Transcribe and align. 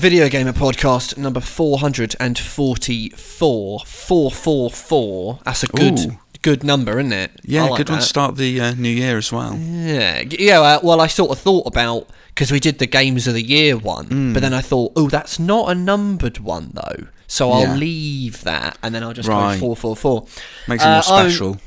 Video 0.00 0.28
Gamer 0.30 0.52
Podcast 0.54 1.18
number 1.18 1.40
444. 1.40 3.80
444. 3.86 5.38
That's 5.44 5.62
a 5.62 5.66
good 5.66 5.98
Ooh. 5.98 6.18
good 6.40 6.64
number, 6.64 6.98
isn't 6.98 7.12
it? 7.12 7.32
Yeah, 7.44 7.64
like 7.64 7.76
good 7.78 7.90
one 7.90 7.98
to 7.98 8.04
start 8.04 8.36
the 8.36 8.58
uh, 8.60 8.72
new 8.74 8.88
year 8.88 9.18
as 9.18 9.30
well. 9.30 9.54
Yeah, 9.56 10.22
yeah. 10.30 10.60
Uh, 10.60 10.80
well, 10.82 11.02
I 11.02 11.06
sort 11.06 11.30
of 11.32 11.38
thought 11.38 11.66
about 11.66 12.08
because 12.28 12.50
we 12.50 12.60
did 12.60 12.78
the 12.78 12.86
games 12.86 13.26
of 13.26 13.34
the 13.34 13.42
year 13.42 13.76
one, 13.76 14.06
Mm. 14.06 14.32
but 14.32 14.40
then 14.40 14.54
I 14.54 14.62
thought, 14.62 14.92
oh, 14.96 15.08
that's 15.10 15.38
not 15.38 15.70
a 15.70 15.74
numbered 15.74 16.38
one 16.38 16.70
though, 16.72 17.08
so 17.26 17.52
I'll 17.52 17.62
Yeah. 17.62 17.74
leave 17.76 18.42
that, 18.44 18.78
and 18.82 18.94
then 18.94 19.02
I'll 19.02 19.12
just 19.12 19.28
Right. 19.28 19.56
go 19.56 19.60
four 19.60 19.76
four 19.76 19.96
four. 19.96 20.24
Makes 20.66 20.82
it 20.82 20.86
more 20.86 20.96
Uh, 20.96 21.02
I'm- 21.12 21.30
special. 21.30 21.54
Eh, 21.54 21.58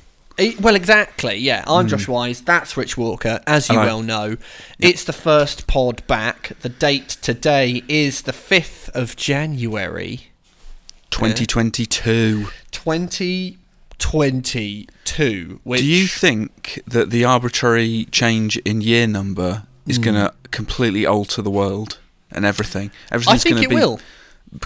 Well, 0.59 0.75
exactly. 0.75 1.35
Yeah, 1.37 1.63
I'm 1.67 1.87
Josh 1.87 2.07
Wise. 2.07 2.41
That's 2.41 2.75
Rich 2.75 2.97
Walker. 2.97 3.39
As 3.45 3.69
you 3.69 3.75
Hello. 3.75 3.85
well 3.85 4.01
know, 4.01 4.37
it's 4.79 5.03
the 5.03 5.13
first 5.13 5.67
pod 5.67 6.05
back. 6.07 6.53
The 6.61 6.69
date 6.69 7.09
today 7.21 7.83
is 7.87 8.23
the 8.23 8.33
fifth 8.33 8.89
of 8.95 9.15
January, 9.15 10.29
2022. 11.11 12.47
2022. 12.71 15.59
Which 15.63 15.81
Do 15.81 15.85
you 15.85 16.07
think 16.07 16.81
that 16.87 17.11
the 17.11 17.23
arbitrary 17.25 18.07
change 18.11 18.57
in 18.57 18.81
year 18.81 19.05
number 19.07 19.63
is 19.87 19.97
Hmm. 19.97 20.03
going 20.03 20.15
to 20.15 20.33
completely 20.51 21.05
alter 21.05 21.41
the 21.43 21.51
world 21.51 21.99
and 22.31 22.43
everything? 22.45 22.89
I 23.11 23.15
Everything's 23.15 23.43
think 23.43 23.55
going 23.55 23.63
it 23.65 23.69
to 23.69 23.69
be 23.69 23.75
will. 23.75 23.99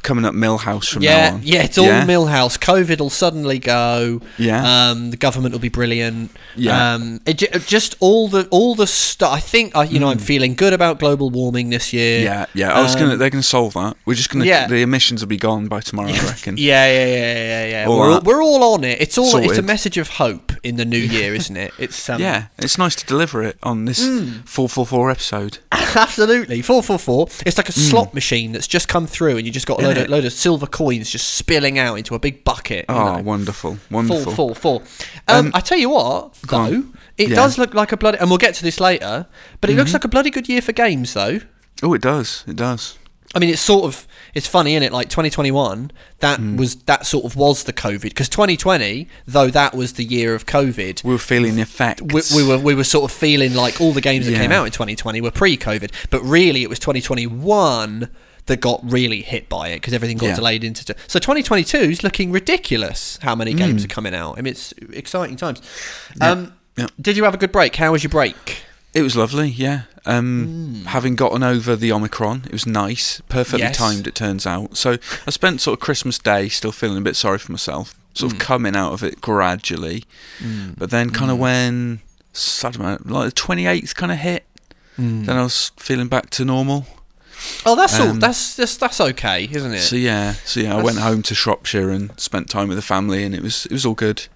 Coming 0.04 0.26
up 0.26 0.34
Milhouse 0.34 0.90
from 0.92 1.04
yeah, 1.04 1.30
now 1.30 1.36
on. 1.36 1.42
yeah, 1.44 1.64
it's 1.64 1.78
all 1.78 1.86
Yeah? 1.86 2.06
Milhouse. 2.06 2.58
COVID 2.60 3.00
will 3.00 3.10
suddenly 3.10 3.58
go. 3.60 4.22
Yeah. 4.38 4.90
Um, 4.90 5.12
the 5.12 5.18
government 5.18 5.54
will 5.54 5.60
be 5.60 5.70
brilliant. 5.70 6.32
Yeah. 6.56 6.94
Um, 6.96 7.22
it, 7.26 7.38
just 7.68 7.96
all 8.00 8.28
the 8.28 8.48
all 8.50 8.76
the 8.76 8.88
stuff. 8.88 9.32
I 9.32 9.40
think 9.40 9.76
I, 9.76 9.84
you 9.84 10.00
know, 10.00 10.10
I'm 10.10 10.18
feeling 10.18 10.56
good 10.56 10.74
about 10.74 11.00
global 11.00 11.30
warming 11.30 11.70
this 11.70 11.94
year. 11.94 12.20
Hmm. 12.20 12.26
Yeah, 12.26 12.46
yeah. 12.54 12.74
I 12.74 12.82
was 12.82 12.96
Um, 12.96 13.02
gonna. 13.02 13.18
They're 13.18 13.30
gonna 13.30 13.44
solve 13.44 13.74
that. 13.76 13.96
We're 14.06 14.16
just 14.16 14.30
gonna. 14.30 14.46
Yeah. 14.46 14.68
The 14.68 14.82
emissions 14.82 15.22
will 15.22 15.28
be 15.30 15.38
gone 15.38 15.68
by 15.68 15.80
tomorrow. 15.82 16.10
I 16.10 16.26
reckon. 16.26 16.58
Yeah, 16.68 16.86
yeah, 16.88 17.06
yeah, 17.06 17.34
yeah, 17.36 17.66
yeah. 17.84 17.86
All 17.88 18.00
we're, 18.00 18.12
all, 18.14 18.22
we're 18.22 18.44
all 18.44 18.74
on 18.74 18.84
it. 18.84 19.00
It's 19.02 19.18
all. 19.18 19.38
It's 19.38 19.58
a 19.58 19.62
message 19.62 19.98
of 19.98 20.10
hope 20.10 20.52
in 20.64 20.76
the 20.76 20.86
new 20.86 20.98
year, 21.18 21.34
isn't 21.34 21.56
it? 21.56 21.72
It's 21.80 22.10
um, 22.10 22.20
Yeah, 22.20 22.48
it's 22.58 22.78
nice 22.78 22.96
to 22.96 23.06
deliver 23.06 23.44
it 23.44 23.58
on 23.64 23.86
this 23.86 24.06
Hmm. 24.06 24.42
four 24.46 24.68
four 24.68 24.86
four 24.86 25.10
episode. 25.12 25.60
absolutely. 25.72 26.62
Four 26.62 26.84
four 26.84 27.00
four. 27.00 27.28
It's 27.46 27.58
like 27.58 27.70
a 27.70 27.74
slot 27.74 28.14
machine 28.14 28.52
that's 28.52 28.68
just 28.68 28.88
come 28.88 29.08
through, 29.08 29.38
and 29.38 29.46
you 29.46 29.52
just 29.52 29.68
got 29.68 29.77
a 29.78 29.82
load 29.82 29.98
of, 29.98 30.10
load 30.10 30.26
of 30.26 30.34
silver 30.34 30.68
coins 30.68 31.10
just 31.10 31.34
spilling 31.36 31.78
out 31.80 31.96
into 31.96 32.16
a 32.16 32.20
big 32.20 32.44
bucket. 32.44 32.86
Oh, 32.90 33.16
know. 33.18 33.22
wonderful, 33.24 33.76
Full, 33.76 33.96
wonderful. 33.96 34.34
full, 34.34 34.56
full. 34.56 34.84
Um, 35.28 35.48
Um, 35.48 35.52
I 35.54 35.60
tell 35.60 35.78
you 35.78 35.90
what, 35.90 36.36
on. 36.52 36.72
though, 36.72 36.84
it 37.18 37.30
Yeah. 37.30 37.36
does 37.36 37.58
look 37.58 37.74
like 37.74 37.92
a 37.92 37.98
bloody, 37.98 38.18
and 38.20 38.30
we'll 38.30 38.38
get 38.38 38.56
to 38.56 38.64
this 38.64 38.80
later, 38.80 39.28
but 39.62 39.70
it 39.70 39.74
Mm-hmm. 39.74 39.80
looks 39.80 39.94
like 39.94 40.04
a 40.04 40.08
bloody 40.08 40.30
good 40.30 40.48
year 40.50 40.62
for 40.62 40.72
games, 40.72 41.14
though. 41.14 41.40
Oh, 41.84 41.94
it 41.94 42.02
does. 42.02 42.44
It 42.48 42.56
does. 42.56 42.98
I 43.36 43.40
mean, 43.40 43.50
it's 43.50 43.62
sort 43.62 43.84
of, 43.84 44.08
it's 44.34 44.48
funny, 44.48 44.74
isn't 44.76 44.84
it? 44.84 44.94
Like 44.94 45.10
2021, 45.10 45.92
that 46.20 46.40
Mm. 46.40 46.56
was, 46.58 46.76
that 46.86 47.06
sort 47.06 47.26
of 47.26 47.36
was 47.36 47.66
the 47.66 47.74
COVID, 47.74 48.04
because 48.04 48.30
2020, 48.30 49.08
though 49.28 49.50
that 49.50 49.76
was 49.76 49.94
the 49.94 50.06
year 50.06 50.34
of 50.34 50.46
COVID, 50.46 51.04
We 51.04 51.12
were 51.12 51.20
feeling 51.20 51.58
the 51.58 51.62
effects. 51.62 52.02
we, 52.34 52.42
we 52.42 52.48
were 52.48 52.58
we 52.58 52.74
were 52.74 52.86
sort 52.86 53.12
of 53.12 53.16
feeling 53.16 53.54
like 53.54 53.82
all 53.82 53.92
the 53.92 54.00
games 54.02 54.28
that 54.28 54.36
came 54.36 54.54
out 54.54 54.66
in 54.66 54.72
2020 54.72 55.20
were 55.20 55.30
pre-COVID, 55.30 55.92
but 56.10 56.22
really 56.24 56.64
it 56.64 56.70
was 56.70 56.80
2021 56.80 58.10
that 58.48 58.60
got 58.62 58.80
really 58.84 59.22
hit 59.22 59.48
by 59.50 59.70
it 59.70 59.76
because 59.78 59.94
everything 59.94 60.18
got 60.18 60.28
Yeah. 60.28 60.36
delayed 60.36 60.64
into. 60.64 60.84
t- 60.86 60.94
So 61.08 61.20
2022 61.20 61.78
is 61.78 62.04
looking 62.04 62.32
ridiculous. 62.32 63.20
How 63.22 63.36
many 63.36 63.54
games 63.54 63.82
Mm. 63.82 63.86
are 63.86 63.94
coming 63.94 64.16
out? 64.16 64.38
I 64.38 64.42
mean, 64.42 64.52
it's 64.52 64.74
exciting 64.92 65.36
times. 65.38 65.62
Um, 66.22 66.54
yeah. 66.76 66.88
Did 67.00 67.18
you 67.18 67.24
have 67.26 67.34
a 67.34 67.38
good 67.38 67.52
break? 67.52 67.76
How 67.76 67.92
was 67.92 68.04
your 68.04 68.10
break? 68.10 68.64
It 68.94 69.02
was 69.04 69.16
lovely, 69.16 69.50
yeah. 69.50 69.82
Um, 70.06 70.84
Having 70.88 71.16
gotten 71.18 71.44
over 71.44 71.76
the 71.76 71.92
Omicron, 71.92 72.44
it 72.46 72.52
was 72.54 72.66
nice, 72.66 73.22
perfectly. 73.30 73.60
Yes. 73.62 73.78
timed. 73.78 74.08
It 74.08 74.16
turns 74.16 74.48
out. 74.48 74.76
So 74.78 74.98
I 75.28 75.30
spent 75.30 75.62
sort 75.62 75.74
of 75.78 75.80
Christmas 75.82 76.18
Day 76.18 76.50
still 76.50 76.72
feeling 76.72 76.98
a 76.98 77.02
bit 77.02 77.16
sorry 77.16 77.38
for 77.38 77.52
myself, 77.52 77.94
sort 78.14 78.32
Hmm. 78.32 78.38
of 78.38 78.42
coming 78.42 78.76
out 78.76 78.94
of 78.94 79.04
it 79.04 79.20
gradually. 79.22 80.06
But 80.78 80.90
then, 80.90 81.10
kind 81.12 81.30
of 81.32 81.38
when 81.38 82.00
I 82.64 82.70
don't 82.72 82.80
know, 82.80 82.98
like 83.20 83.26
the 83.26 83.32
twenty 83.36 83.66
eighth 83.68 83.96
kind 83.96 84.12
of 84.12 84.20
hit, 84.20 84.46
then 84.98 85.30
I 85.38 85.44
was 85.44 85.72
feeling 85.78 86.08
back 86.08 86.30
to 86.32 86.46
normal. 86.46 86.88
Oh, 87.66 87.76
that's 87.76 88.00
all. 88.00 88.10
Um, 88.10 88.20
That's 88.20 88.56
that's 88.56 88.78
that's 88.78 89.02
okay, 89.02 89.48
isn't 89.52 89.74
it? 89.74 89.80
So 89.80 89.96
yeah, 89.96 90.34
so 90.46 90.60
yeah, 90.62 90.76
I 90.78 90.82
went 90.82 90.98
home 91.00 91.22
to 91.24 91.36
Shropshire 91.36 91.90
and 91.90 92.18
spent 92.20 92.50
time 92.50 92.68
with 92.70 92.78
the 92.78 92.82
family, 92.82 93.24
and 93.24 93.36
it 93.36 93.42
was 93.42 93.66
it 93.66 93.72
was 93.74 93.86
all 93.86 93.94
good. 93.96 94.28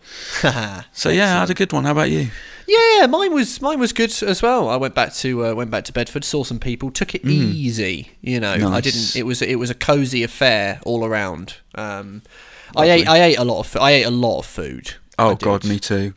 So 0.93 1.09
yeah, 1.09 1.37
I 1.37 1.39
had 1.41 1.49
a 1.49 1.53
good 1.53 1.71
one. 1.71 1.85
How 1.85 1.91
about 1.91 2.09
you? 2.11 2.29
Yeah, 2.67 3.05
mine 3.07 3.33
was 3.33 3.61
mine 3.61 3.79
was 3.79 3.93
good 3.93 4.11
as 4.23 4.41
well. 4.41 4.69
I 4.69 4.75
went 4.75 4.93
back 4.95 5.13
to 5.15 5.45
uh, 5.45 5.53
went 5.53 5.71
back 5.71 5.83
to 5.85 5.93
Bedford, 5.93 6.23
saw 6.23 6.43
some 6.43 6.59
people, 6.59 6.91
took 6.91 7.15
it 7.15 7.25
easy. 7.25 8.11
You 8.21 8.39
know, 8.39 8.53
I 8.53 8.57
Mm. 8.57 8.81
Didn't. 8.83 9.15
It 9.15 9.23
was 9.25 9.41
it 9.41 9.55
was 9.55 9.69
a 9.69 9.75
cozy 9.75 10.23
affair 10.23 10.79
all 10.85 11.05
around. 11.05 11.57
Um, 11.75 12.21
I 12.75 12.89
ate 12.89 13.07
I 13.07 13.21
ate 13.23 13.37
a 13.37 13.43
lot 13.43 13.59
of 13.59 13.75
I 13.81 13.91
ate 13.91 14.03
a 14.05 14.11
lot 14.11 14.39
of 14.39 14.45
food. 14.45 14.95
Oh 15.17 15.35
God, 15.35 15.65
me 15.65 15.79
too. 15.79 16.13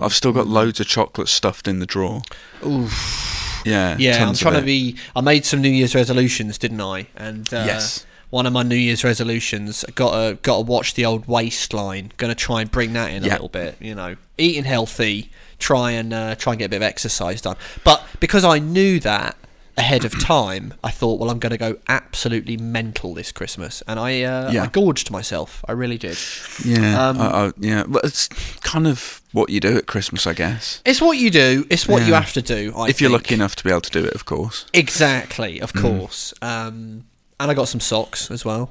I've 0.00 0.14
still 0.14 0.32
got 0.32 0.46
loads 0.46 0.78
of 0.80 0.86
chocolate 0.86 1.28
stuffed 1.28 1.66
in 1.66 1.78
the 1.78 1.86
drawer. 1.86 2.22
Oof. 2.66 3.43
Yeah, 3.64 3.96
Yeah, 3.98 4.26
I'm 4.26 4.34
trying 4.34 4.54
to 4.60 4.62
be. 4.62 4.96
I 5.16 5.20
made 5.20 5.44
some 5.44 5.60
New 5.60 5.68
Year's 5.70 5.94
resolutions, 5.94 6.58
didn't 6.58 6.80
I? 6.80 7.06
And 7.16 7.52
uh, 7.52 7.64
Yes. 7.66 8.06
one 8.30 8.46
of 8.46 8.52
my 8.52 8.62
New 8.62 8.76
Year's 8.76 9.04
resolutions 9.04 9.84
got 9.94 10.10
to 10.12 10.34
got 10.42 10.56
to 10.56 10.60
watch 10.62 10.94
the 10.94 11.04
old 11.04 11.26
waistline. 11.26 12.12
Going 12.16 12.30
to 12.30 12.34
try 12.34 12.60
and 12.62 12.70
bring 12.70 12.92
that 12.94 13.10
in 13.10 13.24
a 13.24 13.26
little 13.28 13.48
bit. 13.48 13.76
You 13.80 13.94
know, 13.94 14.16
eating 14.38 14.64
healthy, 14.64 15.30
try 15.58 15.92
and 15.92 16.12
uh, 16.12 16.34
try 16.34 16.52
and 16.54 16.58
get 16.58 16.66
a 16.66 16.68
bit 16.68 16.76
of 16.76 16.82
exercise 16.82 17.40
done. 17.40 17.56
But 17.84 18.04
because 18.20 18.44
I 18.44 18.58
knew 18.58 19.00
that 19.00 19.36
ahead 19.76 20.04
of 20.04 20.18
time, 20.20 20.74
I 20.84 20.90
thought, 20.90 21.18
well, 21.18 21.30
I'm 21.30 21.38
going 21.38 21.50
to 21.50 21.58
go 21.58 21.76
absolutely 21.88 22.56
mental 22.56 23.12
this 23.14 23.32
Christmas, 23.32 23.82
and 23.88 23.98
I 23.98 24.22
uh, 24.22 24.50
Yeah. 24.52 24.62
I 24.64 24.66
gorged 24.66 25.10
myself. 25.10 25.64
I 25.68 25.72
really 25.72 25.98
did. 25.98 26.16
Yeah, 26.64 27.08
Um, 27.08 27.20
I, 27.20 27.24
I, 27.46 27.52
yeah. 27.58 27.84
But 27.86 28.04
it's 28.04 28.28
kind 28.62 28.86
of 28.86 29.20
what 29.32 29.50
you 29.50 29.58
do 29.60 29.76
at 29.76 29.86
Christmas, 29.86 30.26
I 30.26 30.32
guess. 30.32 30.80
It's 30.84 31.00
what 31.00 31.18
you 31.18 31.30
do. 31.30 31.66
It's 31.70 31.88
what 31.88 32.06
you 32.06 32.14
have 32.14 32.32
to 32.34 32.42
do. 32.42 32.72
I 32.76 32.88
if 32.88 33.00
you're 33.00 33.10
lucky 33.10 33.34
enough 33.34 33.56
to 33.56 33.64
be 33.64 33.70
able 33.70 33.80
to 33.82 33.90
do 33.90 34.04
it, 34.04 34.14
of 34.14 34.24
course. 34.24 34.66
Exactly, 34.72 35.60
of 35.60 35.72
Mm. 35.72 35.82
course. 35.82 36.32
Um, 36.40 37.04
and 37.40 37.50
I 37.50 37.54
got 37.54 37.68
some 37.68 37.80
socks 37.80 38.30
as 38.30 38.44
well. 38.44 38.70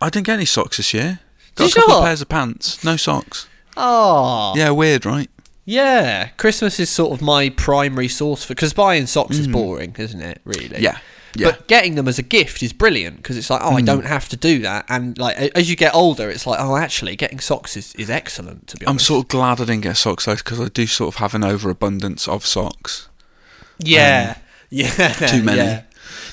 I 0.00 0.10
didn't 0.10 0.26
get 0.26 0.34
any 0.34 0.44
socks 0.46 0.78
this 0.78 0.92
year. 0.92 1.20
Got 1.54 1.66
Did 1.68 1.72
a 1.76 1.80
couple 1.80 1.94
you 1.94 1.98
of 2.00 2.04
pairs 2.06 2.20
of 2.22 2.28
pants, 2.28 2.82
no 2.82 2.96
socks. 2.96 3.46
Oh, 3.76 4.52
Yeah, 4.56 4.70
weird, 4.70 5.06
right? 5.06 5.30
Yeah. 5.64 6.28
Christmas 6.36 6.78
is 6.80 6.90
sort 6.90 7.12
of 7.12 7.22
my 7.22 7.48
primary 7.50 8.08
source 8.08 8.44
for 8.44 8.54
because 8.54 8.72
buying 8.72 9.06
socks 9.06 9.38
is 9.38 9.48
boring, 9.48 9.94
isn't 9.98 10.20
it? 10.20 10.40
Really. 10.44 10.80
Yeah, 10.80 10.98
yeah. 11.34 11.50
But 11.52 11.68
getting 11.68 11.94
them 11.94 12.06
as 12.08 12.18
a 12.18 12.22
gift 12.22 12.62
is 12.62 12.72
brilliant 12.72 13.16
because 13.18 13.36
it's 13.36 13.50
like, 13.50 13.60
oh, 13.62 13.76
I 13.76 13.82
Mm. 13.82 13.86
don't 13.86 14.06
have 14.06 14.28
to 14.30 14.36
do 14.36 14.60
that, 14.60 14.84
and 14.88 15.16
like 15.18 15.36
a- 15.38 15.56
as 15.56 15.68
you 15.70 15.76
get 15.76 15.94
older, 15.94 16.30
it's 16.30 16.46
like, 16.46 16.60
oh, 16.60 16.76
actually, 16.76 17.16
getting 17.16 17.40
socks 17.40 17.76
is, 17.76 17.94
is 17.96 18.10
excellent. 18.10 18.68
To 18.68 18.76
be 18.76 18.86
honest. 18.86 18.88
I'm 18.88 18.94
honest, 18.94 19.06
sort 19.06 19.24
of 19.24 19.28
glad 19.28 19.60
I 19.60 19.64
didn't 19.64 19.82
get 19.82 19.96
socks 19.96 20.24
though, 20.26 20.36
because 20.36 20.60
I 20.60 20.68
do 20.68 20.86
sort 20.86 21.14
of 21.14 21.18
have 21.20 21.34
an 21.34 21.44
overabundance 21.44 22.28
of 22.28 22.44
socks. 22.46 23.08
yeah, 23.78 24.36
yeah, 24.70 25.12
too 25.12 25.42
many. 25.42 25.58
yeah. 25.58 25.82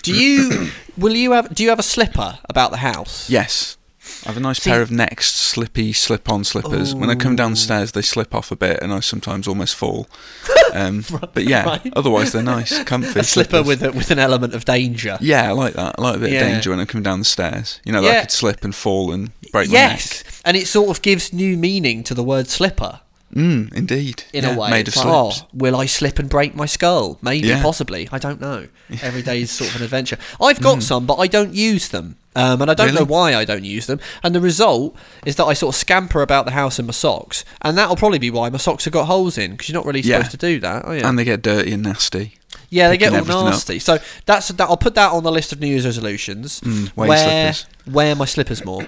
Do 0.03 0.13
you 0.13 0.69
will 0.97 1.15
you 1.15 1.31
have 1.31 1.53
do 1.55 1.63
you 1.63 1.69
have 1.69 1.79
a 1.79 1.83
slipper 1.83 2.39
about 2.49 2.71
the 2.71 2.77
house? 2.77 3.29
Yes. 3.29 3.77
I 4.23 4.29
have 4.29 4.37
a 4.37 4.39
nice 4.39 4.61
See- 4.61 4.69
pair 4.69 4.81
of 4.81 4.91
Next 4.91 5.35
slippy 5.35 5.93
slip-on 5.93 6.43
slippers. 6.43 6.93
When 6.93 7.09
I 7.09 7.15
come 7.15 7.35
downstairs, 7.35 7.91
they 7.93 8.01
slip 8.03 8.35
off 8.35 8.51
a 8.51 8.55
bit, 8.55 8.79
and 8.81 8.93
I 8.93 8.99
sometimes 8.99 9.47
almost 9.47 9.75
fall. 9.75 10.07
Um, 10.73 11.03
but 11.33 11.43
yeah, 11.43 11.65
Right. 11.65 11.93
otherwise 11.97 12.31
they're 12.31 12.41
nice, 12.41 12.81
comfy. 12.85 13.19
a 13.19 13.23
slipper 13.25 13.61
slippers. 13.61 13.67
with 13.67 13.83
a, 13.83 13.91
with 13.91 14.09
an 14.09 14.19
element 14.19 14.53
of 14.55 14.63
danger. 14.63 15.17
Yeah, 15.19 15.49
I 15.49 15.51
like 15.51 15.73
that. 15.73 15.95
I 15.97 16.01
like 16.01 16.15
a 16.15 16.19
bit 16.19 16.31
Yeah. 16.31 16.43
of 16.43 16.47
danger 16.53 16.69
when 16.69 16.79
I 16.79 16.85
come 16.85 17.03
down 17.03 17.19
the 17.19 17.25
stairs. 17.25 17.81
You 17.83 17.91
know, 17.91 18.01
that 18.01 18.07
Yeah. 18.07 18.17
I 18.19 18.21
could 18.21 18.31
slip 18.31 18.63
and 18.63 18.73
fall 18.73 19.11
and 19.11 19.31
break 19.51 19.67
my 19.67 19.73
yes, 19.73 20.23
and 20.45 20.55
it 20.55 20.67
sort 20.67 20.87
of 20.89 21.01
gives 21.01 21.33
new 21.33 21.57
meaning 21.57 22.03
to 22.05 22.13
the 22.13 22.23
word 22.23 22.47
slipper. 22.47 23.01
Mm, 23.35 23.73
indeed. 23.73 24.23
in 24.33 24.43
Yeah, 24.43 24.55
a 24.55 24.57
way. 24.59 24.69
Made 24.69 24.87
of 24.87 24.95
like, 24.97 25.05
oh, 25.07 25.31
will 25.53 25.75
I 25.75 25.85
slip 25.85 26.19
and 26.19 26.29
break 26.29 26.55
my 26.55 26.65
skull? 26.65 27.17
Maybe, 27.21 27.47
Yeah. 27.47 27.61
possibly. 27.61 28.09
I 28.11 28.17
don't 28.19 28.41
know. 28.41 28.67
Every 29.01 29.21
day 29.21 29.41
is 29.41 29.51
sort 29.51 29.69
of 29.69 29.77
an 29.77 29.83
adventure. 29.83 30.17
I've 30.41 30.59
got 30.61 30.83
some, 30.83 31.05
but 31.05 31.15
I 31.15 31.27
don't 31.27 31.53
use 31.53 31.87
them. 31.89 32.17
Um, 32.35 32.61
and 32.61 32.71
I 32.71 32.73
don't 32.73 32.93
know 32.93 33.05
Mm. 33.05 33.09
Why 33.09 33.35
I 33.35 33.43
don't 33.45 33.63
use 33.65 33.87
them. 33.87 33.99
And 34.23 34.33
the 34.33 34.39
result 34.41 34.95
is 35.25 35.35
that 35.35 35.45
I 35.45 35.53
sort 35.53 35.75
of 35.75 35.79
scamper 35.79 36.21
about 36.21 36.45
the 36.45 36.51
house 36.51 36.79
in 36.79 36.85
my 36.85 36.93
socks. 36.93 37.43
And 37.61 37.77
that'll 37.77 37.97
probably 37.97 38.19
be 38.19 38.29
why 38.29 38.49
my 38.49 38.57
socks 38.57 38.85
have 38.85 38.93
got 38.93 39.05
holes 39.05 39.37
in, 39.37 39.51
because 39.51 39.67
you're 39.69 39.75
not 39.77 39.85
really 39.85 39.99
Yeah. 40.01 40.17
supposed 40.17 40.31
to 40.31 40.37
do 40.37 40.59
that. 40.61 40.85
Yeah. 40.87 41.07
And 41.09 41.19
they 41.19 41.23
get 41.25 41.41
dirty 41.41 41.73
and 41.73 41.83
nasty. 41.83 42.35
yeah, 42.69 42.87
they 42.87 42.97
get 42.97 43.09
all 43.11 43.17
everything 43.17 43.41
up. 43.47 43.51
nasty. 43.51 43.79
So 43.79 43.99
that's 44.25 44.47
that. 44.49 44.61
I'll 44.69 44.77
put 44.77 44.95
that 44.95 45.11
on 45.11 45.23
the 45.23 45.31
list 45.31 45.51
of 45.51 45.59
New 45.59 45.67
Year's 45.67 45.85
resolutions. 45.85 46.61
Mm, 46.61 46.91
wear 46.95 47.09
wear, 47.09 47.53
wear 47.87 48.15
my 48.15 48.25
slippers 48.25 48.63
more. 48.63 48.87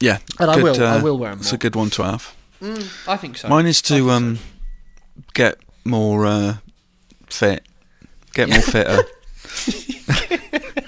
Yeah. 0.00 0.18
And 0.38 0.50
I 0.50 0.54
good, 0.54 0.64
will- 0.64 0.82
I 0.84 0.96
uh, 0.96 1.02
will 1.02 1.18
wear 1.18 1.32
'em 1.32 1.40
It's 1.40 1.52
a 1.52 1.58
good 1.58 1.76
one 1.76 1.90
to 1.90 2.02
have. 2.04 2.32
I 2.60 3.16
think 3.16 3.36
so. 3.36 3.48
Mine 3.48 3.66
is 3.66 3.80
to 3.82 3.98
so. 3.98 4.10
um, 4.10 4.38
get 5.34 5.58
more 5.84 6.26
uh, 6.26 6.56
fit, 7.28 7.64
get 8.34 8.48
more 8.48 8.60
fitter. 8.60 9.02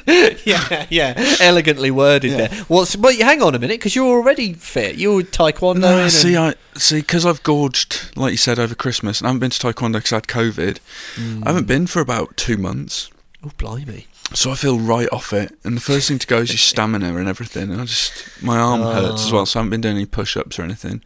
yeah, 0.45 0.87
yeah, 0.91 1.37
elegantly 1.41 1.91
worded 1.91 2.33
Yeah. 2.33 2.49
there. 2.49 2.65
What's? 2.65 2.97
Well, 2.97 3.15
hang 3.15 3.43
on 3.43 3.55
a 3.55 3.59
minute, 3.59 3.75
because 3.79 3.95
you're 3.95 4.07
already 4.07 4.53
fit. 4.55 4.97
You're 4.97 5.23
taekwondo. 5.23 5.81
No, 5.81 5.99
and- 6.03 6.13
see, 6.13 6.37
I 6.37 6.55
see 6.75 7.01
because 7.01 7.25
I've 7.25 7.43
gorged, 7.43 8.17
like 8.17 8.33
you 8.33 8.37
said, 8.37 8.59
over 8.59 8.75
Christmas, 8.75 9.21
and 9.21 9.27
I 9.27 9.31
haven't 9.31 9.41
been 9.41 9.51
to 9.51 9.59
Taekwondo 9.67 9.95
because 9.95 10.13
I 10.13 10.17
had 10.17 10.27
COVID. 10.27 10.79
Mm. 11.17 11.43
I 11.45 11.49
haven't 11.51 11.67
been 11.67 11.87
for 11.87 12.01
about 12.01 12.37
two 12.37 12.57
months, 12.57 13.11
Oh, 13.45 13.51
blimey. 13.57 14.07
So 14.33 14.51
I 14.53 14.55
feel 14.55 14.79
right 14.79 15.09
off 15.13 15.33
it, 15.33 15.57
and 15.65 15.77
the 15.77 15.81
first 15.81 16.09
thing 16.09 16.19
to 16.19 16.27
go 16.27 16.39
is 16.39 16.51
your 16.51 16.59
stamina 16.71 17.17
and 17.17 17.29
everything. 17.29 17.71
And 17.71 17.81
I 17.81 17.85
just 17.85 18.13
my 18.43 18.59
arm 18.59 18.81
hurts 18.83 19.25
as 19.27 19.33
well, 19.33 19.47
so 19.47 19.59
I 19.59 19.63
haven't 19.63 19.71
been 19.71 19.81
doing 19.81 19.97
any 19.97 20.07
push-ups 20.07 20.59
or 20.59 20.63
anything. 20.63 21.03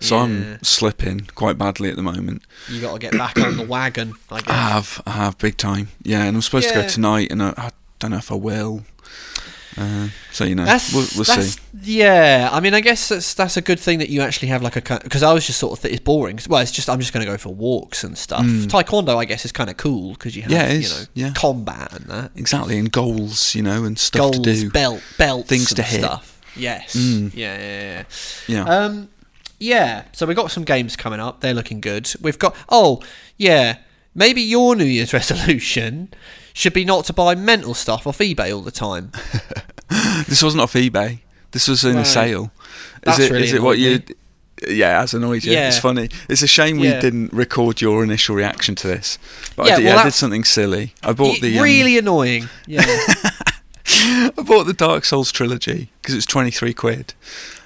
So 0.00 0.16
Yeah. 0.16 0.22
I'm 0.24 0.58
slipping 0.62 1.28
quite 1.34 1.56
badly 1.58 1.88
at 1.90 1.96
the 1.96 2.02
moment. 2.02 2.42
You 2.68 2.80
got 2.80 2.92
to 2.94 2.98
get 2.98 3.12
back 3.12 3.38
on 3.38 3.56
the 3.56 3.64
wagon, 3.76 4.12
I 4.30 4.40
guess. 4.40 4.48
I 4.50 4.52
have, 4.54 5.02
I 5.06 5.10
have 5.12 5.38
big 5.38 5.56
time. 5.56 5.88
Yeah, 6.02 6.24
and 6.24 6.36
I'm 6.36 6.42
supposed 6.42 6.68
to 6.68 6.74
go 6.74 6.86
tonight, 6.86 7.30
and 7.30 7.42
I, 7.42 7.54
I 7.56 7.70
don't 7.98 8.10
know 8.10 8.18
if 8.18 8.30
I 8.30 8.34
will. 8.34 8.82
Uh, 9.78 10.08
so 10.32 10.44
you 10.44 10.54
know, 10.54 10.64
That's, 10.64 10.90
we'll, 10.90 11.06
we'll 11.16 11.24
that's 11.24 11.56
see. 11.56 11.60
yeah. 11.82 12.48
I 12.50 12.60
mean, 12.60 12.72
I 12.72 12.80
guess 12.80 13.10
that's 13.10 13.34
that's 13.34 13.58
a 13.58 13.60
good 13.60 13.78
thing 13.78 13.98
that 13.98 14.08
you 14.08 14.22
actually 14.22 14.48
have 14.48 14.62
like 14.62 14.74
a 14.76 15.00
because 15.02 15.22
I 15.22 15.34
was 15.34 15.46
just 15.46 15.58
sort 15.58 15.74
of 15.74 15.82
th- 15.82 15.92
it's 15.92 16.02
boring. 16.02 16.38
Well, 16.48 16.62
it's 16.62 16.70
just 16.72 16.88
I'm 16.88 16.98
just 16.98 17.12
going 17.12 17.26
to 17.26 17.30
go 17.30 17.36
for 17.36 17.50
walks 17.52 18.02
and 18.02 18.16
stuff. 18.16 18.46
Taekwondo, 18.46 19.16
I 19.18 19.26
guess, 19.26 19.44
is 19.44 19.52
kind 19.52 19.68
of 19.68 19.76
cool 19.76 20.12
because 20.12 20.34
you 20.34 20.42
have 20.44 20.50
Mm. 20.50 20.54
Yeah, 20.54 20.72
you 20.72 20.88
know 20.88 21.02
yeah. 21.12 21.32
combat 21.34 21.92
and 21.92 22.06
that 22.06 22.30
Exactly, 22.36 22.78
and 22.78 22.90
goals, 22.90 23.54
you 23.54 23.60
know, 23.62 23.84
and 23.84 23.98
stuff 23.98 24.20
goals, 24.32 24.36
to 24.38 24.54
do. 24.54 24.70
belt, 24.70 25.02
belts, 25.18 25.48
things 25.50 25.70
and 25.72 25.76
to 25.76 25.82
hit. 25.82 26.00
Stuff. 26.00 26.40
Yes. 26.56 26.96
Mm. 26.96 27.34
Yeah, 27.34 27.58
yeah, 27.58 27.82
yeah. 28.48 28.64
yeah, 28.64 28.64
Um, 28.64 29.08
yeah. 29.58 30.04
So 30.12 30.26
we've 30.26 30.36
got 30.36 30.50
some 30.50 30.64
games 30.64 30.96
coming 30.96 31.20
up. 31.20 31.40
They're 31.40 31.54
looking 31.54 31.80
good. 31.80 32.12
We've 32.20 32.38
got. 32.38 32.54
Oh, 32.68 33.02
yeah. 33.36 33.78
Maybe 34.14 34.40
your 34.42 34.74
New 34.76 34.84
Year's 34.84 35.12
resolution 35.20 36.08
should 36.52 36.72
be 36.72 36.84
not 36.84 37.04
to 37.06 37.12
buy 37.12 37.34
mental 37.34 37.74
stuff 37.74 38.06
off 38.06 38.18
eBay 38.18 38.54
all 38.54 38.62
the 38.62 38.70
time. 38.70 39.12
this 40.26 40.42
wasn't 40.42 40.62
off 40.62 40.72
eBay. 40.72 41.20
This 41.52 41.68
was 41.68 41.84
in 41.84 41.96
Right. 41.96 42.02
a 42.02 42.08
sale. 42.08 42.50
That's 43.02 43.18
is 43.18 43.26
it? 43.26 43.32
really 43.32 43.44
is 43.44 43.52
it 43.52 43.62
what 43.62 43.78
you? 43.78 44.02
Yeah, 44.66 45.00
that's 45.00 45.12
annoyed 45.12 45.44
you. 45.44 45.52
Yeah. 45.52 45.68
It's 45.68 45.78
funny. 45.78 46.08
It's 46.30 46.42
a 46.42 46.46
shame 46.46 46.78
we 46.78 46.88
didn't 46.88 47.30
record 47.32 47.82
your 47.82 48.02
initial 48.02 48.34
reaction 48.34 48.74
to 48.76 48.88
this. 48.88 49.18
But 49.54 49.66
Yeah, 49.66 49.74
I, 49.74 49.76
did, 49.76 49.84
well, 49.84 49.94
yeah, 49.96 50.00
I 50.00 50.04
did 50.04 50.14
something 50.14 50.44
silly. 50.44 50.94
I 51.02 51.12
bought 51.12 51.40
the 51.42 51.58
um, 51.58 51.62
really 51.62 51.98
annoying. 51.98 52.48
Yeah. 52.66 52.82
I 53.88 54.30
bought 54.44 54.64
the 54.64 54.72
Dark 54.72 55.04
Souls 55.04 55.30
trilogy 55.30 55.90
because 56.00 56.14
it's 56.14 56.26
twenty 56.26 56.50
three 56.50 56.72
quid. 56.74 57.12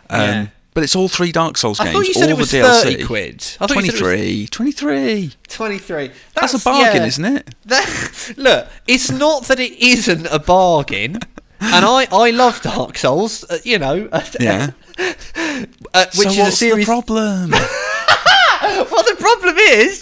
Um, 0.09 0.21
Yeah. 0.21 0.47
But 0.81 0.85
it's 0.85 0.97
all 0.97 1.09
three 1.09 1.31
Dark 1.31 1.59
Souls 1.59 1.79
games. 1.79 1.91
I 1.91 1.93
thought 1.93 2.09
you 2.09 2.15
said 2.15 2.31
all 2.31 2.31
it 2.31 2.39
was 2.39 2.51
the 2.53 2.61
DLC. 2.61 2.83
thirty 2.83 3.05
quid. 3.05 3.35
I 3.61 3.67
thought 3.67 3.85
you 3.85 3.91
said 3.91 3.97
it 3.97 3.99
23, 3.99 4.47
23. 4.47 5.25
was 5.25 5.37
Twenty-three. 5.47 6.11
That's, 6.33 6.55
a 6.55 6.59
bargain, 6.59 7.03
yeah. 7.03 7.07
isn't 7.07 7.25
it? 7.27 7.55
That, 7.67 8.33
look, 8.39 8.67
it's 8.87 9.11
not 9.11 9.45
that 9.49 9.61
it 9.61 9.79
isn't 9.79 10.25
a 10.29 10.39
bargain, 10.39 11.17
and 11.61 11.85
I, 11.85 12.09
I 12.11 12.31
love 12.31 12.63
Dark 12.63 12.97
Souls. 12.97 13.45
Uh, 13.45 13.59
you 13.63 13.79
know, 13.79 14.09
uh, 14.11 14.25
Yeah. 14.41 14.71
uh, 14.99 16.07
which 16.17 16.29
so 16.29 16.31
is 16.31 16.39
what's 16.39 16.49
a 16.49 16.53
series. 16.53 16.87
the 16.87 16.91
problem? 16.91 17.51
well, 17.51 19.03
the 19.05 19.17
problem 19.19 19.57
is, 19.59 20.01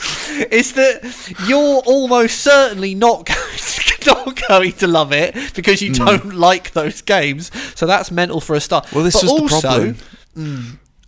is 0.52 0.74
that 0.74 1.34
you're 1.48 1.82
almost 1.86 2.38
certainly 2.40 2.94
not 2.94 3.26
going 3.26 3.56
to, 3.56 4.06
not 4.06 4.40
going 4.48 4.72
to 4.74 4.86
love 4.86 5.12
it 5.12 5.34
because 5.56 5.82
you 5.82 5.92
don't 5.92 6.34
like 6.34 6.70
those 6.70 7.02
games. 7.02 7.50
So 7.76 7.84
that's 7.84 8.12
mental 8.12 8.40
for 8.40 8.54
a 8.54 8.60
start. 8.60 8.92
Well, 8.92 9.02
this 9.02 9.14
but 9.14 9.24
was 9.24 9.32
also, 9.32 9.46
the 9.56 9.60
problem. 9.60 9.96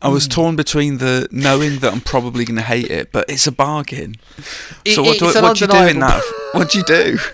I 0.02 0.08
was 0.08 0.24
hmm. 0.26 0.30
torn 0.30 0.56
between 0.56 0.98
the 0.98 1.28
knowing 1.30 1.78
that 1.80 1.92
I'm 1.92 2.00
probably 2.00 2.44
going 2.44 2.56
to 2.56 2.62
hate 2.62 2.90
it, 2.90 3.12
but 3.12 3.28
it's 3.28 3.46
a 3.46 3.52
bargain. 3.52 4.16
It- 4.84 4.94
so 4.94 5.02
what 5.02 5.18
do, 5.18 5.26
it's 5.26 5.36
I- 5.36 5.40
an 5.40 5.44
what 5.44 5.56
do 5.56 5.64
you 5.64 5.70
do 5.70 5.86
in 5.86 6.00
that? 6.00 6.22
What 6.52 6.70
do 6.70 6.78
you 6.78 6.84
do? 6.84 7.18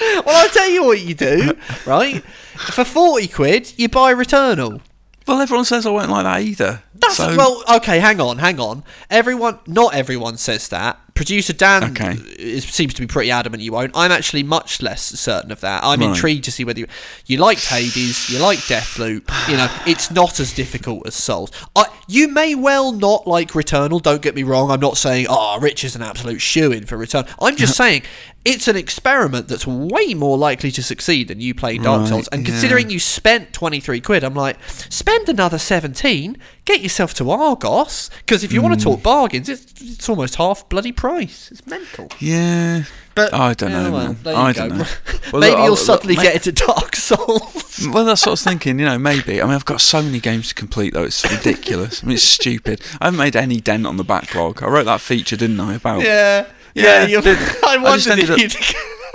Well, 0.00 0.24
I'll 0.26 0.48
tell 0.48 0.68
you 0.68 0.84
what 0.84 1.00
you 1.00 1.14
do, 1.14 1.56
right? 1.86 2.24
For 2.56 2.84
forty 2.84 3.28
quid, 3.28 3.72
you 3.76 3.88
buy 3.88 4.12
Returnal. 4.12 4.80
Well, 5.28 5.40
everyone 5.40 5.64
says 5.64 5.86
I 5.86 5.90
won't 5.90 6.10
like 6.10 6.24
that 6.24 6.42
either. 6.42 6.82
That's 6.94 7.16
so, 7.16 7.36
well, 7.36 7.62
okay. 7.76 8.00
Hang 8.00 8.20
on, 8.20 8.38
hang 8.38 8.58
on. 8.58 8.82
Everyone, 9.10 9.60
not 9.66 9.94
everyone 9.94 10.38
says 10.38 10.68
that. 10.70 10.98
Producer 11.14 11.52
Dan 11.52 11.84
Okay. 11.84 12.16
is, 12.38 12.64
seems 12.64 12.94
to 12.94 13.00
be 13.00 13.06
pretty 13.06 13.30
adamant 13.30 13.62
you 13.62 13.72
won't. 13.72 13.92
I'm 13.94 14.10
actually 14.10 14.42
much 14.42 14.80
less 14.80 15.02
certain 15.02 15.52
of 15.52 15.60
that. 15.60 15.84
I'm 15.84 16.00
Right. 16.00 16.08
intrigued 16.08 16.44
to 16.44 16.52
see 16.52 16.64
whether 16.64 16.80
you, 16.80 16.86
you 17.26 17.38
liked 17.38 17.66
Hades, 17.66 18.30
you 18.30 18.38
like 18.38 18.58
Deathloop. 18.60 19.30
You 19.48 19.56
know, 19.56 19.68
it's 19.86 20.10
not 20.10 20.40
as 20.40 20.52
difficult 20.52 21.06
as 21.06 21.14
Souls. 21.14 21.50
I, 21.76 21.86
you 22.08 22.28
may 22.28 22.54
well 22.54 22.92
not 22.92 23.26
like 23.26 23.52
Returnal. 23.52 24.00
Don't 24.00 24.22
get 24.22 24.34
me 24.34 24.42
wrong. 24.42 24.70
I'm 24.70 24.80
not 24.80 24.96
saying 24.96 25.26
oh, 25.28 25.58
Rich 25.60 25.84
is 25.84 25.94
an 25.94 26.02
absolute 26.02 26.40
shoe 26.40 26.72
in 26.72 26.86
for 26.86 26.96
Return. 26.96 27.24
I'm 27.40 27.56
just 27.56 27.76
saying 27.82 28.02
it's 28.44 28.66
an 28.66 28.76
experiment 28.76 29.48
that's 29.48 29.66
way 29.66 30.14
more 30.14 30.36
likely 30.36 30.70
to 30.72 30.82
succeed 30.82 31.28
than 31.28 31.40
you 31.40 31.54
playing 31.54 31.82
Dark 31.82 32.00
Right, 32.00 32.08
Souls. 32.08 32.28
And 32.32 32.42
yeah. 32.42 32.52
considering 32.52 32.90
you 32.90 32.98
spent 32.98 33.52
23 33.52 34.00
quid, 34.00 34.24
I'm 34.24 34.34
like, 34.34 34.56
spend 34.66 35.28
another 35.28 35.58
17, 35.58 36.36
get 36.64 36.80
yourself 36.80 37.14
to 37.14 37.30
Argos, 37.30 38.10
because 38.18 38.42
if 38.42 38.52
you 38.52 38.60
want 38.60 38.78
to 38.78 38.84
hmm. 38.84 38.94
talk 38.94 39.02
bargains, 39.02 39.48
it's, 39.48 39.80
it's 39.80 40.08
almost 40.08 40.36
half 40.36 40.68
bloody 40.68 40.90
price. 41.02 41.50
It's 41.50 41.66
mental. 41.66 42.08
yeah, 42.20 42.84
But 43.16 43.34
I 43.34 43.54
don't 43.54 43.72
yeah, 43.72 43.82
know, 43.82 43.90
well, 43.92 44.16
man. 44.24 44.36
I 44.36 44.52
go. 44.52 44.68
don't 44.68 44.78
know. 44.78 44.84
Well, 45.32 45.40
maybe 45.40 45.56
look, 45.56 45.64
you'll 45.64 45.76
suddenly 45.76 46.14
look, 46.14 46.24
get 46.24 46.34
into 46.36 46.52
Dark 46.52 46.94
Souls. 46.94 47.88
Well, 47.92 48.04
that's 48.04 48.22
what 48.22 48.28
I 48.28 48.30
was 48.32 48.44
thinking. 48.44 48.78
You 48.78 48.84
know, 48.84 48.98
maybe. 48.98 49.40
I 49.42 49.44
mean, 49.46 49.54
I've 49.54 49.64
got 49.64 49.80
so 49.80 50.00
many 50.02 50.20
games 50.20 50.50
to 50.50 50.54
complete 50.54 50.92
though. 50.94 51.02
It's 51.04 51.28
ridiculous. 51.28 52.04
I 52.04 52.06
mean, 52.06 52.14
it's 52.14 52.22
stupid. 52.22 52.80
I 53.00 53.06
haven't 53.06 53.18
made 53.18 53.34
any 53.34 53.60
dent 53.60 53.86
on 53.86 53.96
the 53.96 54.04
backlog. 54.04 54.62
I 54.62 54.66
wrote 54.68 54.84
that 54.84 55.00
feature, 55.00 55.36
didn't 55.36 55.58
I? 55.58 55.74
About 55.74 56.02
yeah. 56.02 56.46
Yeah, 56.74 57.06
did- 57.06 57.38
I 57.64 57.82
I 57.84 57.96
just 57.96 58.06
ended 58.08 58.28
you'd. 58.38 58.54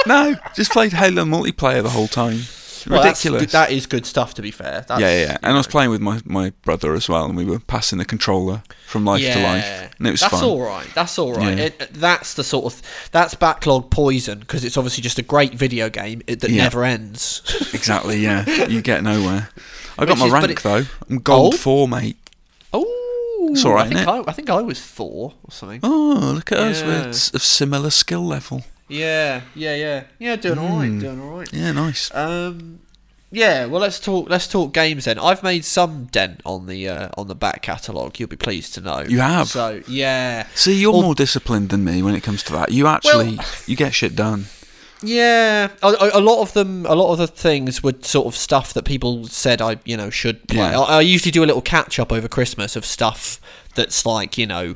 no, 0.06 0.36
just 0.56 0.72
played 0.72 0.92
Halo 0.92 1.24
multiplayer 1.24 1.81
the 1.83 1.90
whole 1.92 2.07
time. 2.10 2.42
Well, 2.86 3.02
Ridiculous. 3.04 3.52
that 3.54 3.72
is 3.72 3.86
good 3.86 4.06
stuff, 4.06 4.34
to 4.36 4.42
be 4.42 4.52
fair. 4.52 4.86
That's, 4.88 5.02
yeah, 5.02 5.14
yeah, 5.14 5.22
yeah. 5.28 5.38
And 5.42 5.54
I 5.54 5.58
was 5.58 5.68
playing 5.68 5.90
with 5.90 6.02
my, 6.02 6.22
my 6.26 6.52
brother 6.64 6.94
as 6.94 7.08
well, 7.10 7.26
and 7.26 7.36
we 7.38 7.46
were 7.46 7.60
passing 7.60 7.98
the 7.98 8.06
controller 8.06 8.62
from 8.86 9.06
life 9.06 9.22
to 9.22 9.42
life, 9.42 9.94
and 9.98 10.08
it 10.08 10.12
was 10.12 10.20
that's 10.22 10.34
fun. 10.34 10.44
all 10.44 10.62
right. 10.62 10.88
That's 10.94 11.18
all 11.18 11.34
right. 11.34 11.58
Yeah. 11.58 11.64
It, 11.66 11.94
that's 11.94 12.34
the 12.36 12.44
sort 12.44 12.66
of 12.74 12.82
that's 13.12 13.34
backlog 13.36 13.90
poison 13.90 14.40
because 14.40 14.64
it's 14.66 14.78
obviously 14.78 15.02
just 15.02 15.18
a 15.18 15.24
great 15.24 15.54
video 15.54 15.90
game 15.90 16.22
that 16.28 16.44
Yeah. 16.50 16.64
never 16.64 16.84
ends. 16.84 17.42
Exactly. 17.74 18.18
Yeah, 18.20 18.66
you 18.68 18.82
get 18.82 19.04
nowhere. 19.04 19.50
I 19.98 20.06
got 20.06 20.14
Which 20.14 20.20
my 20.20 20.26
is- 20.28 20.32
rank 20.34 20.50
it- 20.52 20.60
though. 20.64 20.84
I'm 21.10 21.20
gold 21.20 21.54
Oh? 21.56 21.58
four, 21.58 21.88
mate. 21.88 22.18
oh, 22.74 23.50
It's 23.52 23.64
all 23.66 23.74
right, 23.74 23.86
I 23.86 23.90
think 23.90 24.00
isn't 24.02 24.10
I, 24.10 24.30
I 24.30 24.32
think 24.34 24.50
I 24.50 24.62
was 24.62 24.80
four 24.80 25.34
or 25.44 25.52
something. 25.52 25.80
Oh, 25.84 26.32
look 26.36 26.52
at 26.52 26.58
us. 26.60 26.82
Yeah. 26.82 26.88
We're 26.88 27.08
of 27.10 27.16
similar 27.16 27.90
skill 27.90 28.26
level. 28.26 28.64
Yeah, 28.88 29.42
yeah, 29.56 29.75
yeah, 29.75 30.04
yeah. 30.19 30.35
Doing 30.38 30.59
all 30.59 30.80
Hmm. 30.80 31.00
Doing 31.00 31.21
all 31.21 31.38
right. 31.40 31.52
Yeah, 31.54 31.71
nice. 31.73 32.14
Um, 32.14 32.80
yeah. 33.31 33.66
Well, 33.66 33.81
let's 33.81 34.00
talk. 34.00 34.30
Let's 34.30 34.47
talk 34.47 34.73
games 34.73 35.06
then. 35.06 35.19
I've 35.19 35.44
made 35.44 35.66
some 35.66 36.06
dent 36.06 36.42
on 36.45 36.68
the 36.68 36.88
uh, 36.88 37.09
on 37.18 37.28
the 37.28 37.35
back 37.35 37.62
catalogue. 37.62 38.19
You'll 38.19 38.30
be 38.30 38.38
pleased 38.38 38.73
to 38.76 38.81
know. 38.81 39.02
You 39.02 39.19
have? 39.19 39.50
So 39.50 39.81
yeah. 39.88 40.47
See, 40.56 40.80
you're 40.80 40.94
Well- 40.94 41.02
more 41.02 41.16
disciplined 41.16 41.69
than 41.69 41.83
me 41.83 42.02
when 42.02 42.16
it 42.16 42.21
comes 42.23 42.44
to 42.44 42.54
that. 42.54 42.71
You 42.71 42.88
actually 42.88 43.40
you 43.66 43.76
get 43.76 43.94
shit 43.94 44.16
done. 44.16 44.45
Yeah, 45.04 45.69
a, 45.83 45.88
a 45.88 46.09
a 46.16 46.21
lot 46.21 46.42
of 46.42 46.54
them, 46.54 46.83
a 46.88 46.95
lot 46.95 47.12
of 47.12 47.19
the 47.19 47.28
things 47.28 47.83
were 47.83 47.94
sort 48.02 48.26
of 48.26 48.35
stuff 48.35 48.73
that 48.73 48.83
people 48.83 49.28
said 49.28 49.62
I, 49.62 49.78
you 49.85 49.95
know, 49.95 50.09
should 50.09 50.47
play. 50.47 50.57
Yeah. 50.71 50.80
I, 50.80 50.97
I 50.97 51.02
usually 51.02 51.30
do 51.31 51.44
a 51.44 51.45
little 51.45 51.62
catch 51.62 52.00
up 52.00 52.12
over 52.12 52.28
Christmas 52.28 52.76
of 52.76 52.83
stuff 52.83 53.40
that's 53.76 54.07
like, 54.07 54.40
you 54.40 54.47
know, 54.47 54.76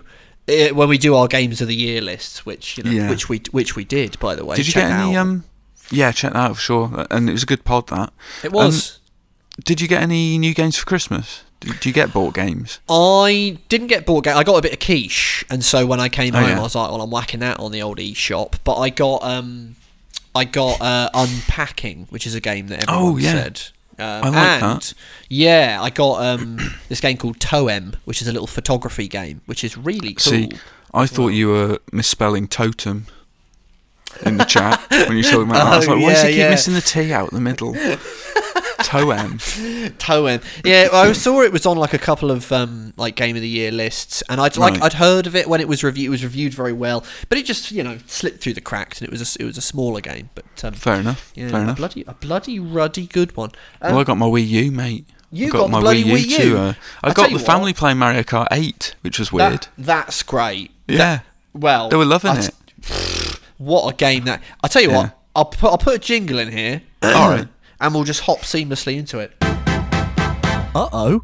eh, 0.52 0.72
when 0.72 0.90
we 0.90 0.98
do 0.98 1.16
our 1.16 1.28
games 1.28 1.62
of 1.62 1.68
the 1.68 1.76
year 1.76 2.02
lists, 2.02 2.46
which 2.46 2.78
you 2.78 2.84
know, 2.84 2.92
Yeah. 2.92 3.10
which 3.10 3.30
we 3.30 3.42
which 3.52 3.76
we 3.76 3.84
did 3.84 4.20
by 4.20 4.36
the 4.36 4.46
way. 4.46 4.56
Did 4.56 4.68
you 4.68 4.74
get 4.74 4.92
any? 4.92 5.16
Um, 5.18 5.44
yeah, 5.90 6.12
check 6.12 6.34
that 6.34 6.40
out 6.40 6.56
for 6.56 6.62
sure. 6.62 7.06
And 7.10 7.30
it 7.30 7.34
was 7.34 7.44
a 7.44 7.46
good 7.48 7.64
pod. 7.66 7.88
That 7.88 8.14
It 8.44 8.52
was. 8.52 9.00
Did 9.66 9.82
you 9.82 9.88
get 9.88 10.02
any 10.02 10.38
new 10.38 10.54
games 10.54 10.78
for 10.78 10.86
Christmas? 10.86 11.44
Do, 11.60 11.70
you 11.90 11.94
get 11.94 12.12
bought 12.12 12.34
games? 12.34 12.80
I 12.90 13.58
didn't 13.70 13.88
get 13.88 14.04
bored 14.06 14.24
game. 14.24 14.36
I 14.36 14.44
got 14.44 14.56
a 14.56 14.62
bit 14.64 14.74
of 14.74 14.80
quiche, 14.80 15.46
and 15.48 15.64
so 15.64 15.86
when 15.86 16.00
I 16.00 16.10
came 16.10 16.34
Oh, 16.34 16.40
home, 16.40 16.50
yeah. 16.50 16.60
I 16.60 16.62
was 16.64 16.74
like, 16.74 16.90
"Well, 16.90 17.02
I'm 17.04 17.12
whacking 17.12 17.40
that 17.42 17.60
on 17.60 17.72
the 17.72 17.84
old 17.84 18.00
e 18.00 18.16
shop." 18.16 18.56
But 18.64 18.78
I 18.80 18.90
got, 18.90 19.22
um, 19.24 19.76
I 20.34 20.46
got 20.46 20.82
uh, 20.82 21.12
Unpacking, 21.14 22.08
which 22.10 22.26
is 22.26 22.34
a 22.34 22.40
game 22.40 22.68
that 22.70 22.84
everyone 22.84 23.04
Oh, 23.14 23.18
yeah. 23.18 23.32
said. 23.34 23.62
Um, 24.00 24.06
I 24.24 24.30
like 24.30 24.36
and, 24.36 24.62
that. 24.82 24.94
Yeah, 25.30 25.80
I 25.82 25.90
got 25.90 26.24
um, 26.24 26.60
this 26.90 27.00
game 27.00 27.18
called 27.18 27.40
Toem, 27.40 27.96
which 28.06 28.22
is 28.22 28.28
a 28.28 28.32
little 28.32 28.48
photography 28.48 29.08
game, 29.08 29.42
which 29.46 29.64
is 29.64 29.78
really 29.78 30.14
cool. 30.14 30.20
See, 30.34 30.50
I 30.94 31.06
thought 31.08 31.30
you 31.30 31.50
were 31.50 31.80
misspelling 31.92 32.48
totem 32.48 33.08
in 34.26 34.38
the 34.38 34.44
chat 34.46 34.86
when 34.90 35.12
you 35.12 35.18
were 35.18 35.24
talking 35.24 35.50
about 35.50 35.64
that. 35.66 35.74
I 35.74 35.78
was 35.78 35.88
Oh, 35.88 35.94
like, 35.94 36.04
why 36.04 36.10
does 36.14 36.24
yeah, 36.24 36.28
he 36.28 36.34
keep 36.34 36.40
yeah. 36.40 36.50
missing 36.50 36.74
the 36.74 36.82
T 36.82 37.14
out 37.14 37.32
the 37.32 37.40
middle? 37.40 37.76
Toem. 38.84 39.40
Toem. 39.98 40.44
Yeah, 40.66 40.90
I 40.92 41.12
saw 41.14 41.42
it 41.42 41.52
was 41.52 41.66
on 41.66 41.78
like 41.78 41.94
a 41.94 41.98
couple 41.98 42.32
of 42.32 42.52
um, 42.52 42.94
like 42.98 43.16
game 43.16 43.36
of 43.36 43.42
the 43.42 43.48
year 43.50 43.72
lists, 43.72 44.22
and 44.30 44.40
I'd 44.42 44.58
like 44.58 44.74
Right. 44.76 44.84
I'd 44.84 44.94
heard 44.94 45.28
of 45.28 45.36
it 45.36 45.48
when 45.48 45.60
it 45.62 45.68
was 45.68 45.84
reviewed. 45.84 46.08
It 46.08 46.10
was 46.10 46.24
reviewed 46.24 46.54
very 46.54 46.74
well, 46.74 47.04
but 47.30 47.38
it 47.38 47.46
just 47.46 47.72
you 47.72 47.84
know 47.84 47.98
slipped 48.08 48.42
through 48.42 48.54
the 48.54 48.62
cracks, 48.62 49.00
and 49.00 49.08
it 49.08 49.12
was 49.12 49.36
a, 49.36 49.42
it 49.42 49.46
was 49.46 49.58
a 49.58 49.62
smaller 49.62 50.02
game. 50.02 50.30
But 50.36 50.64
um, 50.64 50.74
Fair 50.74 50.96
enough. 51.00 51.32
yeah, 51.36 51.50
Fair 51.50 51.60
a 51.60 51.64
enough. 51.64 51.78
bloody 51.78 52.04
a 52.08 52.14
bloody 52.14 52.60
ruddy 52.60 53.08
good 53.08 53.36
one. 53.36 53.52
Um, 53.82 53.92
well, 53.94 54.00
I 54.02 54.04
got 54.04 54.18
my 54.18 54.26
Wii 54.28 54.48
U, 54.48 54.72
mate. 54.72 55.06
You 55.34 55.48
I 55.48 55.52
got 55.52 55.72
the 55.72 55.80
bloody 55.80 56.04
Wii 56.04 56.26
U? 56.28 56.38
too. 56.38 56.58
Uh, 56.58 56.74
I 57.04 57.14
got 57.14 57.30
the 57.30 57.36
what. 57.36 57.46
family 57.46 57.74
playing 57.74 57.98
Mario 58.00 58.22
Kart 58.24 58.48
8, 58.52 58.96
which 59.02 59.18
was 59.18 59.30
that- 59.30 59.50
weird. 59.50 59.68
that's 59.78 60.24
great. 60.24 60.72
yeah. 60.88 60.98
That- 60.98 61.26
well, 61.54 61.88
they 61.90 61.96
were 61.98 62.06
loving 62.06 62.32
I 62.32 62.40
it. 62.40 62.52
What 63.58 63.94
a 63.94 63.96
game 63.96 64.26
that! 64.26 64.42
I 64.64 64.68
tell 64.68 64.82
you 64.82 64.90
Yeah. 64.90 64.98
what, 64.98 65.20
I'll 65.36 65.46
put 65.46 65.70
I'll 65.70 65.78
put 65.78 65.96
a 65.96 66.00
jingle 66.00 66.40
in 66.40 66.52
here. 66.52 66.82
All 67.04 67.30
right. 67.30 67.48
and 67.82 67.94
we'll 67.94 68.04
just 68.04 68.22
hop 68.22 68.40
seamlessly 68.40 68.96
into 68.96 69.20
it. 69.20 69.34
Uh 69.42 70.88
oh. 70.94 71.22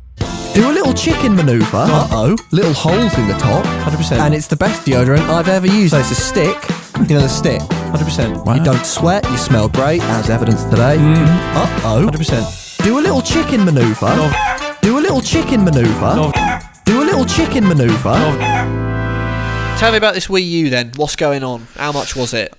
Do 0.53 0.69
a 0.69 0.73
little 0.73 0.93
chicken 0.93 1.35
maneuver. 1.35 1.77
Uh 1.77 2.07
oh. 2.11 2.35
Little 2.51 2.73
holes 2.73 3.15
in 3.17 3.27
the 3.27 3.35
top. 3.35 3.63
100%. 3.87 4.19
And 4.19 4.33
it's 4.33 4.47
the 4.47 4.55
best 4.55 4.85
deodorant 4.85 5.29
I've 5.29 5.47
ever 5.47 5.67
used. 5.67 5.91
So 5.91 5.99
it's 5.99 6.11
a 6.11 6.15
stick. 6.15 6.57
You 7.07 7.15
know 7.15 7.21
the 7.21 7.29
stick. 7.29 7.61
100%. 7.61 8.43
Wow. 8.43 8.55
You 8.55 8.63
don't 8.63 8.85
sweat, 8.85 9.23
you 9.29 9.37
smell 9.37 9.69
great, 9.69 10.01
as 10.01 10.29
evidence 10.29 10.63
today. 10.65 10.97
Uh 10.99 11.81
oh. 11.83 12.09
100%. 12.11 12.83
Do 12.83 12.99
a 12.99 13.01
little 13.01 13.21
chicken 13.21 13.63
maneuver. 13.63 14.15
Do 14.81 14.97
a 14.97 15.01
little 15.01 15.21
chicken 15.21 15.63
maneuver. 15.63 16.31
Do 16.85 17.03
a 17.03 17.05
little 17.05 17.25
chicken 17.25 17.67
maneuver. 17.67 18.17
Tell 19.77 19.91
me 19.91 19.97
about 19.97 20.15
this 20.15 20.27
Wii 20.27 20.45
U 20.49 20.69
then. 20.71 20.91
What's 20.95 21.15
going 21.15 21.43
on? 21.43 21.67
How 21.75 21.91
much 21.91 22.15
was 22.15 22.33
it? 22.33 22.53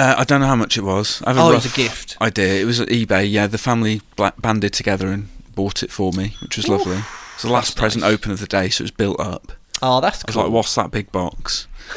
Uh, 0.00 0.14
I 0.18 0.24
don't 0.24 0.40
know 0.40 0.46
how 0.46 0.56
much 0.56 0.78
it 0.78 0.82
was. 0.82 1.20
I 1.26 1.30
have 1.30 1.36
a 1.36 1.40
Oh, 1.42 1.50
it 1.50 1.54
was 1.56 1.66
a 1.66 1.76
gift. 1.76 2.16
idea. 2.22 2.54
It 2.54 2.64
was 2.64 2.80
at 2.80 2.88
eBay. 2.88 3.30
Yeah, 3.30 3.46
the 3.46 3.58
family 3.58 4.00
banded 4.38 4.72
together 4.72 5.08
and 5.08 5.28
bought 5.54 5.82
it 5.82 5.90
for 5.90 6.12
me, 6.12 6.36
which 6.40 6.56
was 6.56 6.68
lovely. 6.68 7.00
It's 7.34 7.42
the 7.42 7.50
last 7.50 7.76
present 7.76 8.02
nice. 8.02 8.14
open 8.14 8.30
of 8.32 8.40
the 8.40 8.46
day, 8.46 8.70
so 8.70 8.80
it 8.82 8.84
was 8.84 8.90
built 8.92 9.20
up. 9.20 9.52
Oh, 9.82 10.00
that's 10.00 10.22
I 10.24 10.28
was 10.28 10.34
cool. 10.36 10.44
like, 10.44 10.52
"What's 10.52 10.74
that 10.76 10.90
big 10.90 11.12
box?" 11.12 11.66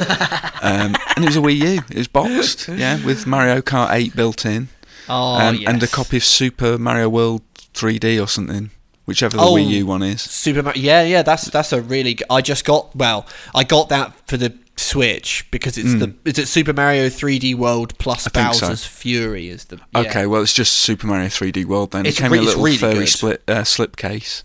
um, 0.61 0.95
and 1.15 1.19
it 1.19 1.25
was 1.25 1.35
a 1.37 1.41
Wii 1.41 1.55
U. 1.75 1.81
It 1.91 1.97
was 1.97 2.07
boxed, 2.07 2.67
yeah, 2.67 3.03
with 3.05 3.25
Mario 3.27 3.61
Kart 3.61 3.91
8 3.93 4.15
built 4.15 4.45
in, 4.45 4.69
oh, 5.09 5.35
um, 5.35 5.55
yes. 5.55 5.69
and 5.69 5.83
a 5.83 5.87
copy 5.87 6.17
of 6.17 6.23
Super 6.23 6.77
Mario 6.77 7.07
World 7.09 7.41
3D 7.73 8.21
or 8.21 8.27
something, 8.27 8.71
whichever 9.05 9.37
the 9.37 9.43
Oh. 9.43 9.53
Wii 9.55 9.67
U 9.69 9.85
one 9.85 10.01
is. 10.03 10.21
Super 10.21 10.61
Mario. 10.63 10.81
Yeah, 10.81 11.03
yeah. 11.03 11.21
That's 11.21 11.43
that's 11.45 11.71
a 11.73 11.81
really. 11.81 12.15
G- 12.15 12.25
I 12.29 12.41
just 12.41 12.65
got. 12.65 12.95
Well, 12.95 13.25
I 13.53 13.63
got 13.63 13.89
that 13.89 14.13
for 14.27 14.37
the 14.37 14.53
Switch 14.93 15.47
because 15.51 15.77
it's 15.77 15.93
the. 15.95 16.13
Is 16.23 16.37
it 16.39 16.47
Super 16.47 16.71
Mario 16.73 17.07
3D 17.07 17.55
World 17.55 17.97
plus. 17.97 18.27
I 18.27 18.29
think 18.29 18.53
so. 18.53 18.67
Bowser's 18.67 18.85
Fury? 18.85 19.49
Is 19.49 19.65
the. 19.65 19.79
yeah. 19.93 19.99
Okay, 20.01 20.25
well, 20.27 20.41
it's 20.41 20.53
just 20.53 20.73
Super 20.73 21.07
Mario 21.07 21.27
3D 21.27 21.65
World 21.65 21.91
then. 21.91 22.05
It's 22.05 22.17
it 22.17 22.21
came 22.21 22.31
re- 22.31 22.37
in 22.37 22.43
a 22.43 22.47
little 22.47 22.63
really 22.63 22.77
furry 22.77 22.93
good. 22.99 23.09
split 23.09 23.43
uh, 23.47 23.61
slipcase, 23.61 24.43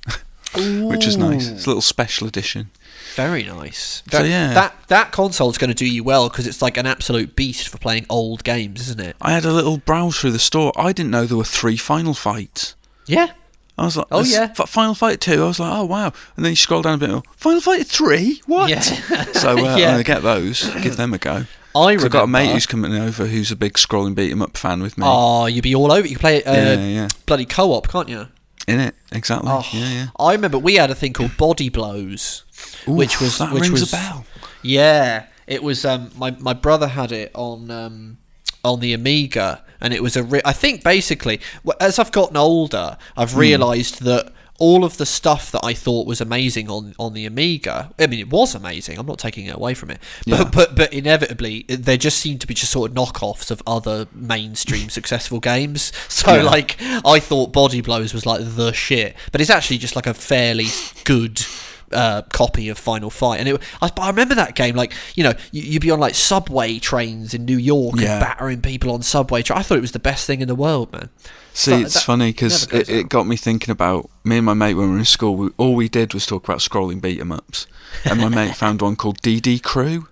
which 0.88 1.06
is 1.06 1.16
nice. 1.16 1.48
It's 1.48 1.66
a 1.66 1.68
little 1.68 1.82
special 1.82 2.26
edition. 2.26 2.70
Very 3.14 3.42
nice. 3.42 4.02
So, 4.10 4.22
yeah. 4.22 4.54
That 4.54 4.74
that 4.88 5.12
console's 5.12 5.58
going 5.58 5.68
to 5.70 5.74
do 5.74 5.86
you 5.88 6.04
well 6.04 6.28
because 6.28 6.46
it's 6.46 6.62
like 6.62 6.76
an 6.76 6.86
absolute 6.86 7.36
beast 7.36 7.68
for 7.68 7.78
playing 7.78 8.06
old 8.08 8.44
games, 8.44 8.80
isn't 8.82 9.00
it? 9.00 9.16
I 9.20 9.32
had 9.32 9.44
a 9.44 9.52
little 9.52 9.78
browse 9.78 10.18
through 10.20 10.32
the 10.32 10.38
store. 10.38 10.72
I 10.76 10.92
didn't 10.92 11.10
know 11.10 11.26
there 11.26 11.36
were 11.36 11.44
three 11.44 11.76
Final 11.76 12.14
Fights. 12.14 12.74
Yeah. 13.06 13.32
I 13.78 13.84
was 13.84 13.96
like, 13.96 14.06
Oh, 14.10 14.24
yeah. 14.24 14.48
Final 14.52 14.94
Fight 14.94 15.20
2. 15.20 15.42
I 15.42 15.46
was 15.46 15.60
like, 15.60 15.72
oh, 15.72 15.84
wow. 15.84 16.12
And 16.36 16.44
then 16.44 16.50
you 16.52 16.56
scroll 16.56 16.82
down 16.82 16.94
a 16.94 16.98
bit, 16.98 17.10
oh, 17.10 17.22
Final 17.36 17.60
Fight 17.60 17.86
3? 17.86 18.42
What? 18.46 18.68
Yeah. 18.70 18.80
So 19.34 19.50
uh, 19.58 19.76
Yeah. 19.78 19.96
I 19.96 20.02
get 20.02 20.22
those, 20.22 20.68
give 20.82 20.96
them 20.96 21.14
a 21.14 21.18
go. 21.18 21.30
I 21.30 21.44
'Cause 21.44 21.86
remember. 21.86 22.06
I've 22.06 22.12
got 22.12 22.24
a 22.24 22.26
mate 22.26 22.50
who's 22.52 22.66
coming 22.66 22.94
over 22.96 23.26
who's 23.26 23.52
a 23.52 23.56
big 23.56 23.74
scrolling 23.74 24.14
beat 24.14 24.32
'em 24.32 24.42
up 24.42 24.56
fan 24.56 24.82
with 24.82 24.98
me. 24.98 25.04
Oh, 25.06 25.46
you'd 25.46 25.62
be 25.62 25.74
all 25.76 25.92
over. 25.92 26.06
You 26.08 26.18
play 26.18 26.38
it 26.38 26.46
uh, 26.46 26.52
yeah, 26.52 26.74
yeah. 26.86 27.08
bloody 27.26 27.44
co-op, 27.44 27.88
can't 27.88 28.08
you? 28.08 28.26
In 28.66 28.80
it, 28.80 28.94
exactly. 29.12 29.48
Oh, 29.52 29.64
yeah, 29.72 29.88
yeah. 29.88 30.06
I 30.18 30.32
remember 30.32 30.58
we 30.58 30.74
had 30.74 30.90
a 30.90 30.94
thing 30.94 31.12
called 31.12 31.36
Body 31.36 31.68
Blows, 31.68 32.44
which 32.86 33.20
was 33.20 33.38
that 33.38 33.52
which 33.52 33.62
rings 33.62 33.80
was 33.80 33.92
a 33.92 33.96
bell. 33.96 34.24
Yeah, 34.62 35.26
it 35.46 35.62
was. 35.62 35.84
Um, 35.84 36.10
my 36.16 36.32
my 36.32 36.52
brother 36.52 36.88
had 36.88 37.12
it 37.12 37.30
on 37.34 37.70
um, 37.70 38.18
on 38.64 38.80
the 38.80 38.92
Amiga, 38.92 39.62
and 39.80 39.92
it 39.94 40.02
was 40.02 40.16
a. 40.16 40.22
Re- 40.22 40.42
I 40.44 40.52
think 40.52 40.82
basically, 40.84 41.40
as 41.80 41.98
I've 41.98 42.12
gotten 42.12 42.36
older, 42.36 42.96
I've 43.16 43.32
Hmm. 43.32 43.38
realised 43.38 44.02
that 44.02 44.32
all 44.60 44.84
of 44.84 44.96
the 44.96 45.06
stuff 45.06 45.52
that 45.52 45.60
I 45.62 45.72
thought 45.72 46.04
was 46.04 46.20
amazing 46.20 46.68
on, 46.68 46.92
on 46.98 47.12
the 47.14 47.24
Amiga, 47.26 47.92
I 47.96 48.08
mean, 48.08 48.18
it 48.18 48.28
was 48.28 48.56
amazing. 48.56 48.98
I'm 48.98 49.06
not 49.06 49.18
taking 49.20 49.46
it 49.46 49.54
away 49.54 49.72
from 49.74 49.88
it, 49.92 50.00
but 50.26 50.36
Yeah. 50.38 50.44
but 50.52 50.74
but 50.74 50.92
inevitably, 50.92 51.64
there 51.68 51.96
just 51.96 52.18
seemed 52.18 52.40
to 52.40 52.46
be 52.48 52.54
just 52.54 52.72
sort 52.72 52.90
of 52.90 52.96
knockoffs 52.96 53.52
of 53.52 53.62
other 53.68 54.08
mainstream 54.12 54.88
successful 54.98 55.38
games. 55.38 55.92
So 56.08 56.34
Yeah. 56.34 56.42
like, 56.42 56.76
I 57.04 57.20
thought 57.20 57.52
Body 57.52 57.80
Blows 57.80 58.12
was 58.12 58.26
like 58.26 58.40
the 58.56 58.72
shit, 58.72 59.14
but 59.30 59.40
it's 59.40 59.50
actually 59.50 59.78
just 59.78 59.94
like 59.94 60.08
a 60.08 60.14
fairly 60.14 60.66
good 61.04 61.44
uh, 61.92 62.22
copy 62.32 62.68
of 62.68 62.78
Final 62.78 63.10
Fight, 63.10 63.40
and 63.40 63.48
it. 63.48 63.62
I, 63.82 63.90
I 63.98 64.08
remember 64.10 64.34
that 64.34 64.54
game. 64.54 64.76
Like 64.76 64.92
you 65.14 65.24
know, 65.24 65.32
you, 65.52 65.62
you'd 65.62 65.82
be 65.82 65.90
on 65.90 66.00
like 66.00 66.14
subway 66.14 66.78
trains 66.78 67.34
in 67.34 67.44
New 67.44 67.56
York 67.58 67.96
Yeah. 67.98 68.14
and 68.14 68.20
battering 68.20 68.60
people 68.62 68.90
on 68.92 69.02
subway. 69.02 69.42
Tra- 69.42 69.58
I 69.58 69.62
thought 69.62 69.78
it 69.78 69.82
was 69.82 69.92
the 69.92 69.98
best 69.98 70.26
thing 70.26 70.40
in 70.40 70.48
the 70.48 70.54
world, 70.54 70.92
man. 70.92 71.08
See, 71.54 71.70
That- 71.72 71.80
it's 71.82 71.94
that 71.94 72.02
funny 72.04 72.30
because 72.32 72.64
it, 72.72 72.88
it 72.88 73.08
got 73.08 73.26
me 73.26 73.36
thinking 73.36 73.72
about 73.72 74.08
me 74.24 74.36
and 74.36 74.46
my 74.46 74.54
mate 74.54 74.74
when 74.74 74.86
we 74.88 74.92
were 74.94 74.98
in 74.98 75.04
school. 75.04 75.34
We, 75.36 75.50
all 75.56 75.74
we 75.74 75.88
did 75.88 76.14
was 76.14 76.26
talk 76.26 76.44
about 76.44 76.58
scrolling 76.58 77.00
beat 77.00 77.20
'em 77.20 77.32
ups, 77.32 77.66
and 78.04 78.20
my 78.20 78.28
mate 78.28 78.54
found 78.56 78.80
one 78.82 78.94
called 78.96 79.20
DD 79.22 79.62
Crew, 79.62 80.08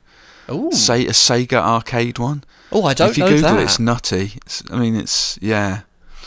Ooh. 0.50 0.73
say 0.73 1.06
a 1.06 1.11
Sega 1.11 1.54
arcade 1.59 2.18
one. 2.18 2.42
Oh, 2.73 2.85
I 2.85 2.95
don't 2.95 3.06
know. 3.06 3.11
if 3.12 3.18
you 3.18 3.25
know 3.25 3.30
Google 3.30 3.50
that. 3.54 3.61
it, 3.61 3.64
it's 3.64 3.78
nutty. 3.78 4.33
It's, 4.45 4.62
I 4.73 4.78
mean, 4.78 4.97
it's 4.97 5.38
yeah. 5.40 5.83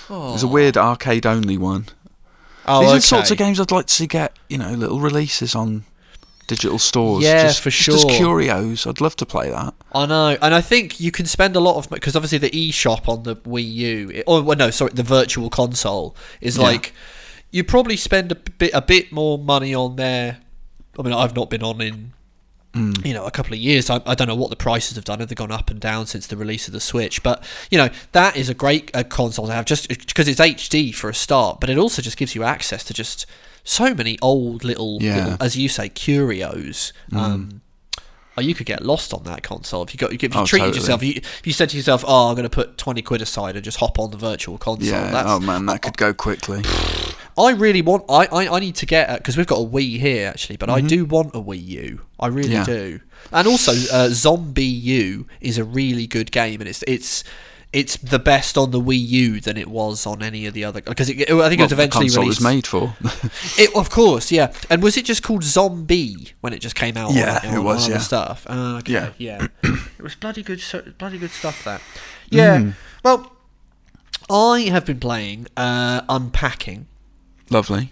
oh. 0.10 0.30
There's 0.30 0.44
a 0.44 0.48
weird 0.48 0.78
arcade 0.78 1.26
only 1.26 1.58
one. 1.58 1.88
Oh, 2.70 2.80
These 2.82 2.88
are 2.88 2.92
okay. 2.92 2.98
the 2.98 3.02
sorts 3.02 3.32
of 3.32 3.38
games 3.38 3.60
I'd 3.60 3.72
like 3.72 3.88
to 3.88 3.94
see 3.94 4.08
get, 4.08 4.38
you 4.48 4.58
know, 4.58 4.72
little 4.72 5.00
releases 5.00 5.56
on 5.56 5.86
digital 6.48 6.80
stores. 6.80 7.24
Yeah, 7.24 7.44
just, 7.44 7.62
for 7.62 7.72
sure. 7.72 7.96
just 7.96 8.10
curios. 8.10 8.86
I'd 8.88 9.02
love 9.02 9.16
to 9.18 9.26
play 9.26 9.50
that. 9.50 9.74
I 9.94 10.06
know, 10.06 10.38
and 10.42 10.54
I 10.54 10.62
think 10.62 11.00
you 11.00 11.12
can 11.12 11.26
spend 11.26 11.56
a 11.56 11.60
lot 11.60 11.78
of 11.78 11.90
because 11.90 12.16
obviously 12.16 12.38
the 12.40 12.50
eShop 12.50 13.08
on 13.08 13.24
the 13.24 13.36
Wii 13.36 13.74
U, 13.74 14.10
it, 14.14 14.24
or 14.28 14.42
well, 14.42 14.58
no, 14.58 14.70
sorry, 14.72 14.92
the 14.94 15.04
Virtual 15.04 15.50
Console 15.50 16.16
is 16.42 16.58
Yeah. 16.58 16.64
like 16.64 16.94
you 17.52 17.64
probably 17.64 17.98
spend 17.98 18.32
a 18.32 18.36
bit 18.36 18.72
a 18.74 18.82
bit 18.82 19.12
more 19.12 19.38
money 19.38 19.74
on 19.74 19.96
there. 19.96 20.38
I 20.98 21.02
mean, 21.02 21.14
I've 21.14 21.36
not 21.36 21.50
been 21.50 21.64
on 21.64 21.82
in 21.82 22.14
Mm. 22.74 23.04
you 23.04 23.16
know 23.16 23.26
a 23.26 23.32
couple 23.32 23.54
of 23.54 23.60
years. 23.60 23.90
I, 23.90 24.00
I 24.06 24.14
don't 24.14 24.28
know 24.28 24.36
what 24.36 24.52
the 24.52 24.56
prices 24.56 24.96
have 24.96 25.04
done. 25.04 25.20
Have 25.20 25.30
they 25.30 25.36
gone 25.36 25.52
up 25.52 25.72
and 25.72 25.80
down 25.80 26.06
since 26.06 26.28
the 26.28 26.38
release 26.38 26.68
of 26.68 26.74
the 26.74 26.80
Switch? 26.80 27.24
But 27.24 27.44
you 27.72 27.78
know 27.80 27.90
that 28.12 28.38
is 28.38 28.48
a 28.48 28.54
great 28.54 28.92
uh, 28.96 29.04
console 29.04 29.48
to 29.48 29.54
have 29.54 29.66
just 29.66 29.88
because 29.90 30.28
it's 30.28 30.40
HD 30.40 30.94
for 30.94 31.10
a 31.10 31.14
start, 31.16 31.60
but 31.60 31.70
it 31.72 31.78
also 31.80 32.02
just 32.04 32.16
gives 32.18 32.36
you 32.36 32.44
access 32.44 32.84
to 32.84 32.94
just 32.94 33.26
so 33.64 33.94
many 33.96 34.20
old 34.22 34.64
little, 34.64 35.00
Yeah. 35.02 35.14
Mm. 35.14 35.24
little 35.24 35.38
as 35.46 35.58
you 35.58 35.68
say, 35.68 35.90
curios. 35.90 36.94
Um, 37.12 37.62
Oh, 38.40 38.42
you 38.42 38.56
could 38.56 38.66
get 38.66 38.84
lost 38.86 39.14
on 39.14 39.24
that 39.24 39.44
console 39.44 39.84
if 39.84 39.94
you 39.94 39.98
got 39.98 40.14
if 40.14 40.24
you 40.24 40.30
Oh, 40.34 40.46
treated 40.46 40.66
totally. 40.68 40.80
yourself. 40.80 41.04
If 41.04 41.08
you, 41.08 41.14
if 41.18 41.42
you 41.46 41.54
said 41.54 41.70
to 41.70 41.78
yourself, 41.78 42.04
"Oh, 42.08 42.30
I'm 42.30 42.36
going 42.36 42.44
to 42.44 42.50
put 42.50 42.78
twenty 42.78 43.02
quid 43.02 43.22
aside 43.22 43.56
and 43.56 43.64
just 43.64 43.78
hop 43.80 44.00
on 44.00 44.12
the 44.12 44.18
virtual 44.18 44.58
console." 44.58 44.88
Yeah. 44.90 45.12
That's, 45.12 45.30
oh 45.30 45.40
man, 45.40 45.66
that 45.66 45.82
could 45.82 45.98
go 45.98 46.14
quickly. 46.14 46.62
I 47.38 47.52
really 47.52 47.82
want. 47.82 48.04
I, 48.10 48.26
I, 48.26 48.56
I 48.56 48.60
need 48.60 48.76
to 48.78 48.86
get 48.86 49.18
because 49.18 49.38
we've 49.38 49.48
got 49.48 49.60
a 49.60 49.66
Wii 49.66 50.00
here 50.00 50.28
actually, 50.30 50.58
but 50.58 50.70
I 50.70 50.82
do 50.82 51.06
want 51.06 51.36
a 51.36 51.40
Wii 51.42 51.66
U. 51.68 52.02
I 52.20 52.28
really 52.28 52.50
Mm-hmm. 52.50 52.72
Yeah. 52.72 52.78
do. 52.78 53.00
And 53.32 53.48
also, 53.48 53.72
uh, 53.72 54.10
ZombiU 54.10 55.26
is 55.42 55.58
a 55.58 55.64
really 55.64 56.08
good 56.08 56.32
game, 56.32 56.62
and 56.62 56.70
it's 56.70 56.84
it's 56.88 57.24
it's 57.72 57.98
the 57.98 58.18
best 58.20 58.58
on 58.58 58.72
the 58.72 58.82
Wii 58.82 59.00
U 59.08 59.40
than 59.40 59.56
it 59.56 59.68
was 59.68 60.08
on 60.08 60.24
any 60.24 60.46
of 60.48 60.54
the 60.56 60.64
other 60.64 60.82
because 60.82 61.08
it, 61.10 61.22
I 61.22 61.26
think 61.26 61.30
it 61.30 61.34
Well, 61.36 61.50
was 61.50 61.70
the 61.70 61.76
eventually 61.76 62.06
console 62.06 62.24
released. 62.24 62.40
was 62.42 62.44
made 62.44 62.66
for. 62.68 62.96
It, 63.60 63.76
of 63.76 63.90
course, 63.90 64.32
yeah. 64.32 64.52
And 64.70 64.82
was 64.82 64.98
it 64.98 65.06
just 65.06 65.22
called 65.22 65.44
Zombie 65.44 66.34
when 66.42 66.54
it 66.54 66.60
just 66.60 66.76
came 66.76 66.98
out? 66.98 67.14
Yeah, 67.14 67.40
on, 67.44 67.56
it 67.56 67.60
was, 67.62 67.88
yeah. 67.88 67.98
stuff. 68.00 68.46
Uh, 68.50 68.78
okay, 68.80 68.94
Yeah. 68.94 69.10
yeah. 69.18 69.48
it 69.64 70.02
was 70.02 70.16
bloody 70.16 70.42
good, 70.44 70.62
so- 70.62 70.82
bloody 70.98 71.18
good 71.20 71.32
stuff. 71.32 71.64
That. 71.64 71.82
Yeah. 72.30 72.58
Mm. 72.58 72.74
Well, 73.04 73.32
I 74.30 74.62
have 74.72 74.86
been 74.86 75.00
playing 75.00 75.48
uh, 75.58 76.02
Unpacking, 76.10 76.88
Lovely. 77.50 77.92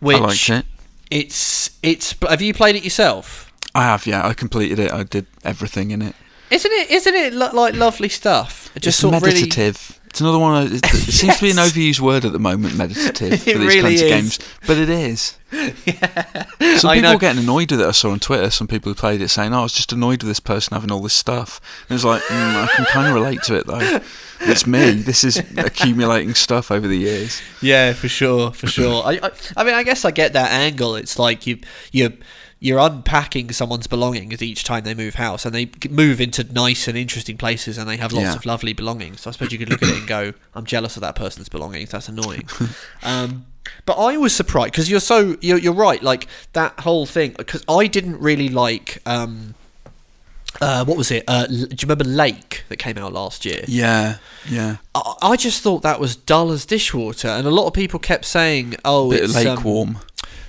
which 0.00 0.16
I 0.16 0.20
liked 0.20 0.48
it. 0.48 0.66
it's 1.10 1.70
it's. 1.82 2.14
Have 2.28 2.42
you 2.42 2.54
played 2.54 2.76
it 2.76 2.84
yourself? 2.84 3.52
I 3.74 3.84
have. 3.84 4.06
Yeah, 4.06 4.26
I 4.26 4.34
completed 4.34 4.78
it. 4.78 4.92
I 4.92 5.02
did 5.04 5.26
everything 5.44 5.90
in 5.92 6.02
it. 6.02 6.14
Isn't 6.52 6.72
it? 6.72 6.90
Isn't 6.90 7.14
it 7.14 7.32
lo- 7.32 7.50
like 7.52 7.74
lovely 7.74 8.08
stuff? 8.08 8.70
Just 8.74 8.86
it's 8.86 8.96
sort 8.98 9.14
of 9.14 9.22
really. 9.22 9.34
meditative. 9.40 9.98
It's 10.06 10.20
another 10.20 10.38
one. 10.38 10.62
Of, 10.66 10.74
it, 10.74 10.84
it 10.84 11.12
seems 11.12 11.36
to 11.36 11.42
be 11.42 11.50
an 11.50 11.56
overused 11.68 12.00
word 12.00 12.26
at 12.26 12.32
the 12.32 12.38
moment. 12.38 12.76
Meditative 12.76 13.40
for 13.42 13.44
these 13.44 13.56
really 13.56 13.80
kinds 13.80 14.02
of 14.02 14.06
is. 14.08 14.12
games, 14.12 14.38
but 14.66 14.76
it 14.76 14.90
is. 14.90 15.38
Some 15.52 16.90
I 16.90 16.96
people 16.96 17.00
know. 17.00 17.12
were 17.14 17.18
getting 17.18 17.42
annoyed 17.42 17.70
with 17.70 17.80
it. 17.80 17.86
I 17.86 17.92
saw 17.92 18.10
on 18.10 18.20
Twitter 18.20 18.50
some 18.50 18.66
people 18.66 18.90
who 18.90 18.94
played 18.94 19.22
it 19.22 19.28
saying, 19.28 19.54
"Oh, 19.54 19.60
I 19.60 19.62
was 19.62 19.72
just 19.72 19.92
annoyed 19.92 20.22
with 20.22 20.28
this 20.28 20.40
person 20.40 20.74
having 20.74 20.90
all 20.92 21.00
this 21.00 21.14
stuff." 21.14 21.60
And 21.88 21.92
it 21.92 21.94
was 21.94 22.04
like, 22.04 22.22
mm, 22.22 22.64
I 22.64 22.66
can 22.74 22.84
kind 22.86 23.08
of 23.08 23.14
relate 23.14 23.42
to 23.44 23.56
it 23.56 23.66
though. 23.66 24.00
It's 24.40 24.66
me. 24.66 24.92
This 24.92 25.24
is 25.24 25.38
accumulating 25.56 26.34
stuff 26.34 26.70
over 26.70 26.86
the 26.88 26.98
years. 26.98 27.40
Yeah, 27.60 27.92
for 27.92 28.08
sure, 28.08 28.50
for 28.52 28.66
sure. 28.66 29.04
I, 29.04 29.20
I, 29.22 29.30
I 29.56 29.64
mean, 29.64 29.74
I 29.74 29.82
guess 29.82 30.04
I 30.04 30.10
get 30.10 30.32
that 30.32 30.50
angle. 30.50 30.96
It's 30.96 31.18
like 31.18 31.46
you, 31.46 31.58
you, 31.92 32.12
you're 32.62 32.78
unpacking 32.78 33.50
someone's 33.50 33.88
belongings 33.88 34.40
each 34.40 34.62
time 34.62 34.84
they 34.84 34.94
move 34.94 35.16
house, 35.16 35.44
and 35.44 35.52
they 35.52 35.68
move 35.90 36.20
into 36.20 36.44
nice 36.52 36.86
and 36.86 36.96
interesting 36.96 37.36
places, 37.36 37.76
and 37.76 37.88
they 37.90 37.96
have 37.96 38.12
lots 38.12 38.26
Yeah. 38.26 38.34
of 38.36 38.46
lovely 38.46 38.72
belongings. 38.72 39.22
So 39.22 39.30
I 39.30 39.32
suppose 39.32 39.50
you 39.50 39.58
could 39.58 39.68
look 39.68 39.82
at 39.82 39.88
it 39.88 39.96
and 39.98 40.06
go, 40.06 40.32
"I'm 40.54 40.64
jealous 40.64 40.96
of 40.96 41.00
that 41.00 41.16
person's 41.16 41.48
belongings. 41.48 41.90
That's 41.90 42.08
annoying." 42.08 42.48
um, 43.02 43.46
but 43.84 43.94
I 43.94 44.16
was 44.16 44.32
surprised 44.32 44.72
because 44.72 44.88
you're 44.88 45.00
so 45.00 45.36
you're, 45.40 45.58
you're 45.58 45.72
right. 45.74 46.00
Like 46.04 46.28
that 46.52 46.78
whole 46.80 47.04
thing, 47.04 47.34
because 47.36 47.64
I 47.68 47.88
didn't 47.88 48.20
really 48.20 48.48
like. 48.48 49.02
Um, 49.06 49.56
uh, 50.60 50.84
what 50.84 50.96
was 50.98 51.10
it? 51.10 51.24
Uh, 51.26 51.46
do 51.46 51.54
you 51.56 51.66
remember 51.82 52.04
Lake 52.04 52.62
that 52.68 52.76
came 52.76 52.98
out 52.98 53.12
last 53.12 53.44
year? 53.44 53.64
Yeah, 53.66 54.18
yeah. 54.48 54.76
I, 54.94 55.14
I 55.22 55.36
just 55.36 55.62
thought 55.62 55.82
that 55.82 55.98
was 55.98 56.14
dull 56.14 56.52
as 56.52 56.64
dishwater, 56.66 57.26
and 57.28 57.46
a 57.46 57.50
lot 57.50 57.66
of 57.66 57.72
people 57.72 57.98
kept 57.98 58.24
saying, 58.26 58.76
"Oh, 58.84 59.10
Bit 59.10 59.24
it's 59.24 59.34
lake 59.34 59.48
um, 59.48 59.62
warm. 59.64 59.98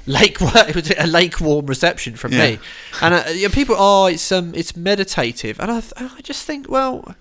Lake 0.06 0.38
it 0.42 0.76
was 0.76 0.92
a 0.98 1.08
lake 1.08 1.40
warm 1.40 1.66
reception 1.66 2.16
from 2.16 2.32
Yeah. 2.34 2.52
me." 2.52 2.60
And 3.02 3.14
uh, 3.14 3.24
yeah, 3.34 3.48
people, 3.50 3.76
"Oh, 3.78 4.06
it's 4.08 4.32
um, 4.32 4.54
it's 4.56 4.76
meditative," 4.76 5.60
and 5.60 5.72
I, 5.72 5.80
th- 5.82 5.94
I 5.98 6.22
just 6.22 6.46
think, 6.46 6.70
well, 6.70 7.16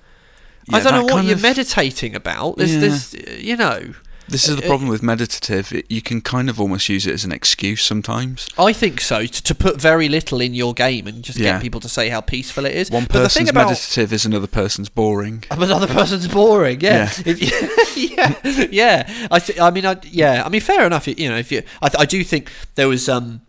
I 0.73 0.81
don't 0.81 0.93
know 0.95 1.15
what 1.15 1.25
you're 1.25 1.35
of- 1.35 1.43
meditating 1.43 2.15
about. 2.15 2.57
There's, 2.57 2.75
Yeah. 2.75 2.81
there's, 2.81 3.15
you 3.43 3.57
know, 3.57 3.95
This 4.33 4.49
is 4.49 4.57
the 4.57 4.62
problem 4.62 4.89
with 4.89 5.03
meditative. 5.03 5.73
It, 5.73 5.87
you 5.91 6.03
can 6.03 6.21
kind 6.21 6.51
of 6.51 6.61
almost 6.61 6.89
use 6.89 7.07
it 7.07 7.12
as 7.15 7.25
an 7.25 7.33
excuse 7.33 7.83
sometimes. 7.85 8.49
I 8.59 8.73
think 8.73 9.01
so. 9.01 9.27
To, 9.27 9.43
to 9.43 9.55
put 9.55 9.81
very 9.81 10.09
little 10.09 10.41
in 10.41 10.55
your 10.55 10.75
game 10.75 11.07
and 11.07 11.23
just 11.23 11.39
Yeah. 11.39 11.53
get 11.55 11.62
people 11.62 11.81
to 11.81 11.89
say 11.89 12.09
how 12.09 12.21
peaceful 12.21 12.65
it 12.67 12.75
is. 12.75 12.91
One 12.91 13.05
but 13.05 13.12
the 13.12 13.29
thing 13.29 13.47
person's 13.47 13.51
about 13.51 13.67
meditative 13.69 14.12
is 14.12 14.25
another 14.27 14.47
person's 14.47 14.89
boring. 14.89 15.45
another 15.51 15.87
person's 15.87 16.27
boring. 16.29 16.81
Yeah, 16.81 17.11
Yeah. 17.25 17.33
If 17.33 17.43
you- 17.43 18.09
yeah, 18.17 18.67
yeah. 18.71 19.29
I, 19.31 19.39
th- 19.39 19.61
I 19.61 19.71
mean, 19.71 19.87
I, 19.87 19.97
yeah. 20.05 20.43
I 20.45 20.49
mean, 20.49 20.61
fair 20.61 20.87
enough. 20.87 21.07
You 21.07 21.29
know, 21.29 21.37
if 21.39 21.53
you, 21.53 21.62
I, 21.81 21.89
th- 21.89 22.01
I 22.01 22.05
do 22.07 22.25
think 22.25 22.51
there 22.75 22.89
was 22.89 23.09
um, 23.09 23.43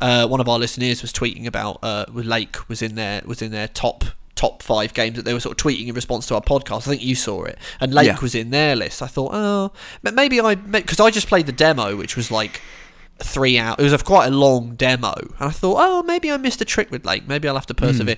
uh, 0.00 0.26
one 0.28 0.40
of 0.40 0.48
our 0.48 0.58
listeners 0.58 1.02
was 1.02 1.12
tweeting 1.12 1.46
about 1.46 1.78
uh, 1.82 2.04
Lake 2.12 2.68
was 2.68 2.82
in 2.82 2.94
their 2.94 3.22
was 3.24 3.42
in 3.42 3.50
their 3.50 3.68
top 3.68 4.04
top 4.38 4.62
five 4.62 4.94
games 4.94 5.16
that 5.16 5.24
they 5.24 5.34
were 5.34 5.40
sort 5.40 5.60
of 5.60 5.64
tweeting 5.66 5.88
in 5.88 5.94
response 5.94 6.26
to 6.28 6.34
our 6.36 6.40
podcast. 6.40 6.86
I 6.86 6.90
think 6.92 7.02
you 7.02 7.16
saw 7.16 7.42
it, 7.44 7.58
and 7.80 7.92
Lake 7.92 8.06
Yeah. 8.06 8.18
was 8.22 8.34
in 8.36 8.50
their 8.50 8.76
list. 8.76 9.02
I 9.02 9.08
thought, 9.08 9.32
oh, 9.34 9.72
but 10.02 10.14
maybe 10.14 10.40
I 10.40 10.54
because 10.54 11.00
I 11.00 11.10
just 11.10 11.26
played 11.26 11.46
the 11.46 11.52
demo, 11.52 11.96
which 11.96 12.16
was 12.16 12.30
like 12.30 12.60
three 13.20 13.58
hours. 13.58 13.74
It 13.80 13.82
was 13.82 13.92
a 13.92 13.98
quite 13.98 14.26
a 14.28 14.30
long 14.30 14.76
demo, 14.76 15.12
and 15.16 15.48
I 15.48 15.50
thought, 15.50 15.76
oh, 15.80 16.02
maybe 16.04 16.30
I 16.30 16.36
missed 16.36 16.60
a 16.60 16.64
trick 16.64 16.90
with 16.92 17.04
Lake. 17.04 17.26
Maybe 17.26 17.48
I'll 17.48 17.56
have 17.56 17.66
to 17.66 17.74
persevere. 17.74 18.16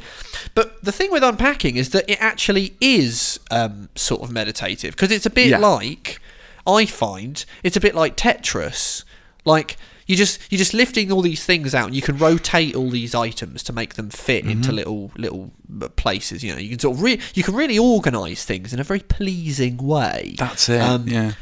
But 0.55 0.85
the 0.85 0.93
thing 0.93 1.11
with 1.11 1.23
unpacking 1.23 1.77
is 1.77 1.89
that 1.91 2.05
it 2.11 2.19
actually 2.21 2.77
is 2.83 3.41
um, 3.51 3.89
sort 3.95 4.21
of 4.23 4.31
meditative 4.31 4.95
because 4.95 5.11
it's 5.11 5.25
a 5.27 5.31
bit 5.31 5.49
Yeah. 5.49 5.59
like 5.59 6.21
I 6.67 6.85
find 6.85 7.43
it's 7.63 7.77
a 7.79 7.81
bit 7.81 7.95
like 7.95 8.17
Tetris, 8.17 9.05
like. 9.45 9.77
You 10.11 10.17
just 10.17 10.41
you're 10.51 10.59
just 10.59 10.75
lifting 10.75 11.13
all 11.13 11.23
these 11.23 11.45
things 11.45 11.75
out, 11.75 11.87
and 11.87 11.95
you 11.95 12.03
can 12.03 12.19
rotate 12.19 12.75
all 12.75 12.91
these 12.91 13.15
items 13.15 13.63
to 13.63 13.73
make 13.73 13.95
them 13.95 14.11
fit 14.11 14.43
Mm-hmm. 14.45 14.51
into 14.51 14.73
little 14.73 15.13
little 15.17 15.53
uh, 15.83 15.89
places. 15.91 16.43
You 16.45 16.53
know, 16.53 16.59
you 16.59 16.71
can 16.71 16.79
sort 16.81 16.97
of 16.97 17.03
re- 17.03 17.21
you 17.35 17.43
can 17.43 17.55
really 17.55 17.79
organise 17.79 18.45
things 18.45 18.73
in 18.75 18.81
a 18.81 18.85
very 18.85 19.01
pleasing 19.01 19.77
way. 19.77 20.35
That's 20.37 20.69
it. 20.69 20.81
Um, 20.81 21.07
yeah. 21.09 21.33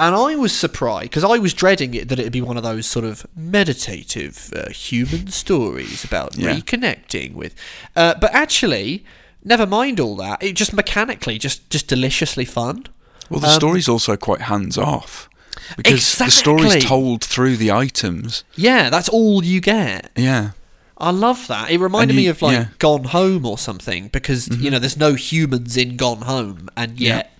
And 0.00 0.14
I 0.14 0.36
was 0.36 0.52
surprised 0.52 1.10
because 1.10 1.24
I 1.24 1.38
was 1.38 1.52
dreading 1.54 1.92
it 1.94 2.08
that 2.08 2.18
it'd 2.20 2.32
be 2.32 2.40
one 2.42 2.56
of 2.56 2.62
those 2.62 2.86
sort 2.86 3.04
of 3.04 3.26
meditative 3.34 4.52
uh, 4.54 4.70
human 4.70 5.28
stories 5.28 6.04
about 6.04 6.36
Yeah. 6.36 6.54
reconnecting 6.54 7.34
with. 7.34 7.54
Uh, 7.96 8.14
but 8.20 8.32
actually, 8.32 9.04
never 9.44 9.66
mind 9.66 9.98
all 10.00 10.16
that. 10.16 10.42
It 10.42 10.52
just 10.54 10.72
mechanically, 10.72 11.38
just 11.38 11.68
just 11.70 11.88
deliciously 11.88 12.44
fun. 12.44 12.84
Well, 13.30 13.40
the 13.40 13.48
um, 13.48 13.54
story's 13.54 13.88
also 13.88 14.16
quite 14.16 14.42
hands 14.42 14.78
off 14.78 15.28
because 15.76 15.92
the 16.16 16.24
Exactly. 16.24 16.30
story's 16.30 16.84
told 16.84 17.24
through 17.24 17.56
the 17.56 17.72
items. 17.72 18.44
Yeah, 18.56 18.90
that's 18.90 19.08
all 19.08 19.44
you 19.44 19.60
get. 19.60 20.10
Yeah. 20.16 20.50
I 20.96 21.10
love 21.10 21.46
that. 21.46 21.70
It 21.70 21.78
reminded 21.78 22.10
And 22.10 22.16
me 22.16 22.26
of 22.28 22.42
like 22.42 22.52
yeah. 22.54 22.64
Mm-hmm. 22.64 22.74
Gone 22.78 23.04
Home 23.04 23.46
or 23.46 23.56
something 23.58 24.08
because 24.08 24.48
you 24.48 24.70
know 24.70 24.78
there's 24.80 24.96
no 24.96 25.14
humans 25.14 25.76
in 25.76 25.96
Gone 25.96 26.22
Home, 26.22 26.68
and 26.76 26.98
Yeah. 26.98 27.16
yet 27.16 27.32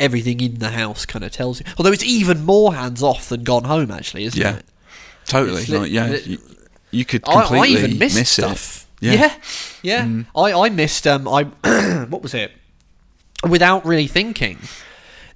everything 0.00 0.40
in 0.40 0.58
the 0.58 0.70
house 0.70 1.06
kind 1.06 1.24
of 1.24 1.30
tells 1.30 1.60
you. 1.60 1.66
Although 1.78 1.92
it's 1.92 2.02
even 2.02 2.44
more 2.44 2.74
hands 2.74 3.02
off 3.02 3.28
than 3.28 3.44
Gone 3.44 3.64
Home, 3.64 3.90
actually, 3.92 4.24
isn't 4.24 4.40
Yeah. 4.40 4.56
it? 4.56 4.64
Totally. 5.26 5.64
Lit- 5.66 5.80
like, 5.82 5.90
yeah. 5.92 6.16
you, 6.16 6.38
you 6.90 7.04
could 7.04 7.22
I, 7.28 7.34
I 7.34 7.40
completely 7.46 7.78
even 7.78 7.98
missed 7.98 8.16
miss 8.16 8.30
stuff. 8.30 8.86
it. 9.00 9.12
Yeah, 9.12 9.34
yeah. 9.82 10.22
I, 10.34 10.52
I 10.52 10.68
missed. 10.70 11.06
Um, 11.06 11.28
I 11.28 11.44
what 12.08 12.22
was 12.22 12.34
it? 12.34 12.50
Without 13.48 13.84
really 13.84 14.06
thinking, 14.06 14.58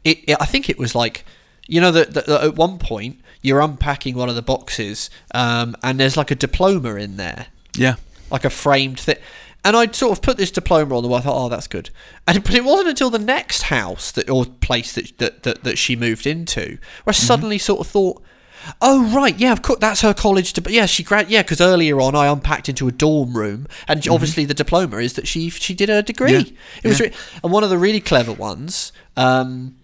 it, 0.03 0.19
it. 0.27 0.37
I 0.41 0.47
think 0.47 0.69
it 0.71 0.79
was 0.79 0.95
like 0.95 1.25
you 1.69 1.81
know 1.81 1.93
that, 1.93 2.27
at 2.29 2.57
one 2.57 2.79
point 2.79 3.21
you're 3.43 3.61
unpacking 3.61 4.17
one 4.17 4.29
of 4.29 4.35
the 4.35 4.43
boxes, 4.43 5.09
um, 5.33 5.77
and 5.83 6.01
there's 6.01 6.17
like 6.17 6.33
a 6.33 6.35
diploma 6.35 6.97
in 6.97 7.17
there, 7.17 7.47
Yeah. 7.77 7.95
like 8.33 8.45
a 8.45 8.51
framed 8.51 8.99
thing. 8.99 9.19
And 9.65 9.77
I'd 9.77 9.95
sort 9.95 10.13
of 10.13 10.23
put 10.23 10.37
this 10.39 10.51
diploma 10.51 10.97
on 10.97 11.03
the 11.03 11.09
wall. 11.09 11.19
I 11.19 11.23
thought, 11.23 11.45
oh, 11.45 11.49
that's 11.49 11.67
good. 11.67 11.91
And 12.27 12.43
but 12.43 12.55
it 12.55 12.65
wasn't 12.65 12.89
until 12.91 13.11
the 13.11 13.19
next 13.19 13.63
house 13.63 14.11
that 14.13 14.29
or 14.31 14.45
place 14.47 14.93
that 14.95 15.17
that, 15.19 15.43
that, 15.45 15.63
that 15.65 15.79
she 15.79 15.95
moved 15.97 16.27
into 16.27 16.79
where 17.05 17.09
I 17.09 17.13
suddenly 17.13 17.59
sort 17.59 17.81
of 17.81 17.87
thought, 17.89 18.23
oh 18.81 19.13
right, 19.15 19.37
yeah, 19.39 19.53
of 19.53 19.63
course, 19.63 19.79
that's 19.81 20.01
her 20.03 20.15
college. 20.15 20.53
Di- 20.53 20.73
yeah, 20.73 20.87
she 20.87 21.03
grad. 21.03 21.29
Yeah, 21.29 21.43
because 21.43 21.61
earlier 21.61 22.01
on 22.01 22.15
I 22.15 22.27
unpacked 22.27 22.69
into 22.69 22.87
a 22.89 22.93
dorm 22.93 23.37
room, 23.37 23.67
and 23.89 24.07
obviously 24.09 24.45
the 24.45 24.55
diploma 24.55 24.97
is 24.99 25.15
that 25.15 25.27
she 25.29 25.51
she 25.51 25.75
did 25.75 25.89
her 25.89 26.03
degree. 26.03 26.33
Yeah, 26.33 26.43
It 26.83 26.89
was, 26.89 27.01
yeah. 27.01 27.07
re- 27.09 27.13
and 27.45 27.53
one 27.53 27.63
of 27.65 27.71
the 27.71 27.79
really 27.79 28.01
clever 28.01 28.33
ones. 28.33 28.93
Um, 29.17 29.77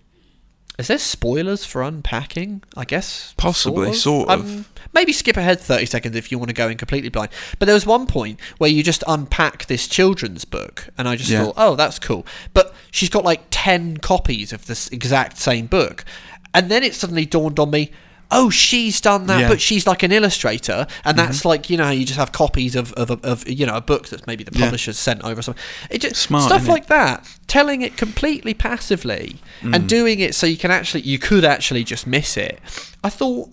is 0.79 0.89
there 0.89 0.99
spoilers 0.99 1.65
for 1.65 1.83
unpacking? 1.83 2.63
I 2.77 2.85
guess 2.85 3.33
Possibly, 3.37 3.93
sort 3.93 4.29
of. 4.29 4.41
Um, 4.41 4.65
maybe 4.93 5.13
skip 5.13 5.37
ahead 5.37 5.61
thirty 5.61 5.87
seconds 5.87 6.17
if 6.17 6.33
you 6.33 6.39
want 6.39 6.49
to 6.49 6.55
go 6.55 6.69
in 6.69 6.77
completely 6.77 7.09
blind. 7.11 7.31
But 7.59 7.67
there 7.67 7.75
was 7.75 7.87
one 7.87 8.07
point 8.07 8.41
where 8.59 8.71
you 8.71 8.83
just 8.83 9.05
unpack 9.07 9.67
this 9.67 9.87
children's 9.87 10.45
book, 10.45 10.89
and 10.99 11.09
I 11.09 11.17
just 11.17 11.31
Yeah. 11.31 11.45
thought, 11.45 11.55
oh, 11.57 11.77
that's 11.77 11.99
cool. 11.99 12.27
But 12.53 12.75
she's 12.91 13.09
got 13.11 13.25
like 13.25 13.43
ten 13.51 13.99
copies 13.99 14.53
of 14.53 14.67
this 14.67 14.89
exact 14.89 15.39
same 15.39 15.67
book, 15.67 16.05
and 16.53 16.71
then 16.71 16.83
it 16.83 16.95
suddenly 16.95 17.25
dawned 17.27 17.59
on 17.59 17.71
me. 17.71 17.91
Oh, 18.31 18.51
she's 18.51 19.01
done 19.01 19.27
that, 19.27 19.35
Yeah. 19.35 19.41
Mm-hmm. 19.43 19.53
but 19.53 19.61
she's 19.61 19.87
like 19.87 20.03
an 20.03 20.11
illustrator, 20.11 20.87
and 21.05 21.19
that's 21.19 21.45
like 21.45 21.71
you 21.71 21.77
know 21.77 21.91
you 21.91 22.05
just 22.05 22.19
have 22.19 22.33
copies 22.33 22.75
of, 22.75 22.93
of, 22.95 23.11
of 23.25 23.49
you 23.49 23.65
know 23.67 23.77
a 23.77 23.81
book 23.81 24.09
that's 24.09 24.27
maybe 24.27 24.43
the 24.45 24.51
Yeah. 24.59 24.65
publisher's 24.67 24.99
sent 24.99 25.23
over 25.23 25.39
or 25.39 25.43
something. 25.43 25.63
It 25.91 26.01
just 26.01 26.17
Smart, 26.17 26.45
stuff 26.45 26.63
isn't 26.63 26.71
it? 26.71 26.73
like 26.73 26.87
that, 26.87 27.29
telling 27.47 27.83
it 27.83 27.97
completely 27.97 28.55
passively 28.55 29.37
Mm. 29.63 29.75
and 29.77 29.89
doing 29.89 30.21
it 30.21 30.35
so 30.35 30.47
you 30.47 30.57
can 30.57 30.71
actually 30.71 31.03
you 31.03 31.19
could 31.19 31.45
actually 31.45 31.85
just 31.85 32.07
miss 32.07 32.37
it. 32.37 32.59
I 33.05 33.09
thought, 33.11 33.51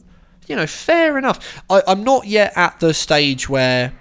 you 0.47 0.55
know, 0.55 0.65
fair 0.67 1.17
enough. 1.17 1.61
I, 1.69 1.83
I'm 1.87 2.03
not 2.03 2.25
yet 2.27 2.53
at 2.55 2.79
the 2.79 2.93
stage 2.93 3.47
where 3.49 3.93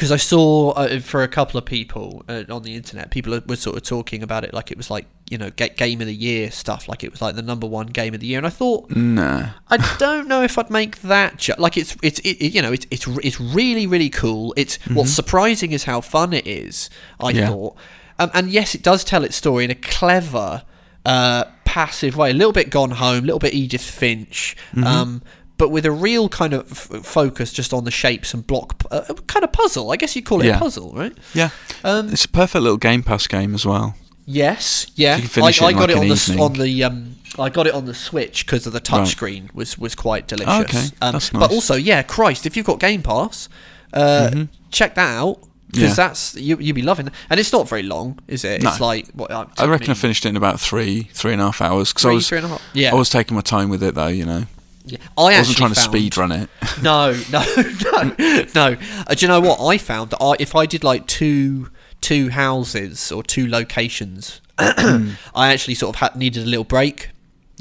because 0.00 0.10
I 0.10 0.16
saw 0.16 0.70
uh, 0.70 0.98
for 1.00 1.22
a 1.22 1.28
couple 1.28 1.58
of 1.58 1.66
people 1.66 2.24
uh, 2.26 2.44
on 2.48 2.62
the 2.62 2.74
internet, 2.74 3.10
people 3.10 3.38
were 3.46 3.56
sort 3.56 3.76
of 3.76 3.82
talking 3.82 4.22
about 4.22 4.44
it 4.44 4.54
like 4.54 4.70
it 4.70 4.78
was 4.78 4.90
like 4.90 5.04
you 5.28 5.36
know 5.36 5.50
ga- 5.50 5.74
game 5.76 6.00
of 6.00 6.06
the 6.06 6.14
year 6.14 6.50
stuff, 6.50 6.88
like 6.88 7.04
it 7.04 7.10
was 7.10 7.20
like 7.20 7.34
the 7.34 7.42
number 7.42 7.66
one 7.66 7.88
game 7.88 8.14
of 8.14 8.20
the 8.20 8.26
year, 8.26 8.38
and 8.38 8.46
I 8.46 8.50
thought. 8.50 8.90
Nah. 8.96 9.50
I 9.68 9.96
don't 9.98 10.26
know 10.26 10.42
if 10.42 10.56
I'd 10.56 10.70
make 10.70 11.02
that 11.02 11.36
ju- 11.36 11.52
like 11.58 11.76
it's 11.76 11.98
it's 12.02 12.18
it, 12.20 12.40
you 12.54 12.62
know 12.62 12.72
it's 12.72 12.86
it's 12.90 13.06
it's 13.22 13.38
really 13.38 13.86
really 13.86 14.08
cool. 14.08 14.54
It's 14.56 14.76
what's 14.86 15.12
surprising 15.12 15.72
is 15.72 15.84
how 15.84 16.00
fun 16.00 16.32
it 16.32 16.46
is. 16.46 16.88
I 17.22 17.30
Yeah. 17.32 17.48
thought, 17.48 17.76
um, 18.18 18.30
and 18.32 18.50
yes, 18.50 18.74
it 18.74 18.82
does 18.82 19.04
tell 19.04 19.22
its 19.22 19.36
story 19.36 19.64
in 19.66 19.70
a 19.70 19.74
clever, 19.74 20.62
uh, 21.04 21.44
passive 21.66 22.16
way. 22.16 22.30
A 22.30 22.34
little 22.34 22.52
bit 22.54 22.70
Gone 22.70 22.92
Home, 22.92 23.18
a 23.24 23.26
little 23.26 23.38
bit 23.38 23.52
Edith 23.52 23.82
Finch, 23.82 24.56
um, 24.82 25.22
but 25.60 25.68
with 25.68 25.84
a 25.86 25.90
real 25.92 26.28
kind 26.28 26.52
of 26.54 26.70
f- 26.72 27.04
focus 27.06 27.52
just 27.52 27.72
on 27.72 27.84
the 27.84 27.90
shapes 27.90 28.34
and 28.34 28.46
block 28.46 28.78
p- 28.78 28.88
uh, 28.90 29.02
kind 29.26 29.44
of 29.44 29.52
puzzle. 29.52 29.92
I 29.92 29.96
guess 29.96 30.16
you'd 30.16 30.24
call 30.24 30.40
it 30.42 30.48
a 30.48 30.58
puzzle, 30.58 30.92
right? 30.94 31.12
Yeah. 31.34 31.50
Um, 31.84 32.08
it's 32.12 32.24
a 32.24 32.28
perfect 32.28 32.62
little 32.62 32.78
Game 32.78 33.02
Pass 33.02 33.26
game 33.28 33.54
as 33.54 33.64
well. 33.66 33.94
Yes, 34.26 34.86
yeah. 34.94 35.18
Can 35.20 35.42
I, 35.42 35.46
I 35.46 35.50
got 35.52 35.60
like, 35.60 35.90
it 35.90 35.96
on 35.96 36.08
the 36.08 36.14
evening. 36.14 36.40
on 36.40 36.52
the 36.54 36.84
um, 36.84 37.16
I 37.38 37.48
got 37.48 37.66
it 37.66 37.74
on 37.74 37.84
the 37.84 37.94
Switch 37.94 38.46
because 38.46 38.66
of 38.66 38.72
the 38.72 38.78
Right. 38.78 39.06
touchscreen 39.06 39.52
was 39.54 39.76
was 39.78 39.94
quite 39.94 40.26
delicious. 40.28 40.52
Oh, 40.54 40.62
okay. 40.62 40.84
Um, 41.02 41.12
That's 41.12 41.30
But 41.30 41.38
nice. 41.40 41.48
Mm-hmm. 41.48 41.54
also, 41.54 41.74
yeah, 41.76 42.02
Christ, 42.02 42.46
if 42.46 42.56
you've 42.56 42.66
got 42.66 42.80
Game 42.80 43.02
Pass, 43.02 43.48
uh, 43.92 44.46
check 44.70 44.94
that 44.94 45.16
out 45.18 45.38
because 45.66 45.82
Yeah. 45.90 45.94
that's 45.94 46.34
you 46.36 46.56
you'd 46.58 46.74
be 46.74 46.82
loving. 46.82 47.08
it. 47.08 47.12
And 47.28 47.38
it's 47.40 47.52
not 47.52 47.68
very 47.68 47.82
long, 47.82 48.18
is 48.28 48.44
it? 48.44 48.62
No. 48.62 48.70
It's 48.70 48.80
like 48.80 49.08
what 49.14 49.30
I 49.32 49.66
reckon 49.66 49.90
I 49.90 49.94
finished 49.94 50.24
it 50.24 50.30
in 50.30 50.36
about 50.36 50.60
three, 50.60 51.04
three 51.12 51.32
and 51.32 51.40
a 51.42 51.46
half 51.46 51.60
hours. 51.60 51.92
Because 51.92 52.06
I 52.06 52.12
was, 52.12 52.28
three 52.28 52.38
and 52.38 52.46
a 52.46 52.50
half. 52.50 52.62
Yeah, 52.72 52.92
I 52.92 52.94
was 52.94 53.10
taking 53.10 53.34
my 53.34 53.42
time 53.42 53.68
with 53.68 53.82
it 53.82 53.94
though. 53.94 54.08
You 54.08 54.26
know, 54.26 54.44
yeah. 54.84 54.98
I, 55.16 55.34
I 55.34 55.38
wasn't 55.38 55.58
trying 55.58 55.74
to 55.74 55.80
speed 55.80 56.16
run 56.16 56.32
it. 56.32 56.48
No, 56.82 57.12
no, 57.30 57.40
no, 57.84 58.46
no. 58.54 58.76
Uh, 59.06 59.14
do 59.14 59.24
you 59.24 59.28
know 59.28 59.40
what 59.40 59.60
I 59.60 59.76
found? 59.76 60.10
That 60.10 60.18
I, 60.22 60.34
if 60.38 60.54
I 60.54 60.64
did 60.66 60.82
like 60.82 61.06
two 61.06 61.68
two 62.00 62.30
houses 62.30 63.12
or 63.12 63.22
two 63.22 63.46
locations, 63.46 64.40
I 64.58 65.12
actually 65.34 65.74
sort 65.74 65.94
of 65.94 66.00
had, 66.00 66.16
needed 66.16 66.44
a 66.44 66.46
little 66.46 66.64
break. 66.64 67.10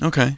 okay. 0.01 0.37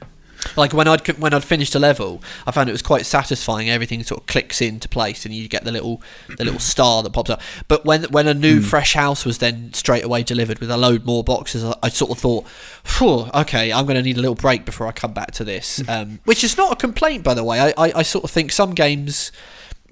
Like 0.56 0.74
when 0.74 0.88
I'd 0.88 1.08
when 1.20 1.34
I'd 1.34 1.44
finished 1.44 1.76
a 1.76 1.80
level, 1.80 2.22
I 2.48 2.52
found 2.52 2.68
it 2.68 2.72
was 2.72 2.82
quite 2.82 3.06
satisfying. 3.06 3.70
Everything 3.70 4.04
sort 4.04 4.22
of 4.22 4.28
clicks 4.28 4.60
into 4.62 4.90
place, 4.90 5.24
and 5.26 5.34
you 5.34 5.48
get 5.48 5.64
the 5.66 5.72
little 5.72 6.02
the 6.38 6.44
little 6.44 6.60
star 6.74 7.04
that 7.04 7.14
pops 7.14 7.30
up. 7.30 7.42
But 7.68 7.86
when 7.86 8.04
when 8.06 8.28
a 8.28 8.34
new 8.34 8.62
fresh 8.62 8.94
house 8.94 9.24
was 9.24 9.38
then 9.38 9.72
straight 9.74 10.04
away 10.04 10.24
delivered 10.24 10.60
with 10.60 10.72
a 10.72 10.78
load 10.78 11.06
more 11.06 11.24
boxes, 11.24 11.64
I, 11.64 11.76
I 11.84 11.90
sort 11.90 12.12
of 12.12 12.18
thought, 12.18 12.48
Phew, 12.84 13.30
okay, 13.36 13.72
I'm 13.72 13.86
going 13.86 13.96
to 13.98 14.02
need 14.02 14.18
a 14.18 14.22
little 14.22 14.36
break 14.36 14.66
before 14.66 14.88
I 14.88 14.92
come 14.92 15.14
back 15.14 15.32
to 15.34 15.44
this. 15.44 15.88
Um, 15.88 16.20
which 16.26 16.44
is 16.44 16.58
not 16.58 16.72
a 16.74 16.76
complaint, 16.76 17.24
by 17.24 17.34
the 17.36 17.44
way. 17.44 17.60
I, 17.60 17.70
I, 17.78 17.92
I 17.98 18.02
sort 18.02 18.24
of 18.24 18.32
think 18.32 18.52
some 18.52 18.74
games, 18.74 19.32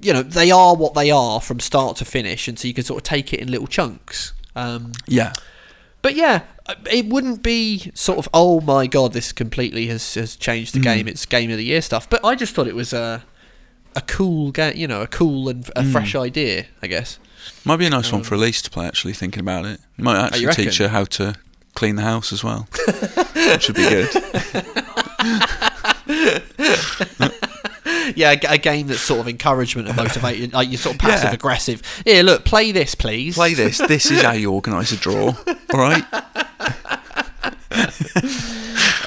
you 0.01 0.13
know, 0.13 0.23
they 0.23 0.49
are 0.49 0.75
what 0.75 0.93
they 0.95 1.11
are 1.11 1.39
from 1.41 1.59
start 1.59 1.97
to 1.97 2.05
finish, 2.05 2.47
and 2.47 2.57
so 2.57 2.67
you 2.67 2.73
can 2.73 2.83
sort 2.83 2.97
of 2.97 3.03
take 3.03 3.33
it 3.33 3.39
in 3.39 3.51
little 3.51 3.67
chunks. 3.67 4.33
Um, 4.55 4.93
Yeah. 5.05 5.33
but 6.01 6.15
yeah, 6.15 6.41
Uh, 6.69 6.75
it 6.91 7.07
wouldn't 7.07 7.41
be 7.41 7.91
sort 7.95 8.19
of 8.19 8.29
oh 8.31 8.61
my 8.61 8.85
god, 8.85 9.13
this 9.13 9.31
completely 9.31 9.87
has, 9.87 10.13
has 10.13 10.35
changed 10.35 10.75
the 10.75 10.79
hmm. 10.79 10.83
game. 10.83 11.07
It's 11.07 11.25
game 11.25 11.49
of 11.49 11.57
the 11.57 11.65
year 11.65 11.81
stuff. 11.81 12.07
But 12.07 12.23
I 12.23 12.35
just 12.35 12.53
thought 12.53 12.67
it 12.67 12.75
was 12.75 12.93
a 12.93 13.23
a 13.95 14.01
cool 14.01 14.51
game, 14.51 14.77
you 14.77 14.87
know, 14.87 15.01
a 15.01 15.07
cool 15.07 15.49
and 15.49 15.67
a 15.75 15.83
hmm. 15.83 15.91
fresh 15.91 16.13
idea. 16.13 16.67
I 16.83 16.87
guess. 16.87 17.17
Might 17.65 17.77
be 17.77 17.87
a 17.87 17.89
nice 17.89 18.11
one 18.11 18.21
for 18.21 18.35
um, 18.35 18.41
Elise 18.41 18.61
to 18.61 18.69
play. 18.69 18.85
Actually, 18.85 19.13
thinking 19.13 19.39
about 19.39 19.65
it, 19.65 19.79
might 19.97 20.15
ah, 20.15 20.25
actually 20.27 20.45
reckon? 20.45 20.65
teach 20.65 20.77
her 20.77 20.89
how 20.89 21.05
to 21.05 21.35
clean 21.73 21.95
the 21.95 22.03
house 22.03 22.31
as 22.31 22.43
well. 22.43 22.67
Which 23.33 23.67
would 23.67 23.75
be 23.75 23.89
good. 23.89 24.09
Yeah, 28.15 28.31
a 28.47 28.57
game 28.57 28.87
that's 28.87 29.01
sort 29.01 29.19
of 29.19 29.27
encouragement 29.27 29.87
and 29.87 29.97
motivation. 29.97 30.51
like 30.51 30.69
you're 30.69 30.77
sort 30.77 30.95
of 30.95 31.01
Yeah. 31.01 31.09
passive 31.09 31.33
aggressive. 31.33 31.81
Here, 32.05 32.23
look, 32.23 32.45
play 32.45 32.71
this, 32.71 32.95
please. 32.95 33.35
Play 33.35 33.53
this. 33.53 33.77
This 33.77 34.09
is 34.11 34.21
how 34.21 34.31
you 34.33 34.51
organise 34.51 34.91
a 34.91 34.97
draw. 34.97 35.35
All 35.73 35.79
right. 35.79 36.03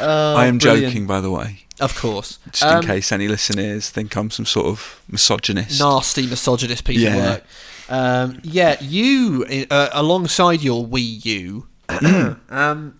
Oh, 0.04 0.34
I 0.36 0.46
am 0.46 0.58
brilliant. 0.58 0.92
joking, 0.92 1.06
by 1.06 1.20
the 1.20 1.30
way, 1.30 1.60
Of 1.80 1.94
course. 1.96 2.38
just 2.50 2.62
Um, 2.64 2.78
in 2.82 2.86
case 2.86 3.12
any 3.12 3.28
listeners 3.28 3.88
think 3.90 4.16
I'm 4.16 4.30
some 4.30 4.46
sort 4.46 4.66
of 4.66 5.00
misogynist. 5.08 5.78
nasty 5.78 6.26
misogynist 6.26 6.84
piece 6.84 7.06
of 7.06 7.14
work. 7.14 7.44
Um, 7.88 8.40
yeah, 8.42 8.76
you 8.80 9.44
uh, 9.70 9.88
alongside 9.92 10.62
your 10.62 10.84
Wii 10.86 11.24
U, 11.24 11.66
um, 12.50 12.94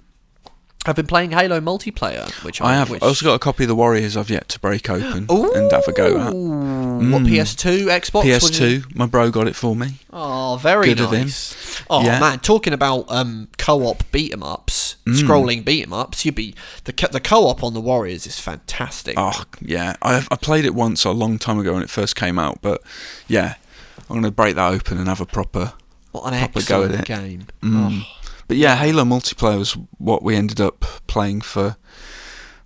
have 0.87 0.97
been 0.97 1.07
playing 1.07 1.31
Halo 1.31 1.61
multiplayer, 1.61 2.29
which 2.45 2.61
I 2.61 2.75
have. 2.75 2.90
Which, 2.90 3.03
I 3.03 3.07
also 3.07 3.25
got 3.25 3.35
a 3.35 3.38
copy 3.38 3.64
of 3.64 3.68
the 3.68 3.75
Warriors 3.77 4.16
I've 4.16 4.31
yet 4.31 4.49
to 4.51 4.59
break 4.59 4.90
open 4.90 5.27
and 5.31 5.71
have 5.73 5.87
a 5.87 5.92
go 5.92 6.18
at. 6.21 6.33
Ooh, 6.35 7.11
What 7.12 7.23
PS2, 7.23 7.87
Xbox? 7.87 8.23
PS2, 8.25 8.95
my 8.97 9.07
bro 9.07 9.31
got 9.31 9.47
it 9.47 9.55
for 9.55 9.77
me. 9.77 9.95
Oh, 10.12 10.59
very 10.61 10.88
Good 10.88 11.01
of 11.01 11.12
him. 11.12 11.23
nice. 11.27 11.55
Oh 11.88 12.03
Yeah. 12.05 12.18
man, 12.18 12.40
talking 12.40 12.73
about 12.73 13.05
um, 13.09 13.49
co-op 13.59 14.03
beat 14.12 14.33
'em 14.33 14.42
ups, 14.42 14.97
Mm. 15.07 15.21
scrolling 15.21 15.64
beat 15.64 15.85
'em 15.85 15.92
ups. 15.92 16.25
You'd 16.25 16.35
be 16.37 16.55
the 16.85 16.92
co- 16.92 17.09
the 17.09 17.21
co-op 17.21 17.62
on 17.64 17.75
the 17.75 17.81
Warriors 17.81 18.27
is 18.27 18.38
fantastic. 18.38 19.14
Oh 19.16 19.42
yeah, 19.61 19.95
I 20.03 20.25
I 20.31 20.37
played 20.37 20.64
it 20.64 20.75
once 20.75 21.05
a 21.05 21.11
long 21.11 21.38
time 21.38 21.59
ago 21.59 21.75
when 21.75 21.83
it 21.83 21.90
first 21.90 22.14
came 22.16 22.38
out, 22.38 22.59
but 22.62 22.83
yeah, 23.29 23.55
I'm 24.09 24.16
gonna 24.16 24.31
break 24.31 24.55
that 24.57 24.73
open 24.73 24.99
and 24.99 25.09
have 25.09 25.21
a 25.21 25.27
proper. 25.27 25.73
what 26.12 26.25
an 26.33 26.38
proper 26.38 26.62
go 26.66 26.83
at 26.85 26.90
excellent 26.92 27.01
it. 27.01 27.07
game. 27.07 27.47
Mm. 27.62 28.03
Oh. 28.05 28.07
But 28.53 28.59
yeah, 28.59 28.77
Halo 28.77 29.03
multiplayer 29.05 29.57
was 29.59 29.79
what 29.97 30.23
we 30.23 30.37
ended 30.37 30.61
up 30.61 30.81
playing 31.07 31.41
for 31.41 31.77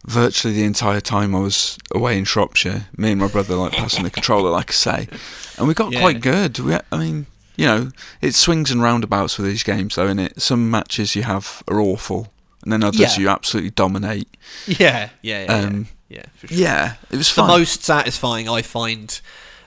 virtually 0.04 0.52
the 0.52 0.64
entire 0.64 1.00
time 1.00 1.32
I 1.32 1.38
was 1.38 1.78
away 1.94 2.18
in 2.18 2.24
Shropshire. 2.24 2.86
Me 2.96 3.12
and 3.12 3.20
my 3.20 3.28
brother 3.28 3.54
like 3.54 3.70
passing 3.70 4.02
the 4.02 4.10
controller, 4.10 4.50
like 4.50 4.70
I 4.70 4.72
say, 4.72 5.08
and 5.56 5.68
we 5.68 5.74
got 5.74 5.92
Yeah. 5.92 6.00
quite 6.00 6.20
good. 6.20 6.58
We, 6.58 6.76
I 6.90 6.96
mean, 6.96 7.26
you 7.54 7.66
know, 7.66 7.90
it 8.20 8.34
swings 8.34 8.72
and 8.72 8.82
roundabouts 8.82 9.38
with 9.38 9.46
these 9.46 9.62
games, 9.62 9.94
though, 9.94 10.08
in 10.08 10.18
it. 10.18 10.42
Some 10.42 10.68
matches 10.72 11.14
you 11.14 11.22
have 11.22 11.62
are 11.68 11.78
awful, 11.80 12.32
and 12.64 12.72
then 12.72 12.82
others 12.82 12.98
Yeah. 12.98 13.16
you 13.20 13.28
absolutely 13.28 13.70
dominate. 13.70 14.26
Yeah, 14.66 15.10
yeah, 15.22 15.44
yeah, 15.44 15.52
Um, 15.54 15.86
yeah. 16.08 16.16
yeah, 16.18 16.24
for 16.34 16.48
sure. 16.48 16.58
Yeah, 16.58 16.94
it 17.12 17.16
was 17.16 17.28
the 17.28 17.34
fun. 17.42 17.46
most 17.60 17.84
satisfying 17.84 18.48
I 18.48 18.62
find 18.62 19.20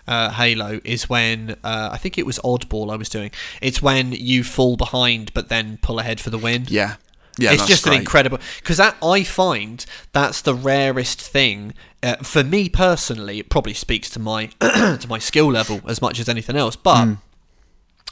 uh, 0.09 0.31
Halo 0.31 0.81
is 0.83 1.07
when 1.07 1.51
uh, 1.63 1.89
I 1.91 1.97
think 1.97 2.17
it 2.17 2.25
was 2.25 2.39
Oddball 2.39 2.91
I 2.91 2.95
was 2.95 3.09
doing. 3.09 3.31
It's 3.61 3.81
when 3.81 4.11
you 4.11 4.43
fall 4.43 4.75
behind 4.75 5.31
but 5.33 5.49
then 5.49 5.77
pull 5.81 5.99
ahead 5.99 6.19
for 6.19 6.31
the 6.31 6.37
win. 6.37 6.65
yeah, 6.67 6.95
yeah, 7.37 7.53
it's 7.53 7.67
just 7.67 7.85
an 7.87 7.93
incredible 7.93 8.39
because 8.57 8.77
that 8.77 8.97
I 9.01 9.23
find 9.23 9.85
that's 10.11 10.41
the 10.41 10.55
rarest 10.55 11.21
thing 11.21 11.73
uh, 12.01 12.17
for 12.17 12.43
me 12.43 12.67
personally. 12.69 13.39
It 13.39 13.49
probably 13.49 13.75
speaks 13.75 14.09
to 14.11 14.19
my 14.19 14.47
to 14.59 15.05
my 15.07 15.19
skill 15.19 15.51
level 15.51 15.81
as 15.87 16.01
much 16.01 16.19
as 16.19 16.27
anything 16.27 16.57
else, 16.57 16.75
but. 16.75 17.05
Hmm. 17.05 17.13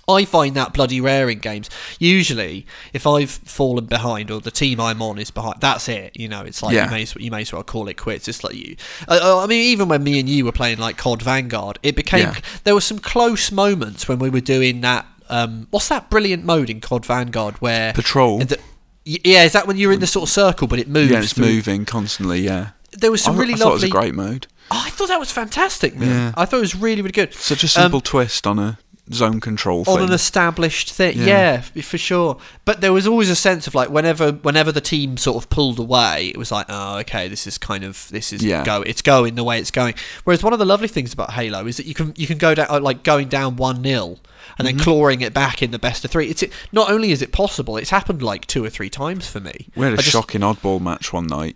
I 0.10 0.24
find 0.24 0.56
that 0.56 0.72
bloody 0.74 1.02
rare 1.02 1.30
in 1.30 1.39
games. 1.39 1.70
Usually, 2.00 2.65
if 2.93 3.06
I've 3.06 3.30
fallen 3.30 3.86
behind 3.86 4.32
or 4.32 4.39
the 4.39 4.52
team 4.52 4.80
I'm 4.80 5.02
on 5.02 5.17
is 5.20 5.32
behind, 5.32 5.56
that's 5.60 5.89
it. 5.89 6.15
You 6.15 6.30
know, 6.30 6.43
it's 6.43 6.63
like 6.63 6.74
Yeah. 6.74 6.86
you 6.86 6.91
may 6.91 7.02
as 7.02 7.13
well, 7.15 7.22
you 7.24 7.32
may 7.32 7.41
as 7.41 7.52
well 7.52 7.63
call 7.63 7.88
it 7.89 7.96
quits. 7.98 8.28
It's 8.28 8.43
like 8.43 8.56
you. 8.56 8.78
Uh, 9.08 9.41
I 9.43 9.48
mean, 9.48 9.62
even 9.63 9.89
when 9.89 10.04
me 10.04 10.20
and 10.20 10.30
you 10.30 10.46
were 10.46 10.52
playing 10.54 10.78
like 10.78 10.96
COD 10.98 11.22
Vanguard, 11.22 11.80
it 11.84 11.96
became 11.96 12.22
Yeah. 12.22 12.36
there 12.63 12.74
were 12.74 12.82
some 12.82 13.00
close 13.00 13.52
moments 13.52 14.08
when 14.08 14.20
we 14.20 14.30
were 14.30 14.39
doing 14.41 14.80
that. 14.82 15.06
Um, 15.30 15.67
what's 15.72 15.89
that 15.89 16.10
brilliant 16.10 16.46
mode 16.46 16.70
in 16.70 16.80
COD 16.80 17.06
Vanguard 17.06 17.56
where 17.56 17.91
Patrol. 17.91 18.39
the- 18.39 18.60
yeah, 19.04 19.43
is 19.43 19.52
that 19.52 19.67
when 19.67 19.76
you're 19.78 19.91
in 19.91 20.00
the 20.00 20.08
sort 20.08 20.30
of 20.30 20.34
circle 20.34 20.67
but 20.67 20.80
it 20.80 20.88
moves? 20.88 21.12
Yeah, 21.12 21.20
it's 21.20 21.34
through- 21.34 21.48
moving 21.48 21.86
constantly. 21.86 22.41
Yeah, 22.41 22.67
There 22.93 23.12
was 23.12 23.22
some 23.22 23.36
I, 23.36 23.39
really 23.39 23.54
I 23.56 23.58
thought 23.58 23.65
lovely. 23.74 23.89
it 23.89 23.93
was 23.93 24.02
a 24.02 24.02
great 24.02 24.15
mode. 24.15 24.48
Oh, 24.72 24.84
I 24.86 24.89
thought 24.89 25.08
that 25.10 25.20
was 25.20 25.32
fantastic, 25.32 25.96
man. 25.98 26.10
Yeah. 26.10 26.32
I 26.36 26.46
thought 26.46 26.58
it 26.58 26.62
was 26.62 26.76
really, 26.76 27.02
really 27.02 27.12
good. 27.13 27.34
Such 27.34 27.63
a 27.63 27.67
Um, 27.67 27.70
simple 27.70 28.02
twist 28.02 28.46
on 28.48 28.58
a 28.60 28.78
zone 29.13 29.39
control 29.39 29.84
on 29.88 30.02
an 30.02 30.12
established 30.12 30.91
thing. 30.91 31.17
Yeah. 31.17 31.63
Yeah. 31.74 31.82
for 31.84 31.98
sure. 31.98 32.38
But 32.65 32.82
there 32.82 32.91
was 32.93 33.08
always 33.08 33.30
a 33.30 33.36
sense 33.36 33.67
of 33.67 33.76
like 33.76 33.89
whenever 33.89 34.32
whenever 34.34 34.72
the 34.72 34.82
team 34.82 35.17
sort 35.17 35.38
of 35.43 35.50
pulled 35.50 35.80
away, 35.80 36.28
it 36.28 36.38
was 36.38 36.52
like, 36.52 36.65
oh, 36.70 36.98
okay, 37.00 37.28
this 37.28 37.48
is 37.48 37.58
kind 37.58 37.84
of 37.84 38.08
this 38.10 38.34
is 38.34 38.43
Yeah. 38.43 38.63
go, 38.63 38.82
it's 38.82 39.02
going 39.02 39.36
the 39.36 39.43
way 39.43 39.60
it's 39.60 39.72
going. 39.72 39.93
Whereas 40.24 40.43
one 40.43 40.54
of 40.54 40.60
the 40.60 40.65
lovely 40.65 40.88
things 40.88 41.13
about 41.13 41.32
Halo 41.34 41.65
is 41.67 41.78
that 41.78 41.86
you 41.86 41.93
can 41.93 42.13
you 42.17 42.28
can 42.28 42.38
go 42.38 42.54
down 42.56 42.84
like 42.84 43.04
going 43.04 43.28
down 43.30 43.56
one 43.56 43.84
0 43.84 44.06
and 44.08 44.17
Mm-hmm. 44.17 44.63
then 44.65 44.80
clawing 44.80 45.22
it 45.22 45.34
back 45.34 45.62
in 45.62 45.72
the 45.72 45.80
best 45.80 46.04
of 46.06 46.12
three. 46.12 46.30
It's 46.30 46.41
it, 46.43 46.52
not 46.72 46.89
only 46.89 47.12
is 47.12 47.22
it 47.22 47.32
possible, 47.32 47.78
it's 47.78 47.89
happened 47.91 48.22
like 48.24 48.46
two 48.48 48.63
or 48.63 48.70
three 48.70 48.89
times 48.89 49.28
for 49.28 49.39
me. 49.39 49.67
we 49.76 49.84
had 49.86 49.93
a 49.93 49.98
just- 49.98 50.10
shocking 50.10 50.41
oddball 50.41 50.80
match 50.82 51.12
one 51.13 51.28
night 51.28 51.56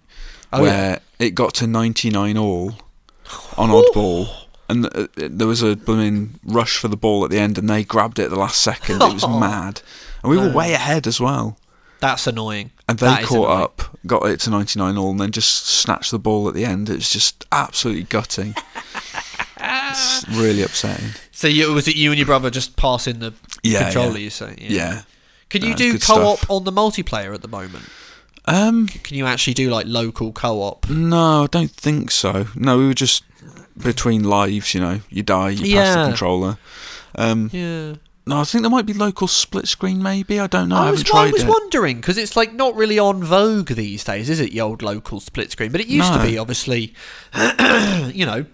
Oh, 0.54 0.62
where 0.62 1.00
it 1.18 1.32
got 1.32 1.54
to 1.56 1.68
99 1.68 2.38
all 2.38 2.74
on 3.58 3.70
oddball. 3.70 4.41
And 4.72 4.86
uh, 4.96 5.08
there 5.16 5.48
was 5.48 5.62
a 5.62 5.76
blooming 5.76 6.40
rush 6.44 6.78
for 6.78 6.88
the 6.88 6.96
ball 6.98 7.26
at 7.26 7.32
the 7.32 7.38
end, 7.40 7.58
and 7.58 7.70
they 7.70 7.84
grabbed 7.84 8.20
it 8.20 8.24
at 8.26 8.30
the 8.30 8.40
last 8.40 8.62
second. 8.62 9.02
It 9.02 9.14
was 9.14 9.28
mad, 9.48 9.82
and 10.24 10.32
we 10.32 10.38
were 10.38 10.50
way 10.52 10.74
ahead 10.74 11.06
as 11.08 11.20
well. 11.20 11.58
That's 12.00 12.26
annoying. 12.26 12.72
And 12.88 12.98
they 12.98 13.06
That 13.06 13.24
caught 13.26 13.50
up, 13.50 13.98
got 14.08 14.26
it 14.28 14.40
to 14.42 14.50
99 14.50 14.98
all, 14.98 15.12
and 15.12 15.20
then 15.20 15.32
just 15.32 15.66
snatched 15.68 16.10
the 16.12 16.18
ball 16.20 16.48
at 16.48 16.56
the 16.56 16.66
end. 16.66 16.90
It 16.90 16.96
was 16.96 17.10
just 17.12 17.46
absolutely 17.52 18.04
gutting. 18.04 18.56
it's 19.60 20.28
really 20.30 20.64
upsetting. 20.64 21.10
So 21.32 21.48
you, 21.48 21.72
was 21.74 21.88
it 21.88 21.96
you 21.96 22.10
and 22.12 22.18
your 22.18 22.26
brother 22.26 22.50
just 22.50 22.76
passing 22.76 23.20
the 23.20 23.34
Yeah, 23.64 23.84
controller? 23.84 24.14
yeah. 24.14 24.18
You 24.18 24.30
say, 24.30 24.56
Yeah. 24.60 25.02
Can 25.50 25.64
you 25.64 25.72
No, 25.72 25.76
do 25.76 26.00
co-op 26.00 26.38
stuff. 26.40 26.50
on 26.50 26.64
the 26.64 26.72
multiplayer 26.72 27.34
at 27.34 27.42
the 27.42 27.48
moment? 27.48 27.86
Um, 28.46 28.88
Can 28.88 29.18
you 29.18 29.26
actually 29.28 29.54
do 29.54 29.70
like 29.70 29.86
local 29.88 30.32
co-op? 30.32 30.90
no, 30.90 31.44
I 31.44 31.48
don't 31.48 31.70
think 31.72 32.10
so. 32.10 32.48
No, 32.56 32.78
we 32.80 32.88
were 32.88 32.94
just 32.96 33.24
between 33.78 34.24
lives. 34.24 34.74
You 34.74 34.82
know, 34.82 35.02
you 35.10 35.24
die, 35.24 35.50
you 35.50 35.76
pass 35.76 35.96
the 35.96 36.04
controller. 36.10 36.58
Um, 37.16 37.50
Yeah. 37.52 37.96
no, 38.26 38.40
I 38.40 38.44
think 38.46 38.62
there 38.62 38.72
might 38.72 38.86
be 38.86 38.94
local 38.94 39.28
split 39.28 39.68
screen. 39.68 40.02
Maybe 40.02 40.40
I 40.40 40.48
don't 40.48 40.70
know. 40.70 40.78
I, 40.78 40.88
I 40.88 40.92
was, 40.92 41.10
I 41.12 41.30
was 41.32 41.44
it. 41.44 41.48
wondering 41.50 41.98
because 41.98 42.18
it's 42.18 42.36
like 42.36 42.54
not 42.54 42.76
really 42.76 42.98
on 43.00 43.24
vogue 43.24 43.70
these 43.70 44.04
days, 44.04 44.30
is 44.30 44.40
it? 44.40 44.52
The 44.52 44.62
old 44.62 44.82
local 44.82 45.20
split 45.20 45.52
screen, 45.52 45.72
but 45.72 45.82
it 45.82 45.88
used 45.88 46.12
No. 46.12 46.18
to 46.20 46.24
be 46.24 46.38
obviously. 46.38 46.94
you 48.14 48.26
know, 48.26 48.46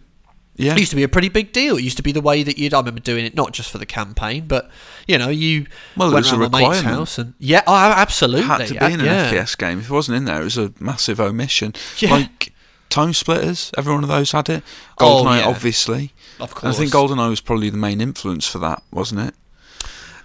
yeah, 0.56 0.74
it 0.74 0.80
used 0.80 0.90
to 0.90 0.96
be 0.96 1.04
a 1.04 1.08
pretty 1.08 1.30
big 1.30 1.54
deal. 1.54 1.78
It 1.78 1.84
used 1.84 1.98
to 1.98 2.04
be 2.04 2.12
the 2.12 2.22
way 2.22 2.42
that 2.42 2.58
you'd. 2.58 2.74
I 2.74 2.80
remember 2.80 3.00
doing 3.00 3.26
it 3.28 3.36
not 3.36 3.52
just 3.54 3.70
for 3.70 3.78
the 3.78 3.86
campaign, 3.86 4.48
but 4.48 4.72
you 5.08 5.20
know, 5.20 5.30
you 5.30 5.68
Well, 5.96 6.10
it 6.10 6.14
went 6.16 6.34
around 6.34 6.52
my 6.52 6.68
mate's 6.70 6.82
house 6.82 7.20
and 7.20 7.36
yeah, 7.38 7.62
oh, 7.68 7.76
absolutely, 7.76 8.48
had 8.48 8.66
to 8.68 8.74
be 8.74 8.86
in 8.94 9.00
an 9.02 9.06
yeah. 9.06 9.32
FPS 9.32 9.56
game. 9.56 9.78
If 9.80 9.92
it 9.92 9.94
wasn't 9.94 10.18
in 10.18 10.26
there, 10.26 10.42
it 10.42 10.46
was 10.46 10.58
a 10.58 10.74
massive 10.80 11.20
omission. 11.20 11.76
Yeah. 12.00 12.12
Like 12.12 12.54
TimeSplitters, 12.90 13.72
every 13.78 13.94
one 13.94 14.04
of 14.04 14.10
those 14.10 14.32
had 14.32 14.50
it. 14.50 14.64
Oh, 15.00 15.24
GoldenEye, 15.24 15.40
yeah. 15.40 15.48
obviously. 15.48 16.14
Of 16.40 16.50
And 16.52 16.58
I 16.58 16.62
course, 16.62 16.78
think 16.78 16.92
GoldenEye 16.92 17.30
was 17.30 17.42
probably 17.42 17.70
the 17.70 17.78
main 17.78 18.02
influence 18.02 18.48
for 18.48 18.60
that, 18.60 18.84
wasn't 18.92 19.22
it? 19.22 19.36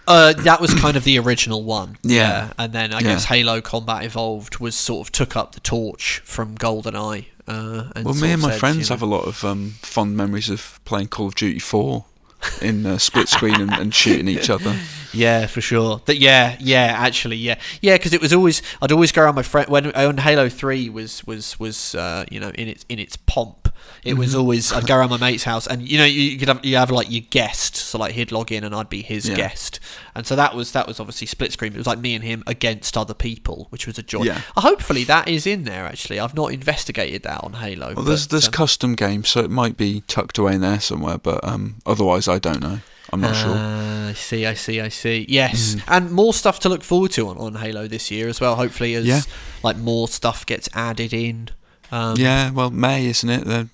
Uh, 0.06 0.32
that 0.32 0.60
was 0.60 0.74
kind 0.74 0.96
of 0.96 1.04
the 1.04 1.18
original 1.18 1.62
one. 1.62 1.96
Yeah. 2.02 2.52
And 2.58 2.72
then 2.72 2.92
I 2.92 2.96
Yeah. 3.00 3.12
guess 3.14 3.26
Halo 3.26 3.60
Combat 3.60 4.04
Evolved 4.04 4.58
was 4.58 4.74
sort 4.74 5.06
of 5.06 5.12
took 5.12 5.36
up 5.36 5.54
the 5.54 5.60
torch 5.60 6.20
from 6.24 6.56
GoldenEye. 6.58 7.26
Uh, 7.46 7.84
and 7.94 8.04
Well, 8.04 8.14
me 8.14 8.32
and 8.32 8.42
my 8.42 8.50
said, 8.50 8.60
friends 8.60 8.76
you 8.78 8.82
know- 8.84 8.88
have 8.88 9.02
a 9.02 9.06
lot 9.06 9.24
of 9.26 9.44
um, 9.44 9.74
fond 9.82 10.16
memories 10.16 10.50
of 10.50 10.80
playing 10.84 11.08
Call 11.08 11.28
of 11.28 11.34
Duty 11.34 11.58
4 11.60 12.04
in 12.60 12.86
uh, 12.86 12.98
split 12.98 13.28
screen 13.28 13.60
and, 13.60 13.72
and 13.72 13.94
shooting 13.94 14.28
each 14.28 14.50
other. 14.50 14.76
Yeah, 15.12 15.46
for 15.46 15.60
sure. 15.60 16.00
That 16.06 16.16
yeah, 16.18 16.56
yeah, 16.58 16.94
actually, 16.96 17.36
yeah, 17.36 17.58
yeah. 17.80 17.96
Because 17.96 18.12
it 18.12 18.20
was 18.20 18.32
always 18.32 18.62
I'd 18.80 18.92
always 18.92 19.12
go 19.12 19.22
around 19.22 19.34
my 19.34 19.42
friend 19.42 19.68
when 19.68 19.90
when 19.90 20.18
Halo 20.18 20.48
Three 20.48 20.88
was 20.88 21.22
was 21.26 21.58
was 21.60 21.94
uh, 21.94 22.24
you 22.30 22.40
know 22.40 22.50
in 22.50 22.68
its 22.68 22.84
in 22.88 22.98
its 22.98 23.16
pomp. 23.16 23.61
It 24.04 24.14
was 24.14 24.34
always 24.34 24.72
I'd 24.72 24.86
go 24.88 24.96
around 24.96 25.10
my 25.10 25.16
mate's 25.16 25.44
house 25.44 25.66
and 25.68 25.88
you 25.88 25.96
know 25.96 26.04
you, 26.04 26.20
you 26.22 26.38
could 26.38 26.48
have 26.48 26.64
you 26.64 26.76
have 26.76 26.90
like 26.90 27.08
your 27.10 27.22
guest, 27.30 27.76
so 27.76 27.98
like 27.98 28.14
he'd 28.14 28.32
log 28.32 28.50
in 28.50 28.64
and 28.64 28.74
I'd 28.74 28.88
be 28.88 29.00
his 29.00 29.28
Yeah. 29.28 29.36
guest, 29.36 29.78
and 30.14 30.26
so 30.26 30.34
that 30.34 30.56
was 30.56 30.72
that 30.72 30.88
was 30.88 30.98
obviously 30.98 31.28
split 31.28 31.52
screen. 31.52 31.72
It 31.72 31.78
was 31.78 31.86
like 31.86 32.00
me 32.00 32.14
and 32.16 32.24
him 32.24 32.42
against 32.48 32.96
other 32.96 33.14
people, 33.14 33.66
which 33.70 33.86
was 33.86 33.98
a 33.98 34.02
joy. 34.02 34.24
Yeah. 34.24 34.40
Uh, 34.56 34.62
Hopefully 34.62 35.04
that 35.04 35.28
is 35.28 35.46
in 35.46 35.62
there. 35.64 35.84
Actually, 35.84 36.18
I've 36.18 36.34
not 36.34 36.52
investigated 36.52 37.22
that 37.22 37.44
on 37.44 37.52
Halo. 37.54 37.94
Well, 37.94 38.04
there's 38.04 38.26
but, 38.26 38.30
there's 38.32 38.46
um, 38.46 38.52
custom 38.52 38.94
games, 38.96 39.28
so 39.28 39.40
it 39.40 39.50
might 39.50 39.76
be 39.76 40.00
tucked 40.08 40.36
away 40.38 40.54
in 40.54 40.62
there 40.62 40.80
somewhere, 40.80 41.18
but 41.18 41.42
um, 41.46 41.76
otherwise 41.86 42.26
I 42.26 42.38
don't 42.40 42.60
know. 42.60 42.80
I'm 43.12 43.20
not 43.20 43.36
sure. 43.36 43.54
Ah, 43.54 44.08
I 44.08 44.12
see, 44.14 44.46
I 44.46 44.54
see, 44.54 44.80
I 44.80 44.88
see. 44.88 45.26
Yes, 45.28 45.74
Mm. 45.74 45.82
and 45.88 46.10
more 46.12 46.32
stuff 46.32 46.58
to 46.60 46.68
look 46.68 46.82
forward 46.82 47.10
to 47.12 47.28
on, 47.28 47.36
on 47.36 47.54
Halo 47.56 47.86
this 47.86 48.10
year 48.10 48.26
as 48.28 48.40
well. 48.40 48.56
Hopefully, 48.56 48.94
as 48.94 49.04
Yeah. 49.06 49.20
like 49.62 49.76
more 49.76 50.08
stuff 50.08 50.44
gets 50.46 50.68
added 50.72 51.12
in. 51.12 51.50
Um, 51.92 52.16
Yeah, 52.16 52.50
well, 52.50 52.70
May, 52.70 53.06
isn't 53.06 53.28
it? 53.28 53.44
The 53.44 53.68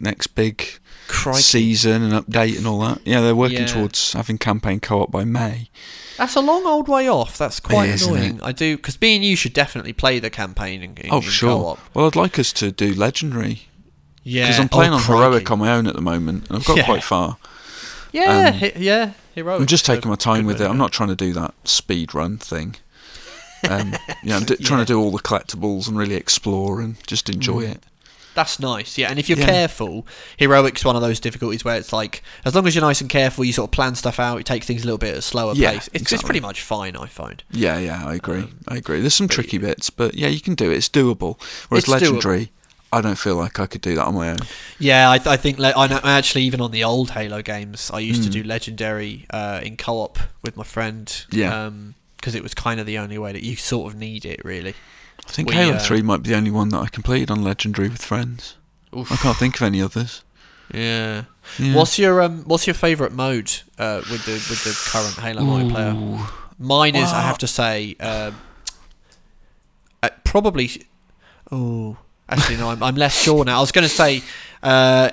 next 0.00 0.28
big 0.28 0.64
crikey. 1.06 1.40
season 1.42 2.02
and 2.02 2.12
update 2.12 2.56
and 2.56 2.66
all 2.66 2.80
that. 2.80 3.00
Yeah, 3.04 3.20
they're 3.20 3.36
working 3.36 3.60
Yeah. 3.60 3.66
towards 3.66 4.14
having 4.14 4.38
campaign 4.38 4.80
co-op 4.80 5.10
by 5.12 5.24
May. 5.24 5.68
that's 6.16 6.34
a 6.34 6.40
long 6.40 6.66
old 6.66 6.88
way 6.88 7.08
off. 7.08 7.38
That's 7.38 7.60
quite 7.60 7.90
isn't 7.90 8.12
annoying. 8.12 8.40
I 8.42 8.50
do 8.50 8.76
because 8.76 9.00
me 9.00 9.14
and 9.14 9.24
you 9.24 9.36
should 9.36 9.52
definitely 9.52 9.92
play 9.92 10.18
the 10.18 10.30
campaign 10.30 10.82
in, 10.82 10.96
in, 10.96 11.08
Oh, 11.12 11.18
in 11.18 11.22
sure. 11.22 11.50
co-op. 11.50 11.78
Well, 11.94 12.06
I'd 12.08 12.16
like 12.16 12.38
us 12.40 12.52
to 12.54 12.72
do 12.72 12.92
legendary 12.92 13.68
Yeah, 14.24 14.46
because 14.46 14.58
I'm 14.58 14.68
playing 14.68 14.92
oh, 14.92 14.96
on 14.96 15.02
crikey. 15.02 15.22
heroic 15.22 15.50
on 15.52 15.58
my 15.60 15.70
own 15.72 15.86
at 15.86 15.94
the 15.94 16.00
moment, 16.02 16.48
and 16.48 16.58
I've 16.58 16.64
got 16.64 16.78
Yeah. 16.78 16.84
quite 16.86 17.04
far. 17.04 17.36
Yeah, 18.12 18.48
um, 18.48 18.54
he- 18.54 18.72
yeah, 18.78 19.12
heroic. 19.34 19.60
I'm 19.60 19.66
just 19.66 19.84
taking 19.86 20.08
my 20.10 20.16
time 20.16 20.44
with 20.46 20.60
it. 20.60 20.68
I'm 20.68 20.78
not 20.78 20.90
trying 20.92 21.10
to 21.10 21.14
do 21.14 21.32
that 21.34 21.54
speed 21.64 22.14
run 22.14 22.36
thing. 22.38 22.74
Um, 23.68 23.94
yeah, 24.22 24.36
I'm 24.36 24.44
d- 24.44 24.56
trying 24.62 24.80
to 24.80 24.84
do 24.84 25.00
all 25.00 25.10
the 25.10 25.18
collectibles 25.22 25.88
and 25.88 25.96
really 25.98 26.14
explore 26.14 26.80
and 26.80 26.96
just 27.06 27.28
enjoy 27.28 27.64
Mm. 27.64 27.72
it. 27.72 27.82
That's 28.34 28.60
nice, 28.60 28.96
yeah. 28.96 29.10
And 29.10 29.18
if 29.18 29.28
you're 29.28 29.38
Yeah. 29.38 29.46
careful, 29.46 30.06
heroic's 30.36 30.84
one 30.84 30.94
of 30.94 31.02
those 31.02 31.18
difficulties 31.18 31.64
where 31.64 31.76
it's 31.76 31.92
like, 31.92 32.22
as 32.44 32.54
long 32.54 32.68
as 32.68 32.74
you're 32.76 32.82
nice 32.84 33.00
and 33.00 33.10
careful, 33.10 33.44
you 33.44 33.52
sort 33.52 33.66
of 33.68 33.72
plan 33.72 33.96
stuff 33.96 34.20
out. 34.20 34.38
It 34.38 34.46
takes 34.46 34.64
things 34.64 34.82
a 34.82 34.84
little 34.84 34.98
bit 34.98 35.10
at 35.12 35.16
a 35.18 35.22
slower 35.22 35.54
Yeah, 35.56 35.72
pace. 35.72 35.90
It's, 35.92 36.12
it's 36.12 36.22
pretty 36.22 36.38
much 36.38 36.62
fine, 36.62 36.94
I 36.96 37.06
find. 37.06 37.42
Yeah, 37.50 37.78
yeah, 37.78 38.06
I 38.06 38.14
agree. 38.14 38.42
Um, 38.42 38.58
I 38.68 38.76
agree. 38.76 39.00
There's 39.00 39.14
some 39.14 39.26
tricky 39.26 39.58
bits, 39.58 39.90
but 39.90 40.14
yeah, 40.14 40.28
you 40.28 40.40
can 40.40 40.54
do 40.54 40.70
it. 40.70 40.76
It's 40.76 40.88
doable. 40.88 41.40
Whereas 41.68 41.82
It's 41.84 41.88
doable. 41.92 42.00
legendary, 42.00 42.52
I 42.92 43.00
don't 43.00 43.18
feel 43.18 43.34
like 43.34 43.58
I 43.58 43.66
could 43.66 43.80
do 43.80 43.96
that 43.96 44.04
on 44.04 44.14
my 44.14 44.30
own. 44.30 44.38
Yeah, 44.78 45.10
I, 45.10 45.18
th- 45.18 45.26
I 45.26 45.36
think 45.36 45.58
le- 45.58 45.74
I 45.76 45.88
know, 45.88 45.98
actually 46.04 46.42
even 46.44 46.60
on 46.60 46.70
the 46.70 46.84
old 46.84 47.10
Halo 47.10 47.42
games, 47.42 47.90
I 47.92 47.98
used 47.98 48.22
to 48.22 48.28
Mm. 48.28 48.32
do 48.34 48.42
legendary 48.44 49.26
uh, 49.30 49.58
in 49.64 49.76
co-op 49.76 50.16
with 50.42 50.56
my 50.56 50.62
friend. 50.64 51.12
Yeah. 51.32 51.70
Because 52.18 52.34
it 52.34 52.42
was 52.42 52.54
kind 52.54 52.78
of 52.80 52.86
the 52.86 52.98
only 52.98 53.16
way 53.18 53.32
that 53.32 53.42
you 53.42 53.56
sort 53.56 53.92
of 53.92 53.98
need 53.98 54.24
it, 54.24 54.44
really. 54.44 54.74
I 55.26 55.30
think 55.30 55.48
We, 55.48 55.54
Halo 55.54 55.74
uh, 55.74 55.78
3 55.78 56.02
might 56.02 56.22
be 56.22 56.30
the 56.30 56.36
only 56.36 56.50
one 56.50 56.68
that 56.70 56.78
I 56.78 56.86
completed 56.88 57.30
on 57.30 57.42
legendary 57.42 57.88
with 57.88 58.04
friends. 58.04 58.56
Oof. 58.96 59.10
I 59.10 59.16
can't 59.16 59.36
think 59.36 59.56
of 59.56 59.62
any 59.62 59.82
others. 59.82 60.22
Yeah. 60.72 61.24
Yeah. 61.58 61.74
What's 61.74 61.98
your 61.98 62.20
um 62.22 62.44
What's 62.44 62.66
your 62.66 62.74
favourite 62.74 63.12
mode 63.12 63.50
uh, 63.78 64.02
with 64.10 64.26
the 64.26 64.32
with 64.32 64.64
the 64.64 64.90
current 64.90 65.16
Halo 65.16 65.42
multiplayer? 65.42 66.30
Mine 66.58 66.94
is, 66.96 67.10
I 67.10 67.22
have 67.22 67.38
to 67.38 67.46
say, 67.46 67.96
um 68.00 68.34
uh, 70.02 70.10
probably. 70.24 70.70
Oh, 71.50 71.96
actually, 72.28 72.56
no, 72.56 72.70
I'm, 72.70 72.82
I'm 72.82 72.94
less 72.96 73.14
sure 73.22 73.44
now. 73.44 73.58
I 73.58 73.60
was 73.60 73.72
going 73.72 73.86
to 73.88 73.92
say, 73.94 74.22
uh, 74.62 75.10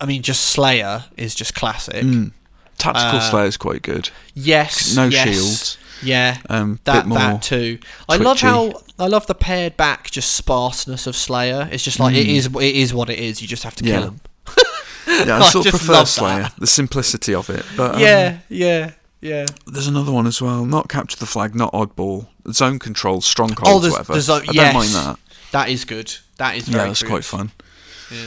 I 0.00 0.06
mean, 0.06 0.22
just 0.22 0.42
Slayer 0.46 1.04
is 1.16 1.34
just 1.34 1.54
classic. 1.54 2.04
Mm. 2.04 2.32
Tactical 2.78 3.38
Uh, 3.38 3.44
is 3.44 3.56
quite 3.56 3.82
good. 3.82 4.10
Yes, 4.34 4.94
No 4.96 5.06
yes, 5.06 5.28
shields. 5.28 5.78
Yeah, 6.02 6.38
Um, 6.48 6.78
that 6.84 7.08
that 7.08 7.42
too. 7.42 7.78
I 8.08 8.16
love 8.16 8.40
how 8.40 8.72
I 8.98 9.06
love 9.06 9.26
the 9.26 9.34
pared 9.34 9.76
back, 9.76 10.10
just 10.10 10.32
sparseness 10.32 11.06
of 11.06 11.14
Slayer. 11.16 11.68
It's 11.70 11.84
just 11.84 12.00
like 12.00 12.14
it 12.14 12.26
Mm. 12.26 12.34
is. 12.36 12.46
It 12.46 12.76
is 12.76 12.92
what 12.94 13.08
it 13.10 13.18
is. 13.18 13.40
You 13.42 13.48
just 13.48 13.62
have 13.64 13.74
to 13.76 13.84
Yeah. 13.84 13.92
kill 13.98 14.02
him. 14.08 14.20
Yeah, 15.26 15.38
I 15.38 15.48
sort 15.48 15.66
of 15.66 15.72
prefer 15.72 16.04
Slayer. 16.04 16.42
that. 16.42 16.54
The 16.58 16.66
simplicity 16.66 17.34
of 17.34 17.50
it. 17.50 17.64
But 17.76 17.96
um, 17.96 18.00
yeah, 18.00 18.38
yeah, 18.48 18.92
yeah. 19.20 19.46
there's 19.66 19.86
another 19.88 20.12
one 20.12 20.26
as 20.26 20.40
well. 20.40 20.64
Not 20.64 20.88
Capture 20.88 21.16
the 21.18 21.26
Flag, 21.26 21.54
not 21.54 21.72
Oddball. 21.72 22.28
Zone 22.50 22.78
Control, 22.78 23.20
Strongholds, 23.20 23.70
Oh, 23.70 23.78
there's- 23.80 23.92
whatever. 23.92 24.12
there's 24.14 24.28
a- 24.28 24.34
I 24.34 24.52
yes. 24.52 24.72
don't 24.72 24.74
mind 24.74 24.90
that. 24.94 25.18
That 25.52 25.68
is 25.68 25.84
good. 25.84 26.14
That 26.38 26.56
is 26.56 26.68
Yeah, 26.68 26.84
that's 26.86 27.02
quite 27.02 27.24
fun. 27.24 27.50
Yeah. 28.10 28.18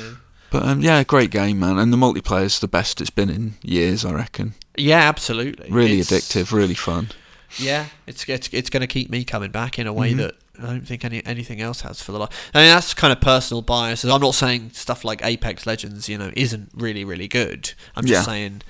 But 0.52 0.64
um, 0.66 0.82
yeah, 0.82 1.04
great 1.04 1.32
game, 1.32 1.60
man. 1.60 1.78
And 1.80 1.92
the 1.92 1.98
multiplayer's 1.98 2.60
the 2.60 2.68
best 2.68 3.02
it's 3.02 3.10
been 3.10 3.30
in 3.30 3.56
years, 3.62 4.06
I 4.06 4.12
reckon. 4.12 4.54
Yeah, 4.78 5.00
absolutely. 5.00 5.70
Really 5.72 6.00
It's- 6.02 6.12
addictive, 6.12 6.52
really 6.52 6.76
fun. 6.76 7.10
Yeah, 7.58 7.86
it's 8.08 8.28
it's, 8.28 8.50
it's 8.52 8.70
going 8.70 8.82
to 8.82 8.88
keep 8.88 9.10
me 9.10 9.24
coming 9.24 9.52
back 9.52 9.80
in 9.80 9.88
a 9.88 9.94
way 9.94 10.14
Mhm. 10.14 10.18
that 10.18 10.36
I 10.62 10.66
don't 10.68 10.88
think 10.88 11.04
any 11.06 11.26
anything 11.26 11.62
else 11.62 11.82
has 11.82 12.02
for 12.02 12.12
the 12.12 12.20
life. 12.20 12.30
I 12.54 12.60
mean, 12.60 12.68
that's 12.68 12.94
kind 12.94 13.12
of 13.12 13.22
personal 13.22 13.62
bias. 13.62 14.04
I'm 14.04 14.22
not 14.22 14.36
saying 14.36 14.72
stuff 14.74 15.04
like 15.04 15.24
Apex 15.24 15.66
Legends, 15.66 16.08
you 16.10 16.18
know, 16.18 16.32
isn't 16.36 16.70
really 16.74 17.04
really 17.04 17.28
good. 17.28 17.74
I'm 17.96 18.06
just 18.06 18.22
Yeah. 18.22 18.34
saying, 18.34 18.62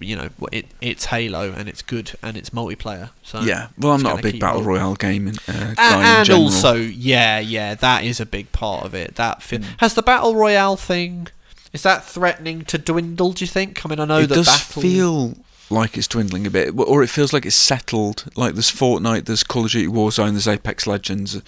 you 0.00 0.16
know, 0.16 0.28
it 0.52 0.66
it's 0.80 1.06
Halo 1.06 1.52
and 1.52 1.68
it's 1.68 1.82
good 1.82 2.12
and 2.22 2.36
it's 2.36 2.50
multiplayer. 2.50 3.10
So 3.22 3.40
yeah, 3.42 3.68
well, 3.78 3.92
I'm 3.92 4.02
not 4.02 4.20
a 4.20 4.22
big 4.22 4.38
battle 4.40 4.62
royale 4.62 4.94
game 4.94 5.28
uh, 5.48 5.52
A- 5.52 5.74
guy 5.74 5.98
in 5.98 6.04
and 6.04 6.26
general. 6.26 6.44
also, 6.44 6.74
yeah, 6.74 7.38
yeah, 7.40 7.74
that 7.74 8.04
is 8.04 8.20
a 8.20 8.26
big 8.26 8.52
part 8.52 8.84
of 8.84 8.94
it. 8.94 9.16
That 9.16 9.42
fi- 9.42 9.58
Mm. 9.58 9.64
has 9.78 9.94
the 9.94 10.02
battle 10.02 10.34
royale 10.36 10.76
thing. 10.76 11.28
Is 11.72 11.82
that 11.82 12.04
threatening 12.06 12.64
to 12.66 12.78
dwindle? 12.78 13.32
Do 13.32 13.44
you 13.44 13.48
think? 13.48 13.84
I 13.84 13.88
mean, 13.88 14.00
I 14.00 14.04
know 14.06 14.18
it 14.20 14.28
that 14.28 14.34
does 14.36 14.46
battle. 14.46 14.82
feel 14.82 15.34
like 15.70 15.96
it's 15.96 16.06
dwindling 16.08 16.46
a 16.46 16.50
bit, 16.50 16.74
or 16.78 17.02
it 17.02 17.08
feels 17.08 17.32
like 17.32 17.44
it's 17.46 17.56
settled. 17.56 18.24
Like 18.36 18.54
there's 18.54 18.70
Fortnite, 18.70 19.24
there's 19.26 19.42
Call 19.42 19.64
of 19.64 19.70
Duty 19.72 19.88
Warzone, 19.92 20.32
there's 20.32 20.48
Apex 20.48 20.86
Legends, 20.86 21.40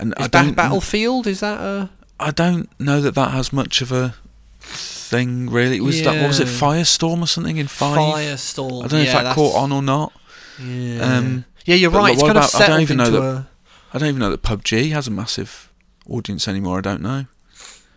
and 0.00 0.14
is 0.18 0.28
ba- 0.28 0.42
don't, 0.42 0.54
Battlefield? 0.54 1.26
Is 1.26 1.40
that 1.40 1.60
a? 1.60 1.90
I 2.20 2.30
don't 2.30 2.68
know 2.80 3.00
that 3.00 3.14
that 3.14 3.30
has 3.32 3.52
much 3.52 3.80
of 3.82 3.92
a 3.92 4.14
thing 4.60 5.50
really. 5.50 5.80
Was 5.80 6.02
that 6.02 6.20
what 6.20 6.28
was 6.28 6.40
it, 6.40 6.48
Firestorm 6.48 7.20
or 7.22 7.26
something 7.26 7.56
in 7.56 7.66
five? 7.68 7.96
Firestorm. 7.98 8.84
I 8.84 8.88
don't 8.88 8.92
know 8.92 8.98
yeah, 8.98 9.04
if 9.04 9.12
that 9.12 9.22
that's- 9.22 9.34
caught 9.36 9.56
on 9.56 9.72
or 9.72 9.82
not. 9.82 10.12
Yeah. 10.62 11.00
Um, 11.16 11.44
yeah, 11.64 11.74
you're 11.76 11.90
right. 11.90 12.12
It's 12.14 12.22
kind 12.22 12.36
of 12.36 12.44
about- 12.44 12.54
I 12.54 12.58
don't 12.58 12.66
settled 12.68 12.80
even 12.82 12.96
know 12.98 13.10
that- 13.10 13.22
a. 13.22 13.46
I 13.94 13.98
don't 13.98 14.08
even 14.08 14.20
know 14.20 14.30
that 14.30 14.42
PUBG 14.42 14.90
has 14.92 15.06
a 15.06 15.10
massive 15.10 15.70
audience 16.08 16.48
anymore. 16.48 16.78
I 16.78 16.80
don't 16.80 17.02
know. 17.02 17.26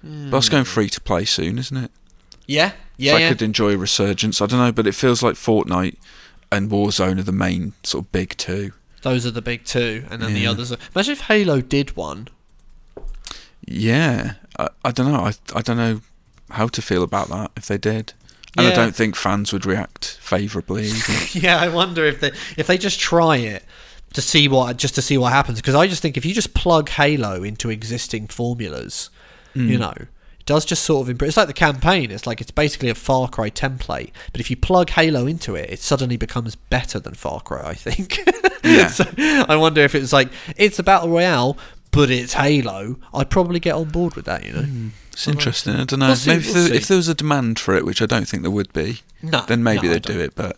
But 0.04 0.30
that's 0.32 0.48
Hmm. 0.48 0.52
going 0.52 0.64
free 0.66 0.90
to 0.90 1.02
play 1.02 1.26
soon, 1.26 1.58
isn't 1.58 1.76
it? 1.78 1.90
Yeah, 2.46 2.74
yeah, 2.98 3.14
so 3.14 3.18
yeah. 3.18 3.26
I 3.26 3.30
could 3.30 3.42
enjoy 3.42 3.74
a 3.74 3.78
resurgence. 3.78 4.42
I 4.42 4.46
don't 4.46 4.60
know, 4.60 4.72
but 4.72 4.88
it 4.88 4.94
feels 4.96 5.22
like 5.22 5.36
Fortnite 5.36 5.98
and 6.52 6.70
Warzone 6.70 7.20
are 7.20 7.24
the 7.24 7.32
main 7.32 7.74
sort 7.84 8.06
of 8.06 8.12
big 8.12 8.38
two. 8.38 8.72
Those 9.02 9.26
are 9.26 9.32
the 9.32 9.42
big 9.42 9.66
two, 9.66 10.06
and 10.10 10.22
then 10.22 10.34
the 10.34 10.48
others. 10.48 10.72
Are... 10.72 10.78
Imagine 10.96 11.12
if 11.14 11.22
Halo 11.22 11.62
did 11.62 11.96
one. 11.96 12.28
Yeah, 13.66 14.34
I, 14.58 14.70
I 14.84 14.92
don't 14.92 15.12
know. 15.12 15.20
I 15.20 15.34
I 15.54 15.62
don't 15.62 15.78
know 15.78 16.02
how 16.50 16.68
to 16.68 16.82
feel 16.82 17.04
about 17.04 17.30
that 17.30 17.52
if 17.56 17.68
they 17.68 17.78
did, 17.78 18.14
and 18.58 18.68
I 18.68 18.74
don't 18.74 18.96
think 18.96 19.16
fans 19.16 19.52
would 19.54 19.66
react 19.66 20.18
favourably. 20.22 20.92
yeah, 21.34 21.60
I 21.60 21.68
wonder 21.68 22.06
if 22.06 22.20
they 22.20 22.32
if 22.58 22.68
they 22.68 22.78
just 22.78 23.00
try 23.00 23.38
it 23.38 23.64
to 24.14 24.22
see 24.22 24.48
what 24.48 24.78
just 24.78 24.96
to 24.96 25.02
see 25.02 25.18
what 25.18 25.34
happens. 25.34 25.60
Because 25.60 25.76
I 25.76 25.88
just 25.88 26.02
think 26.02 26.18
if 26.18 26.26
you 26.26 26.34
just 26.34 26.54
plug 26.54 26.90
Halo 26.90 27.44
into 27.44 27.70
existing 27.70 28.28
formulas, 28.28 29.10
you 29.54 29.78
Mm. 29.78 29.80
know. 29.80 30.08
Does 30.46 30.64
just 30.66 30.84
sort 30.84 31.02
of 31.02 31.10
improve. 31.10 31.30
It's 31.30 31.38
like 31.38 31.48
the 31.48 31.54
campaign. 31.54 32.12
It's 32.12 32.28
like 32.28 32.40
it's 32.40 32.52
basically 32.52 32.90
a 32.90 32.96
Far 32.96 33.28
Cry 33.28 33.50
template, 33.50 34.12
but 34.32 34.40
if 34.40 34.50
you 34.52 34.58
plug 34.58 34.92
Halo 34.92 35.26
into 35.26 35.56
it, 35.56 35.70
it 35.72 35.80
suddenly 35.80 36.18
becomes 36.18 36.56
better 36.56 37.00
than 37.00 37.16
Far 37.16 37.42
Cry. 37.42 37.70
I 37.70 37.74
think. 37.74 38.20
Yeah. 38.66 38.88
so 38.88 39.06
I 39.18 39.56
wonder 39.58 39.82
if 39.82 39.94
it's 39.94 40.12
like 40.12 40.30
it's 40.58 40.80
a 40.80 40.84
battle 40.84 41.10
royale, 41.10 41.56
but 41.92 42.10
it's 42.10 42.34
Halo. 42.34 42.98
I'd 43.14 43.30
probably 43.30 43.60
get 43.60 43.76
on 43.76 43.90
board 43.90 44.16
with 44.16 44.26
that. 44.26 44.44
You 44.44 44.54
know. 44.54 44.62
Hmm. 44.64 44.88
It's 45.16 45.28
interesting. 45.30 45.74
I 45.76 45.86
don't 45.86 46.00
know. 46.00 46.08
We'll 46.08 46.16
see, 46.18 46.30
maybe 46.32 46.46
if, 46.48 46.54
we'll 46.54 46.64
there, 46.68 46.74
if 46.74 46.88
there 46.88 46.98
was 46.98 47.08
a 47.08 47.16
demand 47.16 47.58
for 47.58 47.74
it, 47.74 47.86
which 47.86 48.02
I 48.02 48.06
don't 48.06 48.28
think 48.28 48.44
there 48.44 48.52
would 48.52 48.72
be, 48.74 49.00
No. 49.24 49.46
then 49.48 49.64
maybe 49.64 49.88
no, 49.88 49.94
they'd 49.94 50.02
don't. 50.04 50.18
it. 50.20 50.36
But 50.36 50.58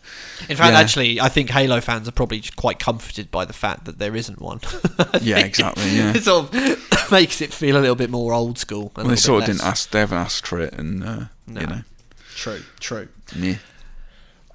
In 0.49 0.57
fact, 0.57 0.73
Yeah. 0.73 0.79
actually, 0.79 1.21
I 1.21 1.29
think 1.29 1.51
Halo 1.51 1.79
fans 1.79 2.07
are 2.07 2.11
probably 2.11 2.43
quite 2.55 2.79
comforted 2.79 3.29
by 3.29 3.45
the 3.45 3.53
fact 3.53 3.85
that 3.85 3.99
there 3.99 4.15
isn't 4.15 4.41
one. 4.41 4.59
Yeah, 5.21 5.37
exactly, 5.39 5.89
yeah. 5.95 6.13
it 6.15 6.23
sort 6.23 6.53
of 6.55 7.11
makes 7.11 7.39
it 7.41 7.53
feel 7.53 7.77
a 7.77 7.81
little 7.81 7.95
bit 7.95 8.09
more 8.09 8.33
old 8.33 8.57
school. 8.57 8.91
well, 8.95 9.05
they 9.07 9.15
sort 9.15 9.43
of 9.43 9.47
bit 9.47 9.53
didn't 9.57 9.67
ask. 9.67 9.89
They 9.91 9.99
haven't 9.99 10.17
asked 10.17 10.47
for 10.47 10.59
it, 10.59 10.73
and 10.73 11.03
uh, 11.03 11.19
No. 11.47 11.61
you 11.61 11.67
know, 11.67 11.81
True, 12.35 12.61
true. 12.79 13.07
yeah. 13.35 13.55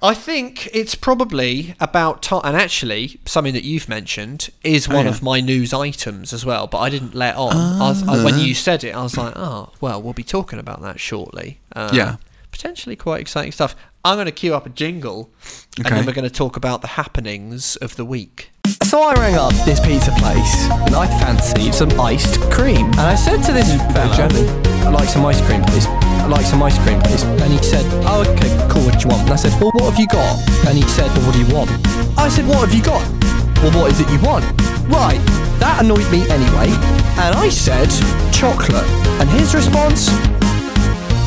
I 0.05 0.13
think 0.13 0.67
it's 0.73 0.95
probably 0.95 1.75
about 1.79 2.21
time, 2.21 2.41
and 2.43 2.57
actually, 2.57 3.19
something 3.25 3.53
that 3.53 3.63
you've 3.63 3.87
mentioned 3.87 4.49
is 4.61 4.89
one 4.89 4.97
Oh, 4.97 5.01
yeah. 5.03 5.09
of 5.09 5.23
my 5.23 5.39
news 5.39 5.73
items 5.73 6.33
as 6.33 6.45
well, 6.45 6.67
but 6.67 6.79
I 6.79 6.89
didn't 6.89 7.15
let 7.15 7.37
on. 7.37 7.55
I 7.55 7.87
was, 7.89 8.05
I, 8.05 8.21
when 8.23 8.33
Ah. 8.33 8.37
you 8.43 8.53
said 8.53 8.83
it, 8.83 8.93
I 8.93 9.01
was 9.01 9.15
like, 9.15 9.31
oh, 9.37 9.69
well, 9.79 10.01
we'll 10.01 10.11
be 10.11 10.23
talking 10.23 10.59
about 10.59 10.81
that 10.81 10.99
shortly. 10.99 11.59
Uh, 11.73 11.89
Yeah. 11.93 12.15
Potentially 12.51 12.95
quite 12.97 13.21
exciting 13.21 13.51
stuff. 13.53 13.75
I'm 14.05 14.17
going 14.17 14.25
to 14.25 14.31
queue 14.33 14.53
up 14.53 14.65
a 14.65 14.69
jingle, 14.69 15.29
and 15.77 15.85
then 15.85 16.05
we're 16.05 16.11
going 16.11 16.27
to 16.29 16.35
talk 16.35 16.57
about 16.57 16.81
the 16.81 16.89
happenings 16.89 17.77
of 17.77 17.95
the 17.95 18.03
week. 18.03 18.51
So 18.83 19.01
I 19.01 19.13
rang 19.13 19.35
up 19.35 19.53
this 19.65 19.79
pizza 19.79 20.11
place 20.17 20.69
and 20.85 20.93
I 20.95 21.07
fancied 21.19 21.73
some 21.73 21.97
iced 21.99 22.39
cream. 22.51 22.85
And 22.87 22.99
I 22.99 23.15
said 23.15 23.41
to 23.43 23.53
this 23.53 23.69
fella, 23.93 24.27
I'd 24.85 24.93
like 24.93 25.07
some 25.09 25.25
ice 25.25 25.39
cream, 25.47 25.63
please. 25.63 25.87
I'd 26.23 26.29
like 26.29 26.45
some 26.45 26.63
ice 26.63 26.79
cream, 26.83 27.01
please. 27.01 27.23
And 27.23 27.51
he 27.51 27.57
said, 27.57 27.83
oh, 28.07 28.21
okay, 28.21 28.47
cool, 28.71 28.85
what 28.85 28.97
do 28.97 28.99
you 29.01 29.09
want? 29.09 29.23
And 29.23 29.31
I 29.31 29.35
said, 29.35 29.51
well, 29.59 29.71
what 29.71 29.91
have 29.91 29.99
you 29.99 30.07
got? 30.07 30.39
And 30.65 30.77
he 30.77 30.83
said, 30.83 31.11
well, 31.17 31.25
what 31.27 31.33
do 31.33 31.43
you 31.43 31.53
want? 31.53 31.69
I 32.17 32.29
said, 32.29 32.47
what 32.47 32.59
have 32.59 32.73
you 32.73 32.81
got? 32.81 33.03
Well, 33.61 33.77
what 33.77 33.91
is 33.91 33.99
it 33.99 34.09
you 34.09 34.21
want? 34.21 34.45
Right, 34.87 35.19
that 35.59 35.81
annoyed 35.83 36.09
me 36.09 36.21
anyway. 36.29 36.71
And 37.19 37.35
I 37.35 37.49
said, 37.49 37.89
chocolate. 38.31 38.87
And 39.19 39.29
his 39.31 39.53
response, 39.53 40.09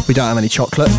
we 0.09 0.15
don't 0.15 0.29
have 0.29 0.39
any 0.39 0.49
chocolate. 0.49 0.91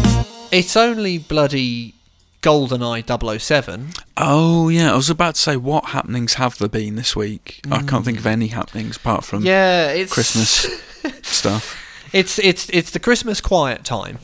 It's 0.51 0.77
only 0.77 1.17
bloody 1.17 1.95
GoldenEye 2.43 3.39
007. 3.39 3.89
Oh 4.15 4.69
yeah, 4.69 4.93
I 4.93 4.95
was 4.95 5.09
about 5.09 5.33
to 5.35 5.41
say 5.41 5.57
what 5.57 5.85
happenings 5.85 6.35
have 6.35 6.59
there 6.59 6.69
been 6.69 6.97
this 6.97 7.15
week? 7.15 7.61
I 7.71 7.81
can't 7.81 8.05
think 8.05 8.17
hmm. 8.17 8.21
of 8.21 8.27
any 8.27 8.49
happenings 8.49 8.97
apart 8.97 9.25
from 9.25 9.43
Yeah, 9.43 9.89
it's 9.89 10.13
Christmas 10.13 10.67
stuff. 11.23 11.86
It's 12.13 12.39
it's 12.39 12.69
it's 12.69 12.91
the 12.91 12.99
Christmas 12.99 13.41
quiet 13.41 13.83
time. 13.83 14.19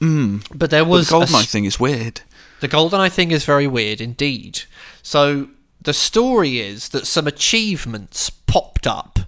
Mm. 0.00 0.46
But 0.54 0.70
there 0.70 0.84
But 0.84 0.90
was 0.90 1.08
the 1.08 1.16
a 1.16 1.20
Goldeneye 1.20 1.42
s- 1.44 1.50
thing 1.50 1.64
is 1.64 1.80
weird. 1.80 2.20
The 2.60 2.68
GoldenEye 2.68 3.10
thing 3.12 3.30
is 3.30 3.44
very 3.44 3.66
weird 3.66 4.00
indeed. 4.00 4.62
So 5.02 5.48
the 5.80 5.92
story 5.94 6.60
is 6.60 6.88
that 6.90 7.06
some 7.06 7.26
achievements 7.26 8.30
popped 8.30 8.86
up, 8.86 9.18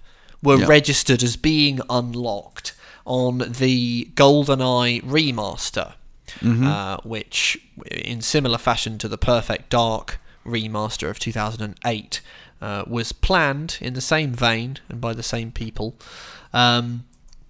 were 0.41 0.57
Yeah. 0.59 0.65
registered 0.67 1.23
as 1.23 1.35
being 1.37 1.79
unlocked 1.89 2.73
on 3.05 3.37
the 3.49 4.09
GoldenEye 4.15 5.03
remaster, 5.03 5.93
Mm-hmm. 6.41 6.67
uh, 6.67 6.97
which, 7.03 7.57
in 7.89 8.21
similar 8.21 8.57
fashion 8.57 8.97
to 8.99 9.07
the 9.07 9.17
Perfect 9.17 9.69
Dark 9.69 10.19
remaster 10.45 11.09
of 11.09 11.19
2008, 11.19 12.21
uh, 12.61 12.83
was 12.87 13.11
planned 13.13 13.77
in 13.81 13.93
the 13.93 14.01
same 14.01 14.33
vein 14.33 14.77
and 14.89 14.99
by 14.99 15.13
the 15.13 15.23
same 15.23 15.51
people. 15.51 15.95
Um, 16.53 17.05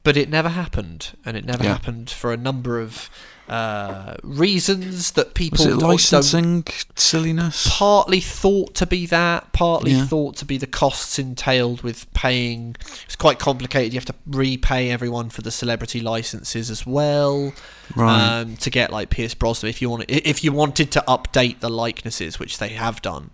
but 0.08 0.16
it 0.16 0.30
never 0.30 0.48
happened, 0.48 1.10
and 1.26 1.36
it 1.36 1.44
never 1.44 1.66
Yeah. 1.66 1.74
happened 1.74 2.10
for 2.10 2.32
a 2.32 2.38
number 2.38 2.80
of 2.80 3.10
uh, 3.50 4.16
reasons 4.24 5.12
that 5.12 5.34
people 5.34 5.66
Was 5.66 5.74
it 5.74 5.78
licensing 5.78 6.64
silliness? 6.96 7.68
partly 7.70 8.22
thought 8.22 8.74
to 8.76 8.86
be 8.86 9.06
that, 9.06 9.52
partly 9.52 9.92
Yeah. 9.92 10.06
thought 10.06 10.38
to 10.38 10.46
be 10.46 10.58
the 10.58 10.66
costs 10.68 11.20
entailed 11.20 11.82
with 11.82 12.12
paying. 12.14 12.78
It's 13.06 13.18
quite 13.18 13.38
complicated. 13.38 13.92
You 13.94 13.98
have 14.00 14.06
to 14.06 14.16
repay 14.26 14.90
everyone 14.92 15.30
for 15.30 15.42
the 15.42 15.52
celebrity 15.52 16.00
licenses 16.00 16.70
as 16.70 16.86
well, 16.86 17.52
Right. 17.94 18.40
um, 18.40 18.56
to 18.58 18.70
get 18.70 18.92
like 18.94 19.10
Pierce 19.10 19.34
Brosnan. 19.34 19.70
If 19.70 19.82
you 19.82 19.90
want, 19.90 20.06
if 20.08 20.42
you 20.42 20.54
wanted 20.54 20.90
to 20.92 21.04
update 21.06 21.60
the 21.60 21.70
likenesses, 21.70 22.40
which 22.40 22.60
they 22.60 22.70
have 22.70 23.02
done, 23.02 23.32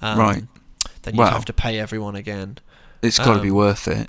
um, 0.00 0.18
Right. 0.18 0.44
then 1.02 1.14
you'd 1.16 1.20
Well. 1.20 1.32
have 1.32 1.44
to 1.46 1.52
pay 1.52 1.78
everyone 1.78 2.16
again. 2.16 2.56
It's 3.02 3.18
got 3.18 3.34
to 3.34 3.40
be 3.40 3.50
um, 3.50 3.56
worth 3.56 3.86
it. 3.88 4.08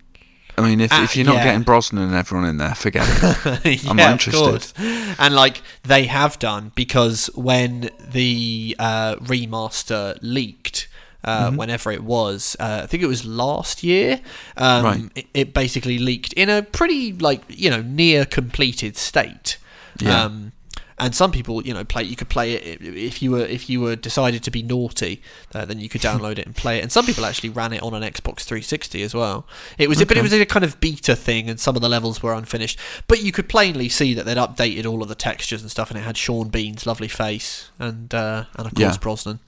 I 0.57 0.61
mean, 0.61 0.79
if, 0.79 0.91
ah, 0.93 1.03
if 1.03 1.15
you're 1.15 1.25
not 1.25 1.35
yeah. 1.35 1.43
getting 1.45 1.63
Brosnan 1.63 2.03
and 2.03 2.13
everyone 2.15 2.47
in 2.47 2.57
there, 2.57 2.73
forget 2.75 3.05
it. 3.07 3.65
yeah, 3.83 3.89
I'm 3.89 3.97
not 3.97 4.11
interested. 4.25 4.73
And 5.19 5.35
like 5.35 5.61
they 5.83 6.05
have 6.05 6.39
done 6.39 6.71
because 6.75 7.29
when 7.35 7.89
the 7.99 8.75
uh, 8.79 9.15
remaster 9.17 10.17
leaked, 10.21 10.87
uh, 11.23 11.47
Mm-hmm. 11.47 11.55
whenever 11.57 11.91
it 11.91 12.03
was, 12.03 12.55
uh, 12.59 12.81
I 12.83 12.85
think 12.87 13.01
it 13.01 13.07
was 13.07 13.25
last 13.25 13.83
year. 13.83 14.21
Um, 14.57 14.85
Right. 14.85 15.11
it, 15.15 15.25
it 15.33 15.53
basically 15.55 15.97
leaked 15.97 16.33
in 16.33 16.49
a 16.49 16.61
pretty 16.61 17.13
like 17.13 17.41
you 17.47 17.69
know 17.71 17.81
near 17.81 18.25
completed 18.25 18.95
state. 18.95 19.57
Yeah. 19.99 20.23
Um, 20.25 20.51
and 20.97 21.13
some 21.13 21.31
people, 21.31 21.61
you 21.63 21.73
know, 21.73 21.83
play. 21.83 22.03
You 22.03 22.15
could 22.15 22.29
play 22.29 22.53
it 22.53 22.81
if 22.81 23.21
you 23.21 23.31
were 23.31 23.45
if 23.45 23.69
you 23.69 23.81
were 23.81 23.97
decided 23.97 24.43
to 24.43 24.51
be 24.51 24.63
naughty, 24.63 25.21
uh, 25.53 25.65
then 25.65 25.79
you 25.79 25.89
could 25.89 26.01
download 26.01 26.39
it 26.39 26.45
and 26.45 26.55
play 26.55 26.77
it. 26.77 26.83
And 26.83 26.91
some 26.91 27.05
people 27.05 27.25
actually 27.25 27.49
ran 27.49 27.73
it 27.73 27.83
on 27.83 27.93
an 27.93 28.01
Xbox 28.01 28.41
360 28.43 29.03
as 29.03 29.13
well. 29.13 29.45
It 29.77 29.89
was, 29.89 29.99
a 29.99 30.05
but 30.05 30.15
it 30.15 30.21
was 30.23 30.31
a 30.31 30.45
kind 30.45 30.63
of 30.63 30.79
beta 30.79 31.15
thing, 31.15 31.49
and 31.49 31.59
some 31.59 31.75
of 31.75 31.81
the 31.81 31.89
levels 31.89 32.23
were 32.23 32.33
unfinished. 32.33 32.79
But 33.07 33.21
you 33.21 33.33
could 33.33 33.49
plainly 33.49 33.89
see 33.89 34.13
that 34.13 34.25
they'd 34.25 34.37
updated 34.37 34.85
all 34.89 35.01
of 35.01 35.09
the 35.09 35.15
textures 35.15 35.61
and 35.61 35.69
stuff, 35.69 35.91
and 35.91 35.99
it 35.99 36.03
had 36.03 36.15
Sean 36.15 36.47
Bean's 36.47 36.85
lovely 36.85 37.09
face 37.09 37.71
and 37.77 38.13
uh, 38.13 38.45
and 38.55 38.67
of 38.67 38.73
course 38.73 38.79
Yeah. 38.95 38.97
Brosnan. 38.99 39.39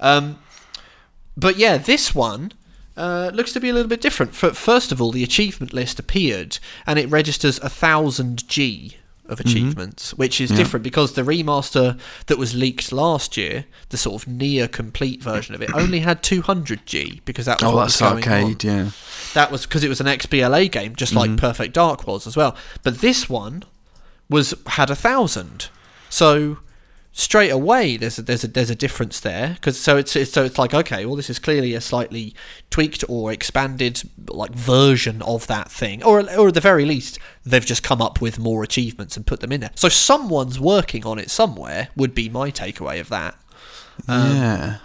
Um, 0.00 0.38
but 1.36 1.58
yeah, 1.58 1.76
this 1.76 2.14
one 2.14 2.52
uh, 2.96 3.30
looks 3.34 3.52
to 3.52 3.60
be 3.60 3.68
a 3.68 3.74
little 3.74 3.90
bit 3.90 4.00
different. 4.00 4.34
First 4.34 4.92
of 4.92 5.02
all, 5.02 5.12
the 5.12 5.22
achievement 5.22 5.74
list 5.74 5.98
appeared, 5.98 6.58
and 6.86 6.98
it 6.98 7.10
registers 7.10 7.58
a 7.58 7.68
thousand 7.68 8.48
G 8.48 8.96
of 9.28 9.40
achievements, 9.40 10.12
which 10.14 10.40
is 10.40 10.50
Yeah. 10.50 10.56
different 10.58 10.84
because 10.84 11.12
the 11.12 11.22
remaster 11.22 11.98
that 12.26 12.38
was 12.38 12.54
leaked 12.54 12.92
last 12.92 13.36
year, 13.36 13.64
the 13.90 13.96
sort 13.96 14.22
of 14.22 14.28
near 14.28 14.68
complete 14.68 15.22
version 15.22 15.54
of 15.54 15.62
it, 15.62 15.70
only 15.74 16.00
had 16.00 16.22
200 16.22 16.86
G 16.86 17.20
because 17.24 17.46
that 17.46 17.60
was 17.62 17.72
oh, 17.72 17.76
that's 17.78 18.00
was 18.00 18.10
going 18.12 18.24
on 18.28 18.32
arcade, 18.44 18.64
yeah. 18.64 18.90
that 19.34 19.50
was 19.50 19.66
because 19.66 19.82
it 19.84 19.88
was 19.88 20.00
an 20.00 20.06
XBLA 20.06 20.70
game, 20.70 20.94
just 20.94 21.14
like 21.14 21.30
Mm-hmm. 21.30 21.36
Perfect 21.38 21.74
Dark 21.74 22.06
was 22.06 22.26
as 22.26 22.36
well. 22.36 22.56
But 22.82 23.00
this 23.00 23.28
one 23.28 23.64
was 24.28 24.54
had 24.66 24.90
a 24.90 24.96
thousand, 24.96 25.68
so 26.08 26.58
straight 27.18 27.48
away 27.48 27.96
there's 27.96 28.18
a, 28.18 28.22
there's 28.22 28.44
a 28.44 28.48
there's 28.48 28.68
a 28.68 28.74
difference 28.74 29.20
there 29.20 29.54
because 29.54 29.80
so 29.80 29.96
it's, 29.96 30.14
it's 30.14 30.32
so 30.32 30.44
it's 30.44 30.58
like 30.58 30.74
okay, 30.74 31.06
well 31.06 31.16
this 31.16 31.30
is 31.30 31.38
clearly 31.38 31.72
a 31.72 31.80
slightly 31.80 32.34
tweaked 32.68 33.02
or 33.08 33.32
expanded 33.32 34.02
like 34.28 34.52
version 34.52 35.22
of 35.22 35.46
that 35.46 35.70
thing, 35.70 36.02
or 36.02 36.20
or 36.36 36.48
at 36.48 36.54
the 36.54 36.60
very 36.60 36.84
least 36.84 37.18
they've 37.44 37.64
just 37.64 37.82
come 37.82 38.02
up 38.02 38.20
with 38.20 38.38
more 38.38 38.62
achievements 38.62 39.16
and 39.16 39.26
put 39.26 39.40
them 39.40 39.50
in 39.50 39.62
there. 39.62 39.70
So 39.74 39.88
someone's 39.88 40.60
working 40.60 41.06
on 41.06 41.18
it 41.18 41.30
somewhere 41.30 41.88
would 41.96 42.14
be 42.14 42.28
my 42.28 42.50
takeaway 42.50 43.00
of 43.00 43.08
that. 43.08 43.34
yeah. 44.06 44.76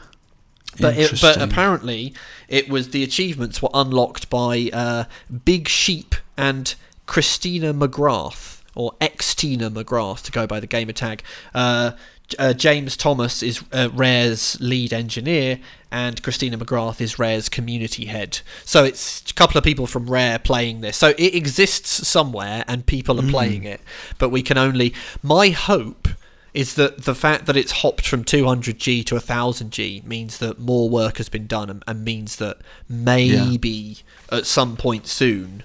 But 0.80 0.98
it, 0.98 1.20
but 1.22 1.42
apparently, 1.42 2.14
it 2.48 2.70
was 2.70 2.92
the 2.92 3.04
achievements 3.04 3.62
were 3.62 3.70
unlocked 3.74 4.30
by 4.30 4.70
uh, 4.72 5.04
Big 5.44 5.68
Sheep 5.68 6.16
and 6.38 6.74
Christina 7.08 7.74
McGrath 7.74 8.62
or 8.74 8.94
ex 9.02 9.36
Tina 9.36 9.70
McGrath 9.70 10.24
to 10.24 10.32
go 10.32 10.48
by 10.48 10.62
the 10.62 10.68
gamer 10.68 10.94
tag. 10.94 11.24
Uh, 11.54 11.92
uh, 12.40 12.54
James 12.54 12.98
Thomas 12.98 13.44
is 13.44 13.64
uh, 13.72 13.90
Rare's 13.94 14.60
lead 14.60 14.94
engineer, 14.94 15.60
and 15.92 16.22
Christina 16.24 16.58
McGrath 16.58 17.02
is 17.02 17.20
Rare's 17.20 17.50
community 17.50 18.06
head. 18.06 18.40
So 18.64 18.84
it's 18.84 19.30
a 19.30 19.34
couple 19.34 19.58
of 19.58 19.64
people 19.64 19.88
from 19.88 20.10
Rare 20.10 20.40
playing 20.40 20.82
this. 20.82 20.98
So 20.98 21.10
it 21.18 21.36
exists 21.36 22.08
somewhere, 22.08 22.64
and 22.68 22.86
people 22.86 23.20
are 23.20 23.30
playing 23.30 23.64
it. 23.64 23.82
But 24.18 24.30
we 24.30 24.42
can 24.42 24.58
only. 24.58 24.94
My 25.22 25.50
hope 25.50 26.08
is 26.54 26.76
that 26.76 27.04
the 27.06 27.16
fact 27.16 27.46
that 27.46 27.56
it's 27.56 27.72
hopped 27.72 28.06
from 28.06 28.26
200G 28.26 29.06
to 29.06 29.16
1000G 29.16 30.04
means 30.04 30.38
that 30.40 30.60
more 30.60 30.90
work 30.90 31.18
has 31.18 31.30
been 31.30 31.48
done 31.48 31.70
and, 31.70 31.84
and 31.88 32.04
means 32.04 32.36
that 32.38 32.58
maybe 32.90 34.00
at 34.30 34.46
some 34.46 34.76
point 34.76 35.08
soon 35.08 35.64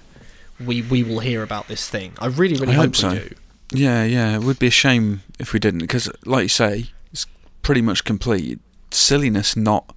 we 0.65 0.81
we 0.81 1.03
will 1.03 1.19
hear 1.19 1.43
about 1.43 1.67
this 1.67 1.89
thing. 1.89 2.13
I 2.19 2.27
really, 2.27 2.55
really 2.55 2.73
I 2.73 2.75
hope, 2.75 2.85
hope 2.85 2.95
so. 2.95 3.09
we 3.09 3.19
do. 3.19 3.35
Yeah, 3.71 4.03
yeah. 4.05 4.35
It 4.35 4.43
would 4.43 4.59
be 4.59 4.67
a 4.67 4.71
shame 4.71 5.21
if 5.39 5.53
we 5.53 5.59
didn't, 5.59 5.79
because, 5.81 6.09
like 6.25 6.43
you 6.43 6.49
say, 6.49 6.85
it's 7.11 7.25
pretty 7.61 7.81
much 7.81 8.03
complete. 8.05 8.59
Silliness 8.91 9.55
not 9.57 9.93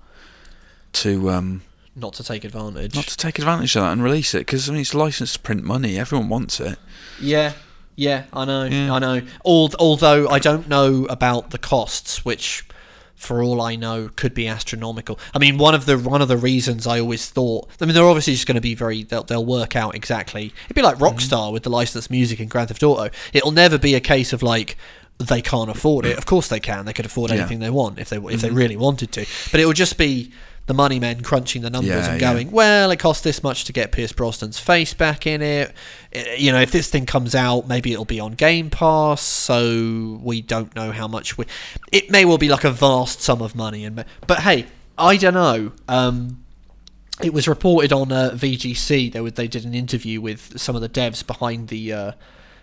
to 0.95 1.31
um, 1.31 1.63
Not 1.95 2.15
to 2.15 2.25
take 2.25 2.45
advantage. 2.45 2.95
not 2.97 3.07
to 3.07 3.17
take 3.17 3.39
advantage 3.39 3.77
of 3.77 3.83
that 3.83 3.93
and 3.93 4.03
release 4.03 4.35
it, 4.35 4.41
because 4.41 4.69
I 4.69 4.73
mean 4.73 4.81
it's 4.81 4.95
licensed 4.95 5.35
to 5.35 5.41
print 5.41 5.63
money. 5.63 5.99
Everyone 5.99 6.29
wants 6.29 6.59
it. 6.59 6.79
Yeah, 7.21 7.53
yeah, 7.95 8.25
I 8.33 8.45
know, 8.45 8.65
Yeah. 8.65 8.93
I 8.93 8.99
know. 8.99 9.23
Al- 9.47 9.71
although 9.79 10.29
I 10.29 10.39
don't 10.41 10.67
know 10.69 11.05
about 11.07 11.51
the 11.51 11.59
costs, 11.59 12.25
which, 12.25 12.65
for 13.21 13.43
all 13.43 13.61
I 13.61 13.77
know, 13.77 14.09
could 14.17 14.33
be 14.33 14.49
astronomical. 14.49 15.21
I 15.35 15.39
mean, 15.39 15.59
one 15.59 15.75
of 15.75 15.85
the 15.85 15.99
one 15.99 16.23
of 16.23 16.29
the 16.29 16.39
reasons 16.39 16.87
I 16.87 16.99
always 17.01 17.29
thought. 17.29 17.69
I 17.79 17.85
mean, 17.85 17.95
they're 17.95 18.03
obviously 18.03 18.33
just 18.33 18.47
going 18.47 18.55
to 18.55 18.63
be 18.63 18.75
very. 18.75 19.05
They'll, 19.05 19.25
they'll 19.25 19.45
work 19.45 19.77
out 19.77 19.95
exactly. 19.95 20.55
It'd 20.65 20.75
be 20.75 20.81
like 20.81 20.97
mm-hmm. 20.97 21.17
Rockstar 21.17 21.53
with 21.53 21.63
the 21.63 21.71
licensed 21.71 22.11
music 22.11 22.41
in 22.41 22.49
Grand 22.49 22.69
Theft 22.69 22.83
Auto. 22.83 23.11
It'll 23.35 23.53
never 23.53 23.79
be 23.79 23.95
a 23.95 24.01
case 24.01 24.33
of 24.33 24.43
like. 24.43 24.77
They 25.19 25.43
can't 25.43 25.69
afford 25.69 26.07
it. 26.07 26.17
Of 26.17 26.25
course 26.25 26.49
they 26.49 26.61
can. 26.61 26.87
They 26.87 26.95
could 26.95 27.05
afford 27.05 27.31
Yeah. 27.31 27.41
anything 27.41 27.59
they 27.59 27.69
want 27.69 27.99
if 27.99 28.09
they 28.09 28.17
if 28.17 28.41
they 28.41 28.49
mm-hmm. 28.49 28.57
really 28.57 28.77
wanted 28.77 29.13
to. 29.13 29.27
But 29.51 29.61
it 29.61 29.67
would 29.67 29.77
just 29.77 29.99
be 29.99 30.33
the 30.71 30.75
money 30.75 31.01
men 31.01 31.21
crunching 31.21 31.63
the 31.63 31.69
numbers 31.69 31.91
Yeah, 31.91 32.13
and 32.13 32.21
yeah. 32.21 32.33
going, 32.33 32.53
well, 32.53 32.93
it 32.93 33.01
cost 33.01 33.25
this 33.25 33.43
much 33.43 33.65
to 33.65 33.73
get 33.73 33.91
Pierce 33.91 34.13
Brosnan's 34.13 34.61
face 34.61 34.95
back 34.95 35.27
in 35.27 35.43
it. 35.43 35.73
You 36.39 36.53
know, 36.53 36.61
if 36.61 36.71
this 36.71 36.89
thing 36.89 37.07
comes 37.07 37.35
out, 37.35 37.67
maybe 37.67 37.93
it'll 37.93 38.05
be 38.05 38.21
on 38.21 38.35
Game 38.35 38.71
Pass, 38.71 39.21
so 39.21 40.21
we 40.23 40.41
don't 40.41 40.73
know 40.77 40.93
how 40.93 41.09
much 41.09 41.37
we. 41.37 41.45
It 41.91 42.09
may 42.09 42.25
well 42.25 42.39
be 42.39 42.49
like 42.49 42.63
a 42.63 42.71
vast 42.71 43.21
sum 43.21 43.43
of 43.43 43.57
money, 43.57 43.85
and 43.85 44.05
but 44.29 44.39
hey, 44.41 44.67
I 44.97 45.17
don't 45.17 45.35
know. 45.35 45.73
Um, 45.89 46.45
it 47.21 47.35
was 47.35 47.49
reported 47.49 47.93
on 47.93 48.13
uh, 48.13 48.31
VGC. 48.35 49.13
They 49.13 49.31
they 49.31 49.49
did 49.49 49.65
an 49.65 49.75
interview 49.75 50.21
with 50.21 50.61
some 50.61 50.77
of 50.77 50.83
the 50.83 50.89
devs 50.89 51.27
behind 51.27 51.67
the 51.67 51.93
uh, 51.93 52.13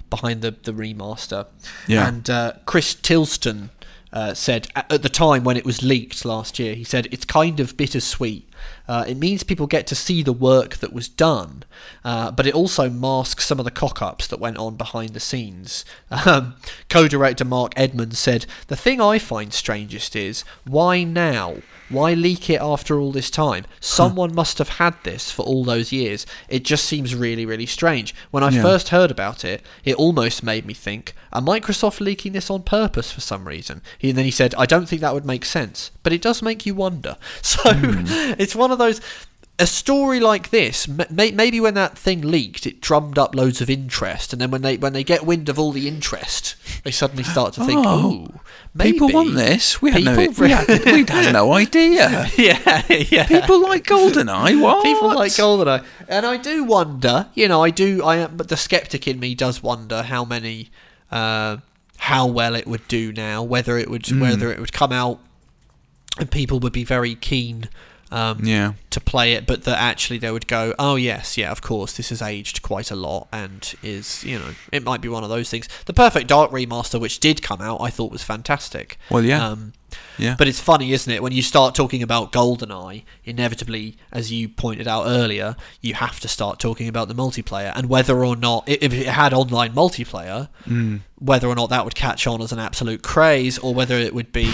behind 0.10 0.42
the 0.42 0.52
the 0.52 0.72
remaster. 0.72 1.48
Yeah. 1.88 2.08
And 2.08 2.30
uh, 2.30 2.54
Chris 2.66 2.96
Tilston 2.96 3.70
uh, 4.14 4.34
said 4.34 4.68
at, 4.76 4.92
at 4.92 5.04
the 5.04 5.10
time 5.10 5.44
when 5.44 5.58
it 5.58 5.66
was 5.66 5.84
leaked 5.84 6.26
last 6.26 6.60
year, 6.60 6.76
he 6.76 6.84
said 6.84 7.08
it's 7.12 7.26
kind 7.26 7.60
of 7.60 7.78
bittersweet. 7.78 8.48
Uh, 8.88 9.04
it 9.08 9.18
means 9.18 9.44
people 9.44 9.68
get 9.68 9.86
to 9.88 9.96
see 9.96 10.24
the 10.24 10.34
work 10.34 10.78
that 10.78 10.94
was 10.94 11.08
done, 11.10 11.64
uh, 12.06 12.32
but 12.32 12.48
it 12.48 12.54
also 12.54 12.90
masks 12.90 13.46
some 13.46 13.60
of 13.60 13.66
the 13.66 13.72
cock-ups 13.72 14.28
that 14.28 14.40
went 14.40 14.58
on 14.58 14.76
behind 14.76 15.10
the 15.12 15.20
scenes. 15.20 15.86
Um, 16.28 16.56
co-director 16.90 17.46
Mark 17.46 17.74
Edmonds 17.76 18.18
said, 18.20 18.46
"The 18.68 18.76
thing 18.76 19.00
I 19.02 19.20
find 19.20 19.54
strangest 19.54 20.16
is 20.16 20.44
why 20.66 21.04
now." 21.04 21.56
Why 21.90 22.14
leak 22.14 22.50
it 22.50 22.60
after 22.60 23.00
all 23.00 23.14
this 23.14 23.32
time? 23.32 23.64
Someone 23.80 24.36
must 24.36 24.58
have 24.58 24.68
had 24.68 24.96
this 25.04 25.32
for 25.32 25.44
all 25.44 25.64
those 25.64 25.94
years. 25.94 26.26
It 26.50 26.66
just 26.66 26.84
seems 26.84 27.16
really, 27.16 27.46
really 27.46 27.66
strange. 27.66 28.14
When 28.30 28.44
I 28.44 28.50
Yeah. 28.50 28.62
first 28.62 28.90
heard 28.90 29.10
about 29.10 29.46
it, 29.46 29.62
it 29.86 29.96
almost 29.96 30.44
made 30.44 30.66
me 30.66 30.74
think, 30.74 31.16
are 31.32 31.42
Microsoft 31.42 32.02
leaking 32.02 32.34
this 32.34 32.50
on 32.50 32.64
purpose 32.64 33.10
for 33.10 33.22
some 33.22 33.48
reason? 33.48 33.82
He, 33.98 34.10
and 34.10 34.18
then 34.18 34.26
he 34.26 34.32
said, 34.32 34.54
I 34.58 34.66
don't 34.66 34.86
think 34.90 35.00
that 35.00 35.14
would 35.14 35.24
make 35.26 35.46
sense, 35.46 35.92
but 36.04 36.12
it 36.12 36.22
does 36.22 36.42
make 36.42 36.66
you 36.66 36.76
wonder. 36.76 37.16
So 37.42 37.62
it's 38.38 38.54
one 38.58 38.72
of 38.72 38.78
those. 38.78 39.00
A 39.60 39.66
story 39.66 40.20
like 40.20 40.52
this, 40.52 40.88
may, 40.88 41.32
maybe 41.32 41.60
when 41.60 41.74
that 41.74 41.98
thing 41.98 42.22
leaked, 42.22 42.68
it 42.68 42.80
drummed 42.80 43.18
up 43.18 43.34
loads 43.34 43.60
of 43.60 43.72
interest, 43.72 44.32
and 44.32 44.40
then 44.40 44.52
when 44.52 44.62
they 44.62 44.78
when 44.78 44.94
they 44.94 45.04
get 45.04 45.26
wind 45.26 45.50
of 45.50 45.58
all 45.58 45.72
the 45.72 45.88
interest, 45.88 46.56
they 46.84 46.92
suddenly 46.92 47.24
start 47.24 47.54
to 47.56 47.66
think, 47.66 47.84
Oh, 47.84 48.28
"Ooh, 48.28 48.40
maybe 48.76 48.92
People 48.92 49.10
want 49.10 49.34
this. 49.34 49.82
We 49.82 49.90
had 49.90 50.04
no. 50.04 50.16
We 50.38 50.52
had, 50.52 50.68
we'd 50.86 51.10
had 51.10 51.34
no 51.34 51.54
idea. 51.54 52.28
yeah, 52.38 52.84
yeah. 52.88 53.26
People 53.26 53.60
like 53.64 53.84
GoldenEye. 53.86 54.62
What? 54.62 54.84
People 54.84 55.16
like 55.16 55.32
GoldenEye, 55.32 55.84
and 56.08 56.24
I 56.28 56.38
do 56.38 56.64
wonder. 56.64 57.26
You 57.34 57.48
know, 57.48 57.64
I 57.64 57.72
do. 57.72 58.04
I 58.04 58.18
am, 58.18 58.38
but 58.38 58.50
the 58.50 58.58
skeptic 58.58 59.08
in 59.08 59.20
me 59.20 59.34
does 59.34 59.64
wonder 59.64 60.04
how 60.04 60.24
many, 60.24 60.70
uh, 61.12 61.58
how 61.98 62.28
well 62.28 62.54
it 62.54 62.68
would 62.68 62.88
do 62.88 63.12
now. 63.12 63.42
Whether 63.42 63.80
it 63.80 63.90
would, 63.90 64.06
Hmm. 64.06 64.20
whether 64.20 64.52
it 64.52 64.60
would 64.60 64.72
come 64.72 64.92
out, 64.92 65.20
and 66.20 66.30
people 66.30 66.60
would 66.60 66.74
be 66.74 66.84
very 66.84 67.16
keen. 67.16 67.70
Um, 68.12 68.40
Yeah. 68.46 68.74
to 68.92 69.00
play 69.02 69.34
it, 69.34 69.46
but 69.46 69.64
that 69.66 69.78
actually 69.78 70.18
they 70.18 70.32
would 70.32 70.48
go, 70.48 70.74
oh 70.80 70.96
yes, 70.96 71.38
yeah, 71.38 71.52
of 71.52 71.62
course, 71.62 71.94
this 71.94 72.10
has 72.10 72.22
aged 72.22 72.62
quite 72.62 72.90
a 72.90 72.96
lot 72.96 73.28
and 73.34 73.74
is, 73.84 74.24
you 74.24 74.40
know, 74.40 74.56
it 74.72 74.84
might 74.84 75.02
be 75.02 75.10
one 75.10 75.24
of 75.24 75.30
those 75.30 75.50
things. 75.50 75.68
The 75.86 75.94
Perfect 75.94 76.28
Dark 76.28 76.52
remaster, 76.52 77.00
which 77.00 77.20
did 77.20 77.42
come 77.42 77.62
out, 77.62 77.82
I 77.82 77.90
thought 77.90 78.12
was 78.12 78.24
fantastic. 78.24 78.98
Well, 79.10 79.24
yeah. 79.24 79.46
Um, 79.46 79.74
Yeah. 80.20 80.36
But 80.38 80.48
it's 80.48 80.60
funny, 80.60 80.92
isn't 80.94 81.12
it? 81.12 81.22
When 81.24 81.32
you 81.32 81.42
start 81.42 81.74
talking 81.76 82.02
about 82.04 82.32
GoldenEye, 82.32 83.04
inevitably, 83.24 83.98
as 84.12 84.32
you 84.32 84.48
pointed 84.50 84.88
out 84.88 85.06
earlier, 85.08 85.56
you 85.82 85.94
have 85.96 86.20
to 86.22 86.28
start 86.28 86.60
talking 86.60 86.88
about 86.88 87.08
the 87.08 87.16
multiplayer 87.16 87.72
and 87.76 87.88
whether 87.90 88.24
or 88.26 88.36
not, 88.36 88.64
if 88.68 88.94
it 88.94 89.08
had 89.08 89.34
online 89.34 89.74
multiplayer, 89.74 90.50
Mm. 90.68 91.02
whether 91.20 91.48
or 91.48 91.56
not 91.56 91.70
that 91.70 91.84
would 91.86 91.96
catch 91.96 92.26
on 92.28 92.42
as 92.42 92.52
an 92.52 92.60
absolute 92.60 93.02
craze, 93.04 93.58
or 93.60 93.74
whether 93.74 93.98
it 93.98 94.14
would 94.14 94.32
be 94.32 94.52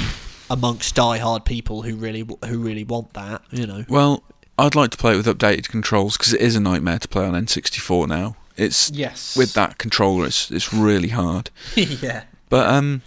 amongst 0.54 0.96
die-hard 0.96 1.44
people 1.46 1.82
who 1.82 1.96
really 1.96 2.26
who 2.48 2.60
really 2.60 2.84
want 2.84 3.14
that. 3.14 3.42
You 3.52 3.66
know. 3.68 3.86
Well, 3.90 4.24
I'd 4.58 4.76
like 4.76 4.92
to 4.92 4.98
play 4.98 5.14
it 5.14 5.18
with 5.18 5.26
updated 5.26 5.68
controls 5.70 6.16
because 6.18 6.34
it 6.34 6.42
is 6.42 6.56
a 6.56 6.60
nightmare 6.60 7.00
to 7.00 7.08
play 7.08 7.26
on 7.26 7.34
N64 7.34 8.08
now. 8.08 8.36
It's 8.56 8.92
Yes. 8.92 9.36
with 9.36 9.54
that 9.54 9.78
controller, 9.80 10.28
it's 10.28 10.52
it's 10.52 10.72
really 10.74 11.10
hard. 11.10 11.50
yeah. 11.76 12.24
But 12.50 12.68
um, 12.70 13.02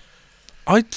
I'd 0.67 0.97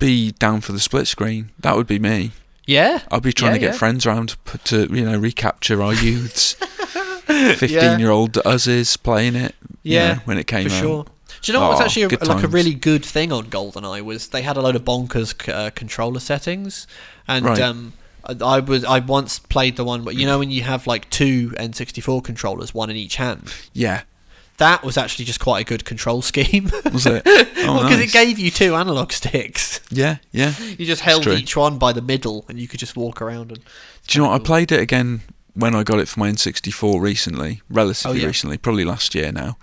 be 0.00 0.32
down 0.32 0.60
for 0.60 0.72
the 0.72 0.80
split 0.80 1.06
screen. 1.06 1.50
That 1.60 1.76
would 1.76 1.86
be 1.86 2.00
me. 2.00 2.32
Yeah. 2.66 3.02
I'd 3.12 3.22
be 3.22 3.32
trying 3.32 3.50
Yeah, 3.52 3.54
to 3.54 3.60
get 3.60 3.72
yeah. 3.74 3.78
friends 3.78 4.04
around 4.06 4.30
to, 4.30 4.38
put, 4.38 4.64
to 4.66 4.86
you 4.92 5.04
know 5.04 5.16
recapture 5.18 5.80
our 5.80 5.94
youths. 5.94 6.54
Fifteen-year-old 7.24 8.38
us 8.44 8.66
is 8.66 8.96
playing 8.96 9.34
it. 9.36 9.54
you 9.82 9.94
Yeah, 9.94 10.14
know, 10.14 10.20
when 10.24 10.38
it 10.38 10.46
came 10.46 10.68
for 10.68 10.74
out. 10.74 10.80
sure. 10.80 11.06
Do 11.44 11.52
you 11.52 11.58
know 11.58 11.68
what's 11.68 11.80
Oh, 11.80 11.84
actually 11.84 12.02
a, 12.04 12.24
like 12.24 12.42
a 12.42 12.48
really 12.48 12.74
good 12.74 13.04
thing 13.04 13.30
on 13.30 13.46
GoldenEye 13.46 14.02
was 14.02 14.28
they 14.28 14.42
had 14.42 14.56
a 14.56 14.62
load 14.62 14.76
of 14.76 14.84
bonkers 14.84 15.48
uh, 15.52 15.70
controller 15.70 16.20
settings, 16.20 16.86
and 17.28 17.44
Right. 17.44 17.60
um, 17.60 17.92
I, 18.24 18.34
I 18.56 18.60
was 18.60 18.84
I 18.84 18.98
once 19.00 19.38
played 19.38 19.76
the 19.76 19.84
one, 19.84 20.02
but 20.04 20.14
you 20.16 20.24
know 20.26 20.38
when 20.38 20.50
you 20.50 20.62
have 20.62 20.86
like 20.86 21.10
two 21.10 21.50
N64 21.58 22.24
controllers, 22.24 22.72
one 22.72 22.88
in 22.90 22.96
each 22.96 23.16
hand. 23.16 23.52
Yeah, 23.74 24.02
That 24.56 24.82
was 24.84 24.96
actually 24.96 25.26
just 25.26 25.40
quite 25.40 25.60
a 25.60 25.64
good 25.64 25.84
control 25.84 26.22
scheme. 26.22 26.70
was 26.92 27.04
it? 27.06 27.22
Oh, 27.66 27.82
because 27.82 27.98
nice. 27.98 28.08
it 28.10 28.12
gave 28.12 28.38
you 28.38 28.50
two 28.50 28.74
analog 28.74 29.10
sticks. 29.10 29.80
Yeah, 29.90 30.16
yeah. 30.32 30.52
You 30.78 30.84
just 30.84 31.00
held 31.02 31.26
each 31.26 31.56
one 31.56 31.78
by 31.78 31.92
the 31.92 32.02
middle, 32.02 32.44
and 32.48 32.58
you 32.58 32.68
could 32.68 32.78
just 32.80 32.94
walk 32.96 33.22
around. 33.22 33.52
And 33.52 33.60
Do 34.06 34.18
you 34.18 34.22
know 34.24 34.30
what? 34.30 34.40
I 34.40 34.44
played 34.44 34.70
it 34.70 34.80
again 34.80 35.22
when 35.54 35.74
I 35.74 35.82
got 35.82 35.98
it 35.98 36.08
for 36.08 36.20
my 36.20 36.30
N64 36.30 37.00
recently, 37.00 37.62
relatively 37.70 38.18
Oh, 38.18 38.20
yeah. 38.22 38.26
recently, 38.26 38.58
probably 38.58 38.84
last 38.84 39.14
year 39.14 39.32
now. 39.32 39.56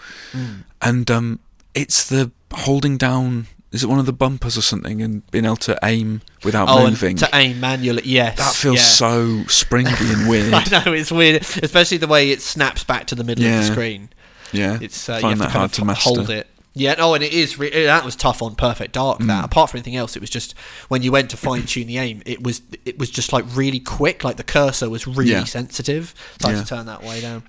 And 0.81 1.11
um, 1.11 1.39
it's 1.73 2.07
the 2.07 2.31
holding 2.53 2.97
down. 2.97 3.47
Is 3.71 3.83
it 3.83 3.87
one 3.87 3.99
of 3.99 4.05
the 4.05 4.11
bumpers 4.13 4.57
or 4.57 4.61
something, 4.61 5.01
and 5.01 5.25
being 5.31 5.45
able 5.45 5.55
to 5.57 5.79
aim 5.81 6.21
without 6.43 6.67
oh, 6.69 6.89
moving? 6.89 7.15
to 7.17 7.29
aim 7.33 7.61
manually, 7.61 8.01
yes, 8.03 8.37
that 8.37 8.53
feels 8.53 8.77
yeah. 8.77 8.81
so 8.83 9.43
springy 9.47 9.91
and 9.97 10.27
weird. 10.29 10.53
I 10.53 10.83
know 10.85 10.91
it's 10.91 11.11
weird, 11.11 11.41
especially 11.63 11.97
the 11.97 12.07
way 12.07 12.31
it 12.31 12.41
snaps 12.41 12.83
back 12.83 13.07
to 13.07 13.15
the 13.15 13.23
middle 13.23 13.45
of 13.45 13.51
the 13.51 13.63
screen. 13.63 14.09
Yeah, 14.51 14.77
It's 14.81 15.07
uh, 15.07 15.13
you 15.13 15.21
find 15.21 15.39
have 15.39 15.39
to 15.39 15.43
that 15.43 15.43
kind 15.45 15.51
hard 15.53 15.71
of 15.71 15.75
to 15.77 15.85
master. 15.85 16.09
hold 16.09 16.29
it. 16.29 16.47
Yeah, 16.73 16.95
oh, 16.99 17.13
and 17.13 17.23
it 17.23 17.31
is. 17.33 17.57
Re- 17.57 17.85
that 17.85 18.03
was 18.03 18.17
tough 18.17 18.41
on 18.41 18.55
Perfect 18.55 18.93
Dark. 18.93 19.19
Mm. 19.19 19.27
That 19.27 19.45
apart 19.45 19.69
from 19.69 19.77
anything 19.77 19.95
else, 19.95 20.17
it 20.17 20.19
was 20.19 20.29
just 20.29 20.57
when 20.89 21.01
you 21.01 21.11
went 21.13 21.29
to 21.29 21.37
fine 21.37 21.63
tune 21.63 21.87
the 21.87 21.97
aim, 21.97 22.21
it 22.25 22.43
was 22.43 22.61
it 22.85 22.97
was 22.99 23.09
just 23.09 23.31
like 23.31 23.45
really 23.53 23.79
quick. 23.79 24.25
Like 24.25 24.35
the 24.35 24.43
cursor 24.43 24.89
was 24.89 25.07
really 25.07 25.31
Yeah. 25.31 25.43
sensitive, 25.45 26.13
so 26.41 26.47
I 26.49 26.51
Yeah. 26.51 26.57
had 26.57 26.65
to 26.65 26.75
turn 26.75 26.85
that 26.87 27.03
way 27.03 27.21
down. 27.21 27.43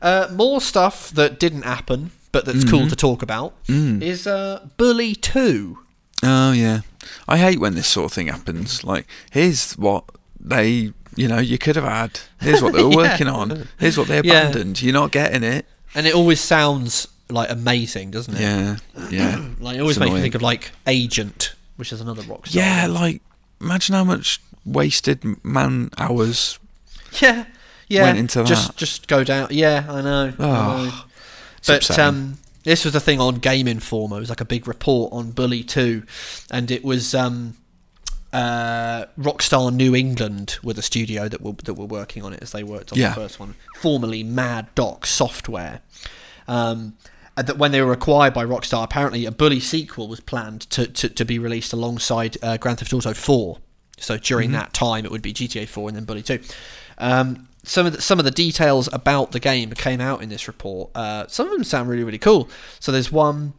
Uh, 0.00 0.28
more 0.32 0.60
stuff 0.62 1.10
that 1.10 1.38
didn't 1.40 1.62
happen, 1.62 2.10
but 2.32 2.44
that's 2.44 2.64
cool 2.64 2.80
Mhm. 2.86 2.90
to 2.90 2.96
talk 2.96 3.22
about 3.22 3.54
Mm. 3.66 4.02
is 4.02 4.26
uh, 4.26 4.66
Bully 4.76 5.14
Two. 5.14 5.78
Oh 6.22 6.52
yeah, 6.52 6.80
I 7.28 7.38
hate 7.38 7.60
when 7.60 7.74
this 7.74 7.86
sort 7.88 8.06
of 8.06 8.12
thing 8.12 8.28
happens. 8.28 8.82
Like, 8.84 9.06
here's 9.30 9.72
what 9.74 10.04
they, 10.40 10.92
you 11.16 11.28
know, 11.28 11.38
you 11.38 11.58
could 11.58 11.76
have 11.76 11.84
had. 11.84 12.20
Here's 12.40 12.60
what 12.62 12.72
they 12.74 12.82
were 12.82 12.90
Yeah. 12.90 12.96
working 12.96 13.28
on. 13.28 13.68
Here's 13.78 13.96
what 13.96 14.08
they 14.08 14.16
Yeah. 14.22 14.48
abandoned. 14.48 14.82
You're 14.82 14.92
not 14.92 15.10
getting 15.12 15.42
it. 15.42 15.66
And 15.94 16.06
it 16.06 16.14
always 16.14 16.40
sounds 16.40 17.08
like 17.30 17.50
amazing, 17.50 18.10
doesn't 18.10 18.34
it? 18.34 18.40
Yeah, 18.40 18.76
yeah. 19.10 19.40
Like 19.60 19.76
it 19.76 19.80
always 19.80 19.96
It's 19.96 20.00
makes 20.00 20.14
me 20.14 20.20
think 20.20 20.34
of 20.34 20.42
like 20.42 20.70
Agent, 20.86 21.54
which 21.76 21.92
is 21.92 22.00
another 22.00 22.22
rock. 22.22 22.46
Yeah, 22.50 22.86
like 22.88 23.22
imagine 23.60 23.94
how 23.94 24.04
much 24.04 24.40
wasted 24.64 25.24
man 25.44 25.90
hours. 25.98 26.58
Yeah, 27.22 27.44
yeah. 27.88 28.02
went 28.02 28.18
into 28.18 28.44
just 28.44 28.66
that. 28.68 28.76
just 28.76 29.00
just 29.02 29.08
go 29.08 29.24
down. 29.24 29.48
Yeah, 29.50 29.86
I 29.88 30.00
know. 30.02 30.32
I 30.38 30.42
Oh, 30.44 30.84
know. 30.84 30.92
But 31.66 31.98
um, 31.98 32.38
this 32.64 32.84
was 32.84 32.92
the 32.94 33.00
thing 33.00 33.20
on 33.20 33.36
Game 33.36 33.66
Informer. 33.68 34.16
It 34.16 34.20
was 34.20 34.28
like 34.28 34.40
a 34.40 34.44
big 34.46 34.66
report 34.68 35.12
on 35.12 35.30
Bully 35.32 35.62
Two, 35.62 36.04
and 36.50 36.70
it 36.70 36.84
was 36.84 37.14
um, 37.14 37.56
uh, 38.32 39.06
Rockstar 39.18 39.72
New 39.72 39.94
England 39.94 40.58
were 40.62 40.74
the 40.74 40.82
studio 40.82 41.28
that 41.28 41.40
were 41.40 41.52
that 41.64 41.74
were 41.74 41.86
working 41.86 42.22
on 42.24 42.32
it 42.32 42.42
as 42.42 42.52
they 42.52 42.62
worked 42.62 42.92
on 42.92 42.98
Yeah. 42.98 43.10
the 43.10 43.14
first 43.14 43.40
one, 43.40 43.54
formerly 43.78 44.22
Mad 44.22 44.66
Doc 44.74 45.06
Software. 45.06 45.80
Um, 46.46 46.96
that 47.36 47.56
when 47.56 47.70
they 47.70 47.80
were 47.82 47.92
acquired 47.92 48.34
by 48.34 48.44
Rockstar, 48.44 48.82
apparently 48.82 49.24
a 49.24 49.30
Bully 49.30 49.60
sequel 49.60 50.08
was 50.08 50.18
planned 50.18 50.62
to, 50.70 50.88
to, 50.88 51.08
to 51.08 51.24
be 51.24 51.38
released 51.38 51.72
alongside 51.72 52.36
uh, 52.42 52.56
Grand 52.56 52.80
Theft 52.80 52.92
Auto 52.92 53.14
4. 53.14 53.58
So 53.98 54.16
during 54.16 54.50
that 54.52 54.72
time, 54.72 55.04
it 55.04 55.12
would 55.12 55.22
be 55.22 55.32
GTA 55.32 55.68
4 55.68 55.88
and 55.90 55.96
then 55.96 56.04
Bully 56.04 56.22
2. 56.22 56.40
Um, 56.98 57.47
some 57.62 57.86
of 57.86 57.92
the, 57.92 58.00
some 58.00 58.18
of 58.18 58.24
the 58.24 58.30
details 58.30 58.88
about 58.92 59.32
the 59.32 59.40
game 59.40 59.70
came 59.72 60.00
out 60.00 60.22
in 60.22 60.28
this 60.28 60.46
report. 60.48 60.90
Uh, 60.94 61.26
some 61.28 61.46
of 61.46 61.52
them 61.52 61.64
sound 61.64 61.88
really 61.88 62.04
really 62.04 62.18
cool. 62.18 62.48
So 62.80 62.92
there's 62.92 63.12
one 63.12 63.52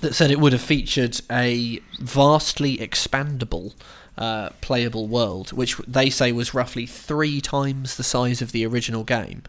that 0.00 0.14
said 0.14 0.30
it 0.30 0.40
would 0.40 0.52
have 0.52 0.62
featured 0.62 1.20
a 1.30 1.80
vastly 1.98 2.78
expandable 2.78 3.74
uh, 4.16 4.50
playable 4.60 5.08
world, 5.08 5.52
which 5.52 5.76
they 5.86 6.08
say 6.10 6.32
was 6.32 6.54
roughly 6.54 6.86
three 6.86 7.40
times 7.40 7.96
the 7.96 8.02
size 8.02 8.40
of 8.40 8.52
the 8.52 8.64
original 8.66 9.04
game. 9.04 9.42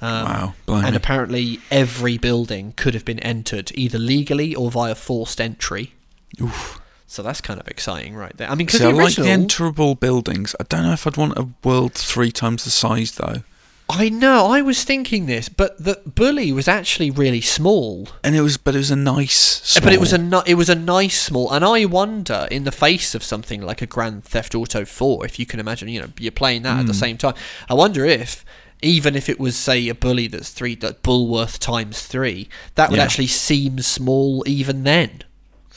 Um, 0.00 0.24
Wow, 0.24 0.54
blimey. 0.66 0.86
and 0.88 0.96
apparently 0.96 1.60
every 1.70 2.18
building 2.18 2.72
could 2.76 2.94
have 2.94 3.04
been 3.04 3.20
entered 3.20 3.70
either 3.74 3.98
legally 3.98 4.54
or 4.54 4.70
via 4.70 4.94
forced 4.94 5.40
entry. 5.40 5.94
Oof. 6.40 6.80
So 7.12 7.22
that's 7.22 7.42
kind 7.42 7.60
of 7.60 7.68
exciting, 7.68 8.14
right 8.14 8.34
there. 8.38 8.48
I 8.48 8.54
mean, 8.54 8.64
because 8.66 8.80
I 8.80 8.90
like 8.90 9.16
the 9.16 9.28
enterable 9.28 9.94
buildings. 9.94 10.56
I 10.58 10.64
don't 10.66 10.82
know 10.82 10.94
if 10.94 11.06
I'd 11.06 11.18
want 11.18 11.36
a 11.36 11.46
world 11.62 11.92
three 11.92 12.32
times 12.32 12.64
the 12.64 12.70
size 12.70 13.12
though. 13.12 13.42
I 13.90 14.08
know, 14.08 14.46
I 14.46 14.62
was 14.62 14.82
thinking 14.84 15.26
this, 15.26 15.50
but 15.50 15.76
the 15.84 16.00
bully 16.06 16.52
was 16.52 16.68
actually 16.68 17.10
really 17.10 17.42
small. 17.42 18.08
And 18.24 18.34
it 18.34 18.40
was, 18.40 18.56
but 18.56 18.74
it 18.74 18.78
was 18.78 18.90
a 18.90 18.96
nice. 18.96 19.78
But 19.78 19.92
it 19.92 20.00
was 20.00 20.14
a 20.14 20.16
small- 20.16 20.42
it 20.46 20.54
was 20.54 20.70
a 20.70 20.74
nice 20.74 21.20
small, 21.20 21.52
and 21.52 21.62
I 21.62 21.84
wonder 21.84 22.48
in 22.50 22.64
the 22.64 22.72
face 22.72 23.14
of 23.14 23.22
something 23.22 23.60
like 23.60 23.82
a 23.82 23.86
Grand 23.86 24.24
Theft 24.24 24.54
Auto 24.54 24.86
Four, 24.86 25.26
if 25.26 25.38
you 25.38 25.44
can 25.44 25.60
imagine, 25.60 25.88
you 25.88 26.00
know, 26.00 26.08
you're 26.18 26.32
playing 26.32 26.62
that 26.62 26.80
at 26.80 26.86
the 26.86 26.94
Mm. 26.94 27.00
same 27.00 27.18
time. 27.18 27.34
I 27.68 27.74
wonder 27.74 28.06
if 28.06 28.42
even 28.80 29.14
if 29.14 29.28
it 29.28 29.38
was 29.38 29.54
say 29.54 29.86
a 29.88 29.94
bully 29.94 30.28
that's 30.28 30.48
three 30.48 30.76
that 30.76 31.02
Bullworth 31.02 31.58
times 31.58 32.00
three, 32.00 32.48
that 32.76 32.88
would 32.90 32.96
Yeah. 32.96 33.04
actually 33.04 33.26
seem 33.26 33.80
small 33.80 34.42
even 34.46 34.84
then. 34.84 35.24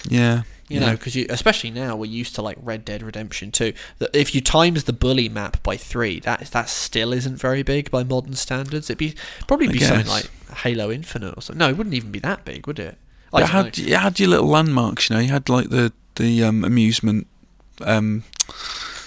yeah. 0.10 0.44
You 0.68 0.80
yeah. 0.80 0.88
know, 0.88 0.92
because 0.94 1.16
you, 1.16 1.28
especially 1.30 1.70
now 1.70 1.96
we're 1.96 2.10
used 2.10 2.34
to 2.36 2.42
like 2.42 2.58
Red 2.60 2.84
Dead 2.86 3.04
Redemption 3.04 3.52
2. 3.52 3.72
That 4.00 4.16
if 4.16 4.34
you 4.34 4.42
times 4.42 4.86
the 4.86 4.94
bully 4.94 5.30
map 5.30 5.62
by 5.62 5.78
three, 5.78 6.20
that 6.22 6.42
that 6.52 6.70
still 6.70 7.14
isn't 7.14 7.36
very 7.36 7.62
big 7.62 7.92
by 7.92 8.04
modern 8.04 8.34
standards. 8.34 8.90
It'd 8.90 8.98
be 8.98 9.14
probably 9.48 9.68
be 9.68 9.80
something 9.80 10.08
like 10.08 10.30
Halo 10.58 10.92
Infinite 10.92 11.38
or 11.38 11.42
something. 11.42 11.60
No, 11.60 11.70
it 11.70 11.78
wouldn't 11.78 11.94
even 11.94 12.12
be 12.12 12.20
that 12.20 12.46
big, 12.46 12.66
would 12.66 12.80
it? 12.80 12.98
I 13.32 13.42
It 13.42 13.50
had, 13.50 13.78
know. 13.78 13.84
it 13.86 14.00
had 14.00 14.20
your 14.20 14.30
little 14.30 14.48
landmarks, 14.48 15.10
you 15.10 15.16
know. 15.16 15.22
You 15.22 15.30
had 15.30 15.50
like 15.50 15.70
the 15.70 15.94
the 16.16 16.44
um, 16.44 16.64
amusement, 16.64 17.28
um, 17.82 18.24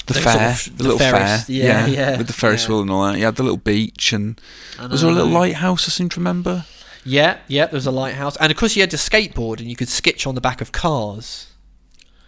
the 0.07 0.15
fair, 0.15 0.23
sort 0.23 0.37
of- 0.37 0.65
the, 0.65 0.71
the 0.77 0.83
little 0.85 0.99
Ferris, 0.99 1.45
fair, 1.45 1.57
yeah, 1.57 1.87
yeah, 1.87 2.19
with 2.19 2.27
the 2.29 2.33
Ferris 2.35 2.65
yeah. 2.65 2.69
wheel 2.69 2.81
and 2.83 2.91
all 2.91 3.05
that. 3.07 3.19
You 3.19 3.25
had 3.25 3.37
the 3.37 3.43
little 3.43 3.57
beach, 3.59 4.13
and 4.13 4.41
was 4.91 5.01
there 5.01 5.11
a 5.11 5.13
little 5.13 5.31
lighthouse? 5.31 5.89
I 5.89 5.91
seem 5.91 6.09
to 6.11 6.21
remember. 6.21 6.67
Yeah, 7.09 7.39
yeah. 7.49 7.67
There 7.67 7.75
was 7.77 7.87
a 7.87 7.91
lighthouse, 7.91 8.37
and 8.37 8.51
of 8.51 8.57
course 8.59 8.77
you 8.77 8.83
had 8.83 8.91
to 8.91 8.97
skateboard, 8.97 9.61
and 9.61 9.69
you 9.71 9.77
could 9.77 9.89
skitch 9.89 10.27
on 10.27 10.35
the 10.35 10.41
back 10.41 10.61
of 10.61 10.73
cars. 10.73 11.47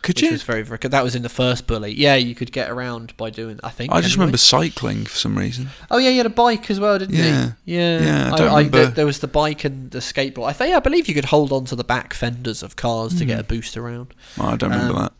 Could 0.03 0.16
which 0.16 0.22
you? 0.22 0.31
was 0.33 0.43
very, 0.43 0.62
very. 0.62 0.78
That 0.78 1.05
was 1.05 1.14
in 1.14 1.20
the 1.22 1.28
first 1.28 1.66
bully. 1.66 1.93
Yeah, 1.93 2.14
you 2.14 2.35
could 2.35 2.53
get 2.53 2.70
around 2.70 3.14
by 3.18 3.28
doing. 3.28 3.61
I 3.62 3.68
think. 3.68 3.93
I 3.93 4.01
just 4.01 4.12
anyway. 4.14 4.22
remember 4.22 4.39
cycling 4.39 5.05
for 5.05 5.14
some 5.16 5.37
reason. 5.37 5.68
Oh 5.91 5.99
yeah, 5.99 6.09
you 6.09 6.16
had 6.16 6.24
a 6.24 6.31
bike 6.31 6.70
as 6.70 6.81
well, 6.81 6.99
didn't 6.99 7.16
Yeah. 7.16 7.24
you? 7.66 7.76
Yeah, 7.76 8.01
Yeah, 8.01 8.26
I 8.33 8.37
don't 8.37 8.39
there, 8.39 8.57
remember- 8.57 8.87
there 8.95 9.05
was 9.07 9.18
the 9.20 9.28
bike 9.28 9.62
and 9.64 9.91
the 9.91 9.99
skateboard. 9.99 10.49
I 10.49 10.55
think 10.55 10.74
I 10.74 10.81
believe 10.81 11.07
you 11.07 11.14
could 11.14 11.26
hold 11.26 11.53
on 11.53 11.66
to 11.66 11.76
the 11.76 11.85
back 11.85 12.14
fenders 12.14 12.62
of 12.62 12.76
cars 12.76 13.14
to 13.18 13.26
get 13.26 13.39
a 13.39 13.45
boost 13.45 13.76
around. 13.76 14.14
Oh, 14.39 14.47
I 14.47 14.57
don't 14.57 14.70
remember 14.70 14.95
Um, 14.97 15.03
that. 15.03 15.12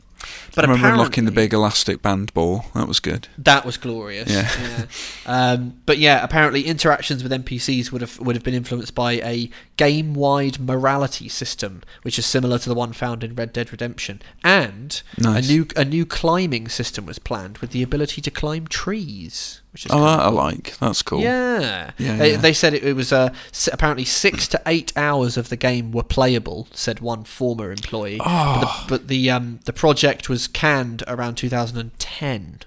But 0.55 0.64
I 0.64 0.68
remember 0.68 0.89
unlocking 0.89 1.25
the 1.25 1.31
big 1.31 1.53
elastic 1.53 2.03
band 2.03 2.35
ball. 2.35 2.66
That 2.75 2.89
was 2.89 3.01
good. 3.01 3.29
That 3.39 3.64
was 3.64 3.77
glorious. 3.77 4.31
Yeah. 4.31 4.51
yeah. 4.61 4.87
Um, 5.27 5.81
but 5.87 5.99
yeah, 5.99 6.25
apparently 6.25 6.62
interactions 6.62 7.23
with 7.23 7.33
NPCs 7.33 7.93
would 7.93 8.01
have 8.01 8.18
would 8.21 8.37
have 8.37 8.43
been 8.43 8.55
influenced 8.55 8.95
by 8.95 9.12
a 9.12 9.51
game-wide 9.85 10.61
morality 10.61 11.26
system, 11.28 11.83
which 12.03 12.18
is 12.18 12.26
similar 12.26 12.59
to 12.59 12.68
the 12.68 12.74
one 12.74 12.93
found 12.93 13.24
in 13.24 13.35
Red 13.35 13.53
Dead 13.53 13.72
Redemption, 13.72 14.20
and 14.45 15.03
Nice. 15.16 15.49
a 15.49 15.53
new 15.53 15.66
a 15.74 15.85
new 15.85 16.05
climbing 16.05 16.68
system 16.68 17.07
was 17.07 17.18
planned 17.18 17.57
with 17.59 17.70
the 17.70 17.83
ability 17.83 18.20
to 18.20 18.31
climb 18.31 18.66
trees, 18.66 19.62
which 19.72 19.87
is 19.87 19.93
Oh, 19.93 20.01
that 20.05 20.20
I 20.20 20.28
like. 20.28 20.76
That's 20.81 21.03
cool. 21.03 21.20
Yeah. 21.22 21.93
Yeah, 21.99 22.16
They, 22.16 22.31
yeah. 22.33 22.37
they 22.37 22.53
said 22.53 22.74
it, 22.74 22.85
it 22.85 22.93
was 22.95 23.11
uh, 23.12 23.31
apparently 23.72 24.05
six 24.05 24.47
to 24.49 24.61
eight 24.66 24.93
hours 24.97 25.37
of 25.39 25.49
the 25.49 25.57
game 25.57 25.93
were 25.93 26.03
playable, 26.18 26.68
said 26.72 27.01
one 27.01 27.24
former 27.24 27.70
employee. 27.72 28.18
But, 28.18 28.61
the, 28.61 28.66
Oh. 28.68 28.87
but 28.89 29.09
the 29.09 29.31
um, 29.31 29.61
the 29.64 29.72
project 29.72 30.28
was 30.28 30.47
canned 30.47 31.03
around 31.09 31.37
2010. 31.37 32.61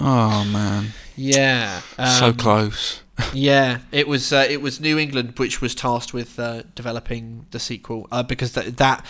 Oh 0.00 0.44
man, 0.44 0.92
Yeah. 1.16 1.80
so 2.18 2.26
um, 2.28 2.34
close. 2.36 3.02
Yeah, 3.32 3.78
it 3.92 4.06
was 4.06 4.32
uh, 4.32 4.46
it 4.48 4.60
was 4.62 4.80
New 4.80 4.98
England 4.98 5.34
which 5.38 5.60
was 5.60 5.74
tasked 5.74 6.14
with 6.14 6.38
uh, 6.38 6.62
developing 6.74 7.46
the 7.50 7.58
sequel 7.58 8.06
uh, 8.12 8.22
because 8.22 8.52
that, 8.52 8.76
that 8.76 9.04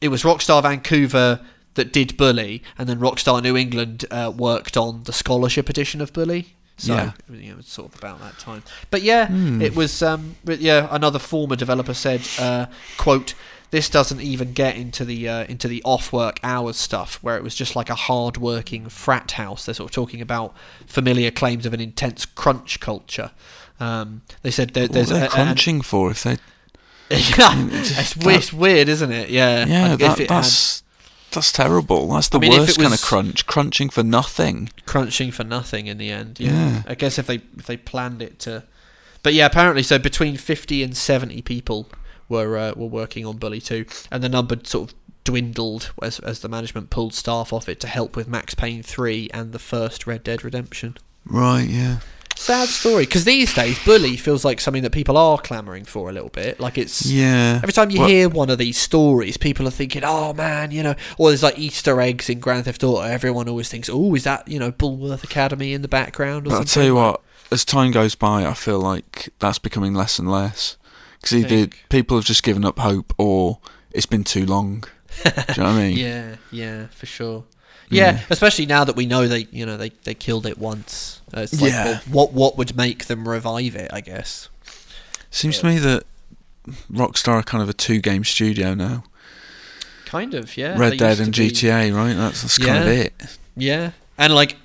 it 0.00 0.08
was 0.08 0.22
Rockstar 0.22 0.62
Vancouver 0.62 1.40
that 1.74 1.92
did 1.92 2.16
Bully, 2.16 2.62
and 2.78 2.88
then 2.88 2.98
Rockstar 3.00 3.42
New 3.42 3.56
England 3.56 4.04
uh, 4.10 4.32
worked 4.36 4.76
on 4.76 5.02
the 5.04 5.12
scholarship 5.12 5.68
edition 5.68 6.00
of 6.00 6.12
Bully. 6.12 6.54
So 6.76 6.94
Yeah. 6.94 7.12
you 7.30 7.52
know, 7.52 7.58
it's 7.60 7.72
sort 7.72 7.92
of 7.92 7.98
about 7.98 8.20
that 8.20 8.38
time. 8.38 8.62
But 8.90 9.02
yeah, 9.02 9.26
Hmm. 9.28 9.62
it 9.62 9.74
was. 9.74 10.02
Um, 10.02 10.36
yeah, 10.44 10.88
another 10.90 11.18
former 11.18 11.56
developer 11.56 11.94
said, 11.94 12.20
uh, 12.38 12.66
"quote 12.96 13.34
This 13.74 13.90
doesn't 13.90 14.20
even 14.20 14.52
get 14.52 14.76
into 14.76 15.04
the 15.04 15.28
uh, 15.28 15.44
into 15.46 15.66
the 15.66 15.82
off 15.84 16.12
work 16.12 16.38
hours 16.44 16.76
stuff, 16.76 17.18
where 17.24 17.36
it 17.36 17.42
was 17.42 17.56
just 17.56 17.74
like 17.74 17.90
a 17.90 17.96
hard 17.96 18.36
working 18.36 18.88
frat 18.88 19.32
house. 19.32 19.66
They're 19.66 19.74
sort 19.74 19.90
of 19.90 19.94
talking 19.94 20.20
about 20.20 20.54
familiar 20.86 21.32
claims 21.32 21.66
of 21.66 21.74
an 21.74 21.80
intense 21.80 22.24
crunch 22.24 22.78
culture." 22.78 23.32
Um, 23.80 24.22
they 24.42 24.52
said 24.52 24.74
there, 24.74 24.84
What 24.84 24.92
there's 24.92 25.10
are 25.10 25.14
they 25.14 25.22
a- 25.22 25.26
a- 25.26 25.28
crunching 25.28 25.80
for 25.80 26.12
if 26.12 26.22
they? 26.22 26.36
yeah, 27.10 27.66
it's 27.72 28.16
weird, 28.16 28.36
it's 28.38 28.52
weird, 28.52 28.88
isn't 28.88 29.10
it? 29.10 29.28
Yeah, 29.30 29.66
Yeah, 29.66 29.88
Like, 29.88 29.98
that, 29.98 30.04
it 30.12 30.18
had 30.20 30.28
that's 30.28 30.84
that's 31.32 31.50
terrible. 31.50 32.06
That's 32.12 32.28
the 32.28 32.38
I 32.38 32.42
mean, 32.42 32.52
worst 32.60 32.78
kind 32.78 32.94
of 32.94 33.02
crunch. 33.02 33.44
Crunching 33.46 33.88
for 33.90 34.04
nothing. 34.04 34.70
crunching 34.86 35.32
for 35.32 35.42
nothing 35.42 35.88
in 35.88 35.98
the 35.98 36.10
end. 36.12 36.38
Yeah. 36.38 36.52
Yeah. 36.52 36.82
I 36.86 36.94
guess 36.94 37.18
if 37.18 37.26
they 37.26 37.40
if 37.58 37.66
they 37.66 37.76
planned 37.76 38.22
it 38.22 38.38
to, 38.38 38.62
but 39.24 39.34
yeah, 39.34 39.46
apparently 39.46 39.82
so 39.82 39.98
between 39.98 40.36
fifty 40.36 40.84
and 40.84 40.96
seventy 40.96 41.42
people 41.42 41.88
were 42.28 42.56
uh, 42.56 42.72
were 42.76 42.86
working 42.86 43.24
on 43.26 43.36
Bully 43.36 43.60
Two, 43.60 43.84
and 44.10 44.22
the 44.22 44.28
number 44.28 44.56
sort 44.64 44.90
of 44.90 44.96
dwindled 45.24 45.92
as 46.02 46.18
as 46.20 46.40
the 46.40 46.48
management 46.48 46.90
pulled 46.90 47.14
staff 47.14 47.52
off 47.52 47.68
it 47.68 47.80
to 47.80 47.86
help 47.86 48.14
with 48.16 48.28
Max 48.28 48.54
Payne 48.54 48.82
Three 48.82 49.30
and 49.32 49.52
the 49.52 49.58
first 49.58 50.06
Red 50.06 50.22
Dead 50.22 50.44
Redemption. 50.44 50.96
Right. 51.26 51.68
Yeah. 51.68 51.98
Sad 52.36 52.68
story, 52.68 53.04
because 53.04 53.24
these 53.24 53.54
days 53.54 53.78
Bully 53.84 54.16
feels 54.16 54.44
like 54.44 54.60
something 54.60 54.82
that 54.82 54.90
people 54.90 55.16
are 55.16 55.38
clamoring 55.38 55.84
for 55.84 56.10
a 56.10 56.12
little 56.12 56.30
bit. 56.30 56.58
Like 56.58 56.76
it's 56.76 57.06
Yeah. 57.06 57.60
Every 57.62 57.72
time 57.72 57.90
you 57.90 58.00
Well- 58.00 58.08
hear 58.08 58.28
one 58.28 58.50
of 58.50 58.58
these 58.58 58.76
stories, 58.76 59.36
people 59.36 59.68
are 59.68 59.70
thinking, 59.70 60.02
"Oh 60.04 60.34
man, 60.34 60.72
you 60.72 60.82
know," 60.82 60.96
or 61.16 61.30
there's 61.30 61.44
like 61.44 61.58
Easter 61.58 62.00
eggs 62.00 62.28
in 62.28 62.40
Grand 62.40 62.64
Theft 62.64 62.82
Auto. 62.82 63.02
Everyone 63.02 63.48
always 63.48 63.68
thinks, 63.68 63.88
"Oh, 63.90 64.14
is 64.16 64.24
that 64.24 64.48
you 64.48 64.58
know 64.58 64.72
Bullworth 64.72 65.22
Academy 65.22 65.72
in 65.72 65.82
the 65.82 65.88
background?" 65.88 66.46
Or 66.48 66.50
But 66.50 66.56
I'll 66.56 66.64
tell 66.64 66.84
you 66.84 66.96
what. 66.96 67.20
As 67.52 67.64
time 67.64 67.92
goes 67.92 68.16
by, 68.16 68.44
I 68.44 68.52
feel 68.54 68.80
like 68.80 69.28
that's 69.38 69.60
becoming 69.60 69.94
less 69.94 70.18
and 70.18 70.28
less. 70.30 70.76
Because 71.24 71.38
either 71.38 71.48
Think. 71.48 71.84
people 71.88 72.18
have 72.18 72.26
just 72.26 72.42
given 72.42 72.64
up 72.66 72.78
hope, 72.78 73.14
or 73.16 73.58
it's 73.92 74.04
been 74.04 74.24
too 74.24 74.44
long. 74.44 74.84
Do 75.24 75.30
you 75.30 75.32
know 75.34 75.42
what 75.46 75.58
I 75.60 75.78
mean? 75.88 75.96
Yeah, 76.06 76.36
yeah, 76.50 76.86
for 76.88 77.06
sure. 77.06 77.44
Yeah, 77.88 78.12
Yeah. 78.12 78.20
especially 78.28 78.66
now 78.66 78.84
that 78.84 78.94
we 78.94 79.06
know 79.06 79.26
they, 79.26 79.46
you 79.50 79.64
know, 79.64 79.78
they, 79.78 79.88
they 80.04 80.12
killed 80.14 80.44
it 80.44 80.58
once. 80.58 81.22
Uh, 81.34 81.40
It's 81.40 81.60
like, 81.62 81.70
Yeah. 81.72 81.84
well, 81.84 82.00
what 82.10 82.32
what 82.34 82.58
would 82.58 82.76
make 82.76 83.06
them 83.06 83.26
revive 83.26 83.74
it? 83.74 83.90
I 83.92 84.02
guess. 84.02 84.50
Seems 85.30 85.60
to 85.60 85.66
me 85.66 85.78
that 85.78 86.04
Rockstar 86.92 87.34
are 87.36 87.42
kind 87.42 87.62
of 87.62 87.68
a 87.70 87.72
two-game 87.74 88.24
studio 88.24 88.74
now. 88.74 89.04
Kind 90.04 90.34
of, 90.34 90.56
yeah. 90.58 90.76
Red 90.78 90.92
They 90.92 90.96
Dead 90.98 91.20
and 91.20 91.34
be- 91.34 91.50
GTA, 91.50 91.94
right? 91.94 92.12
That's, 92.14 92.42
that's 92.42 92.58
kind 92.58 92.82
of 92.84 92.88
it. 92.88 93.14
Yeah, 93.56 93.92
and 94.18 94.34
like, 94.34 94.56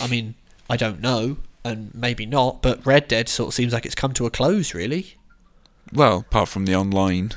I 0.00 0.06
mean, 0.06 0.34
I 0.70 0.76
don't 0.76 1.00
know, 1.00 1.36
and 1.64 1.92
maybe 1.94 2.24
not, 2.24 2.62
but 2.62 2.84
Red 2.86 3.08
Dead 3.08 3.28
sort 3.28 3.48
of 3.48 3.54
seems 3.54 3.72
like 3.72 3.84
it's 3.84 3.94
come 3.96 4.12
to 4.14 4.26
a 4.26 4.30
close, 4.30 4.74
really. 4.74 5.16
Well, 5.94 6.18
apart 6.20 6.48
from 6.48 6.66
the 6.66 6.74
online. 6.74 7.32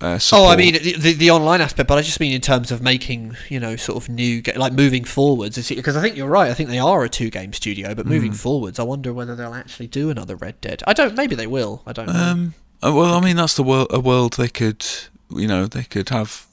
Uh, 0.00 0.18
Oh, 0.32 0.46
I 0.48 0.56
mean 0.56 0.74
the, 0.74 1.14
the 1.14 1.30
online 1.30 1.62
aspect, 1.62 1.88
but 1.88 1.96
I 1.96 2.02
just 2.02 2.20
mean 2.20 2.32
in 2.34 2.42
terms 2.42 2.70
of 2.70 2.82
making 2.82 3.34
you 3.48 3.58
know 3.58 3.76
sort 3.76 3.96
of 4.02 4.10
new 4.10 4.42
ga- 4.42 4.58
like 4.58 4.74
moving 4.74 5.04
forwards. 5.04 5.56
Because 5.70 5.96
I 5.96 6.02
think 6.02 6.16
you're 6.16 6.28
right. 6.28 6.50
I 6.50 6.54
think 6.54 6.68
they 6.68 6.78
are 6.78 7.02
a 7.02 7.08
two 7.08 7.30
game 7.30 7.54
studio, 7.54 7.94
but 7.94 8.04
moving 8.04 8.32
Mm. 8.32 8.36
forwards, 8.36 8.78
I 8.78 8.82
wonder 8.82 9.12
whether 9.14 9.34
they'll 9.34 9.54
actually 9.54 9.86
do 9.86 10.10
another 10.10 10.36
Red 10.36 10.60
Dead. 10.60 10.82
I 10.86 10.92
don't. 10.92 11.14
Maybe 11.16 11.34
they 11.34 11.46
will. 11.46 11.82
I 11.86 11.92
don't 11.94 12.08
know. 12.08 12.12
Um, 12.12 12.54
uh, 12.84 12.92
well, 12.92 13.14
I 13.14 13.20
mean, 13.20 13.36
that's 13.36 13.54
the 13.54 13.62
world. 13.62 13.86
A 13.90 13.98
world 13.98 14.34
they 14.34 14.48
could, 14.48 14.84
you 15.30 15.46
know, 15.48 15.66
they 15.66 15.84
could 15.84 16.10
have 16.10 16.46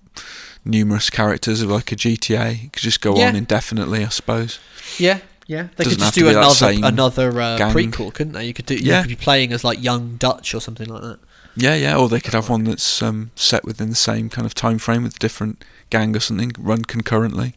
numerous 0.63 1.09
characters 1.09 1.61
of 1.61 1.69
like 1.69 1.91
a 1.91 1.95
GTA. 1.97 2.63
It 2.65 2.73
could 2.73 2.83
just 2.83 3.01
go 3.01 3.17
Yeah. 3.17 3.27
on 3.27 3.35
indefinitely, 3.35 4.05
I 4.05 4.09
suppose. 4.09 4.57
Yeah, 4.97 5.19
yeah. 5.47 5.63
They 5.75 5.83
Doesn't 5.83 5.99
could 5.99 5.99
just 5.99 6.15
do 6.15 6.29
another 6.29 6.69
another 6.87 7.41
uh, 7.41 7.57
prequel, 7.73 8.13
couldn't 8.13 8.31
they? 8.33 8.45
You 8.45 8.53
could 8.53 8.67
do. 8.67 8.75
You 8.75 8.91
Yeah. 8.91 9.01
could 9.01 9.09
be 9.09 9.15
playing 9.17 9.51
as 9.51 9.65
like 9.65 9.83
young 9.83 10.15
Dutch 10.15 10.55
or 10.55 10.61
something 10.61 10.87
like 10.87 11.01
that. 11.01 11.19
Yeah, 11.55 11.75
yeah. 11.75 11.97
Or 11.97 12.09
they 12.09 12.19
could 12.19 12.33
have 12.33 12.49
one 12.49 12.63
that's 12.63 13.01
um, 13.01 13.31
set 13.35 13.63
within 13.63 13.89
the 13.89 13.95
same 13.95 14.29
kind 14.29 14.45
of 14.45 14.53
time 14.55 14.79
frame 14.79 15.03
with 15.03 15.15
a 15.15 15.19
different 15.19 15.63
gang 15.89 16.15
or 16.15 16.19
something, 16.19 16.51
run 16.57 16.83
concurrently, 16.83 17.53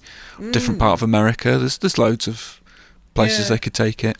different 0.52 0.78
part 0.78 0.92
of 0.98 1.02
America. 1.02 1.56
There's 1.58 1.78
there's 1.78 1.96
loads 1.98 2.28
of 2.28 2.60
places 3.14 3.46
Mm. 3.46 3.48
Yeah. 3.50 3.54
they 3.54 3.58
could 3.58 3.74
take 3.74 4.04
it. 4.04 4.18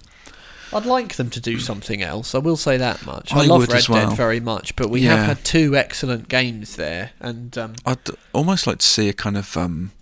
I'd 0.72 0.84
like 0.86 1.14
them 1.14 1.30
to 1.30 1.40
do 1.40 1.60
something 1.60 2.02
else. 2.02 2.34
I 2.34 2.38
will 2.38 2.56
say 2.56 2.76
that 2.78 3.04
much. 3.06 3.32
I, 3.32 3.40
I 3.42 3.44
love 3.46 3.68
Red 3.68 3.88
well. 3.88 4.08
Dead 4.08 4.16
very 4.16 4.40
much, 4.40 4.74
but 4.76 4.90
we 4.90 5.02
have 5.02 5.24
had 5.26 5.44
two 5.44 5.76
excellent 5.76 6.28
games 6.28 6.76
there, 6.76 7.10
and 7.20 7.56
um, 7.56 7.74
I'd 7.84 7.98
almost 8.32 8.66
like 8.66 8.78
to 8.78 8.86
see 8.86 9.08
a 9.08 9.12
kind 9.12 9.36
of 9.36 9.56
um, 9.56 9.92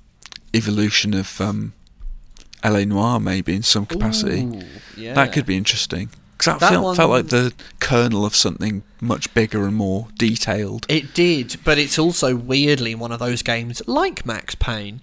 evolution 0.54 1.12
of 1.14 1.38
um, 1.40 1.74
LA 2.64 2.84
Noire, 2.84 3.20
maybe 3.20 3.54
in 3.54 3.62
some 3.62 3.84
capacity. 3.86 4.42
ooh, 4.42 4.62
yeah, 4.96 5.12
That 5.14 5.32
could 5.32 5.44
be 5.46 5.56
interesting. 5.56 6.08
Because 6.36 6.54
that, 6.54 6.60
That 6.60 6.70
felt, 6.72 6.96
felt 6.96 7.10
like 7.10 7.28
the 7.28 7.52
kernel 7.80 8.24
of 8.26 8.34
something 8.34 8.82
much 9.00 9.32
bigger 9.34 9.64
and 9.66 9.76
more 9.76 10.08
detailed. 10.18 10.84
It 10.88 11.14
did, 11.14 11.56
but 11.64 11.78
it's 11.78 11.98
also 11.98 12.34
weirdly 12.34 12.94
one 12.94 13.12
of 13.12 13.18
those 13.20 13.42
games 13.42 13.80
like 13.86 14.26
Max 14.26 14.54
Payne 14.56 15.00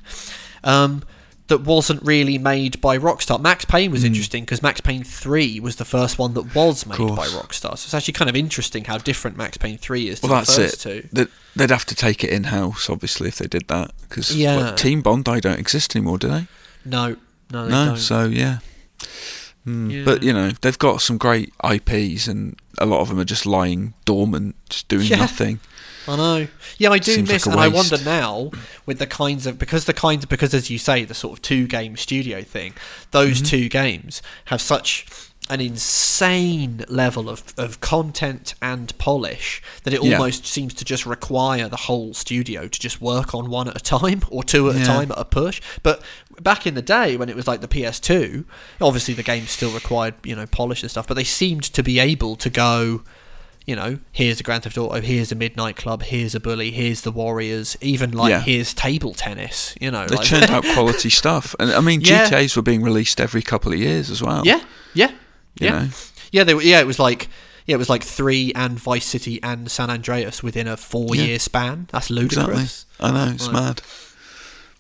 um, 0.63 1.03
that 1.47 1.59
wasn't 1.61 2.03
really 2.03 2.37
made 2.37 2.79
by 2.81 2.97
Rockstar. 2.97 3.39
Max 3.39 3.63
Payne 3.65 3.91
was 3.91 4.01
Hmm. 4.01 4.07
interesting 4.07 4.43
because 4.43 4.61
Max 4.61 4.81
Payne 4.81 5.03
3 5.05 5.59
was 5.61 5.77
the 5.77 5.85
first 5.85 6.19
one 6.19 6.33
that 6.33 6.53
was 6.53 6.85
made 6.85 6.97
by 6.97 7.27
Rockstar. 7.27 7.77
So 7.77 7.85
it's 7.85 7.93
actually 7.93 8.13
kind 8.13 8.29
of 8.29 8.35
interesting 8.35 8.83
how 8.85 8.97
different 8.97 9.37
Max 9.37 9.57
Payne 9.57 9.77
3 9.77 10.09
is 10.09 10.19
to 10.19 10.27
Well, 10.27 10.41
the 10.41 10.45
that's 10.45 10.55
first 10.57 10.85
it. 10.85 11.01
two. 11.03 11.07
They'd, 11.13 11.27
they'd 11.55 11.71
have 11.71 11.85
to 11.85 11.95
take 11.95 12.23
it 12.25 12.29
in 12.29 12.45
house, 12.45 12.89
obviously, 12.89 13.29
if 13.29 13.37
they 13.37 13.47
did 13.47 13.67
that. 13.69 13.91
Because 14.07 14.35
Yeah. 14.35 14.73
Team 14.75 15.01
Bondi 15.01 15.39
don't 15.39 15.59
exist 15.59 15.95
anymore, 15.95 16.17
do 16.17 16.27
they? 16.27 16.47
No, 16.85 17.15
no, 17.51 17.65
they 17.65 17.71
no, 17.71 17.85
don't. 17.85 17.97
so 17.97 18.25
yeah. 18.25 18.59
Mm, 19.67 20.03
But 20.05 20.23
you 20.23 20.33
know 20.33 20.51
they've 20.61 20.77
got 20.79 21.01
some 21.01 21.17
great 21.17 21.53
IPs, 21.63 22.27
and 22.27 22.57
a 22.79 22.85
lot 22.85 23.01
of 23.01 23.09
them 23.09 23.19
are 23.19 23.25
just 23.25 23.45
lying 23.45 23.93
dormant, 24.05 24.55
just 24.69 24.87
doing 24.87 25.07
Yeah. 25.07 25.17
nothing. 25.17 25.59
I 26.07 26.15
know. 26.15 26.47
Yeah, 26.79 26.89
I 26.89 26.97
do 26.97 27.13
Seems 27.13 27.29
miss, 27.29 27.45
a 27.45 27.51
and 27.51 27.59
I 27.59 27.67
wonder 27.67 27.97
now 28.03 28.49
with 28.87 28.97
the 28.97 29.05
kinds 29.05 29.45
of 29.45 29.59
because 29.59 29.85
the 29.85 29.93
kinds 29.93 30.23
of, 30.23 30.29
because 30.29 30.51
as 30.55 30.69
you 30.71 30.79
say 30.79 31.03
the 31.05 31.13
sort 31.13 31.37
of 31.37 31.41
two 31.43 31.67
game 31.67 31.95
studio 31.95 32.41
thing, 32.41 32.73
those 33.11 33.37
Mm-hmm. 33.37 33.45
two 33.45 33.69
games 33.69 34.21
have 34.45 34.61
such 34.61 35.05
an 35.51 35.61
insane 35.61 36.83
level 36.87 37.29
of, 37.29 37.53
of 37.57 37.79
content 37.81 38.53
and 38.61 38.97
polish 38.97 39.61
that 39.83 39.93
it 39.93 40.01
Yeah. 40.03 40.13
almost 40.17 40.45
seems 40.45 40.73
to 40.75 40.85
just 40.85 41.05
require 41.05 41.67
the 41.67 41.75
whole 41.87 42.13
studio 42.13 42.67
to 42.67 42.79
just 42.79 43.01
work 43.01 43.35
on 43.35 43.49
one 43.49 43.67
at 43.67 43.75
a 43.75 43.79
time 43.79 44.21
or 44.29 44.43
two 44.43 44.69
at 44.69 44.75
a 44.77 44.85
time 44.85 45.11
at 45.11 45.17
a 45.19 45.25
push. 45.25 45.61
But 45.83 46.01
back 46.39 46.65
in 46.65 46.73
the 46.75 46.81
day 46.81 47.17
when 47.17 47.29
it 47.29 47.35
was 47.35 47.47
like 47.47 47.61
the 47.61 47.67
PS2, 47.67 48.45
obviously 48.79 49.13
the 49.13 49.23
game 49.23 49.45
still 49.47 49.71
required 49.71 50.15
you 50.23 50.35
know 50.35 50.45
polish 50.47 50.81
and 50.83 50.89
stuff, 50.91 51.07
but 51.07 51.15
they 51.15 51.23
seemed 51.23 51.63
to 51.63 51.83
be 51.83 51.99
able 51.99 52.35
to 52.37 52.49
go 52.49 53.03
you 53.63 53.75
know, 53.75 53.99
here's 54.11 54.39
a 54.39 54.43
Grand 54.43 54.63
Theft 54.63 54.75
Auto, 54.75 54.99
here's 55.01 55.31
a 55.31 55.35
Midnight 55.35 55.75
Club, 55.75 56.01
here's 56.01 56.33
a 56.33 56.39
Bully, 56.39 56.71
here's 56.71 57.01
the 57.01 57.11
Warriors, 57.11 57.77
even 57.79 58.11
like 58.11 58.31
Yeah. 58.31 58.41
here's 58.41 58.73
table 58.73 59.13
tennis. 59.13 59.75
You 59.79 59.91
know, 59.91 60.07
They 60.07 60.15
like, 60.15 60.25
churned 60.25 60.49
out 60.49 60.63
quality 60.73 61.11
stuff, 61.11 61.55
and 61.59 61.71
I 61.71 61.79
mean 61.79 62.01
Yeah. 62.01 62.27
GTA's 62.27 62.55
were 62.55 62.63
being 62.63 62.81
released 62.81 63.21
every 63.21 63.43
couple 63.43 63.71
of 63.71 63.77
years 63.77 64.09
as 64.09 64.21
well. 64.23 64.41
yeah, 64.45 64.61
yeah, 64.95 65.11
yeah, 65.55 65.69
know. 65.83 65.89
yeah. 66.31 66.43
They 66.43 66.53
were, 66.53 66.61
yeah, 66.61 66.79
it 66.79 66.87
was 66.87 66.99
like 66.99 67.27
yeah, 67.65 67.75
it 67.75 67.79
was 67.79 67.89
like 67.89 68.03
three 68.03 68.51
and 68.55 68.77
Vice 68.79 69.05
City 69.05 69.41
and 69.43 69.69
San 69.69 69.89
Andreas 69.89 70.41
within 70.41 70.67
a 70.67 70.75
four-year 70.77 71.37
span. 71.39 71.87
That's 71.91 72.09
exactly. 72.09 72.43
ludicrous. 72.45 72.85
I 72.99 73.11
know 73.11 73.31
it's 73.33 73.45
Right. 73.47 73.53
mad. 73.53 73.81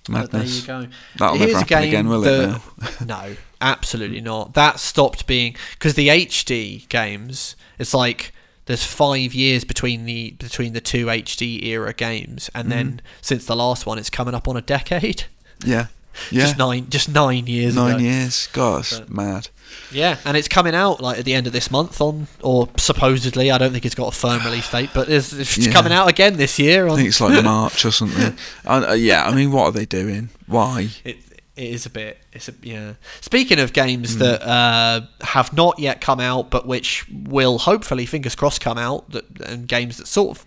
But 0.09 0.31
there 0.31 0.41
you 0.43 0.47
Madness. 0.63 0.65
go. 0.65 0.87
That'll 1.19 1.37
Here's 1.37 1.53
never 1.53 1.59
happen 1.59 1.77
game 1.81 1.87
again, 1.89 2.09
will 2.09 2.21
that, 2.21 2.61
it? 3.01 3.05
Now? 3.05 3.27
no, 3.29 3.35
absolutely 3.61 4.19
not. 4.21 4.55
That 4.55 4.79
stopped 4.79 5.27
being 5.27 5.55
because 5.73 5.93
the 5.93 6.07
HD 6.07 6.87
games. 6.89 7.55
It's 7.77 7.93
like 7.93 8.33
there's 8.65 8.83
five 8.83 9.33
years 9.35 9.63
between 9.63 10.05
the 10.05 10.31
between 10.31 10.73
the 10.73 10.81
two 10.81 11.05
HD 11.05 11.63
era 11.65 11.93
games, 11.93 12.49
and 12.55 12.71
then 12.71 12.87
Mm-hmm. 12.93 13.05
since 13.21 13.45
the 13.45 13.55
last 13.55 13.85
one, 13.85 13.99
it's 13.99 14.09
coming 14.09 14.33
up 14.33 14.47
on 14.47 14.57
a 14.57 14.61
decade. 14.61 15.25
Yeah, 15.63 15.87
yeah. 16.31 16.41
Just 16.45 16.57
nine, 16.57 16.89
just 16.89 17.07
nine 17.07 17.45
years. 17.45 17.75
Nine 17.75 17.95
ago. 17.97 18.03
years. 18.03 18.47
God, 18.53 18.79
it's 18.79 18.99
But- 18.99 19.11
mad. 19.11 19.49
Yeah, 19.91 20.17
and 20.25 20.37
it's 20.37 20.47
coming 20.47 20.73
out 20.75 21.01
like 21.01 21.19
at 21.19 21.25
the 21.25 21.33
end 21.33 21.47
of 21.47 21.53
this 21.53 21.69
month 21.71 21.99
on, 22.01 22.27
or 22.41 22.69
supposedly. 22.77 23.51
I 23.51 23.57
don't 23.57 23.71
think 23.71 23.85
it's 23.85 23.95
got 23.95 24.13
a 24.13 24.17
firm 24.17 24.43
release 24.43 24.69
date, 24.71 24.89
but 24.93 25.09
it's, 25.09 25.33
it's 25.33 25.57
Yeah. 25.57 25.71
coming 25.73 25.91
out 25.93 26.07
again 26.07 26.37
this 26.37 26.57
year. 26.59 26.87
I 26.87 26.95
think 26.95 27.07
it's 27.09 27.19
like 27.21 27.43
March 27.43 27.83
or 27.85 27.91
something. 27.91 28.35
And, 28.65 28.85
uh, 28.85 28.93
yeah, 28.93 29.25
I 29.27 29.33
mean, 29.35 29.51
what 29.51 29.63
are 29.65 29.71
they 29.71 29.85
doing? 29.85 30.29
Why? 30.47 30.89
it, 31.03 31.17
it 31.57 31.69
is 31.69 31.85
a 31.85 31.89
bit. 31.89 32.17
It's 32.31 32.47
a 32.47 32.53
yeah. 32.63 32.93
Speaking 33.19 33.59
of 33.59 33.73
games 33.73 34.13
Hmm. 34.13 34.19
that 34.19 34.41
uh, 34.41 35.01
have 35.21 35.51
not 35.51 35.77
yet 35.79 35.99
come 35.99 36.21
out, 36.21 36.49
but 36.49 36.65
which 36.65 37.05
will 37.11 37.57
hopefully, 37.59 38.05
fingers 38.05 38.35
crossed, 38.35 38.61
come 38.61 38.77
out, 38.77 39.09
that, 39.11 39.25
and 39.41 39.67
games 39.67 39.97
that 39.97 40.07
sort 40.07 40.37
of 40.37 40.45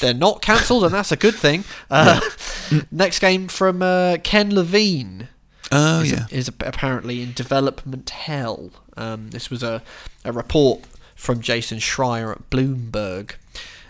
they're 0.00 0.14
not 0.14 0.42
cancelled, 0.42 0.84
and 0.84 0.94
that's 0.94 1.10
a 1.10 1.16
good 1.16 1.34
thing. 1.34 1.64
Uh, 1.90 2.20
next 2.92 3.18
game 3.18 3.48
from 3.48 3.82
uh, 3.82 4.18
Ken 4.22 4.54
Levine. 4.54 5.28
Oh 5.72 6.02
is, 6.02 6.12
yeah. 6.12 6.26
is 6.30 6.48
apparently 6.48 7.22
in 7.22 7.32
development 7.32 8.10
hell. 8.10 8.70
Um, 8.96 9.30
this 9.30 9.50
was 9.50 9.62
a, 9.62 9.82
a 10.24 10.32
report 10.32 10.82
from 11.14 11.40
Jason 11.40 11.78
Schreier 11.78 12.32
at 12.32 12.50
Bloomberg 12.50 13.36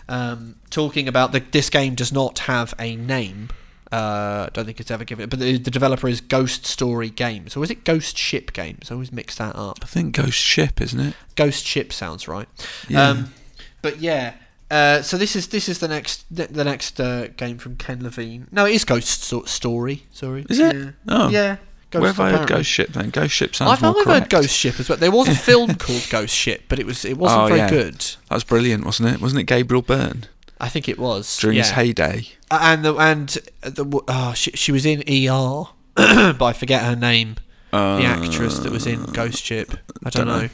um, 0.07 0.55
talking 0.69 1.07
about 1.07 1.31
that 1.31 1.51
this 1.51 1.69
game 1.69 1.95
does 1.95 2.11
not 2.11 2.39
have 2.39 2.73
a 2.79 2.95
name. 2.95 3.49
Uh, 3.91 4.47
don't 4.53 4.65
think 4.65 4.79
it's 4.79 4.91
ever 4.91 5.03
given. 5.03 5.29
But 5.29 5.39
the, 5.39 5.57
the 5.57 5.71
developer 5.71 6.07
is 6.07 6.21
Ghost 6.21 6.65
Story 6.65 7.09
Games, 7.09 7.55
or 7.55 7.63
is 7.63 7.71
it 7.71 7.83
Ghost 7.83 8.17
Ship 8.17 8.51
Games? 8.51 8.91
I 8.91 8.95
always 8.95 9.11
mix 9.11 9.35
that 9.37 9.55
up. 9.55 9.79
I 9.81 9.85
think 9.85 10.15
Ghost 10.15 10.37
Ship, 10.37 10.81
isn't 10.81 10.99
it? 10.99 11.13
Ghost 11.35 11.65
Ship 11.65 11.91
sounds 11.93 12.27
right. 12.27 12.47
Yeah. 12.89 13.09
Um, 13.09 13.33
but 13.81 13.99
yeah. 13.99 14.33
Uh, 14.75 15.01
so 15.01 15.17
this 15.17 15.35
is 15.37 15.47
this 15.47 15.69
is 15.69 15.79
the 15.79 15.87
next 15.87 16.25
the, 16.29 16.63
next 16.65 16.99
uh, 16.99 17.27
game 17.37 17.57
from 17.57 17.77
Ken 17.77 18.03
Levine. 18.03 18.47
No, 18.51 18.65
it 18.65 18.73
is 18.73 18.83
Ghost 18.83 19.23
Story. 19.47 20.03
Sorry. 20.11 20.45
Is 20.49 20.59
it? 20.59 20.75
Yeah. 20.75 20.91
Oh. 21.07 21.29
Yeah. 21.29 21.57
Ghost, 21.91 22.01
Where 22.01 22.11
have 22.11 22.19
I 22.19 22.37
heard. 22.39 22.49
Ghost 22.49 22.69
Ship 22.69 22.89
then? 22.91 23.09
Ghost 23.09 23.33
Ship 23.33 23.55
sounds 23.55 23.71
I've, 23.71 23.81
more 23.81 23.95
I've 23.99 24.05
heard 24.05 24.29
Ghost 24.29 24.53
Ship 24.53 24.77
as 24.77 24.89
well. 24.89 24.97
There 24.97 25.11
was 25.11 25.29
a 25.29 25.35
film 25.49 25.75
called 25.75 26.05
Ghost 26.09 26.35
Ship, 26.35 26.61
but 26.67 26.77
it 26.79 26.85
was 26.85 27.05
it 27.05 27.17
wasn't 27.17 27.41
Oh, 27.43 27.47
very 27.47 27.59
yeah. 27.59 27.69
good. 27.69 27.99
That 27.99 28.31
was 28.35 28.43
brilliant, 28.43 28.85
wasn't 28.85 29.09
it? 29.15 29.21
Wasn't 29.21 29.39
it 29.39 29.45
Gabriel 29.45 29.81
Byrne 29.81 30.25
I 30.59 30.67
think 30.67 30.89
it 30.89 30.99
was 30.99 31.37
during 31.37 31.55
yeah. 31.57 31.63
his 31.63 31.71
heyday? 31.71 32.27
Uh, 32.51 32.59
and 32.61 32.83
the 32.83 32.95
and 32.95 33.29
the 33.61 34.01
oh, 34.09 34.33
she, 34.33 34.51
she 34.51 34.71
was 34.73 34.85
in 34.85 35.01
ER, 35.07 35.67
but 35.95 36.41
I 36.43 36.51
forget 36.53 36.83
her 36.83 36.95
name. 36.97 37.37
Uh, 37.71 37.97
The 37.97 38.05
actress 38.05 38.59
that 38.59 38.71
was 38.73 38.85
in 38.85 39.05
Ghost 39.05 39.41
Ship. 39.43 39.69
I 40.03 40.09
don't, 40.09 40.25
don't 40.25 40.27
know. 40.27 40.41
know. 40.47 40.49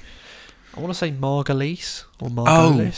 I 0.76 0.80
want 0.80 0.94
to 0.94 0.98
say 0.98 1.12
Margalise 1.12 2.04
or 2.20 2.30
Oh. 2.38 2.92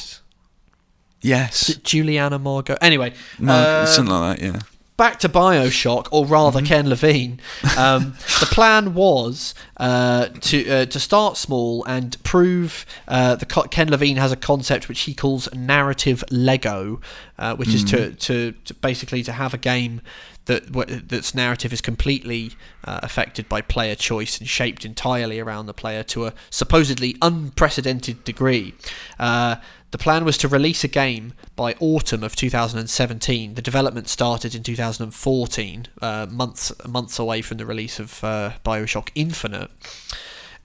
Is 1.24 1.30
Yes. 1.30 1.76
Juliana 1.84 2.38
Margot? 2.40 2.78
Anyway, 2.82 3.14
Mark, 3.40 3.68
uh, 3.68 3.86
something 3.86 4.14
like 4.14 4.40
that, 4.40 4.46
yeah. 4.46 4.60
back 4.98 5.20
to 5.20 5.30
Bioshock, 5.30 6.08
or 6.12 6.26
rather 6.26 6.60
Mm-hmm. 6.60 6.68
Ken 6.68 6.90
Levine. 6.90 7.40
Um, 7.78 8.14
the 8.42 8.48
plan 8.52 8.94
was 8.94 9.54
uh, 9.78 10.28
to 10.42 10.70
uh, 10.70 10.86
to 10.86 11.00
start 11.00 11.38
small 11.38 11.84
and 11.86 12.22
prove 12.24 12.86
uh, 13.08 13.36
the 13.36 13.46
co- 13.46 13.64
Ken 13.64 13.90
Levine 13.90 14.18
has 14.18 14.32
a 14.32 14.36
concept 14.36 14.90
which 14.90 15.02
he 15.02 15.14
calls 15.14 15.48
narrative 15.54 16.24
Lego, 16.30 17.00
uh, 17.40 17.56
which 17.56 17.70
is 17.74 17.84
Mm-hmm. 17.86 18.16
to, 18.16 18.52
to, 18.52 18.52
to 18.66 18.74
basically 18.76 19.24
to 19.24 19.32
have 19.32 19.54
a 19.54 19.58
game 19.58 20.02
that 20.46 20.72
w- 20.74 21.00
that's 21.08 21.34
narrative 21.34 21.72
is 21.72 21.80
completely 21.80 22.52
uh, 22.84 23.00
affected 23.02 23.48
by 23.48 23.62
player 23.62 23.96
choice 23.96 24.38
and 24.40 24.50
shaped 24.50 24.84
entirely 24.84 25.40
around 25.40 25.68
the 25.68 25.74
player 25.74 26.04
to 26.04 26.26
a 26.26 26.34
supposedly 26.50 27.16
unprecedented 27.22 28.26
degree. 28.26 28.74
Uh, 29.18 29.56
the 29.94 30.00
plan 30.00 30.26
was 30.26 30.40
to 30.40 30.48
release 30.48 30.84
a 30.84 30.88
game 30.88 31.34
by 31.56 31.76
autumn 31.80 32.24
of 32.24 32.36
2017. 32.36 33.54
The 33.54 33.62
development 33.62 34.10
started 34.10 34.56
in 34.56 34.64
2014, 34.64 35.86
uh, 36.02 36.26
months 36.32 36.72
months 36.88 37.20
away 37.20 37.44
from 37.44 37.58
the 37.58 37.66
release 37.68 38.00
of 38.00 38.24
uh, 38.24 38.54
Bioshock 38.66 39.10
Infinite. 39.14 39.70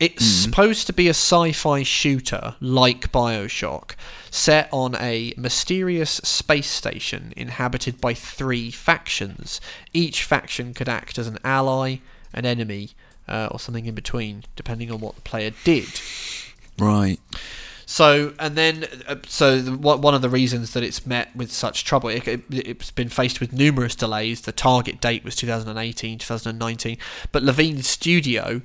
It's 0.00 0.24
supposed 0.24 0.86
to 0.86 0.94
be 0.94 1.08
a 1.08 1.10
sci-fi 1.10 1.82
shooter 1.82 2.54
like 2.60 3.12
BioShock, 3.12 3.96
set 4.30 4.70
on 4.72 4.94
a 4.94 5.34
mysterious 5.36 6.12
space 6.24 6.70
station 6.70 7.34
inhabited 7.36 8.00
by 8.00 8.14
three 8.14 8.70
factions. 8.70 9.60
Each 9.92 10.22
faction 10.22 10.72
could 10.72 10.88
act 10.88 11.18
as 11.18 11.26
an 11.26 11.38
ally, 11.44 11.96
an 12.32 12.46
enemy, 12.46 12.92
uh, 13.28 13.48
or 13.50 13.60
something 13.60 13.84
in 13.84 13.94
between, 13.94 14.44
depending 14.56 14.90
on 14.90 15.00
what 15.00 15.16
the 15.16 15.20
player 15.20 15.52
did. 15.64 16.00
Right. 16.78 17.18
So, 17.90 18.34
and 18.38 18.54
then, 18.54 18.86
uh, 19.06 19.16
so 19.26 19.62
the, 19.62 19.74
one 19.74 20.02
one 20.02 20.14
of 20.14 20.20
the 20.20 20.28
reasons 20.28 20.74
that 20.74 20.82
it's 20.82 21.06
met 21.06 21.34
with 21.34 21.50
such 21.50 21.86
trouble, 21.86 22.10
it, 22.10 22.28
it, 22.28 22.42
it's 22.50 22.90
been 22.90 23.08
faced 23.08 23.40
with 23.40 23.50
numerous 23.54 23.94
delays. 23.94 24.42
The 24.42 24.52
target 24.52 25.00
date 25.00 25.24
was 25.24 25.34
2018, 25.36 26.18
2019, 26.18 26.98
but 27.32 27.42
Levine's 27.42 27.86
studio 27.88 28.60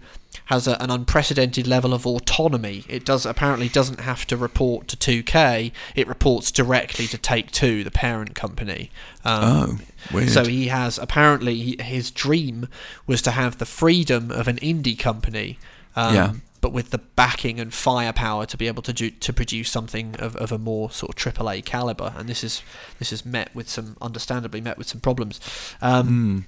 has 0.47 0.67
a, 0.67 0.75
an 0.83 0.89
unprecedented 0.91 1.67
level 1.67 1.93
of 1.93 2.05
autonomy. 2.05 2.83
It 2.89 3.05
does 3.05 3.25
apparently 3.25 3.69
doesn't 3.69 4.01
have 4.01 4.25
to 4.27 4.35
report 4.35 4.89
to 4.89 4.97
2K. 4.97 5.71
It 5.95 6.05
reports 6.09 6.51
directly 6.51 7.07
to 7.07 7.17
Take 7.17 7.49
Two, 7.51 7.85
the 7.85 7.91
parent 7.91 8.35
company. 8.35 8.91
Um, 9.23 9.41
Oh, 9.41 9.79
weird. 10.15 10.31
so 10.31 10.43
he 10.43 10.67
has 10.67 10.97
apparently 10.99 11.77
his 11.81 12.11
dream 12.11 12.67
was 13.07 13.21
to 13.21 13.31
have 13.31 13.57
the 13.57 13.65
freedom 13.65 14.31
of 14.31 14.49
an 14.49 14.57
indie 14.57 14.99
company, 14.99 15.59
um, 15.95 16.13
Yeah. 16.13 16.33
But 16.63 16.71
with 16.71 16.91
the 16.91 16.97
backing 16.97 17.59
and 17.59 17.73
firepower 17.73 18.45
to 18.45 18.55
be 18.55 18.67
able 18.67 18.81
to 18.81 18.93
do 18.93 19.09
to 19.09 19.33
produce 19.33 19.69
something 19.69 20.15
of, 20.15 20.33
of 20.37 20.49
a 20.49 20.57
more 20.57 20.89
sort 20.89 21.09
of 21.09 21.33
AAA 21.33 21.65
caliber. 21.65 22.13
And 22.15 22.29
this 22.29 22.41
is 22.41 22.63
this 22.99 23.11
is 23.11 23.25
met 23.25 23.53
with 23.53 23.67
some 23.69 23.97
understandably 24.01 24.61
met 24.61 24.77
with 24.77 24.87
some 24.87 25.01
problems. 25.01 25.41
Um, 25.81 26.07
Hmm. 26.07 26.39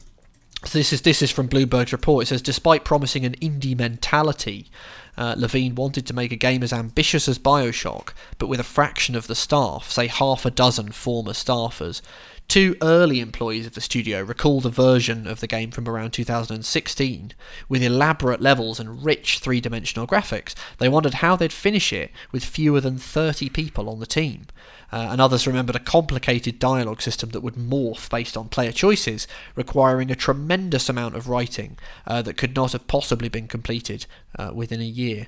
so 0.66 0.80
this 0.80 0.94
is 0.94 1.02
this 1.02 1.22
is 1.22 1.32
from 1.32 1.50
Bloomberg's 1.50 1.92
report. 1.92 2.24
It 2.24 2.28
says, 2.28 2.42
despite 2.42 2.86
promising 2.86 3.26
an 3.26 3.36
indie 3.42 3.78
mentality, 3.78 4.72
uh, 5.18 5.36
Levine 5.38 5.76
wanted 5.76 6.08
to 6.08 6.14
make 6.14 6.32
a 6.32 6.38
game 6.38 6.64
as 6.64 6.72
ambitious 6.72 7.28
as 7.28 7.38
Bioshock, 7.38 8.14
but 8.38 8.48
with 8.48 8.62
a 8.62 8.64
fraction 8.64 9.18
of 9.18 9.28
the 9.28 9.36
staff, 9.36 9.92
say 9.92 10.08
half 10.08 10.46
a 10.46 10.50
dozen 10.50 10.94
former 10.94 11.34
staffers. 11.34 12.02
Two 12.48 12.78
early 12.82 13.20
employees 13.20 13.66
of 13.66 13.74
the 13.74 13.82
studio 13.82 14.22
recall 14.22 14.62
the 14.62 14.70
version 14.70 15.28
of 15.28 15.40
the 15.40 15.48
game 15.48 15.72
from 15.72 15.90
around 15.90 16.12
2016 16.12 17.34
with 17.68 17.84
elaborate 17.84 18.40
levels 18.40 18.80
and 18.80 19.04
rich 19.04 19.40
three 19.40 19.60
dimensional 19.60 20.08
graphics. 20.08 20.54
They 20.78 20.88
wondered 20.88 21.16
how 21.16 21.36
they'd 21.36 21.52
finish 21.52 21.92
it 21.92 22.12
with 22.32 22.46
fewer 22.46 22.80
than 22.80 22.98
30 22.98 23.50
people 23.50 23.90
on 23.90 24.00
the 24.00 24.06
team. 24.06 24.46
Uh, 24.94 25.08
and 25.12 25.20
others 25.20 25.48
remembered 25.48 25.76
a 25.76 25.80
complicated 25.80 26.60
dialogue 26.60 27.02
system 27.02 27.32
that 27.32 27.42
would 27.42 27.56
morph 27.56 28.10
based 28.10 28.38
on 28.38 28.48
player 28.48 28.72
choices, 28.72 29.28
requiring 29.56 30.12
a 30.12 30.16
tremendous 30.16 30.88
amount 30.88 31.16
of 31.16 31.28
writing 31.28 31.78
uh, 32.06 32.22
that 32.22 32.38
could 32.38 32.56
not 32.56 32.72
have 32.72 32.88
possibly 32.88 33.28
been 33.28 33.48
completed 33.48 34.06
uh, 34.38 34.52
within 34.54 34.80
a 34.80 34.86
year. 34.86 35.28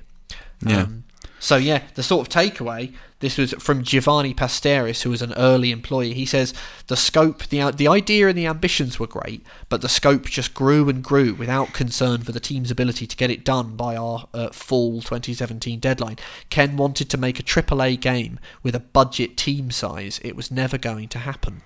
Yeah. 0.64 0.82
Um, 0.82 1.04
so 1.40 1.56
yeah, 1.56 1.82
the 1.94 2.02
sort 2.02 2.26
of 2.26 2.32
takeaway. 2.32 2.94
This 3.20 3.36
was 3.36 3.52
from 3.54 3.82
Giovanni 3.82 4.32
Pasteris, 4.32 5.02
who 5.02 5.10
was 5.10 5.22
an 5.22 5.32
early 5.34 5.72
employee. 5.72 6.14
He 6.14 6.24
says 6.24 6.54
the 6.86 6.96
scope, 6.96 7.46
the 7.46 7.70
the 7.72 7.88
idea 7.88 8.28
and 8.28 8.38
the 8.38 8.46
ambitions 8.46 9.00
were 9.00 9.08
great, 9.08 9.44
but 9.68 9.80
the 9.80 9.88
scope 9.88 10.26
just 10.26 10.54
grew 10.54 10.88
and 10.88 11.02
grew 11.02 11.34
without 11.34 11.72
concern 11.72 12.22
for 12.22 12.30
the 12.30 12.38
team's 12.38 12.70
ability 12.70 13.08
to 13.08 13.16
get 13.16 13.30
it 13.30 13.44
done 13.44 13.74
by 13.74 13.96
our 13.96 14.28
uh, 14.32 14.50
fall 14.50 15.00
2017 15.02 15.80
deadline. 15.80 16.16
Ken 16.48 16.76
wanted 16.76 17.10
to 17.10 17.16
make 17.18 17.40
a 17.40 17.42
AAA 17.42 17.98
game 18.00 18.38
with 18.62 18.76
a 18.76 18.80
budget 18.80 19.36
team 19.36 19.72
size. 19.72 20.20
It 20.22 20.36
was 20.36 20.50
never 20.52 20.78
going 20.78 21.08
to 21.08 21.18
happen. 21.18 21.62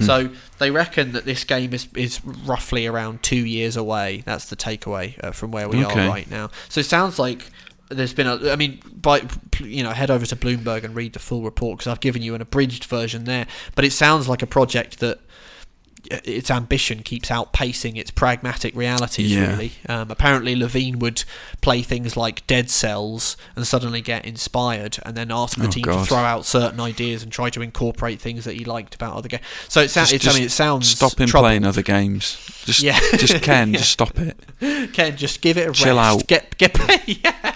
So 0.00 0.30
they 0.58 0.70
reckon 0.70 1.12
that 1.12 1.24
this 1.26 1.44
game 1.44 1.74
is, 1.74 1.86
is 1.94 2.24
roughly 2.24 2.86
around 2.86 3.22
two 3.22 3.44
years 3.44 3.76
away. 3.76 4.22
That's 4.24 4.46
the 4.48 4.56
takeaway 4.56 5.22
uh, 5.22 5.32
from 5.32 5.50
where 5.50 5.68
we 5.68 5.84
Okay. 5.84 6.06
are 6.06 6.08
right 6.08 6.30
now. 6.30 6.48
So 6.70 6.80
it 6.80 6.86
sounds 6.86 7.18
like 7.18 7.50
there's 7.90 8.14
been 8.14 8.26
a. 8.26 8.50
I 8.50 8.56
mean, 8.56 8.80
by 8.94 9.22
you 9.58 9.82
know, 9.82 9.90
head 9.90 10.10
over 10.10 10.24
to 10.24 10.36
Bloomberg 10.36 10.84
and 10.84 10.94
read 10.94 11.12
the 11.12 11.18
full 11.18 11.42
report 11.42 11.78
because 11.78 11.90
I've 11.90 12.00
given 12.00 12.22
you 12.22 12.34
an 12.34 12.40
abridged 12.40 12.84
version 12.84 13.24
there. 13.24 13.46
But 13.74 13.84
it 13.84 13.92
sounds 13.92 14.28
like 14.28 14.42
a 14.42 14.46
project 14.46 15.00
that 15.00 15.20
its 16.10 16.50
ambition 16.50 17.02
keeps 17.02 17.28
outpacing 17.28 17.96
its 17.96 18.10
pragmatic 18.10 18.74
realities. 18.74 19.32
Yeah. 19.34 19.50
Really, 19.50 19.72
um, 19.88 20.10
apparently 20.10 20.56
Levine 20.56 20.98
would 20.98 21.24
play 21.60 21.82
things 21.82 22.16
like 22.16 22.46
Dead 22.46 22.70
Cells 22.70 23.36
and 23.56 23.66
suddenly 23.66 24.00
get 24.00 24.24
inspired, 24.24 24.98
and 25.04 25.16
then 25.16 25.30
ask 25.30 25.58
the 25.58 25.66
Oh, 25.66 25.70
team 25.70 25.84
to 25.84 26.04
throw 26.04 26.18
out 26.18 26.46
certain 26.46 26.80
ideas 26.80 27.22
and 27.22 27.30
try 27.30 27.50
to 27.50 27.62
incorporate 27.62 28.20
things 28.20 28.44
that 28.44 28.54
he 28.54 28.64
liked 28.64 28.94
about 28.94 29.14
other 29.16 29.28
games. 29.28 29.42
So 29.68 29.80
it, 29.82 29.88
sounds. 29.90 30.10
Just- 30.10 30.24
it's, 30.26 30.34
I 30.34 30.38
mean, 30.38 30.46
it 30.46 30.50
sounds. 30.50 30.88
Stop 30.90 31.20
him 31.20 31.28
troubled. 31.28 31.48
playing 31.48 31.64
other 31.64 31.82
games. 31.82 32.36
Just, 32.64 32.80
Yeah. 32.82 32.98
just 33.16 33.42
Ken, 33.42 33.72
Yeah. 33.72 33.78
just 33.80 33.90
stop 33.90 34.18
it. 34.18 34.38
Ken, 34.92 35.16
just 35.16 35.40
give 35.40 35.56
it 35.58 35.68
a 35.68 35.72
Chill 35.72 35.96
rest. 35.96 36.20
out. 36.20 36.26
Get 36.26 36.56
get 36.58 36.76
yeah. 37.08 37.54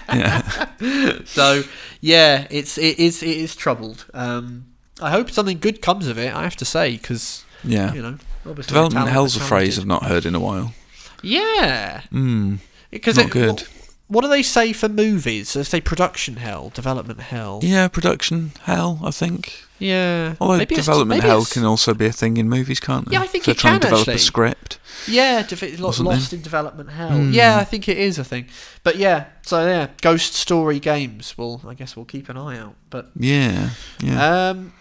Yeah. 0.79 1.19
So 1.25 1.63
yeah, 2.01 2.47
it's 2.49 2.77
it 2.77 2.99
is 2.99 3.23
it 3.23 3.37
is 3.37 3.55
troubled. 3.55 4.05
Um, 4.13 4.65
I 5.01 5.11
hope 5.11 5.29
something 5.31 5.59
good 5.59 5.81
comes 5.81 6.07
of 6.07 6.17
it. 6.17 6.33
I 6.33 6.43
have 6.43 6.55
to 6.57 6.65
say 6.65 6.93
because 6.97 7.43
Yeah. 7.63 7.93
you 7.93 8.01
know 8.01 8.17
obviously 8.45 8.69
Development 8.73 9.07
hell's 9.09 9.35
a 9.35 9.39
phrase 9.39 9.77
I've 9.79 9.85
not 9.85 10.03
heard 10.05 10.25
in 10.25 10.35
a 10.35 10.39
while. 10.39 10.73
Yeah, 11.21 12.01
Hmm. 12.11 12.55
because 12.91 13.17
Not 13.17 13.27
it, 13.27 13.31
good. 13.31 13.63
What 14.07 14.21
do 14.21 14.27
they 14.27 14.43
say 14.43 14.71
for 14.71 14.87
movies? 14.87 15.53
They 15.53 15.63
say 15.63 15.81
production 15.81 16.35
hell, 16.35 16.69
development 16.73 17.19
hell. 17.21 17.59
Yeah, 17.63 17.87
production 17.87 18.51
hell, 18.63 18.99
I 19.03 19.09
think. 19.09 19.63
Yeah. 19.79 20.35
Although 20.39 20.57
Maybe 20.59 20.75
development 20.75 21.23
hell 21.23 21.37
it's- 21.39 21.53
can 21.53 21.65
also 21.65 21.95
be 21.95 22.05
a 22.05 22.11
thing 22.11 22.37
in 22.37 22.47
movies, 22.47 22.79
can't 22.79 23.09
they? 23.09 23.13
Yeah, 23.13 23.21
I 23.21 23.27
think 23.27 23.45
they're 23.45 23.53
it 23.53 23.57
trying 23.57 23.73
can, 23.73 23.81
to 23.81 23.87
develop 23.87 24.01
actually. 24.01 24.13
a 24.15 24.19
script. 24.19 24.77
Yeah, 25.07 25.41
def- 25.41 25.79
lo- 25.79 25.91
lost 25.99 26.33
in 26.33 26.41
development 26.43 26.91
hell. 26.91 27.09
Hmm. 27.17 27.33
Yeah, 27.33 27.57
I 27.57 27.63
think 27.63 27.89
it 27.89 27.97
is 27.97 28.19
a 28.19 28.23
thing. 28.23 28.45
But 28.83 28.97
yeah, 28.97 29.25
so 29.41 29.65
yeah, 29.65 29.87
Ghost 30.01 30.33
Story 30.35 30.79
games. 30.79 31.33
Well, 31.35 31.61
I 31.67 31.73
guess 31.73 31.95
we'll 31.95 32.05
keep 32.05 32.29
an 32.29 32.37
eye 32.37 32.59
out. 32.59 32.75
But 32.91 33.09
Yeah. 33.17 33.71
Yeah. 33.99 34.49
um, 34.51 34.73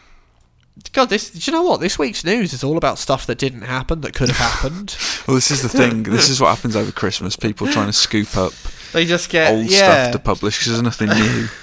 God, 0.92 1.08
this. 1.08 1.30
Do 1.30 1.50
you 1.50 1.56
know 1.56 1.62
what? 1.62 1.80
This 1.80 1.98
week's 1.98 2.24
news 2.24 2.52
is 2.52 2.64
all 2.64 2.76
about 2.76 2.98
stuff 2.98 3.26
that 3.26 3.38
didn't 3.38 3.62
happen 3.62 4.00
that 4.00 4.14
could 4.14 4.28
have 4.28 4.36
happened. 4.62 4.96
well, 5.26 5.34
this 5.36 5.50
is 5.50 5.62
the 5.62 5.68
thing. 5.68 6.02
this 6.04 6.28
is 6.28 6.40
what 6.40 6.48
happens 6.56 6.74
over 6.76 6.90
Christmas. 6.92 7.36
People 7.36 7.66
trying 7.68 7.86
to 7.86 7.92
scoop 7.92 8.36
up 8.36 8.52
they 8.94 9.04
just 9.04 9.28
get 9.28 9.52
old 9.52 9.66
yeah. 9.66 9.76
stuff 10.06 10.12
to 10.12 10.18
publish 10.20 10.58
because 10.58 10.72
there's 10.72 10.82
nothing 10.82 11.08
new. 11.08 11.48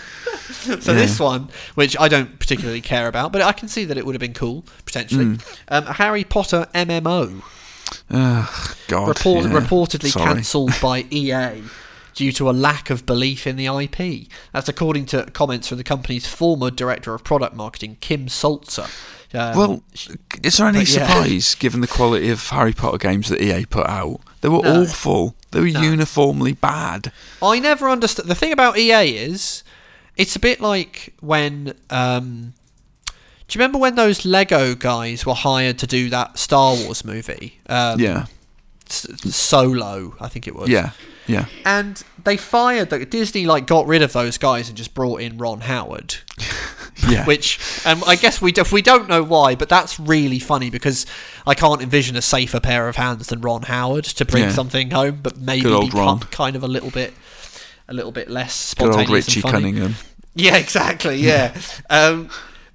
So 0.52 0.92
Yeah. 0.92 1.00
this 1.00 1.20
one, 1.20 1.48
which 1.74 1.98
I 2.00 2.08
don't 2.08 2.38
particularly 2.38 2.82
care 2.82 3.08
about, 3.08 3.32
but 3.32 3.42
I 3.42 3.52
can 3.52 3.68
see 3.68 3.84
that 3.86 3.98
it 3.98 4.06
would 4.06 4.14
have 4.14 4.20
been 4.20 4.34
cool 4.34 4.64
potentially. 4.86 5.26
Hmm. 5.26 5.36
Um, 5.70 5.88
a 5.88 5.94
Harry 5.94 6.24
Potter 6.24 6.68
MMO 6.76 7.42
Ugh, 8.12 8.76
God. 8.88 9.08
report, 9.08 9.46
yeah. 9.46 9.52
reportedly 9.52 10.14
cancelled 10.16 10.74
by 10.82 11.06
EA 11.10 11.64
due 12.14 12.32
to 12.34 12.50
a 12.50 12.52
lack 12.52 12.90
of 12.90 13.06
belief 13.06 13.48
in 13.48 13.56
the 13.56 13.68
IP. 13.68 14.28
That's 14.54 14.68
according 14.70 15.06
to 15.08 15.26
comments 15.32 15.68
from 15.68 15.78
the 15.78 15.84
company's 15.84 16.28
former 16.28 16.70
director 16.72 17.14
of 17.14 17.24
product 17.24 17.56
marketing, 17.56 17.98
Kim 18.02 18.28
Salzer. 18.28 18.90
Um, 19.34 19.58
Well, 19.58 19.84
is 20.44 20.58
there 20.58 20.68
any 20.68 20.80
but 20.80 20.90
yeah. 20.94 21.08
surprise 21.08 21.56
given 21.56 21.80
the 21.82 21.88
quality 21.88 22.30
of 22.30 22.46
Harry 22.50 22.74
Potter 22.74 22.98
games 22.98 23.30
that 23.30 23.42
EA 23.42 23.66
put 23.66 23.88
out? 23.88 24.20
They 24.42 24.50
were 24.50 24.62
No. 24.62 24.82
awful. 24.84 25.36
They 25.52 25.62
were 25.62 25.68
No. 25.70 25.82
uniformly 25.82 26.54
bad. 26.54 27.12
I 27.42 27.60
never 27.60 27.90
understood. 27.90 28.28
The 28.28 28.36
thing 28.36 28.52
about 28.52 28.78
EA 28.78 29.16
is, 29.16 29.64
it's 30.18 30.36
a 30.36 30.40
bit 30.40 30.60
like 30.60 31.14
when. 31.22 31.76
Um, 31.90 32.54
do 33.48 33.58
you 33.58 33.60
remember 33.60 33.78
when 33.80 33.96
those 33.96 34.26
Lego 34.26 34.76
guys 34.76 35.26
were 35.26 35.34
hired 35.34 35.78
to 35.80 35.88
do 35.88 36.10
that 36.10 36.38
Star 36.40 36.76
Wars 36.76 37.04
movie? 37.06 37.60
Um, 37.68 38.00
yeah, 38.02 38.26
S- 38.90 39.08
Solo, 39.34 40.16
I 40.20 40.28
think 40.28 40.48
it 40.48 40.56
was. 40.56 40.68
yeah, 40.70 40.92
yeah. 41.28 41.46
And 41.66 42.02
they 42.24 42.38
fired. 42.38 42.90
The, 42.90 43.06
Disney 43.06 43.46
like 43.46 43.68
got 43.68 43.88
rid 43.88 44.02
of 44.02 44.14
those 44.14 44.38
guys 44.38 44.68
and 44.70 44.78
just 44.78 44.94
brought 44.94 45.22
in 45.22 45.38
Ron 45.38 45.62
Howard. 45.62 46.16
Yeah. 47.10 47.26
Which, 47.26 47.60
and 47.84 48.04
I 48.06 48.16
guess 48.16 48.42
we 48.42 48.52
do, 48.52 48.64
we 48.72 48.84
don't 48.84 49.10
know 49.10 49.24
why, 49.24 49.56
but 49.56 49.70
that's 49.70 50.00
really 50.00 50.38
funny 50.38 50.70
because 50.70 51.06
I 51.48 51.56
can't 51.56 51.82
envision 51.82 52.16
a 52.16 52.22
safer 52.22 52.60
pair 52.60 52.88
of 52.88 52.96
hands 52.96 53.28
than 53.28 53.42
Ron 53.42 53.64
Howard 53.64 54.04
to 54.06 54.26
bring 54.26 54.44
Yeah. 54.44 54.52
something 54.52 54.92
home, 54.92 55.20
but 55.24 55.38
maybe 55.38 55.68
old 55.72 55.92
become 55.92 56.20
kind 56.20 56.56
of 56.56 56.64
a 56.64 56.68
little 56.68 56.92
bit, 56.92 57.14
a 57.88 57.94
little 57.94 58.12
bit 58.12 58.30
less 58.30 58.76
Good 58.76 58.94
old 58.94 59.10
Richie. 59.10 59.42
Cunningham. 59.42 59.96
Yeah, 60.36 60.58
exactly. 60.58 61.18
Yeah. 61.18 61.60
um, 61.90 62.30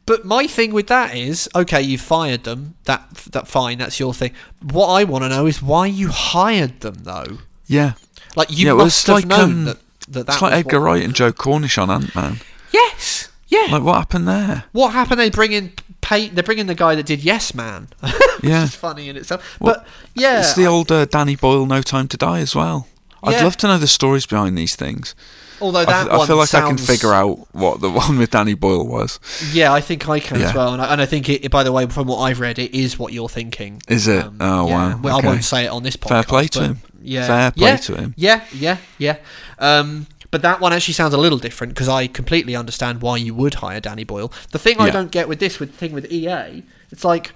but 0.07 0.25
my 0.25 0.47
thing 0.47 0.73
with 0.73 0.87
that 0.89 1.15
is, 1.15 1.49
okay, 1.55 1.83
you 1.83 1.99
fired 1.99 2.45
them. 2.45 2.75
That 2.85 3.09
that 3.33 3.49
fine. 3.49 3.79
That's 3.79 3.99
your 3.99 4.15
thing. 4.15 4.33
What 4.63 4.89
I 4.89 5.05
want 5.05 5.25
to 5.25 5.29
know 5.29 5.47
is 5.47 5.63
why 5.63 5.87
you 5.87 6.09
hired 6.09 6.81
them 6.81 7.03
though. 7.03 7.39
Yeah. 7.67 7.95
Like 8.37 8.51
you 8.57 8.67
Yeah, 8.67 8.75
must 8.75 9.07
have 9.09 9.17
like, 9.17 9.27
known 9.27 9.51
um, 9.51 9.65
that 9.65 9.79
that, 10.09 10.27
that 10.27 10.33
it's 10.35 10.43
like 10.43 10.53
Edgar 10.53 10.79
Wright 10.81 11.03
and 11.03 11.15
Joe 11.15 11.33
Cornish 11.33 11.79
on 11.79 11.91
Ant 11.91 12.15
Man. 12.15 12.39
Yes. 12.73 13.29
Yeah. 13.49 13.67
Like, 13.71 13.83
what 13.83 13.95
happened 13.97 14.29
there? 14.29 14.65
what 14.73 14.93
happened? 14.93 15.19
They 15.21 15.31
bring 15.31 15.53
in. 15.53 15.73
They 16.09 16.29
bring 16.43 16.59
in 16.59 16.69
the 16.69 16.75
guy 16.77 16.95
that 16.95 17.07
did 17.07 17.25
Yes 17.25 17.55
Man. 17.55 17.89
Yeah. 18.43 18.63
Which 18.65 18.71
is 18.73 18.77
funny 18.77 19.09
in 19.09 19.17
itself. 19.17 19.59
Well, 19.59 19.77
but 19.77 19.87
yeah, 20.15 20.41
It's 20.41 20.55
the 20.55 20.67
old 20.67 20.93
uh, 20.93 21.07
Danny 21.07 21.37
Boyle 21.37 21.65
No 21.65 21.81
Time 21.81 22.07
to 22.09 22.17
Die 22.19 22.39
as 22.41 22.55
well. 22.55 22.87
I'd 23.23 23.43
love 23.43 23.57
to 23.57 23.67
know 23.67 23.79
the 23.79 23.87
stories 23.89 24.27
behind 24.27 24.57
these 24.59 24.77
things. 24.77 25.15
Although 25.61 25.81
I, 25.81 25.85
that 25.85 26.11
I 26.11 26.17
one 26.17 26.27
feel 26.27 26.37
like 26.37 26.55
I 26.55 26.61
can 26.61 26.79
figure 26.79 27.13
out 27.13 27.47
what 27.55 27.81
the 27.81 27.91
one 28.03 28.19
with 28.19 28.31
Danny 28.31 28.55
Boyle 28.55 28.87
was. 28.87 29.21
Yeah, 29.53 29.73
I 29.73 29.81
think 29.81 30.09
I 30.09 30.21
can 30.21 30.41
as 30.43 30.55
well, 30.55 30.73
and 30.73 30.83
I, 30.83 30.93
and 30.93 31.01
I 31.01 31.07
think 31.07 31.29
it. 31.29 31.51
By 31.51 31.63
the 31.63 31.73
way, 31.73 31.87
from 31.87 32.07
what 32.07 32.19
I've 32.19 32.41
read, 32.41 32.59
it 32.59 32.75
is 32.75 32.99
what 32.99 33.13
you're 33.13 33.29
thinking. 33.29 33.83
Is 33.89 34.09
it? 34.09 34.25
Um, 34.25 34.37
Oh, 34.41 34.69
yeah. 34.69 34.95
wow. 34.95 35.01
Well, 35.03 35.19
Okay. 35.19 35.27
I 35.27 35.31
won't 35.31 35.45
say 35.45 35.65
it 35.65 35.69
on 35.69 35.83
this 35.83 35.97
podcast. 35.97 36.09
Fair 36.09 36.23
play 36.25 36.47
to 36.49 36.61
him. 36.63 36.79
Yeah, 37.03 37.27
Fair 37.27 37.51
play 37.53 37.69
yeah, 37.69 37.77
to 37.77 37.97
him. 37.97 38.15
Yeah, 38.17 38.45
yeah, 38.53 38.77
yeah. 38.99 39.17
Um, 39.59 40.07
but 40.31 40.43
that 40.43 40.61
one 40.61 40.73
actually 40.73 40.95
sounds 40.95 41.15
a 41.15 41.19
little 41.19 41.39
different 41.39 41.73
because 41.75 41.89
I 41.89 42.09
completely 42.09 42.57
understand 42.57 43.01
why 43.01 43.17
you 43.17 43.35
would 43.35 43.55
hire 43.55 43.81
Danny 43.81 44.05
Boyle. 44.05 44.33
The 44.51 44.59
thing 44.59 44.79
I 44.81 44.91
don't 44.91 45.11
get 45.11 45.29
with 45.29 45.39
this, 45.39 45.61
with 45.61 45.73
thing 45.75 45.93
with 45.93 46.11
EA, 46.11 46.63
it's 46.91 47.05
like, 47.05 47.33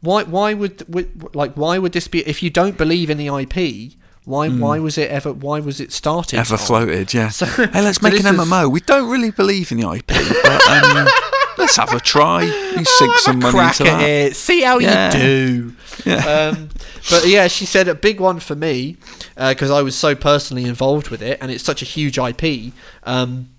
why, 0.00 0.22
why 0.22 0.54
would, 0.54 0.88
would, 0.92 1.34
like, 1.34 1.54
why 1.54 1.76
would 1.78 1.92
this 1.92 2.08
be? 2.08 2.20
If 2.26 2.42
you 2.42 2.48
don't 2.48 2.78
believe 2.78 3.10
in 3.10 3.18
the 3.18 3.26
IP, 3.26 3.94
why, 4.24 4.48
why 4.48 4.78
was 4.78 4.96
it 4.98 5.10
ever? 5.10 5.32
Why 5.32 5.60
was 5.60 5.80
it 5.80 5.92
started? 5.92 6.38
Ever 6.38 6.54
on? 6.54 6.58
floated, 6.58 7.12
yeah. 7.14 7.28
So- 7.30 7.46
hey, 7.46 7.80
let's 7.82 7.98
so 8.00 8.08
make 8.08 8.18
an 8.18 8.24
this 8.24 8.32
is- 8.32 8.38
MMO. 8.50 8.70
We 8.70 8.80
don't 8.80 9.10
really 9.10 9.30
believe 9.30 9.72
in 9.72 9.78
the 9.78 9.90
IP, 9.92 10.06
but 10.06 10.68
um, 10.68 11.08
let's 11.58 11.76
have 11.76 11.92
a 11.92 12.00
try. 12.00 12.42
You 12.42 12.84
sink 12.84 13.10
Have 13.10 13.16
a 13.16 13.18
some 13.18 13.38
money 13.40 13.52
crack 13.52 13.80
into 13.80 13.90
that. 13.92 14.02
it. 14.02 14.36
See 14.36 14.62
how 14.62 14.78
Yeah. 14.78 15.14
you 15.16 15.22
do. 15.22 15.72
Yeah. 16.04 16.52
Um, 16.54 16.68
but 17.10 17.26
yeah, 17.26 17.48
she 17.48 17.66
said 17.66 17.88
a 17.88 17.94
big 17.94 18.20
one 18.20 18.40
for 18.40 18.54
me 18.54 18.96
because 19.36 19.70
I 19.70 19.82
was 19.82 19.96
so 19.96 20.14
personally 20.14 20.64
involved 20.64 21.08
with 21.08 21.22
it, 21.22 21.38
and 21.40 21.50
it's 21.50 21.64
such 21.64 21.82
a 21.82 21.84
huge 21.84 22.18
IP. 22.18 22.72
Um, 23.04 23.50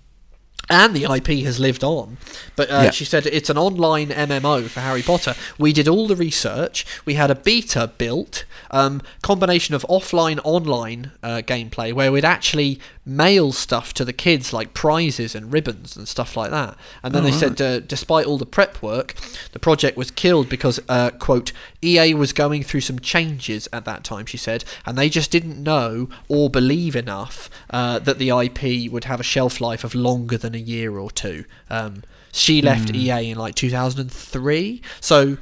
and 0.70 0.94
the 0.94 1.04
IP 1.04 1.44
has 1.44 1.58
lived 1.60 1.84
on. 1.84 2.16
But 2.56 2.70
uh, 2.70 2.82
Yeah. 2.84 2.90
she 2.90 3.04
said 3.04 3.26
it's 3.26 3.50
an 3.50 3.58
online 3.58 4.08
MMO 4.08 4.68
for 4.68 4.80
Harry 4.80 5.02
Potter. 5.02 5.34
We 5.58 5.72
did 5.72 5.88
all 5.88 6.06
the 6.06 6.16
research. 6.16 6.86
We 7.04 7.14
had 7.14 7.30
a 7.30 7.34
beta 7.34 7.90
built, 7.98 8.44
um, 8.70 9.02
combination 9.22 9.74
of 9.74 9.84
offline, 9.88 10.40
online 10.44 11.12
uh, 11.22 11.42
gameplay, 11.44 11.92
where 11.92 12.10
we'd 12.12 12.24
actually 12.24 12.80
mail 13.04 13.52
stuff 13.52 13.92
to 13.94 14.04
the 14.04 14.12
kids, 14.12 14.52
like 14.52 14.72
prizes 14.74 15.34
and 15.34 15.52
ribbons 15.52 15.96
and 15.96 16.06
stuff 16.06 16.36
like 16.36 16.50
that. 16.52 16.76
And 17.02 17.12
then 17.14 17.24
they 17.24 17.32
said, 17.32 17.60
uh, 17.60 17.80
despite 17.80 18.26
all 18.26 18.38
the 18.38 18.46
prep 18.46 18.80
work, 18.80 19.14
the 19.52 19.58
project 19.58 19.96
was 19.96 20.10
killed 20.10 20.48
because, 20.48 20.78
uh, 20.88 21.10
quote, 21.10 21.52
EA 21.82 22.14
was 22.14 22.32
going 22.32 22.62
through 22.62 22.80
some 22.82 23.00
changes 23.00 23.68
at 23.72 23.84
that 23.84 24.04
time, 24.04 24.24
she 24.26 24.36
said, 24.36 24.64
and 24.86 24.96
they 24.96 25.08
just 25.08 25.30
didn't 25.32 25.60
know 25.62 26.08
or 26.28 26.48
believe 26.48 26.94
enough 26.94 27.50
uh, 27.70 27.98
that 27.98 28.18
the 28.18 28.30
IP 28.30 28.90
would 28.90 29.04
have 29.04 29.18
a 29.18 29.24
shelf 29.24 29.60
life 29.60 29.82
of 29.82 29.94
longer 29.96 30.38
than 30.38 30.51
a 30.54 30.58
year 30.58 30.98
or 30.98 31.10
two. 31.10 31.44
Um, 31.70 32.02
she 32.32 32.62
left 32.62 32.94
EA 32.94 33.30
in 33.30 33.38
like 33.38 33.54
2003, 33.54 34.80
so 35.00 35.36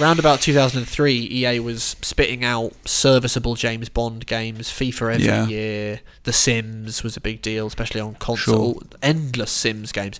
round 0.00 0.18
about 0.18 0.40
2003, 0.40 1.12
EA 1.30 1.60
was 1.60 1.96
spitting 2.00 2.42
out 2.42 2.72
serviceable 2.88 3.54
James 3.54 3.90
Bond 3.90 4.26
games, 4.26 4.70
FIFA 4.70 5.14
every 5.16 5.26
Yeah. 5.26 5.46
year. 5.46 6.00
The 6.22 6.32
Sims 6.32 7.02
was 7.02 7.16
a 7.16 7.20
big 7.20 7.42
deal, 7.42 7.66
especially 7.66 8.00
on 8.00 8.14
console. 8.14 8.72
Sure. 8.74 8.82
Endless 9.02 9.50
Sims 9.50 9.92
games. 9.92 10.18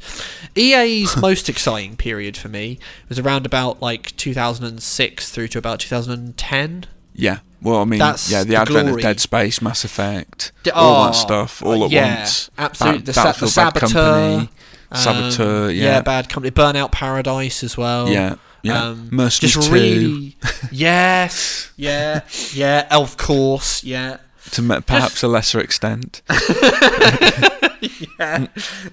EA's 0.54 1.16
most 1.20 1.48
exciting 1.48 1.96
period 1.96 2.36
for 2.36 2.48
me 2.48 2.78
was 3.08 3.18
around 3.18 3.46
about 3.46 3.80
like 3.80 4.14
2006 4.18 5.30
through 5.30 5.48
to 5.48 5.58
about 5.58 5.80
2010. 5.80 6.84
Yeah. 7.14 7.38
Well, 7.62 7.80
I 7.80 7.84
mean, 7.84 7.98
That's 8.00 8.30
yeah, 8.30 8.40
the, 8.42 8.50
the 8.50 8.56
advent 8.56 8.86
glory. 8.88 9.00
of 9.00 9.02
Dead 9.02 9.20
Space, 9.20 9.62
Mass 9.62 9.84
Effect, 9.84 10.52
D- 10.64 10.70
all 10.72 11.04
that 11.04 11.10
oh, 11.10 11.12
stuff, 11.12 11.62
all 11.62 11.84
at 11.84 11.90
yeah, 11.90 12.18
once. 12.20 12.50
absolutely. 12.58 13.00
Ba- 13.00 13.04
The 13.06 13.12
sa- 13.12 13.32
the 13.32 13.40
Bad 13.40 13.50
Saboteur, 13.50 13.88
Company, 13.88 14.48
Saboteur, 14.94 15.64
Um, 15.68 15.74
yeah. 15.74 16.00
Bad 16.00 16.28
Company, 16.28 16.50
Burnout 16.50 16.90
Paradise 16.92 17.62
as 17.62 17.76
well. 17.76 18.08
Yeah, 18.08 18.34
yeah. 18.62 18.82
Um, 18.84 19.08
Mercenaries 19.12 19.54
just 19.54 19.68
2. 19.68 19.72
really, 19.74 20.36
yes, 20.72 21.70
yeah, 21.76 22.22
yeah. 22.52 22.88
Of 22.90 23.16
course, 23.16 23.84
yeah, 23.84 24.16
to 24.52 24.82
perhaps 24.82 25.22
a 25.22 25.28
lesser 25.28 25.60
extent. 25.60 26.20
yeah. 28.18 28.46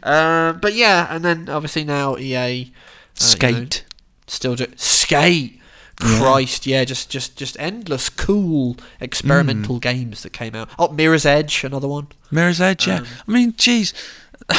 um, 0.04 0.60
but 0.60 0.74
yeah, 0.74 1.08
and 1.10 1.24
then 1.26 1.50
obviously 1.50 1.84
now 1.84 2.18
EA 2.18 2.36
uh, 2.36 2.46
you 2.48 2.66
know, 2.66 2.72
Skate. 3.16 3.84
still 4.28 4.56
do 4.56 4.68
skate. 4.76 5.59
Yeah. 6.02 6.20
Christ, 6.20 6.66
yeah, 6.66 6.86
just 6.86 7.10
just 7.10 7.36
just 7.36 7.58
endless 7.60 8.08
cool 8.10 8.78
experimental 9.02 9.78
Mm. 9.80 9.82
games 9.82 10.24
that 10.24 10.32
came 10.32 10.56
out. 10.56 10.70
Oh, 10.80 10.88
Mirror's 10.90 11.26
Edge, 11.26 11.64
another 11.66 11.88
one. 11.90 12.08
Mirror's 12.32 12.62
Edge, 12.62 12.88
yeah. 12.88 13.00
Um, 13.00 13.08
I 13.28 13.32
mean, 13.32 13.54
geez, 13.58 13.94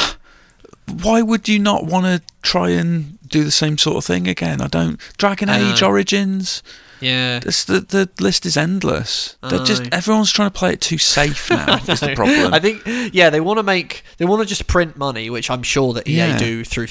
why 1.01 1.21
would 1.21 1.47
you 1.47 1.59
not 1.59 1.85
want 1.85 2.05
to 2.05 2.21
try 2.41 2.69
and 2.69 3.17
do 3.27 3.43
the 3.43 3.51
same 3.51 3.77
sort 3.77 3.97
of 3.97 4.05
thing 4.05 4.27
again? 4.27 4.61
I 4.61 4.67
don't. 4.67 4.99
Dragon 5.17 5.49
Age. 5.49 5.81
Origins. 5.81 6.61
Yeah, 7.01 7.39
This, 7.39 7.63
the 7.65 7.79
the 7.81 8.09
list 8.19 8.45
is 8.45 8.55
endless. 8.57 9.35
They're 9.41 9.63
just 9.63 9.83
everyone's 9.91 10.31
trying 10.31 10.49
to 10.51 10.57
play 10.57 10.73
it 10.73 10.81
too 10.81 10.97
safe 10.97 11.49
now. 11.49 11.77
is 11.87 11.99
the 11.99 12.13
problem? 12.15 12.53
I 12.53 12.59
think 12.59 12.81
yeah, 13.13 13.29
they 13.29 13.41
want 13.41 13.57
to 13.57 13.63
make 13.63 14.03
they 14.17 14.25
want 14.25 14.41
to 14.41 14.47
just 14.47 14.67
print 14.67 14.97
money, 14.97 15.29
which 15.29 15.49
I'm 15.49 15.63
sure 15.63 15.93
that 15.93 16.07
EA 16.07 16.15
Yeah. 16.17 16.37
do 16.37 16.63
through. 16.63 16.87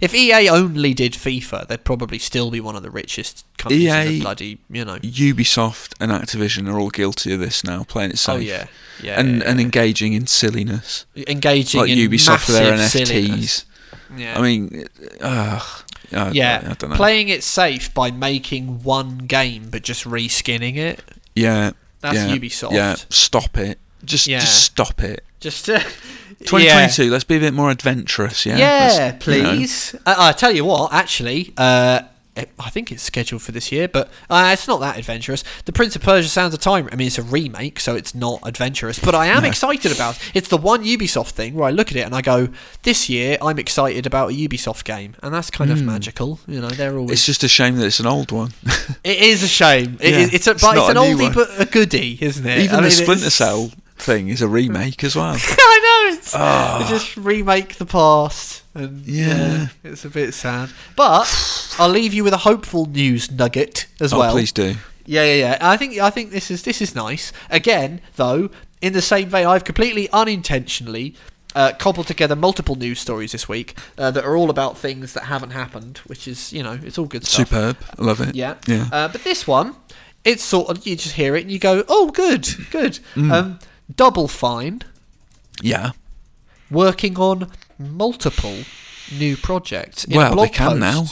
If 0.00 0.14
EA 0.14 0.48
only 0.50 0.94
did 0.94 1.12
FIFA, 1.14 1.66
they'd 1.68 1.84
probably 1.84 2.18
still 2.18 2.50
be 2.50 2.60
one 2.60 2.76
of 2.76 2.82
the 2.82 2.90
richest 2.90 3.44
companies 3.56 3.86
in 3.92 4.06
the 4.08 4.20
bloody 4.20 4.58
you 4.70 4.84
know. 4.84 4.98
Ubisoft 4.98 5.94
and 6.00 6.12
Activision 6.12 6.72
are 6.72 6.78
all 6.78 6.90
guilty 6.90 7.32
of 7.32 7.40
this 7.40 7.64
now, 7.64 7.84
playing 7.84 8.10
it 8.10 8.14
oh, 8.14 8.16
safe. 8.16 8.36
Oh 8.36 8.38
yeah, 8.40 8.66
yeah, 9.02 9.18
and 9.18 9.38
yeah, 9.40 9.48
and 9.50 9.58
yeah. 9.58 9.64
engaging 9.64 10.12
in 10.12 10.26
silliness, 10.26 11.06
engaging 11.16 11.80
like 11.80 11.90
in 11.90 11.98
Ubisoft 11.98 12.46
with 12.48 12.56
their 12.58 12.72
NFTs. 12.74 13.06
silliness. 13.06 13.64
Yeah. 14.16 14.38
I 14.38 14.42
mean, 14.42 14.86
ugh, 15.20 15.62
I, 16.12 16.30
yeah, 16.30 16.60
I, 16.70 16.74
don't 16.74 16.90
know. 16.90 16.96
playing 16.96 17.28
it 17.28 17.42
safe 17.42 17.92
by 17.92 18.10
making 18.10 18.82
one 18.82 19.18
game 19.18 19.68
but 19.70 19.82
just 19.82 20.04
reskinning 20.04 20.76
it. 20.76 21.00
yeah, 21.34 21.72
That's 22.00 22.16
yeah, 22.16 22.36
Ubisoft. 22.36 22.72
Yeah, 22.72 22.94
stop 23.10 23.58
it. 23.58 23.78
Just 24.04 24.26
Yeah. 24.26 24.40
just 24.40 24.64
stop 24.64 25.02
it. 25.02 25.24
Just 25.40 25.68
uh, 25.68 25.78
2022. 26.44 27.10
Let's 27.10 27.24
be 27.24 27.36
a 27.36 27.40
bit 27.40 27.54
more 27.54 27.70
adventurous. 27.70 28.46
Yeah. 28.46 28.56
Yeah, 28.56 28.78
Let's, 28.80 29.26
you 29.26 29.42
know, 29.42 29.50
please. 29.54 29.94
Uh, 30.06 30.14
I 30.18 30.32
tell 30.32 30.52
you 30.52 30.64
what, 30.64 30.92
actually, 30.92 31.52
uh, 31.56 32.02
I 32.58 32.70
think 32.70 32.90
it's 32.92 33.02
scheduled 33.02 33.42
for 33.42 33.52
this 33.52 33.70
year, 33.72 33.88
but 33.88 34.10
uh, 34.30 34.50
it's 34.52 34.66
not 34.68 34.80
that 34.80 34.98
adventurous. 34.98 35.42
The 35.64 35.72
Prince 35.72 35.96
of 35.96 36.02
Persia: 36.02 36.28
Sands 36.28 36.54
of 36.54 36.60
Time. 36.60 36.88
I 36.92 36.96
mean, 36.96 37.06
it's 37.06 37.18
a 37.18 37.22
remake, 37.22 37.80
so 37.80 37.94
it's 37.94 38.14
not 38.14 38.40
adventurous. 38.44 38.98
But 38.98 39.14
I 39.14 39.26
am 39.26 39.42
No. 39.42 39.48
excited 39.48 39.92
about. 39.92 40.16
It. 40.16 40.32
It's 40.34 40.48
the 40.48 40.56
one 40.56 40.84
Ubisoft 40.84 41.30
thing 41.30 41.54
where 41.54 41.66
I 41.68 41.70
look 41.70 41.90
at 41.90 41.96
it 41.96 42.00
and 42.02 42.14
I 42.14 42.20
go, 42.22 42.48
"This 42.82 43.08
year, 43.08 43.38
I'm 43.42 43.58
excited 43.58 44.06
about 44.06 44.30
a 44.30 44.34
Ubisoft 44.34 44.84
game," 44.84 45.14
and 45.22 45.32
that's 45.34 45.50
kind 45.50 45.70
of 45.70 45.82
magical. 45.82 46.40
You 46.46 46.60
know, 46.60 46.68
they're 46.70 46.92
always. 46.96 47.08
Hmm. 47.10 47.12
it's 47.14 47.26
just 47.26 47.44
a 47.44 47.48
shame 47.48 47.76
that 47.76 47.86
it's 47.86 48.00
an 48.00 48.06
old 48.06 48.32
one. 48.32 48.52
it 49.04 49.18
is 49.18 49.42
a 49.42 49.48
shame. 49.48 49.98
It, 50.00 50.10
Yeah, 50.12 50.28
it's 50.32 50.46
a, 50.46 50.52
it's 50.52 50.62
but 50.62 50.76
it's 50.76 50.88
an 50.88 50.96
oldie 50.96 51.22
one. 51.22 51.32
but 51.32 51.60
a 51.60 51.64
goodie, 51.64 52.18
isn't 52.20 52.46
it? 52.46 52.58
Even 52.58 52.70
I 52.74 52.76
the 52.76 52.82
mean, 52.82 52.90
Splinter 52.90 53.12
it's- 53.26 53.34
Cell 53.34 53.70
thing 53.96 54.28
is 54.28 54.40
a 54.40 54.46
remake 54.46 55.02
as 55.02 55.16
well. 55.16 55.36
I 55.36 55.80
know. 55.82 55.97
They 56.78 56.84
just 56.88 57.16
remake 57.16 57.76
the 57.76 57.86
past, 57.86 58.62
and 58.74 59.04
yeah. 59.06 59.68
Yeah. 59.82 59.90
it's 59.90 60.04
a 60.04 60.10
bit 60.10 60.34
sad. 60.34 60.70
But 60.96 61.74
I'll 61.78 61.88
leave 61.88 62.14
you 62.14 62.24
with 62.24 62.32
a 62.32 62.38
hopeful 62.38 62.86
news 62.86 63.30
nugget 63.30 63.86
as 64.00 64.12
oh, 64.12 64.18
well. 64.18 64.32
please 64.32 64.52
do. 64.52 64.76
Yeah, 65.06 65.24
yeah, 65.24 65.34
yeah. 65.34 65.58
I 65.60 65.76
think 65.76 65.98
I 65.98 66.10
think 66.10 66.30
this 66.30 66.50
is 66.50 66.62
this 66.62 66.80
is 66.80 66.94
nice. 66.94 67.32
Again, 67.50 68.00
though, 68.16 68.50
in 68.80 68.92
the 68.92 69.02
same 69.02 69.28
vein, 69.28 69.46
I've 69.46 69.64
completely 69.64 70.08
unintentionally 70.10 71.14
uh, 71.54 71.72
cobbled 71.78 72.06
together 72.06 72.36
multiple 72.36 72.74
news 72.74 73.00
stories 73.00 73.32
this 73.32 73.48
week 73.48 73.76
uh, 73.96 74.10
that 74.10 74.24
are 74.24 74.36
all 74.36 74.50
about 74.50 74.76
things 74.76 75.14
that 75.14 75.24
haven't 75.24 75.50
happened, 75.50 75.98
which 76.06 76.28
is, 76.28 76.52
you 76.52 76.62
know, 76.62 76.78
it's 76.82 76.98
all 76.98 77.06
good 77.06 77.26
stuff. 77.26 77.48
Superb. 77.48 77.76
I 77.98 78.04
love 78.04 78.20
it. 78.20 78.34
Yeah. 78.34 78.56
Yeah. 78.66 78.88
Uh, 78.92 79.08
but 79.08 79.24
this 79.24 79.46
one, 79.46 79.74
it's 80.24 80.42
sort 80.42 80.68
of, 80.68 80.86
you 80.86 80.94
just 80.94 81.14
hear 81.14 81.34
it 81.34 81.42
and 81.42 81.50
you 81.50 81.58
go, 81.58 81.84
oh, 81.88 82.10
good, 82.10 82.46
good. 82.70 82.98
Mm. 83.14 83.32
Um, 83.32 83.58
Double 83.96 84.28
Fine 84.28 84.82
yeah. 85.62 85.90
Working 86.70 87.18
on 87.18 87.50
multiple 87.78 88.56
new 89.12 89.36
projects. 89.36 90.06
Well, 90.08 90.34
they 90.36 90.48
can 90.48 90.68
post- 90.70 90.80
now. 90.80 91.04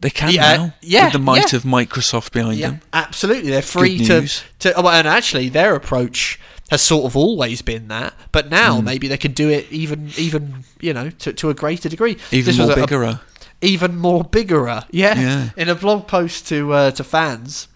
They 0.00 0.10
can 0.10 0.32
Yeah, 0.32 0.56
now. 0.56 0.74
yeah, 0.82 1.04
With 1.04 1.12
the 1.14 1.18
might 1.18 1.52
yeah. 1.52 1.56
of 1.56 1.62
Microsoft 1.62 2.32
behind 2.32 2.58
Yeah, 2.58 2.70
them. 2.70 2.80
absolutely. 2.92 3.50
They're 3.50 3.62
free 3.62 4.04
to, 4.06 4.28
to. 4.58 4.74
Oh, 4.74 4.88
and 4.88 5.08
actually, 5.08 5.48
their 5.48 5.74
approach 5.74 6.38
has 6.70 6.82
sort 6.82 7.04
of 7.06 7.16
always 7.16 7.62
been 7.62 7.88
that, 7.88 8.12
but 8.32 8.50
now 8.50 8.80
Mm. 8.80 8.84
maybe 8.84 9.08
they 9.08 9.16
can 9.16 9.32
do 9.32 9.48
it 9.48 9.66
even, 9.70 10.10
even 10.18 10.64
you 10.80 10.92
know, 10.92 11.08
to, 11.10 11.32
to 11.32 11.48
a 11.48 11.54
greater 11.54 11.88
degree. 11.88 12.16
Even 12.32 12.44
This 12.44 12.58
more 12.58 12.66
was 12.68 12.76
a- 12.76 12.96
a- 13.06 13.20
even 13.62 13.96
more 13.96 14.24
biggerer. 14.24 14.84
Yeah. 14.90 15.18
Yeah. 15.18 15.48
In 15.56 15.68
a 15.70 15.74
blog 15.74 16.06
post 16.06 16.48
to 16.48 16.72
uh, 16.72 16.90
to 16.92 17.04
fans, 17.04 17.68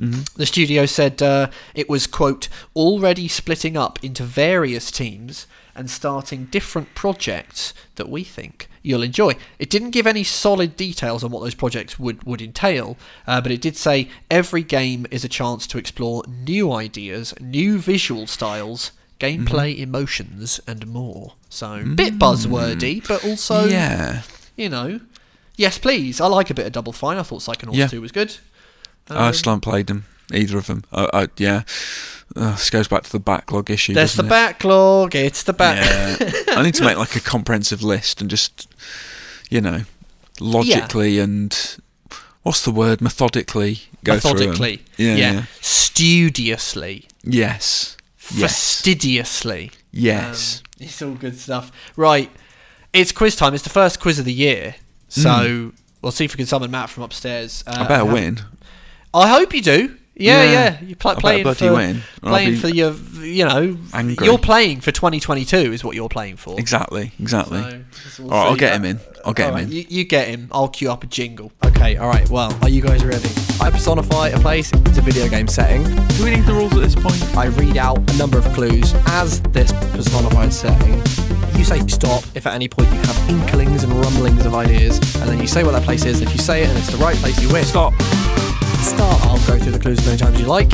Mm-hmm. 0.00 0.22
the 0.36 0.44
studio 0.44 0.86
said 0.86 1.22
uh, 1.22 1.50
it 1.72 1.88
was 1.88 2.08
quote 2.08 2.48
already 2.74 3.28
splitting 3.28 3.76
up 3.76 4.02
into 4.02 4.24
various 4.24 4.90
teams 4.90 5.46
and 5.76 5.90
starting 5.90 6.46
different 6.46 6.94
projects 6.94 7.74
that 7.96 8.08
we 8.08 8.24
think 8.24 8.68
you'll 8.82 9.02
enjoy. 9.02 9.32
It 9.58 9.70
didn't 9.70 9.90
give 9.90 10.06
any 10.06 10.22
solid 10.24 10.76
details 10.76 11.24
on 11.24 11.30
what 11.30 11.42
those 11.42 11.54
projects 11.54 11.98
would 11.98 12.22
would 12.24 12.42
entail, 12.42 12.96
uh, 13.26 13.40
but 13.40 13.50
it 13.52 13.60
did 13.60 13.76
say 13.76 14.08
every 14.30 14.62
game 14.62 15.06
is 15.10 15.24
a 15.24 15.28
chance 15.28 15.66
to 15.68 15.78
explore 15.78 16.22
new 16.28 16.72
ideas, 16.72 17.34
new 17.40 17.78
visual 17.78 18.26
styles. 18.26 18.92
Gameplay, 19.20 19.78
emotions, 19.78 20.60
and 20.66 20.86
more. 20.88 21.34
So, 21.48 21.82
bit 21.94 22.18
buzzwordy, 22.18 23.06
but 23.06 23.24
also 23.24 23.64
yeah. 23.66 24.22
you 24.56 24.68
know, 24.68 25.00
yes, 25.56 25.78
please. 25.78 26.20
I 26.20 26.26
like 26.26 26.50
a 26.50 26.54
bit 26.54 26.66
of 26.66 26.72
Double 26.72 26.92
Fine. 26.92 27.16
I 27.16 27.22
thought 27.22 27.40
Psychonauts 27.40 27.76
Yeah. 27.76 27.86
2 27.86 28.00
was 28.02 28.10
good. 28.12 28.36
I 29.08 29.28
Um, 29.28 29.32
still 29.32 29.52
haven't 29.52 29.60
played 29.62 29.86
them. 29.86 30.04
Either 30.32 30.58
of 30.58 30.66
them. 30.66 30.82
I, 30.92 31.08
I, 31.14 31.28
yeah. 31.38 31.62
Uh, 32.36 32.52
this 32.52 32.70
goes 32.70 32.88
back 32.88 33.04
to 33.04 33.12
the 33.12 33.20
backlog 33.20 33.70
issue. 33.70 33.94
there's 33.94 34.14
the 34.14 34.24
it? 34.24 34.28
backlog. 34.28 35.14
It's 35.14 35.42
the 35.44 35.52
back. 35.52 35.76
Yeah. 35.76 36.56
I 36.56 36.62
need 36.62 36.74
to 36.74 36.84
make 36.84 36.96
like 36.96 37.16
a 37.16 37.20
comprehensive 37.20 37.82
list 37.82 38.20
and 38.20 38.28
just, 38.28 38.72
you 39.50 39.60
know, 39.60 39.82
logically 40.40 41.18
and 41.18 41.76
what's 42.42 42.64
the 42.64 42.70
word? 42.70 43.00
Methodically 43.00 43.82
go 44.02 44.18
through. 44.18 44.32
Methodically. 44.32 44.82
Yeah, 44.96 45.14
yeah. 45.14 45.32
yeah. 45.32 45.44
Studiously. 45.60 47.08
Yes. 47.22 47.96
Fastidiously. 48.16 49.70
Yes. 49.92 50.58
Um, 50.58 50.84
it's 50.86 51.02
all 51.02 51.14
good 51.14 51.38
stuff. 51.38 51.70
Right. 51.96 52.30
It's 52.92 53.12
quiz 53.12 53.36
time. 53.36 53.54
It's 53.54 53.62
the 53.62 53.70
first 53.70 54.00
quiz 54.00 54.18
of 54.18 54.24
the 54.24 54.32
year. 54.32 54.76
So 55.08 55.72
we'll 56.02 56.12
see 56.12 56.24
if 56.24 56.32
we 56.32 56.38
can 56.38 56.46
summon 56.46 56.70
Matt 56.70 56.90
from 56.90 57.04
upstairs. 57.04 57.62
Uh. 57.66 57.76
I 57.80 57.86
better 57.86 58.04
win. 58.04 58.40
I 59.12 59.28
hope 59.28 59.54
you 59.54 59.62
do. 59.62 59.96
Yeah, 60.16 60.44
Yeah. 60.44 60.52
yeah. 60.52 60.78
You're 60.80 60.96
pl- 60.96 61.14
playing 61.16 61.54
for 61.54 61.72
win, 61.74 62.02
playing 62.22 62.56
for 62.56 62.68
your, 62.68 62.94
you 63.20 63.44
know, 63.44 63.76
angry. 63.92 64.26
you're 64.26 64.38
playing 64.38 64.80
for 64.80 64.92
2022 64.92 65.72
is 65.72 65.82
what 65.82 65.96
you're 65.96 66.08
playing 66.08 66.36
for. 66.36 66.58
Exactly. 66.58 67.12
Exactly. 67.18 67.60
So, 68.12 68.22
we'll 68.22 68.32
All 68.32 68.44
right, 68.44 68.50
I'll 68.50 68.56
get 68.56 68.74
him 68.76 68.84
in. 68.84 69.00
I'll 69.24 69.32
get 69.32 69.48
him 69.48 69.54
Alright, 69.54 69.64
in. 69.64 69.72
You, 69.72 69.84
you 69.88 70.04
get 70.04 70.28
him. 70.28 70.48
I'll 70.52 70.68
cue 70.68 70.90
up 70.90 71.02
a 71.02 71.06
jingle. 71.08 71.50
Okay, 71.64 71.96
all 71.96 72.08
right. 72.08 72.28
Well, 72.30 72.56
are 72.62 72.68
you 72.68 72.80
guys 72.82 73.04
ready? 73.04 73.28
I 73.60 73.70
personify 73.70 74.28
a 74.28 74.38
place. 74.38 74.70
It's 74.72 74.98
a 74.98 75.02
video 75.02 75.28
game 75.28 75.48
setting. 75.48 75.82
Do 75.82 76.24
we 76.24 76.30
need 76.30 76.44
the 76.44 76.52
rules 76.52 76.74
at 76.74 76.80
this 76.82 76.94
point? 76.94 77.20
I 77.36 77.46
read 77.46 77.76
out 77.76 77.98
a 78.12 78.16
number 78.16 78.38
of 78.38 78.44
clues 78.54 78.92
as 79.06 79.40
this 79.42 79.72
personified 79.92 80.52
setting. 80.52 80.94
You 81.58 81.64
say 81.64 81.80
stop 81.88 82.22
if 82.34 82.46
at 82.46 82.54
any 82.54 82.68
point 82.68 82.88
you 82.92 82.98
have 82.98 83.30
inklings 83.30 83.82
and 83.84 83.92
rumblings 83.92 84.44
of 84.46 84.54
ideas, 84.54 84.98
and 85.16 85.28
then 85.28 85.40
you 85.40 85.46
say 85.46 85.64
what 85.64 85.72
that 85.72 85.82
place 85.82 86.04
is. 86.04 86.20
If 86.20 86.32
you 86.32 86.38
say 86.38 86.62
it 86.62 86.68
and 86.68 86.78
it's 86.78 86.90
the 86.90 86.98
right 86.98 87.16
place, 87.16 87.40
you 87.42 87.50
win. 87.52 87.64
Stop. 87.64 87.94
Start. 88.84 89.22
I'll 89.22 89.46
go 89.46 89.58
through 89.58 89.72
the 89.72 89.78
clues 89.78 89.98
as 90.00 90.04
many 90.06 90.18
times 90.18 90.34
as 90.34 90.40
you 90.42 90.46
like, 90.46 90.70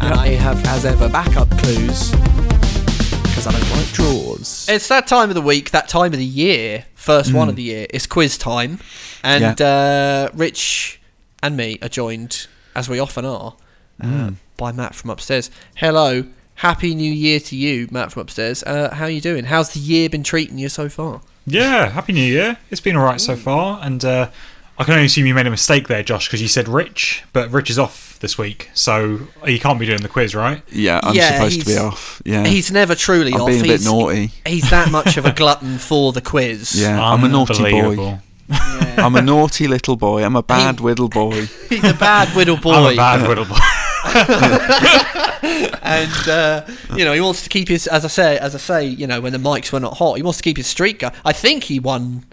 and 0.00 0.14
I 0.14 0.28
have, 0.28 0.64
as 0.66 0.86
ever, 0.86 1.06
backup 1.10 1.50
clues 1.58 2.10
because 2.10 3.46
I 3.46 3.52
don't 3.52 3.70
like 3.72 3.92
draws. 3.92 4.66
It's 4.70 4.88
that 4.88 5.06
time 5.06 5.28
of 5.28 5.34
the 5.34 5.42
week, 5.42 5.70
that 5.70 5.86
time 5.86 6.14
of 6.14 6.18
the 6.18 6.24
year, 6.24 6.86
first 6.94 7.34
one 7.34 7.50
of 7.50 7.56
the 7.56 7.62
year. 7.62 7.86
It's 7.90 8.06
quiz 8.06 8.38
time, 8.38 8.78
and 9.22 9.60
uh, 9.60 10.30
Rich 10.32 10.98
and 11.42 11.54
me 11.54 11.78
are 11.82 11.90
joined, 11.90 12.46
as 12.74 12.88
we 12.88 12.98
often 12.98 13.26
are, 13.26 13.54
uh, 14.02 14.30
by 14.56 14.72
Matt 14.72 14.94
from 14.94 15.10
upstairs. 15.10 15.50
Hello, 15.74 16.24
happy 16.56 16.94
New 16.94 17.12
Year 17.12 17.38
to 17.40 17.54
you, 17.54 17.86
Matt 17.90 18.12
from 18.12 18.22
upstairs. 18.22 18.62
Uh, 18.62 18.94
how 18.94 19.04
are 19.04 19.10
you 19.10 19.20
doing? 19.20 19.44
How's 19.44 19.74
the 19.74 19.80
year 19.80 20.08
been 20.08 20.22
treating 20.22 20.56
you 20.56 20.70
so 20.70 20.88
far? 20.88 21.20
Yeah, 21.46 21.90
happy 21.90 22.14
New 22.14 22.24
Year. 22.24 22.56
It's 22.70 22.80
been 22.80 22.96
alright 22.96 23.20
so 23.20 23.36
far, 23.36 23.78
and 23.82 24.02
uh, 24.04 24.30
I 24.78 24.84
can 24.84 24.94
only 24.94 25.06
assume 25.06 25.26
you 25.26 25.34
made 25.34 25.46
a 25.46 25.50
mistake 25.50 25.88
there, 25.88 26.02
Josh, 26.02 26.26
because 26.28 26.40
you 26.42 26.48
said 26.48 26.66
Rich, 26.66 27.22
but 27.32 27.50
Rich 27.50 27.70
is 27.70 27.78
off 27.78 28.18
this 28.20 28.38
week, 28.38 28.70
so 28.74 29.18
he 29.44 29.58
can't 29.58 29.78
be 29.78 29.86
doing 29.86 30.00
the 30.00 30.08
quiz, 30.08 30.34
right? 30.34 30.62
Yeah, 30.70 30.98
I'm 31.02 31.14
Yeah, 31.14 31.34
supposed 31.34 31.60
to 31.60 31.66
be 31.66 31.76
off. 31.76 32.22
Yeah. 32.24 32.44
He's 32.46 32.70
never 32.72 32.94
truly 32.94 33.32
I'm 33.32 33.42
off. 33.42 33.48
being 33.48 33.60
a 33.60 33.64
bit 33.64 33.70
he's, 33.72 33.84
naughty. 33.86 34.30
He's 34.46 34.70
that 34.70 34.90
much 34.90 35.16
of 35.16 35.26
a 35.26 35.32
glutton 35.32 35.78
for 35.78 36.12
the 36.12 36.20
quiz. 36.20 36.74
Yeah, 36.80 37.02
I'm 37.02 37.22
a 37.22 37.28
naughty 37.28 37.62
boy. 37.62 37.66
Unbelievable. 37.68 38.20
I'm 38.50 39.14
a 39.14 39.22
naughty 39.22 39.66
little 39.68 39.96
boy. 39.96 40.24
I'm 40.24 40.36
a 40.36 40.42
bad 40.42 40.80
whittle 40.80 41.08
boy. 41.08 41.46
He's 41.70 41.84
a 41.84 41.94
bad 41.94 42.28
whittle 42.36 42.58
boy. 42.58 42.72
I'm 42.74 42.92
a 42.92 42.96
bad 42.96 43.26
whittle 43.26 43.46
boy. 43.46 43.56
and 45.82 46.28
uh, 46.28 46.66
you 46.96 47.04
know 47.04 47.12
he 47.12 47.20
wants 47.20 47.42
to 47.44 47.48
keep 47.48 47.68
his 47.68 47.86
as 47.86 48.04
I 48.04 48.08
say 48.08 48.36
as 48.38 48.54
I 48.54 48.58
say 48.58 48.84
you 48.84 49.06
know 49.06 49.20
when 49.20 49.32
the 49.32 49.38
mics 49.38 49.72
were 49.72 49.78
not 49.80 49.96
hot 49.98 50.16
he 50.16 50.22
wants 50.22 50.38
to 50.38 50.42
keep 50.42 50.56
his 50.56 50.66
streak 50.66 50.98
going. 51.00 51.14
I 51.24 51.32
think 51.32 51.64
he 51.64 51.80
won. 51.80 52.24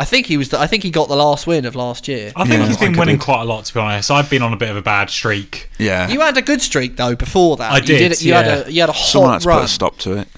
I 0.00 0.04
think 0.04 0.26
he 0.26 0.36
was. 0.36 0.50
The, 0.50 0.60
I 0.60 0.68
think 0.68 0.84
he 0.84 0.90
got 0.90 1.08
the 1.08 1.16
last 1.16 1.46
win 1.46 1.64
of 1.66 1.74
last 1.74 2.06
year. 2.06 2.32
I 2.36 2.44
think 2.44 2.60
Yeah, 2.60 2.66
he's 2.68 2.76
been 2.76 2.96
winning 2.96 3.16
do. 3.16 3.22
quite 3.24 3.42
a 3.42 3.44
lot, 3.44 3.64
to 3.64 3.74
be 3.74 3.80
honest. 3.80 4.10
I've 4.12 4.30
been 4.30 4.42
on 4.42 4.52
a 4.52 4.56
bit 4.56 4.70
of 4.70 4.76
a 4.76 4.82
bad 4.82 5.10
streak. 5.10 5.68
Yeah. 5.78 6.08
You 6.08 6.20
had 6.20 6.36
a 6.36 6.42
good 6.42 6.62
streak 6.62 6.96
though 6.96 7.16
before 7.16 7.56
that. 7.56 7.72
I 7.72 7.76
You 7.78 7.82
did, 7.82 8.12
it- 8.12 8.22
You 8.22 8.34
had 8.34 8.66
a 8.68 8.72
you 8.72 8.80
had 8.80 8.90
a 8.90 8.94
Someone 8.94 9.32
had 9.32 9.42
hot 9.42 9.50
to 9.50 9.56
put 9.58 9.64
a 9.64 9.68
stop 9.68 9.98
to 9.98 10.12
it. 10.18 10.28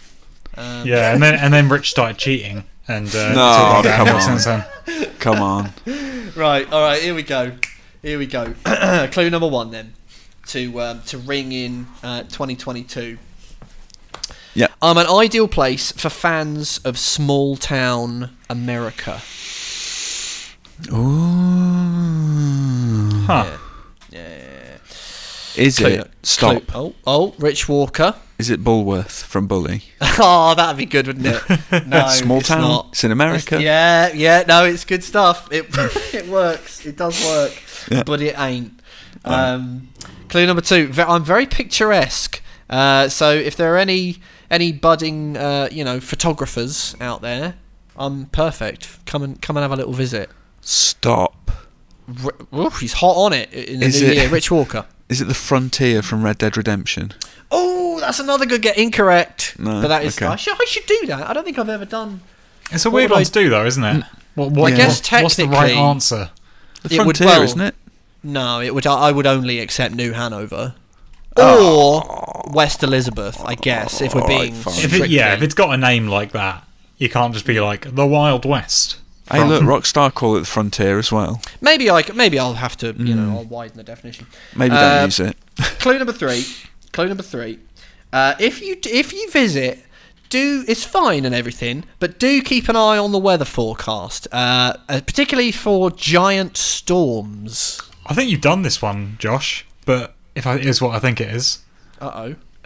Um, 0.57 0.87
Yeah, 0.87 1.13
and 1.13 1.23
then 1.23 1.35
and 1.35 1.53
then 1.53 1.69
Rich 1.69 1.91
started 1.91 2.17
cheating, 2.17 2.65
and 2.89 3.07
uh, 3.15 3.33
No, 3.35 3.83
took 3.83 3.93
it 3.93 3.97
come 3.97 4.09
on. 4.09 4.21
since 4.23 4.45
then. 4.47 4.65
Come 5.19 5.41
on. 5.43 5.73
Right. 6.37 6.71
All 6.73 6.81
right. 6.81 7.03
Here 7.03 7.15
we 7.15 7.23
go. 7.25 7.53
Here 8.03 8.17
we 8.19 8.27
go. 8.27 8.55
Clue 9.11 9.29
number 9.31 9.49
one 9.49 9.71
then 9.73 9.93
to 10.47 10.81
um, 10.81 11.03
to 11.07 11.19
ring 11.19 11.51
in 11.53 11.87
uh, 12.05 12.23
2022. 12.23 13.19
Yeah. 14.55 14.69
I'm 14.81 14.97
an 14.97 15.07
ideal 15.07 15.49
place 15.49 15.93
for 15.93 16.09
fans 16.09 16.79
of 16.79 16.99
small 16.99 17.57
town 17.57 18.31
America. 18.49 19.21
Ooh. 20.89 20.97
Huh. 23.27 23.57
Yeah. 24.11 24.77
Is 25.57 25.79
Clue- 25.79 25.89
it? 25.89 26.11
Stop. 26.23 26.67
clue- 26.67 26.75
Oh, 26.75 26.95
oh, 27.07 27.35
Rich 27.39 27.69
Walker. 27.69 28.15
Is 28.39 28.49
it 28.51 28.65
Bullworth 28.65 29.23
from 29.25 29.47
Bully? 29.47 29.83
Oh, 30.23 30.55
that'd 30.55 30.77
be 30.77 30.85
good, 30.87 31.07
wouldn't 31.07 31.27
it? 31.27 31.43
No, 31.87 32.07
Small 32.09 32.39
it's 32.41 32.49
town. 32.49 32.61
not. 32.61 32.89
It's 32.91 33.05
in 33.05 33.11
America. 33.11 33.61
Yeah, 33.63 34.13
yeah. 34.13 34.45
No, 34.47 34.65
it's 34.65 34.85
good 34.85 35.03
stuff. 35.05 35.49
It 35.51 35.67
it 36.15 36.27
works. 36.29 36.85
It 36.85 36.97
does 36.97 37.23
work, 37.25 37.53
Yeah. 37.91 38.03
but 38.05 38.21
it 38.21 38.39
ain't. 38.39 38.81
Um, 39.25 39.89
clue 40.29 40.47
number 40.47 40.61
two. 40.63 40.91
I'm 40.99 41.25
very 41.25 41.47
picturesque. 41.47 42.43
Uh, 42.69 43.09
so 43.09 43.31
if 43.33 43.57
there 43.57 43.75
are 43.75 43.79
any 43.79 44.19
any 44.51 44.73
budding, 44.73 45.37
uh, 45.39 45.69
you 45.73 45.85
know, 45.85 46.01
photographers 46.01 46.95
out 47.01 47.23
there, 47.23 47.55
I'm 47.97 48.27
perfect. 48.27 49.05
Come 49.07 49.23
and 49.23 49.41
come 49.41 49.57
and 49.57 49.63
have 49.63 49.73
a 49.73 49.77
little 49.77 49.95
visit. 49.95 50.29
Stop. 50.61 51.51
R- 52.25 52.35
oof, 52.59 52.81
he's 52.81 52.95
hot 52.95 53.17
on 53.17 53.33
it 53.33 53.53
in 53.53 53.81
the 53.81 53.87
Is 53.87 54.01
new 54.03 54.09
it- 54.09 54.17
year. 54.17 54.29
Rich 54.29 54.51
Walker. 54.51 54.87
Is 55.09 55.21
it 55.21 55.25
the 55.25 55.35
Frontier 55.35 56.03
from 56.03 56.23
Red 56.23 56.39
Dead 56.39 56.57
Redemption? 56.57 57.13
Oh, 57.51 57.99
that's 57.99 58.21
another 58.21 58.47
good 58.47 58.63
get. 58.63 58.79
Incorrect. 58.79 59.57
No, 59.59 59.81
but 59.83 59.89
that 59.89 60.05
is. 60.05 60.17
okay. 60.17 60.27
I, 60.27 60.37
should, 60.37 60.55
I 60.61 60.65
should 60.67 60.87
do 60.87 61.07
that. 61.07 61.29
I 61.29 61.33
don't 61.33 61.43
think 61.45 61.59
I've 61.59 61.69
ever 61.69 61.85
done. 61.85 62.21
It's 62.71 62.85
a 62.85 62.91
weird 62.91 63.11
would 63.11 63.17
one 63.17 63.21
I- 63.23 63.25
to 63.25 63.33
do, 63.33 63.49
though, 63.49 63.67
isn't 63.67 63.83
it? 63.83 63.95
Hmm. 64.05 64.21
What, 64.37 64.53
what, 64.53 64.73
I 64.73 64.77
guess 64.77 65.11
what- 65.11 65.25
what's 65.25 65.35
the 65.37 65.47
right 65.49 65.73
answer? 65.75 66.31
The 66.83 66.95
It 66.95 66.99
would- 67.07 67.17
Frontier, 67.17 67.27
well- 67.27 67.43
isn't 67.43 67.61
it? 67.61 67.75
No, 68.23 68.61
it 68.61 68.73
would. 68.75 68.87
I 68.87 69.11
would 69.11 69.27
only 69.27 69.59
accept 69.59 69.95
New 69.95 70.13
Hanover 70.13 70.75
Oh. 71.37 72.45
or 72.47 72.53
West 72.53 72.83
Elizabeth. 72.85 73.41
I 73.45 73.55
guess 73.57 74.01
if 74.01 74.15
we're 74.15 74.23
oh, 74.23 74.29
being 74.29 74.53
fine. 74.53 74.75
If 74.79 74.93
it, 74.93 75.11
yeah, 75.11 75.35
if 75.35 75.43
it's 75.43 75.55
got 75.55 75.73
a 75.75 75.77
name 75.79 76.07
like 76.07 76.33
that, 76.33 76.65
you 76.99 77.09
can't 77.09 77.33
just 77.33 77.47
be 77.47 77.59
like 77.61 77.93
the 77.95 78.07
Wild 78.07 78.45
West. 78.45 78.99
Hey, 79.31 79.45
look, 79.47 79.63
Rockstar 79.63 80.13
call 80.13 80.37
it 80.37 80.41
the 80.41 80.47
Frontier 80.47 80.99
as 80.99 81.13
well. 81.13 81.41
maybe 81.61 81.89
I 81.91 82.03
c- 82.03 82.13
maybe 82.15 82.39
I'll 82.39 82.55
have 82.55 82.77
to 82.79 82.89
you 82.89 83.15
Mm. 83.15 83.17
know 83.17 83.39
I'll 83.39 83.45
widen 83.45 83.77
the 83.77 83.85
definition. 83.85 84.27
Maybe 84.57 84.75
Uh, 84.75 84.81
don't 84.81 85.05
use 85.07 85.21
it. 85.21 85.37
Clue 85.79 85.99
number 85.99 86.13
three. 86.13 86.45
Clue 86.93 87.09
number 87.09 87.23
three. 87.23 87.59
Uh, 88.13 88.35
if 88.41 88.61
you 88.61 88.77
if 88.91 89.13
you 89.13 89.31
visit, 89.31 89.85
do 90.31 90.65
it's 90.67 90.85
fine 90.85 91.25
and 91.25 91.35
everything, 91.35 91.85
but 92.01 92.19
do 92.19 92.41
keep 92.43 92.69
an 92.69 92.77
eye 92.77 92.99
on 92.99 93.13
the 93.13 93.19
weather 93.19 93.45
forecast, 93.45 94.27
uh, 94.33 94.75
uh, 94.89 95.01
particularly 95.07 95.53
for 95.53 95.91
giant 95.91 96.57
storms. 96.57 97.81
I 98.07 98.15
think 98.15 98.31
you've 98.31 98.41
done 98.41 98.63
this 98.63 98.83
one, 98.83 99.17
Josh, 99.21 99.65
but 99.85 100.15
if 100.35 100.47
I, 100.47 100.57
it 100.57 100.67
is 100.67 100.81
what 100.83 100.95
I 100.95 100.99
think 100.99 101.21
it 101.21 101.29
is, 101.29 101.61
Uh 102.01 102.11
oh. 102.15 102.35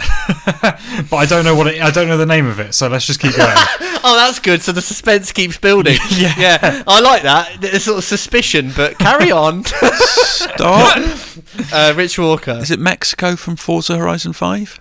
but 1.10 1.16
I 1.16 1.26
don't 1.28 1.44
know 1.44 1.54
what 1.54 1.68
it, 1.68 1.80
I 1.80 1.90
don't 1.90 2.08
know 2.08 2.16
the 2.16 2.26
name 2.26 2.46
of 2.46 2.58
it, 2.60 2.74
so 2.74 2.88
let's 2.88 3.06
just 3.06 3.20
keep 3.20 3.34
going. 3.36 3.50
oh, 4.04 4.16
that's 4.16 4.40
good. 4.40 4.60
So 4.62 4.72
the 4.72 4.82
suspense 4.82 5.32
keeps 5.32 5.56
building. 5.58 5.98
Yeah. 6.10 6.34
yeah. 6.38 6.82
I 6.86 7.00
like 7.00 7.22
that. 7.22 7.60
There's 7.60 7.84
sort 7.84 7.98
of 7.98 8.04
suspicion, 8.04 8.72
but 8.76 8.98
carry 8.98 9.30
on. 9.30 9.64
Stop. 9.64 10.98
uh, 11.72 11.92
Rich 11.96 12.18
Walker. 12.18 12.52
Is 12.60 12.70
it 12.70 12.78
Mexico 12.78 13.36
from 13.36 13.56
Forza 13.56 13.96
Horizon 13.96 14.32
5? 14.32 14.80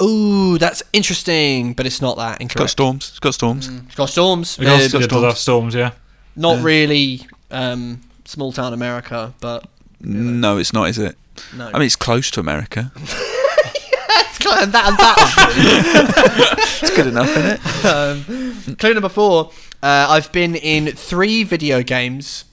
Ooh, 0.00 0.58
that's 0.58 0.82
interesting, 0.92 1.72
but 1.74 1.84
it's 1.86 2.00
not 2.00 2.16
that. 2.18 2.40
It's 2.40 2.54
got 2.54 2.70
storms. 2.70 3.08
It's 3.10 3.18
got 3.18 3.34
storms. 3.34 3.68
It's 3.68 3.94
got 3.94 4.08
storms. 4.10 4.58
We 4.58 4.66
got, 4.66 4.80
Uh, 4.80 4.98
it 4.98 5.10
does 5.10 5.22
have 5.24 5.38
storms, 5.38 5.74
yeah. 5.74 5.90
not 6.36 6.62
really 6.62 7.26
um, 7.50 8.02
small 8.24 8.52
town 8.52 8.72
America, 8.72 9.34
but 9.40 9.66
No, 10.00 10.56
it's 10.58 10.72
not, 10.72 10.88
is 10.90 10.98
it? 10.98 11.16
no. 11.56 11.68
I 11.68 11.72
mean, 11.74 11.82
it's 11.86 11.96
close 11.96 12.30
to 12.32 12.40
America. 12.40 12.92
Of 14.62 14.72
that 14.72 14.88
and 14.88 14.98
that. 14.98 16.54
It's 16.82 16.94
good 16.94 17.06
enough, 17.08 17.28
isn't 17.36 17.60
it? 17.60 17.84
um, 18.66 18.76
clue 18.76 18.94
number 18.94 19.08
four. 19.08 19.50
Uh, 19.82 20.06
I've 20.08 20.30
been 20.32 20.54
in 20.54 20.86
three 20.92 21.44
video 21.44 21.82
games, 21.82 22.44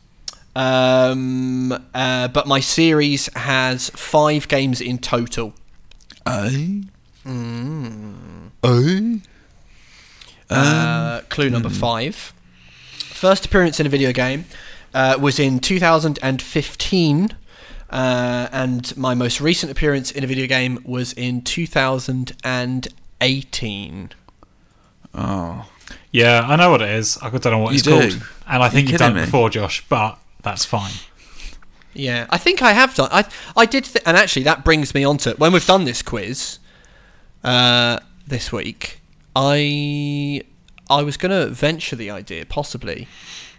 um, 0.56 1.72
uh, 1.94 2.28
but 2.30 2.48
my 2.48 2.60
series 2.60 3.34
has 3.36 3.90
five 3.92 4.48
games 4.48 4.82
in 4.82 4.98
total. 4.98 5.54
Oh. 6.26 6.82
Mm. 7.26 8.52
Oh. 8.64 9.20
Uh, 10.50 11.22
clue 11.30 11.50
number 11.50 11.70
five. 11.70 12.34
First 12.98 13.46
appearance 13.46 13.80
in 13.80 13.86
a 13.86 13.90
video 13.90 14.12
game 14.12 14.46
uh, 14.94 15.18
was 15.20 15.40
in 15.40 15.60
2015, 15.60 17.30
uh, 17.96 18.50
and 18.52 18.96
my 18.98 19.14
most 19.16 19.40
recent 19.40 19.72
appearance 19.72 20.12
in 20.12 20.24
a 20.24 20.28
video 20.28 20.48
game 20.48 20.80
was 20.84 21.14
in 21.14 21.42
2018. 21.42 24.10
Oh. 25.14 25.70
Yeah, 26.12 26.46
I 26.48 26.56
know 26.56 26.70
what 26.72 26.82
it 26.82 26.90
is. 26.90 27.18
I 27.22 27.30
don't 27.30 27.46
know 27.46 27.58
what 27.60 27.72
You 27.72 27.76
it's 27.76 27.84
do? 27.84 27.92
called. 28.00 28.24
And 28.48 28.64
I 28.64 28.70
think 28.70 28.88
You 28.88 28.94
you've 28.94 29.00
done 29.00 29.12
kidding 29.12 29.24
it 29.24 29.28
before, 29.28 29.50
Josh, 29.50 29.86
but 29.90 30.18
that's 30.44 30.64
fine. 30.66 30.94
Yeah, 31.94 32.26
I 32.30 32.38
think 32.38 32.62
I 32.62 32.74
have 32.74 32.94
done. 32.96 33.10
I 33.12 33.26
I 33.56 33.66
did, 33.66 33.86
th- 33.86 34.04
and 34.06 34.18
actually 34.18 34.44
that 34.44 34.66
brings 34.66 34.94
me 34.94 35.04
on 35.06 35.18
to 35.20 35.32
when 35.38 35.54
we've 35.54 35.66
done 35.66 35.86
this 35.86 36.02
quiz 36.02 36.60
uh, 37.44 38.00
this 38.28 38.52
week. 38.52 39.00
I 39.36 40.42
I 40.90 41.02
was 41.04 41.16
going 41.18 41.32
to 41.32 41.48
venture 41.54 41.96
the 41.96 42.12
idea, 42.12 42.46
possibly, 42.46 43.08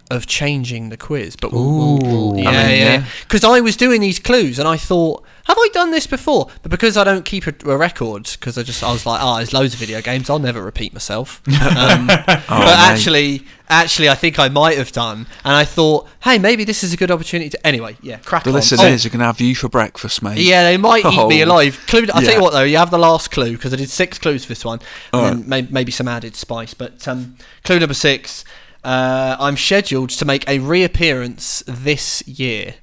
of 0.09 0.25
changing 0.27 0.89
the 0.89 0.97
quiz, 0.97 1.35
but 1.35 1.51
we'll, 1.51 1.63
we'll- 1.63 1.97
we'll- 2.33 2.37
yeah, 2.37 2.49
I 2.49 2.53
mean, 2.53 2.69
yeah, 2.79 2.93
yeah. 2.99 3.05
because 3.23 3.43
I 3.43 3.59
was 3.59 3.75
doing 3.75 4.01
these 4.01 4.19
clues 4.19 4.57
and 4.59 4.67
I 4.67 4.77
thought, 4.77 5.23
have 5.45 5.57
I 5.57 5.69
done 5.73 5.91
this 5.91 6.07
before? 6.07 6.49
But 6.61 6.71
because 6.71 6.97
I 6.97 7.03
don't 7.05 7.23
keep 7.23 7.47
a, 7.47 7.53
a 7.69 7.77
record, 7.77 8.29
because 8.33 8.57
I 8.57 8.63
just 8.63 8.83
I 8.83 8.91
was 8.91 9.05
like, 9.05 9.21
oh, 9.23 9.37
there's 9.37 9.53
loads 9.53 9.73
of 9.73 9.79
video 9.79 10.01
games, 10.01 10.29
I'll 10.29 10.39
never 10.39 10.61
repeat 10.61 10.93
myself. 10.93 11.41
Um, 11.77 12.07
but 12.07 12.27
mate. 12.49 12.49
actually, 12.49 13.45
actually, 13.69 14.09
I 14.09 14.15
think 14.15 14.39
I 14.39 14.49
might 14.49 14.77
have 14.77 14.91
done, 14.91 15.27
and 15.45 15.53
I 15.55 15.63
thought, 15.65 16.07
hey, 16.23 16.37
maybe 16.39 16.63
this 16.63 16.83
is 16.83 16.91
a 16.93 16.97
good 16.97 17.11
opportunity 17.11 17.49
to. 17.51 17.67
Anyway, 17.67 17.97
yeah, 18.01 18.17
crack 18.17 18.43
The 18.43 18.49
on. 18.49 18.55
listeners 18.55 19.05
are 19.05 19.09
going 19.09 19.19
to 19.19 19.25
have 19.25 19.39
you 19.41 19.55
for 19.55 19.69
breakfast, 19.69 20.21
mate. 20.21 20.37
Yeah, 20.39 20.63
they 20.63 20.77
might 20.77 21.05
eat 21.05 21.27
me 21.27 21.41
Oh. 21.43 21.45
alive. 21.45 21.81
Clue, 21.87 22.05
I'll 22.13 22.21
tell 22.21 22.33
you 22.35 22.41
what, 22.41 22.51
though, 22.53 22.63
you 22.63 22.77
have 22.77 22.91
the 22.91 22.97
last 22.97 23.31
clue 23.31 23.53
because 23.53 23.73
I 23.73 23.77
did 23.77 23.89
six 23.89 24.17
clues 24.17 24.43
for 24.45 24.49
this 24.49 24.65
one, 24.65 24.79
and 25.13 25.21
Alright. 25.21 25.37
then 25.39 25.49
may, 25.49 25.61
maybe 25.69 25.91
some 25.91 26.07
added 26.07 26.35
spice. 26.35 26.73
But 26.73 27.07
um, 27.07 27.37
clue 27.63 27.79
number 27.79 27.93
six: 27.93 28.43
uh, 28.87 29.35
I'm 29.39 29.57
scheduled 29.57 30.09
to 30.11 30.25
make 30.25 30.47
a 30.47 30.59
reappearance 30.59 31.61
this 31.67 32.25
year. 32.27 32.75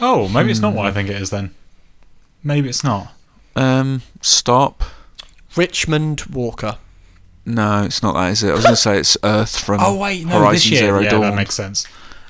Oh, 0.00 0.28
maybe 0.28 0.50
it's 0.50 0.60
not 0.60 0.74
what 0.74 0.86
I 0.86 0.92
think 0.92 1.08
it 1.10 1.16
is 1.20 1.30
then. 1.30 1.54
Maybe 2.42 2.68
it's 2.68 2.82
not. 2.84 3.12
Um, 3.54 4.02
stop. 4.22 4.82
Richmond 5.56 6.22
Walker. 6.32 6.78
No, 7.44 7.82
it's 7.82 8.02
not 8.02 8.14
that, 8.14 8.30
is 8.30 8.42
it? 8.42 8.50
I 8.50 8.54
was 8.54 8.62
going 8.64 8.72
to 8.74 8.80
say 8.80 8.98
it's 8.98 9.16
Earth 9.24 9.58
from 9.58 9.80
Oh 9.82 9.98
wait, 9.98 10.24
no, 10.24 10.38
Horizon 10.38 10.54
this 10.54 10.70
year. 10.70 10.80
Zero 10.80 11.00
yeah, 11.00 11.10
Dawn. 11.10 11.20
that 11.22 11.34
makes 11.34 11.54
sense. 11.54 11.86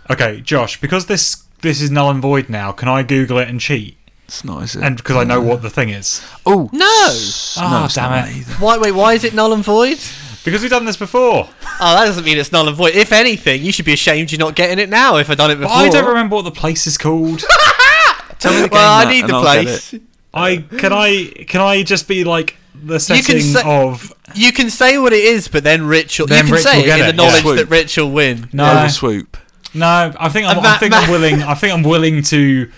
Okay, 0.08 0.40
Josh, 0.40 0.80
because 0.80 1.06
this 1.06 1.44
this 1.60 1.80
is 1.82 1.90
null 1.90 2.10
and 2.10 2.22
void 2.22 2.48
now, 2.48 2.72
can 2.72 2.88
I 2.88 3.02
Google 3.02 3.38
it 3.38 3.48
and 3.48 3.60
cheat? 3.60 3.96
It's 4.26 4.42
not, 4.44 4.62
is 4.62 4.74
it? 4.76 4.82
And 4.82 4.96
because 4.96 5.16
I 5.16 5.24
know 5.24 5.40
what 5.40 5.60
the 5.62 5.70
thing 5.70 5.90
is. 5.90 6.22
oh 6.46 6.70
No! 6.72 6.86
s- 7.08 7.56
Ah, 7.60 7.80
no, 7.80 7.84
it's 7.84 7.94
damn 7.94 8.10
not 8.10 8.28
it. 8.28 8.32
that 8.32 8.36
either. 8.38 8.52
Why? 8.64 8.78
Wait, 8.78 8.92
why 8.92 9.12
is 9.12 9.24
it 9.24 9.34
null 9.34 9.52
and 9.52 9.62
void? 9.62 9.98
Because 10.44 10.62
we've 10.62 10.70
done 10.70 10.84
this 10.86 10.96
before. 10.96 11.48
Oh, 11.80 11.94
that 11.96 12.06
doesn't 12.06 12.24
mean 12.24 12.38
it's 12.38 12.50
null 12.52 12.66
and 12.66 12.76
void. 12.76 12.94
If 12.94 13.12
anything, 13.12 13.62
you 13.62 13.72
should 13.72 13.84
be 13.84 13.92
ashamed 13.92 14.32
you're 14.32 14.38
not 14.38 14.54
getting 14.54 14.78
it 14.78 14.88
now. 14.88 15.16
If 15.16 15.28
I've 15.30 15.36
done 15.36 15.50
it 15.50 15.56
But 15.56 15.62
before, 15.62 15.76
I 15.76 15.88
don't 15.90 16.06
remember 16.08 16.36
what 16.36 16.42
the 16.44 16.50
place 16.50 16.86
is 16.86 16.96
called. 16.96 17.40
Tell 18.38 18.52
me 18.54 18.62
the 18.62 18.68
game. 18.68 18.70
Well, 18.72 19.06
I 19.06 19.10
need 19.10 19.26
the 19.26 19.34
I'll 19.34 19.42
place. 19.42 19.94
I 20.32 20.56
can 20.58 20.92
I 20.92 21.44
can 21.46 21.60
I 21.60 21.82
just 21.82 22.08
be 22.08 22.24
like 22.24 22.56
the 22.74 22.94
You 22.94 23.22
can 23.22 23.40
setting 23.40 23.40
say- 23.42 23.62
of 23.64 24.14
You 24.34 24.52
can 24.52 24.70
say 24.70 24.96
what 24.98 25.12
it 25.12 25.22
is, 25.24 25.48
but 25.48 25.62
then 25.64 25.84
Rich 25.86 26.18
will. 26.20 26.26
Then 26.26 26.38
you 26.38 26.44
can 26.44 26.54
Rich 26.54 26.62
say 26.62 26.80
it 26.82 26.84
get 26.86 27.00
in 27.00 27.04
it, 27.04 27.10
the 27.12 27.16
knowledge 27.16 27.42
Swoop. 27.42 27.56
that 27.58 27.68
Rich 27.68 27.96
will 27.98 28.10
win. 28.12 28.48
no 28.52 28.70
Over 28.78 28.88
swoop. 28.88 29.36
no. 29.74 30.12
I 30.18 30.28
think 30.30 30.46
I'm, 30.46 30.58
I 30.58 30.62
Matt- 30.62 30.80
think 30.80 30.92
Matt- 30.92 31.04
I'm 31.04 31.10
willing. 31.10 31.42
I 31.42 31.54
think 31.54 31.74
I'm 31.74 31.82
willing 31.82 32.22
to 32.22 32.70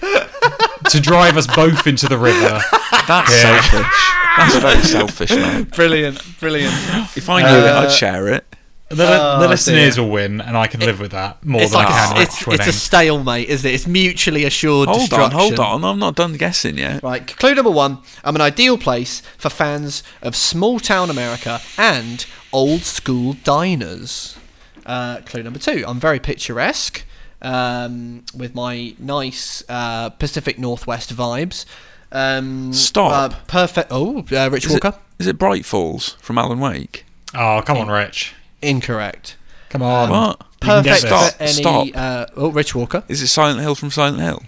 to 0.91 1.01
drive 1.01 1.37
us 1.37 1.47
both 1.47 1.87
into 1.87 2.09
the 2.09 2.19
river. 2.19 2.61
That's 3.09 3.31
Yeah. 3.33 3.61
selfish. 3.61 4.11
That's 4.37 4.57
very 4.57 4.83
selfish, 4.99 5.31
man. 5.31 5.65
Brilliant, 5.65 6.23
brilliant. 6.41 6.75
If 7.17 7.29
I 7.29 7.43
knew 7.43 7.59
it, 7.67 7.71
Uh, 7.71 7.81
I'd 7.83 7.93
share 7.93 8.29
it. 8.29 8.47
The, 8.89 9.07
Oh, 9.09 9.41
the 9.41 9.49
listeners 9.49 9.95
dear. 9.95 10.05
will 10.05 10.11
win, 10.11 10.41
and 10.43 10.55
I 10.55 10.67
can 10.67 10.81
live 10.81 11.01
with 11.01 11.13
that 11.13 11.43
more 11.47 11.63
It's 11.63 11.71
than 11.73 11.79
like 11.81 11.89
I 11.89 12.07
can 12.09 12.17
a, 12.19 12.21
it's, 12.21 12.47
it's 12.47 12.67
a 12.67 12.73
stalemate, 12.75 13.49
isn't 13.49 13.71
it? 13.71 13.73
It's 13.75 13.87
mutually 13.87 14.45
assured 14.45 14.89
Hold 14.89 14.99
on, 15.01 15.09
destruction. 15.31 15.39
hold 15.39 15.59
on. 15.61 15.85
I'm 15.85 15.99
not 15.99 16.15
done 16.15 16.35
guessing 16.35 16.77
yet. 16.77 17.03
Right, 17.03 17.27
clue 17.27 17.55
number 17.55 17.71
one. 17.71 17.99
I'm 18.23 18.35
an 18.37 18.43
ideal 18.43 18.77
place 18.77 19.23
for 19.39 19.49
fans 19.49 20.03
of 20.21 20.37
small 20.37 20.79
town 20.79 21.09
America 21.09 21.61
and 21.79 22.27
old 22.53 22.83
school 22.83 23.33
diners. 23.45 24.37
Uh, 24.85 25.21
clue 25.25 25.43
number 25.43 25.59
two. 25.59 25.85
I'm 25.87 25.99
very 25.99 26.19
picturesque 26.21 27.05
um, 27.43 28.25
with 28.35 28.55
my 28.55 28.95
nice 28.99 29.63
uh, 29.69 30.11
Pacific 30.11 30.59
Northwest 30.59 31.15
vibes. 31.15 31.65
Um, 32.11 32.73
Stop. 32.73 33.33
Uh, 33.33 33.37
perfect. 33.47 33.89
Oh, 33.91 34.25
uh, 34.33 34.49
Rich 34.51 34.67
Is 34.67 34.73
Walker. 34.73 34.95
is 35.19 35.27
it 35.27 35.39
Bright 35.39 35.65
Falls 35.65 36.11
from 36.21 36.39
Alan 36.39 36.61
Wake? 36.61 37.05
oh, 37.35 37.63
come 37.65 37.79
on, 37.79 37.89
Rich. 37.89 38.35
Incorrect. 38.61 39.37
Come 39.71 39.83
on. 39.83 40.11
What? 40.11 40.41
You 40.63 40.69
can 40.69 40.85
get 40.85 41.03
Perfect 41.03 41.39
this. 41.39 41.61
for 41.61 41.69
any. 41.69 41.93
Stop. 41.93 41.97
Uh, 41.97 42.27
oh, 42.37 42.51
Rich 42.51 42.75
Walker. 42.75 43.03
Is 43.09 43.23
it 43.23 43.29
Silent 43.29 43.61
Hill 43.61 43.75
from 43.75 43.91
Silent 43.91 44.21
Hill? 44.21 44.43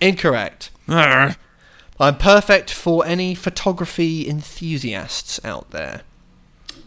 Incorrect. 0.00 0.70
Arr. 0.88 1.36
I'm 2.00 2.16
perfect 2.16 2.72
for 2.72 3.06
any 3.06 3.34
photography 3.36 4.28
enthusiasts 4.28 5.38
out 5.44 5.70
there. 5.70 6.00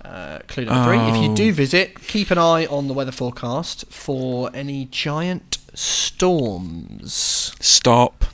Uh, 0.07 0.39
clue 0.47 0.63
number 0.65 0.83
three. 0.85 0.99
If 1.09 1.17
you 1.23 1.31
Oh. 1.31 1.35
do 1.35 1.51
visit, 1.51 2.07
keep 2.07 2.31
an 2.31 2.37
eye 2.37 2.65
on 2.67 2.87
the 2.87 2.93
weather 2.93 3.11
forecast 3.11 3.83
for 3.89 4.49
any 4.53 4.85
giant 4.85 5.57
storms. 5.73 7.53
Stop. 7.59 8.25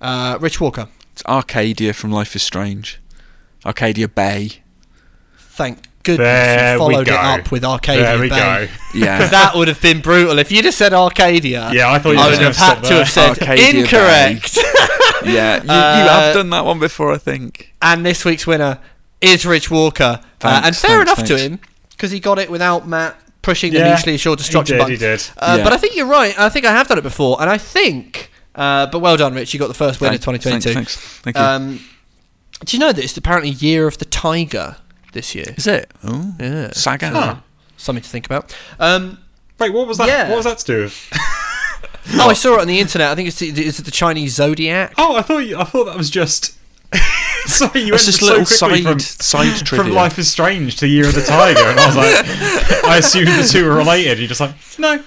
Uh, 0.00 0.38
Rich 0.40 0.60
Walker, 0.60 0.88
It's 1.12 1.22
Arcadia 1.26 1.92
from 1.92 2.10
Life 2.10 2.34
is 2.34 2.42
Strange. 2.42 2.98
Arcadia 3.64 4.08
Bay. 4.08 4.62
thank 5.38 5.82
goodness 6.02 6.26
There 6.26 6.72
you 6.72 6.78
followed 6.78 7.08
it 7.08 7.12
up 7.14 7.52
with 7.52 7.62
Arcadia 7.64 8.02
Bay. 8.02 8.08
There 8.10 8.18
we 8.20 8.28
Bay. 8.30 8.66
go. 8.66 8.98
Yeah. 8.98 9.26
That 9.28 9.54
would 9.54 9.68
have 9.68 9.80
been 9.82 10.00
brutal. 10.00 10.38
If 10.38 10.50
you'd 10.50 10.64
have 10.64 10.72
said 10.74 10.94
Arcadia, 10.94 11.70
Yeah, 11.72 11.92
I 11.92 11.98
thought 11.98 12.12
you 12.12 12.18
I 12.18 12.30
would 12.30 12.38
have 12.38 12.56
had 12.56 12.82
to 12.84 12.94
have 12.94 13.10
said 13.10 13.30
Arcadia 13.38 13.80
incorrect. 13.82 14.56
yeah. 15.24 15.56
You, 15.56 15.64
you 15.64 15.70
Uh, 15.70 16.08
have 16.22 16.34
done 16.34 16.48
that 16.50 16.64
one 16.64 16.78
before, 16.78 17.12
I 17.12 17.18
think. 17.18 17.74
and 17.82 18.04
this 18.06 18.24
week's 18.24 18.46
winner 18.46 18.78
is 19.20 19.44
Rich 19.46 19.70
Walker. 19.70 20.20
uh, 20.42 20.62
and 20.64 20.74
fair 20.76 21.04
thanks, 21.04 21.20
enough 21.20 21.28
to 21.28 21.38
him 21.38 21.60
because 21.90 22.10
he 22.10 22.20
got 22.20 22.38
it 22.38 22.50
without 22.50 22.86
Matt 22.88 23.16
pushing 23.42 23.72
the 23.72 23.78
Yeah, 23.78 23.88
mutually 23.94 24.14
assured 24.14 24.38
destruction 24.38 24.76
he 24.76 24.78
did, 24.78 24.82
button. 24.82 24.92
he 24.92 24.98
did. 24.98 25.30
Uh, 25.38 25.54
Yeah. 25.58 25.64
But 25.64 25.72
I 25.72 25.76
think 25.76 25.96
you're 25.96 26.06
right. 26.06 26.38
I 26.38 26.48
think 26.48 26.64
I 26.66 26.72
have 26.72 26.88
done 26.88 26.98
it 26.98 27.02
before, 27.02 27.40
and 27.40 27.48
I 27.50 27.58
think. 27.58 28.30
Uh, 28.54 28.86
but 28.86 28.98
well 29.00 29.16
done, 29.16 29.34
Rich. 29.34 29.54
You 29.54 29.60
got 29.60 29.68
the 29.68 29.74
first 29.74 30.00
win 30.00 30.12
of 30.14 30.20
Thanks, 30.20 30.42
2022. 30.44 30.74
Thanks, 30.74 30.96
thanks. 30.96 31.18
Thank 31.22 31.36
you. 31.36 31.42
Um, 31.42 31.80
do 32.64 32.76
you 32.76 32.80
know 32.80 32.92
that 32.92 33.02
it's 33.02 33.16
apparently 33.16 33.50
Year 33.50 33.86
of 33.86 33.98
the 33.98 34.04
Tiger 34.04 34.76
this 35.12 35.34
year? 35.34 35.54
is 35.56 35.66
it? 35.66 35.90
Oh. 36.04 36.34
Yeah, 36.38 36.70
Sagan. 36.72 37.14
Huh. 37.14 37.36
something 37.76 38.02
to 38.02 38.08
think 38.08 38.26
about. 38.26 38.54
Um, 38.78 39.18
Wait, 39.58 39.72
what 39.72 39.86
was 39.86 39.98
that? 39.98 40.08
Yeah. 40.08 40.28
What 40.28 40.36
was 40.36 40.44
that 40.46 40.58
to 40.58 40.64
do 40.66 40.82
with? 40.84 41.08
oh, 42.14 42.28
I 42.28 42.32
saw 42.32 42.54
it 42.56 42.60
on 42.62 42.66
the 42.66 42.78
internet. 42.80 43.08
I 43.10 43.14
think 43.14 43.28
it's 43.28 43.38
the, 43.38 43.48
is 43.48 43.78
it 43.78 43.84
the 43.84 43.90
Chinese 43.90 44.34
zodiac? 44.34 44.94
Oh, 44.98 45.16
I 45.16 45.22
thought 45.22 45.38
you, 45.38 45.58
I 45.58 45.64
thought 45.64 45.84
that 45.84 45.96
was 45.96 46.10
just. 46.10 46.56
Sorry, 47.46 47.80
you 47.82 47.92
That's 47.92 48.04
went 48.04 48.16
just 48.16 48.20
so 48.20 48.26
little 48.26 48.44
quickly 48.46 48.82
side, 48.82 48.82
from, 48.82 49.00
side 49.00 49.66
trivia. 49.66 49.84
from 49.84 49.94
Life 49.94 50.18
is 50.18 50.30
Strange 50.30 50.76
to 50.76 50.86
Year 50.86 51.06
of 51.06 51.14
the 51.14 51.22
Tiger, 51.22 51.60
and 51.60 51.80
I 51.80 51.86
was 51.86 51.96
like, 51.96 52.84
I 52.84 52.96
assumed 52.98 53.28
the 53.28 53.48
two 53.50 53.64
were 53.66 53.74
related. 53.76 54.18
You're 54.18 54.28
just 54.28 54.40
like, 54.40 54.54
no. 54.78 55.02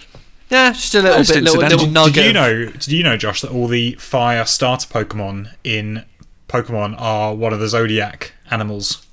Yeah, 0.49 0.71
just 0.71 0.93
a 0.93 1.01
little 1.01 1.17
Just 1.17 1.33
bit, 1.33 1.43
little, 1.43 1.61
little 1.61 1.87
nugget. 1.87 2.13
Did 2.15 2.25
you 2.27 2.33
know? 2.33 2.65
Did 2.65 2.87
you 2.87 3.03
know, 3.03 3.17
Josh, 3.17 3.41
that 3.41 3.51
all 3.51 3.67
the 3.67 3.93
fire 3.93 4.45
starter 4.45 4.87
Pokemon 4.87 5.51
in 5.63 6.05
Pokemon 6.47 6.95
are 6.99 7.33
one 7.33 7.53
of 7.53 7.59
the 7.59 7.67
zodiac 7.67 8.33
animals? 8.51 9.07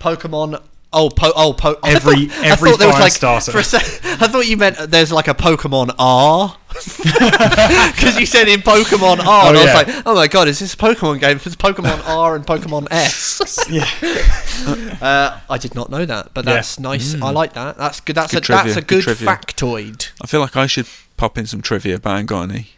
Pokemon 0.00 0.60
Oh, 0.92 1.08
po- 1.08 1.32
oh, 1.36 1.52
po- 1.52 1.76
Every- 1.84 2.26
thought- 2.26 2.44
every 2.44 2.70
I 2.70 2.72
thought 2.72 2.78
there 2.80 2.88
was 2.88 2.96
fire 2.96 3.04
like 3.04 3.12
starter. 3.12 3.52
for 3.52 3.58
a 3.58 3.64
sec- 3.64 3.82
I 4.20 4.26
thought 4.26 4.48
you 4.48 4.56
meant 4.56 4.76
there's 4.90 5.12
like 5.12 5.28
a 5.28 5.34
Pokemon 5.34 5.94
R 6.00 6.56
because 6.70 8.18
you 8.18 8.26
said 8.26 8.48
in 8.48 8.60
Pokemon 8.60 9.18
R, 9.24 9.48
and 9.50 9.56
I 9.58 9.62
yeah. 9.64 9.64
was 9.64 9.74
like, 9.86 10.02
oh 10.06 10.14
my 10.16 10.26
god, 10.26 10.48
is 10.48 10.58
this 10.58 10.74
a 10.74 10.76
Pokemon 10.76 11.20
game? 11.20 11.36
It's 11.36 11.54
Pokemon 11.54 12.06
R 12.08 12.34
and 12.34 12.44
Pokemon 12.44 12.88
S. 12.90 13.40
Yeah. 13.70 13.86
Uh, 15.00 15.38
I 15.48 15.58
did 15.58 15.74
not 15.76 15.90
know 15.90 16.04
that, 16.04 16.34
but 16.34 16.44
Yeah. 16.44 16.54
that's 16.54 16.78
nice. 16.80 17.14
I 17.20 17.30
like 17.30 17.52
that. 17.54 17.78
That's 17.78 18.00
good. 18.00 18.16
That's 18.16 18.32
Good 18.34 18.44
a 18.44 18.48
that's 18.48 18.76
a 18.76 18.82
good 18.82 19.04
good 19.04 19.16
factoid. 19.16 20.10
I 20.20 20.26
feel 20.26 20.40
like 20.40 20.56
I 20.56 20.66
should 20.66 20.86
pop 21.16 21.38
in 21.38 21.46
some 21.46 21.62
trivia, 21.62 21.98
but 22.00 22.10
I 22.10 22.18
ain't 22.20 22.28
got 22.28 22.50
any. 22.50 22.70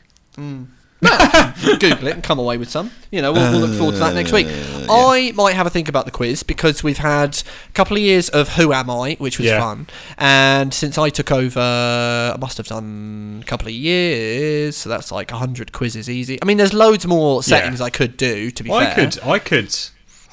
Google 1.03 2.09
it 2.09 2.15
and 2.15 2.23
come 2.23 2.39
away 2.39 2.57
with 2.59 2.71
some. 2.71 2.91
You 3.11 3.23
know, 3.23 3.33
we'll, 3.33 3.51
we'll 3.53 3.61
look 3.67 3.77
forward 3.77 3.93
to 3.95 3.99
that 3.99 4.15
next 4.15 4.33
week. 4.33 4.47
Uh, 4.49 4.87
I 4.91 5.33
might 5.35 5.55
have 5.55 5.67
a 5.67 5.71
think 5.71 5.89
about 5.89 6.05
the 6.05 6.11
quiz 6.11 6.43
because 6.43 6.83
we've 6.83 6.99
had 6.99 7.43
a 7.69 7.73
couple 7.73 7.97
of 7.97 8.03
years 8.03 8.29
of 8.29 8.51
Who 8.51 8.73
Am 8.73 8.89
I, 8.91 9.15
which 9.19 9.39
was 9.39 9.49
Yeah. 9.49 9.59
fun, 9.61 9.89
and 10.19 10.73
since 10.73 10.99
I 10.99 11.09
took 11.11 11.31
over, 11.33 11.61
I 11.61 12.37
must 12.39 12.57
have 12.57 12.67
done 12.69 13.41
a 13.43 13.47
couple 13.47 13.69
of 13.69 13.75
years, 13.75 14.77
so 14.77 14.89
that's 14.89 15.11
like 15.13 15.31
hundred 15.31 15.73
quizzes 15.73 16.09
easy. 16.09 16.39
I 16.41 16.45
mean, 16.45 16.57
there's 16.57 16.73
loads 16.75 17.07
more 17.07 17.43
settings 17.43 17.81
I 17.81 17.91
could 17.91 18.17
do. 18.17 18.51
To 18.51 18.63
be 18.63 18.71
Well, 18.71 18.81
fair, 18.81 18.91
I 18.91 18.95
could 18.95 19.23
I 19.25 19.39
could 19.39 19.77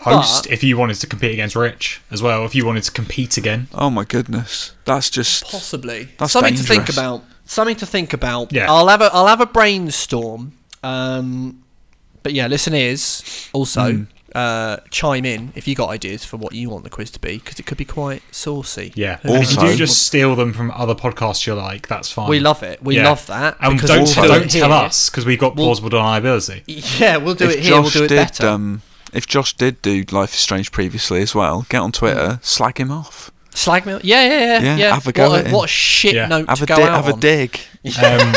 host 0.01 0.43
But- 0.45 0.51
if 0.53 0.63
you 0.63 0.77
wanted 0.77 0.95
to 0.97 1.07
compete 1.07 1.33
against 1.33 1.55
Rich 1.55 2.01
as 2.11 2.21
well. 2.21 2.45
If 2.45 2.53
you 2.55 2.65
wanted 2.65 2.83
to 2.83 2.91
compete 2.91 3.37
again. 3.37 3.67
Oh 3.73 3.89
my 3.89 4.03
goodness, 4.05 4.73
that's 4.85 5.09
just 5.09 5.43
possibly 5.45 6.09
That's 6.17 6.31
something 6.31 6.55
to 6.55 6.63
think 6.63 6.89
about. 6.89 7.23
Something 7.45 7.77
to 7.77 7.85
think 7.87 8.13
about. 8.13 8.53
Yeah. 8.53 8.71
I'll 8.71 8.87
have 8.87 9.01
a 9.01 9.09
I'll 9.13 9.27
have 9.27 9.41
a 9.41 9.45
brainstorm. 9.47 10.53
Um, 10.83 11.63
but 12.23 12.33
yeah, 12.33 12.47
listeners 12.47 13.49
also 13.53 13.93
Hmm. 13.93 14.03
uh, 14.35 14.77
chime 14.91 15.25
in 15.25 15.51
if 15.55 15.67
you 15.67 15.73
got 15.75 15.89
ideas 15.89 16.23
for 16.23 16.37
what 16.37 16.53
you 16.53 16.69
want 16.69 16.83
the 16.83 16.89
quiz 16.89 17.09
to 17.11 17.19
be 17.19 17.37
because 17.37 17.59
it 17.59 17.65
could 17.65 17.77
be 17.77 17.85
quite 17.85 18.21
saucy. 18.31 18.91
Yeah. 18.95 19.17
Who 19.23 19.33
And 19.33 19.43
if 19.43 19.51
you 19.51 19.57
do 19.57 19.75
just 19.75 20.03
steal 20.05 20.35
them 20.35 20.53
from 20.53 20.69
other 20.71 20.93
podcasts 20.95 21.47
you 21.47 21.55
like, 21.55 21.87
that's 21.87 22.11
fine. 22.11 22.29
We 22.29 22.39
love 22.39 22.61
it. 22.61 22.83
We 22.83 22.97
Yeah. 22.97 23.05
love 23.09 23.25
that. 23.27 23.57
And 23.61 23.79
don't, 23.81 23.99
we'll 24.03 24.05
do 24.05 24.21
don't 24.27 24.43
it 24.43 24.49
tell 24.51 24.69
here. 24.69 24.85
us 24.85 25.09
because 25.09 25.25
we've 25.25 25.39
got 25.39 25.55
We'll- 25.55 25.65
plausible 25.67 25.89
deniability. 25.89 26.61
Yeah, 26.99 27.17
we'll 27.17 27.35
do 27.35 27.45
if 27.45 27.55
it 27.55 27.63
here. 27.63 27.81
We'll 27.81 27.89
do 27.89 28.03
it 28.03 28.09
did, 28.09 28.15
better. 28.17 28.47
um, 28.47 28.81
if 29.13 29.25
Josh 29.25 29.53
did 29.53 29.81
do 29.81 30.03
Life 30.11 30.33
is 30.33 30.39
Strange 30.39 30.71
previously 30.71 31.21
as 31.23 31.33
well, 31.33 31.65
get 31.69 31.79
on 31.81 31.91
Twitter, 31.91 32.39
slag 32.43 32.77
him 32.77 32.91
off, 32.91 33.31
Slag 33.55 33.85
me. 33.87 33.93
Yeah, 34.03 34.23
yeah, 34.23 34.29
yeah, 34.29 34.59
Yeah, 34.61 34.75
yeah. 34.77 34.93
have 34.93 35.07
a 35.07 35.11
go 35.11 35.29
what, 35.31 35.39
at 35.39 35.45
a, 35.45 35.47
him. 35.49 35.55
what 35.55 35.63
a 35.63 35.67
shit 35.67 36.13
Yeah. 36.13 36.27
note 36.27 36.47
have 36.47 36.59
to 36.59 36.63
a 36.65 36.67
go 36.67 36.75
di- 36.77 36.83
out 36.83 37.03
have 37.03 37.07
a 37.07 37.19
dig. 37.19 37.59
Um, 37.85 38.33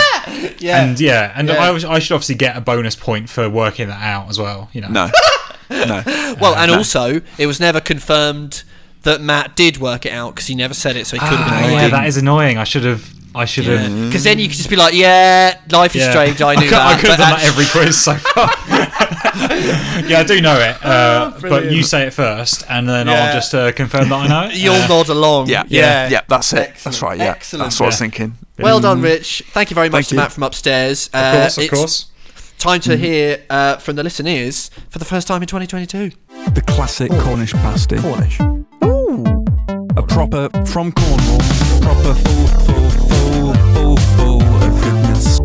Yeah. 0.58 0.84
And 0.84 1.00
yeah, 1.00 1.32
and 1.34 1.48
Yeah. 1.48 1.54
I, 1.56 1.70
was- 1.70 1.84
I 1.84 1.98
should 1.98 2.14
obviously 2.14 2.36
get 2.36 2.56
a 2.56 2.60
bonus 2.60 2.94
point 2.96 3.28
for 3.28 3.48
working 3.50 3.88
that 3.88 4.00
out 4.02 4.28
as 4.28 4.38
well. 4.38 4.68
You 4.72 4.82
know. 4.82 4.88
No, 4.88 5.10
no. 5.70 6.02
Well, 6.40 6.54
and 6.54 6.70
no. 6.70 6.78
also, 6.78 7.20
it 7.38 7.46
was 7.46 7.58
never 7.58 7.80
confirmed 7.80 8.62
that 9.02 9.20
Matt 9.20 9.56
did 9.56 9.78
work 9.78 10.06
it 10.06 10.12
out 10.12 10.34
because 10.34 10.46
he 10.46 10.54
never 10.54 10.74
said 10.74 10.94
it, 10.96 11.06
so 11.08 11.16
he 11.16 11.20
could 11.20 11.38
have 11.38 11.40
Ah, 11.40 11.44
been 11.60 11.70
yeah, 11.70 11.76
lying. 11.76 11.90
that 11.90 11.96
didn't. 11.96 12.06
is 12.06 12.16
annoying. 12.18 12.56
I 12.58 12.64
should 12.64 12.84
have. 12.84 13.08
I 13.34 13.46
should 13.46 13.64
have. 13.64 13.90
Because 14.06 14.22
then 14.24 14.38
you 14.38 14.46
could 14.46 14.56
just 14.58 14.70
be 14.70 14.76
like, 14.76 14.94
"Yeah, 14.94 15.58
life 15.72 15.96
is 15.96 16.02
Yeah. 16.02 16.10
strange. 16.10 16.40
I 16.42 16.54
knew 16.54 16.60
could, 16.68 16.72
that." 16.72 16.86
I 16.86 17.00
could 17.00 17.10
have 17.10 17.18
but 17.18 17.24
done 17.24 17.30
that 17.30 17.38
actu- 17.40 17.48
every 17.48 17.66
quiz 17.66 17.96
so 18.04 18.14
far. 18.14 18.48
yeah, 20.08 20.18
I 20.20 20.24
do 20.26 20.40
know 20.40 20.58
it. 20.58 20.84
Uh, 20.84 21.32
but 21.40 21.70
you 21.70 21.82
say 21.82 22.06
it 22.06 22.12
first, 22.12 22.64
and 22.68 22.88
then 22.88 23.06
Yeah. 23.06 23.24
I'll 23.26 23.32
just 23.32 23.54
uh, 23.54 23.72
confirm 23.72 24.08
that 24.10 24.14
I 24.14 24.26
know 24.28 24.48
it. 24.50 24.56
You'll 24.56 24.74
Uh, 24.74 24.86
nod 24.88 25.08
along. 25.08 25.48
Yeah, 25.48 25.64
yeah, 25.68 26.08
yeah, 26.08 26.20
that's 26.28 26.52
it. 26.52 26.58
Excellent, 26.58 26.84
That's 26.84 27.02
right. 27.02 27.18
Yeah, 27.18 27.30
excellent. 27.30 27.64
that's 27.64 27.80
what 27.80 27.86
I 27.86 27.88
was 27.88 27.98
thinking. 27.98 28.36
Well 28.58 28.80
done, 28.80 29.00
Rich. 29.00 29.42
Thank 29.52 29.70
you 29.70 29.74
very 29.74 29.88
much 29.88 29.96
Thank 30.04 30.06
to 30.08 30.14
you. 30.14 30.20
Matt 30.20 30.32
from 30.32 30.42
upstairs. 30.44 31.06
Of 31.08 31.14
Uh, 31.14 31.32
course, 31.40 31.56
of 31.58 31.64
it's 31.64 31.72
course. 31.74 32.06
Time 32.58 32.80
to 32.82 32.96
hear 32.96 33.42
uh, 33.50 33.76
from 33.78 33.96
the 33.96 34.02
listeners 34.04 34.70
for 34.88 34.98
the 35.00 35.04
first 35.04 35.26
time 35.26 35.42
in 35.42 35.48
2022. 35.48 36.12
The 36.54 36.60
classic 36.62 37.10
Cornish 37.10 37.52
pasty. 37.54 37.96
Cornish. 37.98 38.38
Ooh. 38.84 39.44
A 39.96 40.02
proper, 40.02 40.48
from 40.66 40.92
Cornwall, 40.92 41.38
proper 41.80 42.14
full, 42.14 42.46
full, 42.46 42.90
full, 42.90 43.54
full, 43.54 43.96
full 43.96 44.42
of 44.42 44.82
goodness. 44.82 45.40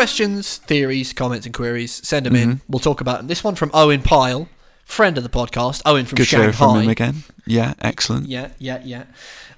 Questions, 0.00 0.56
theories, 0.56 1.12
comments, 1.12 1.44
and 1.44 1.54
queries. 1.54 1.92
Send 2.08 2.24
them 2.24 2.32
Mm-hmm. 2.32 2.50
in. 2.52 2.60
We'll 2.70 2.80
talk 2.80 3.02
about 3.02 3.18
them. 3.18 3.26
This 3.26 3.44
one 3.44 3.54
from 3.54 3.70
Owen 3.74 4.00
Pyle, 4.00 4.48
friend 4.82 5.18
of 5.18 5.22
the 5.22 5.28
podcast. 5.28 5.82
Owen 5.84 6.06
from 6.06 6.16
Good 6.16 6.26
Shanghai. 6.26 6.44
hear 6.44 6.52
from 6.54 6.80
him 6.80 6.88
again. 6.88 7.16
Yeah, 7.44 7.74
excellent. 7.82 8.26
Yeah, 8.26 8.48
yeah, 8.58 8.80
yeah. 8.82 9.04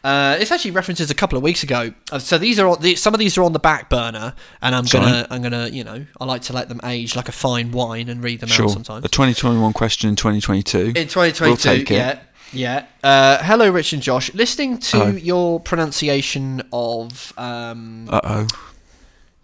Uh, 0.03 0.37
this 0.39 0.51
actually 0.51 0.73
references 0.73 1.13
a 1.13 1.15
couple 1.15 1.37
of 1.39 1.45
weeks 1.45 1.63
ago. 1.63 1.95
Uh, 2.11 2.19
so 2.19 2.39
these 2.39 2.59
are 2.59 2.67
on, 2.67 2.83
the, 2.83 2.97
some 2.97 3.15
of 3.15 3.21
these 3.21 3.39
are 3.39 3.45
on 3.45 3.53
the 3.53 3.61
back 3.61 3.89
burner, 3.89 4.35
and 4.61 4.75
I'm 4.75 4.83
gonna, 4.87 5.29
I'm 5.31 5.43
gonna, 5.43 5.69
you 5.69 5.85
know, 5.85 6.05
I 6.21 6.25
like 6.25 6.43
to 6.43 6.53
let 6.53 6.69
them 6.69 6.81
age 6.83 7.15
like 7.15 7.29
a 7.29 7.33
fine 7.33 7.71
wine 7.71 8.09
and 8.09 8.21
read 8.21 8.41
them 8.41 8.49
Sure. 8.49 8.65
out 8.65 8.73
sometimes. 8.73 9.05
A 9.05 9.09
2021 9.09 9.73
question 9.75 10.09
in 10.11 10.17
2022. 10.17 10.79
In 10.79 10.93
2022, 11.07 11.45
We'll 11.45 11.57
take 11.57 11.89
it. 11.89 11.95
yeah, 11.95 12.19
yeah. 12.53 12.87
Uh, 13.05 13.39
hello, 13.45 13.71
Rich 13.71 13.93
and 13.93 14.03
Josh. 14.03 14.35
Listening 14.35 14.79
to 14.79 15.03
Oh. 15.05 15.07
your 15.13 15.61
pronunciation 15.61 16.63
of, 16.73 17.33
um, 17.39 18.09
Uh 18.11 18.21
oh. 18.25 18.47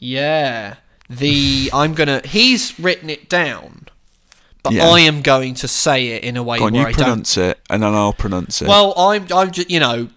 yeah, 0.00 0.74
the 1.08 1.70
I'm 1.72 1.94
gonna. 1.94 2.20
He's 2.24 2.78
written 2.78 3.08
it 3.10 3.28
down, 3.28 3.88
but 4.62 4.72
Yeah. 4.72 4.86
I 4.88 5.00
am 5.00 5.22
going 5.22 5.54
to 5.54 5.68
say 5.68 6.08
it 6.08 6.24
in 6.24 6.36
a 6.36 6.42
way 6.42 6.58
Go 6.58 6.66
on, 6.66 6.72
where 6.72 6.82
you 6.82 6.88
I 6.88 6.92
don't 6.92 7.02
pronounce 7.02 7.36
it, 7.36 7.58
and 7.70 7.82
then 7.82 7.94
I'll 7.94 8.12
pronounce 8.12 8.62
it. 8.62 8.68
Well, 8.68 8.94
I'm, 8.98 9.26
I'm 9.34 9.50
just, 9.50 9.70
you 9.70 9.80
know, 9.80 10.08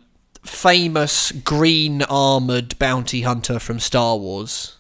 famous 0.44 1.32
green 1.32 2.02
armored 2.04 2.78
bounty 2.80 3.22
hunter 3.22 3.60
from 3.60 3.80
Star 3.80 4.18
Wars. 4.18 4.78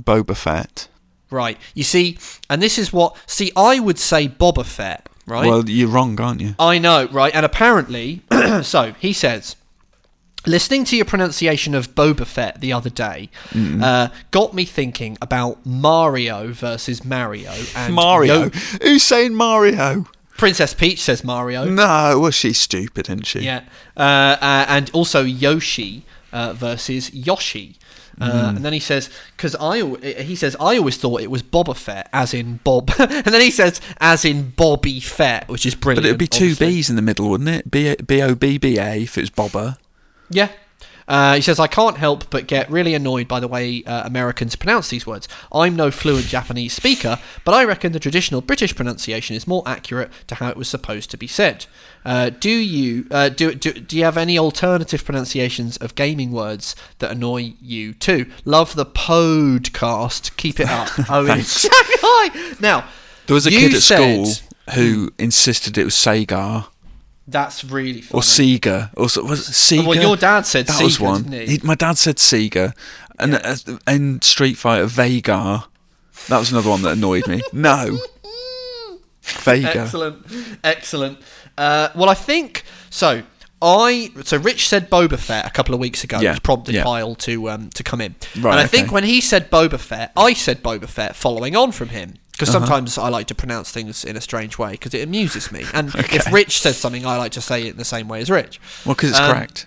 Boba 0.00 0.36
Fett. 0.36 0.88
Right. 1.30 1.58
You 1.74 1.84
see, 1.84 2.18
and 2.48 2.60
this 2.62 2.78
is 2.78 2.92
what. 2.92 3.16
See, 3.26 3.52
I 3.56 3.78
would 3.78 3.98
say 3.98 4.28
Boba 4.28 4.64
Fett, 4.64 5.08
right? 5.26 5.46
Well, 5.46 5.68
you're 5.68 5.88
wrong, 5.88 6.20
aren't 6.20 6.40
you? 6.40 6.54
I 6.58 6.78
know, 6.78 7.06
right? 7.12 7.32
And 7.34 7.46
apparently, 7.46 8.22
so 8.62 8.94
he 8.98 9.12
says, 9.12 9.54
listening 10.46 10.84
to 10.84 10.96
your 10.96 11.04
pronunciation 11.04 11.74
of 11.74 11.94
Boba 11.94 12.26
Fett 12.26 12.60
the 12.60 12.72
other 12.72 12.90
day 12.90 13.28
uh, 13.54 14.08
got 14.30 14.54
me 14.54 14.64
thinking 14.64 15.18
about 15.20 15.64
Mario 15.66 16.52
versus 16.52 17.04
Mario 17.04 17.52
and 17.76 17.94
Mario. 17.94 18.44
Yo- 18.44 18.48
Who's 18.82 19.02
saying 19.02 19.34
Mario? 19.34 20.06
Princess 20.38 20.72
Peach 20.72 21.00
says 21.02 21.22
Mario. 21.22 21.64
No, 21.64 22.18
well, 22.20 22.30
she's 22.30 22.58
stupid, 22.58 23.08
isn't 23.10 23.26
she? 23.26 23.40
Yeah, 23.40 23.64
uh, 23.96 24.00
uh, 24.40 24.64
and 24.68 24.90
also 24.92 25.22
Yoshi 25.22 26.04
uh, 26.32 26.54
versus 26.54 27.12
Yoshi. 27.12 27.76
Uh, 28.18 28.52
And 28.54 28.64
then 28.64 28.72
he 28.74 28.80
says, 28.80 29.08
because 29.36 29.56
I, 29.56 29.82
he 30.22 30.34
says, 30.36 30.54
I 30.60 30.76
always 30.76 30.98
thought 30.98 31.22
it 31.22 31.30
was 31.30 31.42
Boba 31.42 31.74
Fett, 31.74 32.08
as 32.12 32.34
in 32.34 32.60
Bob, 32.64 32.90
and 32.98 33.24
then 33.24 33.40
he 33.40 33.50
says, 33.50 33.80
as 33.98 34.24
in 34.26 34.50
Bobby 34.50 35.00
Fett, 35.00 35.48
which 35.48 35.64
is 35.64 35.74
brilliant. 35.74 36.04
But 36.04 36.08
it'd 36.08 36.18
be 36.18 36.26
two 36.26 36.44
obviously. 36.52 36.66
B's 36.66 36.90
in 36.90 36.96
the 36.96 37.02
middle, 37.02 37.30
wouldn't 37.30 37.48
it? 37.48 37.70
B 37.70 37.94
B 37.96 38.20
O 38.22 38.34
B 38.34 38.58
B 38.58 38.78
A 38.78 39.02
if 39.02 39.16
it 39.16 39.22
was 39.22 39.30
Bobber. 39.30 39.76
Yeah. 40.30 40.48
Uh, 41.08 41.34
he 41.34 41.40
says, 41.40 41.58
I 41.58 41.66
can't 41.66 41.96
help 41.96 42.30
but 42.30 42.46
get 42.46 42.70
really 42.70 42.94
annoyed 42.94 43.26
by 43.26 43.40
the 43.40 43.48
way 43.48 43.82
uh, 43.82 44.06
Americans 44.06 44.54
pronounce 44.54 44.90
these 44.90 45.08
words. 45.08 45.26
I'm 45.52 45.74
no 45.74 45.90
fluent 45.90 46.26
Japanese 46.26 46.72
speaker, 46.72 47.18
but 47.44 47.52
I 47.52 47.64
reckon 47.64 47.90
the 47.90 47.98
traditional 47.98 48.40
British 48.40 48.76
pronunciation 48.76 49.34
is 49.34 49.44
more 49.44 49.64
accurate 49.66 50.12
to 50.28 50.36
how 50.36 50.50
it 50.50 50.56
was 50.56 50.68
supposed 50.68 51.10
to 51.10 51.16
be 51.16 51.26
said. 51.26 51.66
Uh, 52.04 52.30
do 52.30 52.48
you 52.50 53.08
uh, 53.10 53.28
do, 53.28 53.52
do 53.56 53.72
do 53.72 53.96
you 53.98 54.04
have 54.04 54.16
any 54.16 54.38
alternative 54.38 55.04
pronunciations 55.04 55.76
of 55.78 55.96
gaming 55.96 56.30
words 56.30 56.76
that 57.00 57.10
annoy 57.10 57.54
you 57.60 57.92
too? 57.92 58.30
Love 58.44 58.76
the 58.76 58.86
podcast. 58.86 60.36
Keep 60.36 60.60
it 60.60 60.68
up. 60.68 60.88
Oh, 61.10 61.26
Thanks. 61.26 61.60
Shanghai. 61.60 62.54
Now, 62.60 62.84
There 63.26 63.34
was 63.34 63.46
a 63.46 63.50
kid 63.50 63.74
at 63.74 63.82
said- 63.82 64.26
school 64.26 64.46
who 64.74 65.10
insisted 65.18 65.76
it 65.76 65.84
was 65.84 65.94
Sagar 65.96 66.68
That's 67.30 67.64
really 67.64 68.00
funny. 68.00 68.18
or 68.18 68.22
Sega 68.22 68.90
or 68.96 69.08
so- 69.08 69.24
was 69.24 69.48
Sega? 69.48 69.86
Well, 69.86 70.00
your 70.00 70.16
dad 70.16 70.46
said 70.46 70.66
that 70.66 70.82
was 70.82 70.98
one. 71.00 71.22
didn't 71.24 71.48
he? 71.48 71.60
my 71.62 71.74
dad 71.74 71.96
said 71.98 72.16
Sega, 72.16 72.74
and 73.18 73.34
uh, 73.34 73.56
in 73.86 74.20
Street 74.22 74.54
Fighter 74.58 74.86
Vagar. 74.86 75.64
That 76.28 76.38
was 76.38 76.52
another 76.52 76.68
one 76.68 76.82
that 76.82 76.92
annoyed 76.92 77.26
me. 77.26 77.40
No, 77.52 77.98
Vega. 79.22 79.80
Excellent, 79.80 80.26
excellent. 80.64 81.18
Uh, 81.56 81.88
well, 81.94 82.08
I 82.08 82.14
think 82.14 82.64
so. 82.90 83.22
I 83.62 84.10
so 84.24 84.38
Rich 84.38 84.68
said 84.68 84.88
Boba 84.90 85.18
Fett 85.18 85.46
a 85.46 85.50
couple 85.50 85.74
of 85.74 85.80
weeks 85.80 86.02
ago, 86.02 86.18
Yeah, 86.20 86.32
which 86.32 86.42
prompted 86.42 86.74
yeah. 86.74 86.82
Pyle 86.84 87.14
to 87.16 87.50
um, 87.50 87.70
to 87.70 87.82
come 87.82 88.00
in. 88.00 88.14
Right, 88.38 88.52
and 88.52 88.60
I 88.60 88.66
think 88.66 88.90
when 88.90 89.04
he 89.04 89.20
said 89.20 89.50
Boba 89.50 89.78
Fett, 89.78 90.12
I 90.16 90.32
said 90.32 90.62
Boba 90.62 90.88
Fett, 90.88 91.14
following 91.14 91.54
on 91.54 91.70
from 91.72 91.90
him. 91.90 92.14
Because 92.40 92.54
Uh-huh. 92.54 92.66
sometimes 92.66 92.96
I 92.98 93.08
like 93.10 93.26
to 93.26 93.34
pronounce 93.34 93.70
things 93.70 94.02
in 94.04 94.16
a 94.16 94.20
strange 94.20 94.56
way 94.58 94.72
because 94.72 94.94
it 94.94 95.02
amuses 95.06 95.52
me. 95.52 95.64
And 95.74 95.94
if 95.94 96.32
Rich 96.32 96.60
says 96.60 96.78
something, 96.78 97.04
I 97.04 97.16
like 97.18 97.32
to 97.32 97.40
say 97.42 97.66
it 97.66 97.70
in 97.72 97.76
the 97.76 97.84
same 97.84 98.08
way 98.08 98.20
as 98.22 98.30
Rich. 98.30 98.60
Well, 98.86 98.94
because 98.94 99.10
it's 99.10 99.18
Um, 99.20 99.30
correct. 99.32 99.66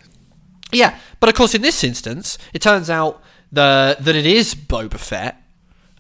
Yeah, 0.71 0.97
but 1.19 1.29
of 1.29 1.35
course, 1.35 1.53
in 1.53 1.61
this 1.61 1.83
instance, 1.83 2.37
it 2.51 2.61
turns 2.63 2.89
out 2.89 3.21
the 3.51 3.95
that 3.99 4.15
it 4.15 4.25
is 4.25 4.55
Boba 4.55 4.97
Fett. 4.97 5.39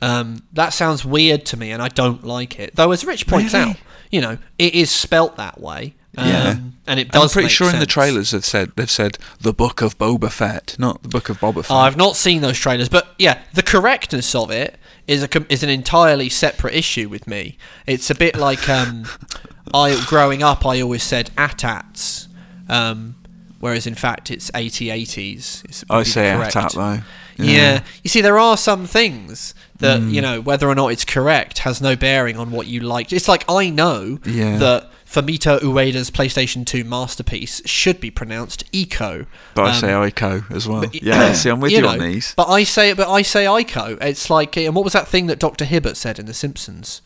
Um, 0.01 0.43
that 0.51 0.73
sounds 0.73 1.05
weird 1.05 1.45
to 1.45 1.57
me, 1.57 1.71
and 1.71 1.81
I 1.81 1.87
don't 1.89 2.23
like 2.25 2.59
it. 2.59 2.75
Though, 2.75 2.91
as 2.91 3.05
Rich 3.05 3.27
points 3.27 3.53
Really? 3.53 3.69
out, 3.71 3.75
you 4.11 4.19
know, 4.19 4.37
it 4.57 4.73
is 4.73 4.89
spelt 4.89 5.35
that 5.37 5.61
way, 5.61 5.93
Um, 6.17 6.27
Yeah. 6.27 6.57
and 6.87 6.99
it 6.99 7.15
I'm 7.15 7.27
pretty 7.29 7.45
make 7.45 7.51
sure 7.51 7.69
in 7.73 7.79
the 7.79 7.85
trailers 7.85 8.31
they've 8.31 8.45
said 8.45 8.71
they've 8.75 8.89
said 8.91 9.17
the 9.41 9.53
Book 9.53 9.81
of 9.81 9.97
Boba 9.97 10.31
Fett, 10.31 10.75
not 10.77 11.01
the 11.01 11.09
Book 11.09 11.29
of 11.29 11.39
Boba 11.39 11.63
Fett. 11.65 11.71
Oh, 11.71 11.77
I've 11.77 11.97
not 11.97 12.15
seen 12.15 12.41
those 12.41 12.59
trailers, 12.59 12.89
but 12.89 13.15
yeah, 13.17 13.39
the 13.53 13.63
correctness 13.63 14.35
of 14.35 14.51
it 14.51 14.77
is 15.07 15.23
a 15.23 15.51
is 15.51 15.63
an 15.63 15.69
entirely 15.69 16.29
separate 16.29 16.75
issue 16.75 17.09
with 17.09 17.27
me. 17.27 17.57
It's 17.87 18.09
a 18.09 18.15
bit 18.15 18.35
like 18.37 18.69
um, 18.69 19.05
I 19.73 19.99
growing 20.05 20.43
up, 20.43 20.65
I 20.65 20.81
always 20.81 21.03
said 21.03 21.31
ATATs, 21.35 22.27
um, 22.69 23.15
whereas 23.63 23.87
in 23.87 23.95
fact 23.95 24.29
it's 24.29 24.51
8080s. 24.51 25.63
It's 25.65 25.85
I 25.89 26.03
say 26.03 26.29
AT-AT 26.31 26.73
though. 26.73 26.99
Yeah. 27.37 27.81
you 28.03 28.09
see, 28.09 28.21
there 28.21 28.37
are 28.37 28.57
some 28.57 28.85
things 28.85 29.55
that 29.79 30.01
Mm. 30.01 30.11
you 30.13 30.21
know 30.21 30.41
whether 30.41 30.67
or 30.67 30.75
not 30.75 30.87
it's 30.89 31.05
correct 31.05 31.59
has 31.59 31.81
no 31.81 31.95
bearing 31.95 32.37
on 32.37 32.51
what 32.51 32.67
you 32.67 32.79
like. 32.81 33.11
It's 33.13 33.27
like 33.27 33.43
I 33.49 33.69
know 33.69 34.19
Yeah. 34.25 34.57
that 34.57 34.89
Fumito 35.13 35.59
Ueda's 35.61 36.11
PlayStation 36.11 36.65
2 36.65 36.83
masterpiece 36.83 37.61
should 37.65 37.99
be 38.01 38.11
pronounced 38.11 38.63
Eco. 38.73 39.25
But 39.55 39.63
I 39.65 39.69
Um, 39.69 39.75
say 39.81 39.87
Ico 39.87 40.51
as 40.51 40.67
well. 40.67 40.81
but- 40.81 41.01
Yeah, 41.01 41.33
see, 41.33 41.49
I'm 41.49 41.59
with 41.63 41.71
you, 41.71 41.81
know, 41.81 41.89
on 41.89 41.99
these. 41.99 42.33
But 42.35 42.49
I 42.49 42.63
say, 42.65 42.91
but 42.93 43.07
I 43.09 43.21
say 43.21 43.45
Ico. 43.45 43.97
It's 44.01 44.29
like, 44.29 44.57
and 44.57 44.75
what 44.75 44.83
was 44.83 44.93
that 44.93 45.07
thing 45.07 45.27
that 45.27 45.39
Doctor 45.39 45.65
Hibbert 45.65 45.95
said 45.97 46.19
in 46.19 46.25
The 46.25 46.33
Simpsons? 46.33 47.01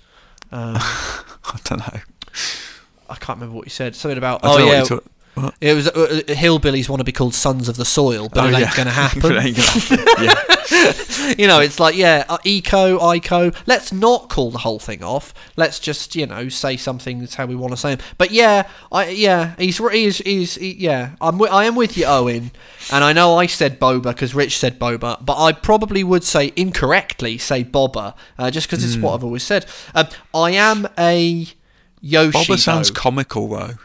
Um, 0.51 0.75
I 1.53 1.57
don't 1.65 1.79
know. 1.79 1.99
I 3.09 3.15
can't 3.15 3.37
remember 3.39 3.55
what 3.55 3.65
he 3.65 3.69
said. 3.69 3.95
Something 3.95 4.17
about 4.17 4.43
I 4.43 4.49
oh 4.53 4.57
yeah, 4.71 4.83
what 5.37 5.43
you 5.43 5.49
talk- 5.49 5.53
what? 5.53 5.53
it 5.61 5.73
was 5.73 5.87
uh, 5.87 5.91
uh, 5.91 6.33
hillbillies 6.33 6.89
want 6.89 6.99
to 6.99 7.03
be 7.03 7.11
called 7.11 7.33
sons 7.35 7.69
of 7.69 7.77
the 7.77 7.85
soil, 7.85 8.29
but 8.29 8.43
Oh, 8.43 8.47
it 8.47 8.51
ain't 8.53 8.59
yeah. 8.61 8.75
gonna 8.75 8.89
happen. 9.03 9.21
It 9.23 9.43
ain't 9.43 9.57
gonna 9.57 10.35
happen. 10.35 11.35
you 11.37 11.47
know, 11.47 11.59
it's 11.59 11.79
like 11.79 11.95
yeah, 11.95 12.25
uh, 12.27 12.37
eco, 12.43 12.97
ico. 12.99 13.55
Let's 13.65 13.91
not 13.91 14.29
call 14.29 14.51
the 14.51 14.57
whole 14.59 14.79
thing 14.79 15.03
off. 15.03 15.33
Let's 15.55 15.79
just 15.79 16.15
you 16.15 16.25
know 16.25 16.49
say 16.49 16.77
something 16.77 17.19
that's 17.19 17.35
how 17.35 17.45
we 17.45 17.55
want 17.55 17.71
to 17.73 17.77
say 17.77 17.95
them. 17.95 18.05
But 18.17 18.31
yeah, 18.31 18.67
I 18.91 19.09
yeah, 19.09 19.55
he's 19.57 19.77
he's 19.77 20.17
he's 20.19 20.55
he, 20.55 20.73
yeah. 20.73 21.11
I'm 21.21 21.35
wi- 21.37 21.53
I 21.55 21.65
am 21.65 21.75
with 21.75 21.97
you, 21.97 22.05
Owen. 22.05 22.51
And 22.91 23.03
I 23.03 23.13
know 23.13 23.35
I 23.37 23.45
said 23.47 23.79
Boba 23.79 24.03
because 24.03 24.33
Rich 24.35 24.57
said 24.57 24.79
Boba, 24.79 25.23
but 25.25 25.41
I 25.41 25.51
probably 25.51 26.03
would 26.03 26.23
say 26.23 26.53
incorrectly 26.55 27.37
say 27.37 27.63
Boba, 27.63 28.13
uh, 28.37 28.49
just 28.51 28.67
because 28.67 28.83
it's 28.83 28.95
Hmm. 28.95 29.01
what 29.01 29.13
I've 29.15 29.23
always 29.23 29.43
said. 29.43 29.65
Um, 29.93 30.07
I 30.33 30.51
am 30.51 30.87
a 30.97 31.47
Yoshi. 32.01 32.37
Boba 32.37 32.57
sounds 32.59 32.91
comical 32.91 33.49
though. 33.49 33.75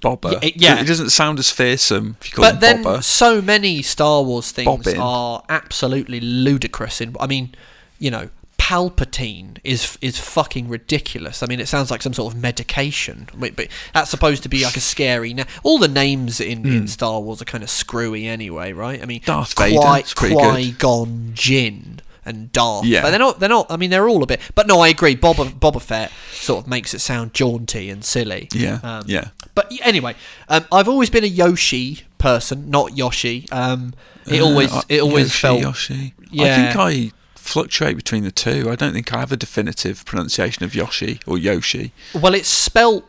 Bobber. 0.00 0.32
Yeah, 0.32 0.38
it- 0.42 0.56
yeah. 0.56 0.80
It 0.80 0.86
doesn't 0.86 1.10
sound 1.10 1.38
as 1.38 1.50
fearsome 1.50 2.16
if 2.20 2.28
you 2.30 2.36
call 2.36 2.44
But 2.50 2.60
then 2.60 2.82
Bobber. 2.82 3.02
so 3.02 3.40
many 3.42 3.82
Star 3.82 4.22
Wars 4.22 4.50
things 4.50 4.66
Bobbin. 4.66 4.98
are 4.98 5.42
absolutely 5.48 6.20
ludicrous. 6.20 7.00
In 7.00 7.14
I 7.20 7.26
mean, 7.26 7.54
you 7.98 8.10
know, 8.10 8.30
Palpatine 8.58 9.58
is 9.64 9.98
is 10.00 10.18
fucking 10.18 10.66
ridiculous. 10.68 11.42
I 11.42 11.46
mean, 11.46 11.60
it 11.60 11.68
sounds 11.68 11.90
like 11.90 12.00
some 12.00 12.14
sort 12.14 12.32
of 12.32 12.40
medication. 12.40 13.28
But 13.36 13.68
that's 13.92 14.08
supposed 14.10 14.42
to 14.44 14.48
be 14.48 14.64
like 14.64 14.76
a 14.76 14.80
scary. 14.80 15.34
Na- 15.34 15.44
All 15.62 15.78
the 15.78 15.88
names 15.88 16.40
in, 16.40 16.64
in 16.66 16.88
Star 16.88 17.20
Wars 17.20 17.42
are 17.42 17.44
kind 17.44 17.62
of 17.62 17.68
screwy 17.70 18.26
anyway, 18.26 18.72
right? 18.72 19.02
I 19.02 19.04
mean, 19.06 19.20
Hmm. 19.20 19.26
Darth 19.26 19.58
Vader, 19.58 20.02
Qui, 20.14 20.30
Qui 20.34 20.70
Gon 20.72 21.32
Jinn 21.34 22.00
and 22.24 22.50
Darth. 22.52 22.86
Yeah. 22.86 23.02
But 23.02 23.10
they're 23.10 23.18
not. 23.18 23.40
They're 23.40 23.48
not. 23.48 23.66
I 23.68 23.76
mean, 23.76 23.90
they're 23.90 24.08
all 24.08 24.22
a 24.22 24.26
bit. 24.26 24.40
But 24.54 24.66
no, 24.66 24.80
I 24.80 24.88
agree. 24.88 25.16
Boba 25.16 25.50
Boba 25.58 25.82
Fett 25.82 26.10
sort 26.32 26.64
of 26.64 26.68
makes 26.68 26.94
it 26.94 27.00
sound 27.00 27.34
jaunty 27.34 27.90
and 27.90 28.02
silly. 28.04 28.48
Yeah, 28.54 28.78
Um, 28.82 29.04
yeah. 29.06 29.28
But 29.54 29.72
anyway, 29.82 30.14
um, 30.48 30.64
I've 30.72 30.88
always 30.88 31.10
been 31.10 31.24
a 31.24 31.28
Yoshi 31.28 32.02
person, 32.18 32.70
not 32.70 32.96
Yoshi. 32.96 33.46
Um, 33.52 33.94
it 34.26 34.40
always, 34.40 34.72
Uh, 34.72 34.82
it 34.88 35.02
always 35.02 35.24
Yoshi, 35.26 35.40
felt. 35.40 35.60
Yoshi. 35.60 36.14
Yeah. 36.30 36.44
I 36.44 36.56
think 36.56 36.76
I 36.76 37.12
fluctuate 37.34 37.96
between 37.96 38.24
the 38.24 38.30
two. 38.30 38.70
I 38.70 38.76
don't 38.76 38.92
think 38.92 39.12
I 39.12 39.18
have 39.20 39.32
a 39.32 39.36
definitive 39.36 40.04
pronunciation 40.04 40.64
of 40.64 40.74
Yoshi 40.74 41.20
or 41.26 41.36
Yoshi. 41.38 41.92
Well, 42.14 42.34
it's 42.34 42.48
spelt. 42.48 43.04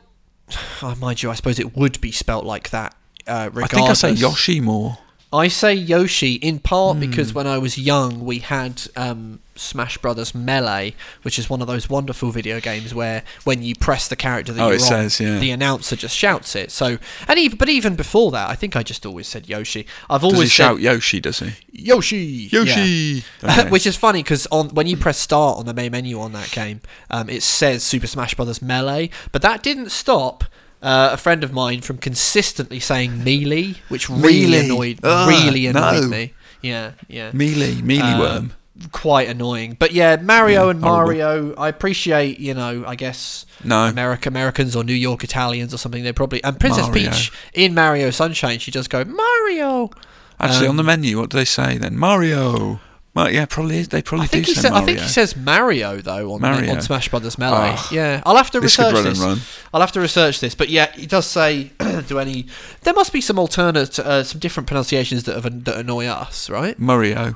Oh, 0.81 0.95
mind 0.95 1.23
you, 1.23 1.31
I 1.31 1.35
suppose 1.35 1.59
it 1.59 1.77
would 1.77 2.01
be 2.01 2.11
spelt 2.11 2.43
like 2.45 2.69
that. 2.71 2.93
Uh, 3.25 3.49
regardless. 3.53 3.63
I 3.73 3.75
think 3.75 3.89
I 3.89 3.93
say 3.93 4.11
Yoshi 4.11 4.59
more. 4.59 4.97
I 5.34 5.47
say 5.47 5.73
Yoshi 5.73 6.34
in 6.35 6.60
part 6.60 6.95
Hmm. 6.97 6.99
because 7.01 7.34
when 7.34 7.47
I 7.47 7.57
was 7.57 7.77
young, 7.77 8.23
we 8.23 8.39
had 8.39 8.84
um, 8.95 9.39
Smash 9.55 9.97
Brothers 9.97 10.35
Melee, 10.35 10.93
which 11.23 11.39
is 11.39 11.49
one 11.49 11.60
of 11.61 11.68
those 11.68 11.89
wonderful 11.89 12.30
video 12.31 12.60
games 12.60 12.93
where 12.93 13.23
when 13.43 13.64
you 13.64 13.73
press 13.76 14.07
the 14.07 14.15
character 14.15 14.53
that 14.53 14.61
Oh, 14.61 14.68
you're 14.68 14.76
it 14.76 14.81
on, 14.84 14.88
says, 15.10 15.19
yeah. 15.19 15.39
the 15.39 15.49
announcer 15.51 15.95
just 15.95 16.15
shouts 16.15 16.55
it. 16.55 16.72
So, 16.72 16.97
and 17.27 17.39
even 17.39 17.57
but 17.57 17.68
even 17.69 17.95
before 17.95 18.30
that, 18.31 18.49
I 18.49 18.55
think 18.55 18.76
I 18.76 18.84
just 18.84 19.05
always 19.05 19.27
said 19.27 19.49
Yoshi. 19.49 19.85
I've 20.10 20.22
Does 20.22 20.34
always 20.34 20.51
he 20.51 20.57
said 20.57 20.64
shout 20.65 20.80
Yoshi, 20.81 21.19
does 21.19 21.39
he? 21.39 21.51
Yoshi. 21.72 22.18
Yeah. 22.51 22.60
Yoshi! 22.60 23.23
Okay. 23.43 23.69
Which 23.69 23.85
is 23.88 23.95
funny 23.97 24.23
because 24.23 24.47
on 24.51 24.69
when 24.69 24.88
you 24.88 24.95
press 24.97 25.18
start 25.18 25.57
on 25.60 25.65
the 25.65 25.73
main 25.73 25.91
menu 25.91 26.19
on 26.19 26.31
that 26.34 26.49
game, 26.51 26.81
um, 27.10 27.30
it 27.30 27.43
says 27.43 27.84
Super 27.84 28.07
Smash 28.07 28.35
Brothers 28.35 28.61
Melee, 28.61 29.10
but 29.31 29.41
that 29.41 29.61
didn't 29.64 29.89
stop 29.89 30.45
uh, 30.84 31.10
a 31.14 31.18
friend 31.18 31.43
of 31.43 31.51
mine 31.51 31.81
from 31.81 31.97
consistently 31.97 32.80
saying 32.80 33.23
Melee, 33.23 33.76
which 33.89 34.07
really 34.10 34.51
Melee. 34.51 34.65
annoyed 34.65 34.99
Ugh, 35.01 35.27
really 35.30 35.65
annoyed 35.65 36.03
no. 36.03 36.07
me. 36.10 36.34
Yeah, 36.61 36.91
yeah. 37.07 37.31
Mealy, 37.34 37.81
mealy 37.81 38.01
Uh, 38.03 38.19
worm. 38.19 38.53
Quite 38.91 39.30
annoying, 39.30 39.76
but 39.80 39.91
yeah, 39.91 40.15
Mario 40.15 40.64
Yeah, 40.65 40.69
and 40.72 40.84
horrible. 40.84 41.14
Mario. 41.14 41.55
I 41.55 41.68
appreciate, 41.69 42.39
you 42.39 42.53
know, 42.55 42.84
I 42.88 42.95
guess 42.95 43.45
No. 43.64 43.85
America 43.85 44.27
Americans 44.30 44.76
or 44.76 44.84
New 44.84 44.95
York 44.95 45.23
Italians 45.23 45.73
or 45.73 45.77
something. 45.77 46.03
They 46.03 46.11
probably 46.11 46.43
and 46.43 46.60
Princess 46.60 46.88
Mario. 46.88 47.11
Peach 47.11 47.31
in 47.53 47.73
Mario 47.76 48.10
Sunshine. 48.10 48.57
She 48.60 48.72
does 48.72 48.88
go 48.88 49.03
Mario. 49.05 49.91
Actually, 50.39 50.65
on 50.68 50.72
um, 50.72 50.77
the 50.77 50.84
menu, 50.84 51.19
what 51.19 51.30
do 51.30 51.38
they 51.38 51.45
say 51.45 51.77
then? 51.77 51.95
Mario. 51.97 52.80
Well, 53.15 53.30
yeah, 53.31 53.45
probably. 53.45 53.77
is- 53.77 53.90
They 53.90 54.02
probably 54.02 54.23
I 54.23 54.27
think 54.27 54.45
do 54.48 54.53
he 54.53 54.56
say 54.60 54.69
I 54.69 54.81
think 54.81 54.99
he 54.99 55.07
says 55.07 55.35
Mario 55.35 55.98
though 56.02 56.34
on, 56.34 56.41
Mario. 56.41 56.72
on 56.73 56.81
Smash 56.81 57.10
Brothers 57.10 57.38
Melee. 57.38 57.76
Oh. 57.77 57.90
yeah, 57.91 58.23
I'll 58.26 58.35
have 58.38 58.49
to 58.52 58.60
This 58.60 58.77
research 58.80 59.03
this. 59.18 59.60
I'll 59.73 59.81
have 59.81 59.91
to 59.91 59.99
research 60.02 60.40
this, 60.40 60.56
but 60.56 60.69
yeah, 60.69 60.91
he 60.94 61.06
does 61.06 61.27
say 61.27 61.72
do 62.07 62.18
any. 62.18 62.48
There 62.81 62.94
must 62.95 63.14
be 63.14 63.22
some 63.22 63.38
alternate, 63.38 63.99
uh, 63.99 64.23
some 64.23 64.40
different 64.40 64.65
pronunciations 64.68 65.23
that 65.26 65.35
have, 65.44 65.64
that 65.65 65.77
annoy 65.77 66.07
us, 66.07 66.49
right? 66.49 66.77
Mario. 66.80 67.35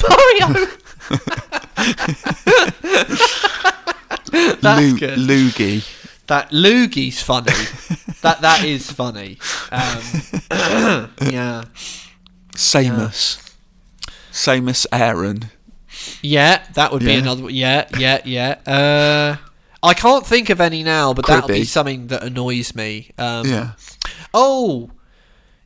Mario. 0.00 0.66
That's 4.30 4.80
Lu- 4.80 4.98
good. 4.98 5.18
Loogie. 5.18 5.84
That 6.26 6.50
Loogie's 6.50 7.22
funny. 7.22 7.52
that 8.22 8.40
that 8.42 8.64
is 8.64 8.90
funny. 8.92 9.38
Um, 9.72 11.10
yeah, 11.32 11.64
Samus. 12.54 13.47
Samus 14.38 14.86
Aran. 14.92 15.50
yeah, 16.22 16.62
that 16.74 16.92
would 16.92 17.02
be 17.04 17.12
Yeah. 17.12 17.18
another. 17.18 17.50
Yeah, 17.50 17.88
yeah, 17.98 18.20
yeah. 18.24 18.50
Uh, 18.66 19.36
I 19.82 19.94
can't 19.94 20.26
think 20.26 20.48
of 20.50 20.60
any 20.60 20.82
now, 20.82 21.12
but 21.14 21.24
Could 21.24 21.34
that'll 21.36 21.48
be 21.48 21.60
be. 21.60 21.64
something 21.64 22.06
that 22.08 22.22
annoys 22.22 22.74
me. 22.74 23.10
Um, 23.18 23.46
Yeah. 23.46 23.70
Oh, 24.34 24.90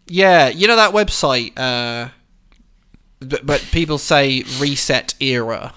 yeah. 0.06 0.48
You 0.48 0.66
know 0.66 0.76
that 0.76 0.92
website, 0.92 1.52
uh, 1.58 2.08
but, 3.20 3.44
but 3.46 3.60
people 3.72 3.98
say 3.98 4.42
reset 4.58 5.14
era. 5.20 5.72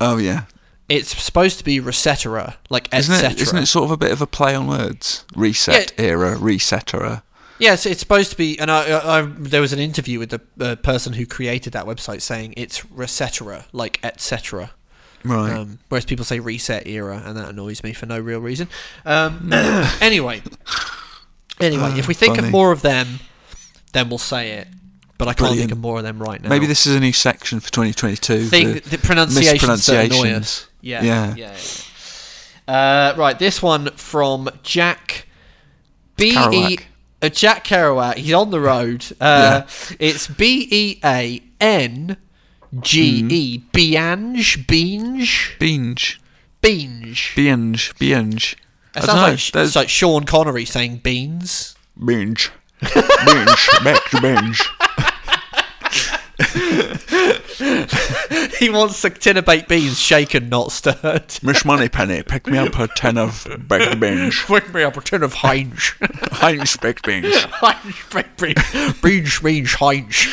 Oh, 0.00 0.16
yeah. 0.18 0.42
It's 0.88 1.14
supposed 1.22 1.58
to 1.58 1.64
be 1.64 1.80
resetera, 1.80 2.54
like 2.70 2.88
Isn't 2.94 3.14
etc. 3.14 3.32
it, 3.32 3.42
isn't 3.42 3.58
it 3.58 3.66
sort 3.66 3.84
of 3.84 3.90
a 3.90 3.96
bit 3.98 4.10
of 4.12 4.22
a 4.22 4.26
play 4.26 4.54
on 4.54 4.66
words? 4.68 5.24
Reset 5.36 5.92
Yeah. 5.98 6.04
era, 6.04 6.36
resetera. 6.36 7.22
Yes, 7.58 7.86
it's 7.86 8.00
supposed 8.00 8.30
to 8.30 8.36
be. 8.36 8.58
And 8.58 8.70
I, 8.70 8.90
I, 8.90 9.18
I, 9.18 9.22
there 9.22 9.60
was 9.60 9.72
an 9.72 9.78
interview 9.78 10.18
with 10.18 10.30
the 10.30 10.40
uh, 10.60 10.76
person 10.76 11.14
who 11.14 11.26
created 11.26 11.72
that 11.72 11.86
website 11.86 12.22
saying 12.22 12.54
it's 12.56 12.82
resetera, 12.82 13.64
like 13.72 14.00
etc. 14.04 14.70
Right. 15.24 15.52
Um, 15.52 15.78
whereas 15.88 16.04
people 16.04 16.24
say 16.24 16.40
reset 16.40 16.86
era, 16.86 17.22
and 17.24 17.36
that 17.36 17.48
annoys 17.48 17.82
me 17.82 17.92
for 17.92 18.06
no 18.06 18.18
real 18.18 18.40
reason. 18.40 18.68
Um, 19.04 19.50
anyway, 20.00 20.42
anyway, 21.60 21.98
if 21.98 22.06
we 22.08 22.14
think 22.14 22.36
funny. 22.36 22.48
of 22.48 22.52
more 22.52 22.70
of 22.72 22.82
them, 22.82 23.18
then 23.92 24.08
we'll 24.08 24.18
say 24.18 24.52
it. 24.52 24.68
But 25.18 25.26
I 25.26 25.34
can't 25.34 25.56
think 25.56 25.72
of 25.72 25.78
more 25.78 25.98
of 25.98 26.04
them 26.04 26.22
right 26.22 26.40
now. 26.40 26.48
Maybe 26.48 26.66
this 26.66 26.86
is 26.86 26.94
a 26.94 27.00
new 27.00 27.12
section 27.12 27.58
for 27.58 27.72
2022. 27.72 28.44
think 28.46 28.84
the 28.84 28.90
the 28.90 28.98
pronunciations 28.98 29.68
mispronunciations. 29.68 30.46
us. 30.46 30.68
Yeah, 30.80 31.02
Yeah. 31.02 31.34
yeah. 31.34 31.56
yeah. 31.56 33.12
Uh, 33.12 33.14
right, 33.16 33.36
this 33.38 33.60
one 33.60 33.90
from 33.92 34.48
Jack 34.62 35.26
B 36.16 36.36
E. 36.52 36.78
uh, 37.22 37.28
Jack 37.28 37.64
Kerouac. 37.64 38.14
He's 38.16 38.32
on 38.34 38.50
the 38.50 38.60
road. 38.60 39.04
Uh, 39.20 39.62
It's 39.98 40.26
B 40.28 40.68
E 40.70 41.00
A 41.04 41.42
N 41.60 42.16
G 42.80 43.24
E 43.28 43.58
Mm-hmm. 43.58 43.68
Biange 43.70 44.66
Binge 44.66 45.56
Binge. 45.58 46.20
Binge. 46.60 47.32
Binge. 47.36 47.94
Binge. 47.98 48.56
I 48.94 49.00
That 49.00 49.06
sounds 49.06 49.20
like, 49.20 49.38
sh- 49.38 49.50
it's 49.54 49.76
like 49.76 49.88
Sean 49.88 50.24
Connery 50.24 50.64
saying 50.64 50.98
beans. 50.98 51.76
binge. 52.04 52.50
binge. 52.80 53.68
Back 53.84 54.04
to 54.10 54.20
binge. 54.20 54.68
he 58.58 58.70
wants 58.70 59.04
a 59.04 59.10
tin 59.10 59.36
of 59.36 59.44
baked 59.44 59.68
beans, 59.68 59.98
shaken, 59.98 60.48
not 60.48 60.72
stirred. 60.72 61.24
Miss 61.42 61.64
Moneypenny, 61.64 62.22
pick 62.22 62.46
me 62.46 62.58
up 62.58 62.78
a 62.78 62.88
tin 62.88 63.18
of 63.18 63.46
baked 63.66 63.98
binge. 64.00 64.44
Pick 64.46 64.72
me 64.72 64.82
up 64.82 64.96
a 64.96 65.00
tin 65.00 65.22
of 65.22 65.34
Heinz. 65.34 65.92
Heinz 66.32 66.76
baked 66.76 67.04
beans. 67.04 67.34
Heinz 67.34 67.96
baked 68.12 68.40
beans. 68.40 69.00
Beans 69.02 69.42
means 69.42 69.74
Heinz. 69.74 70.26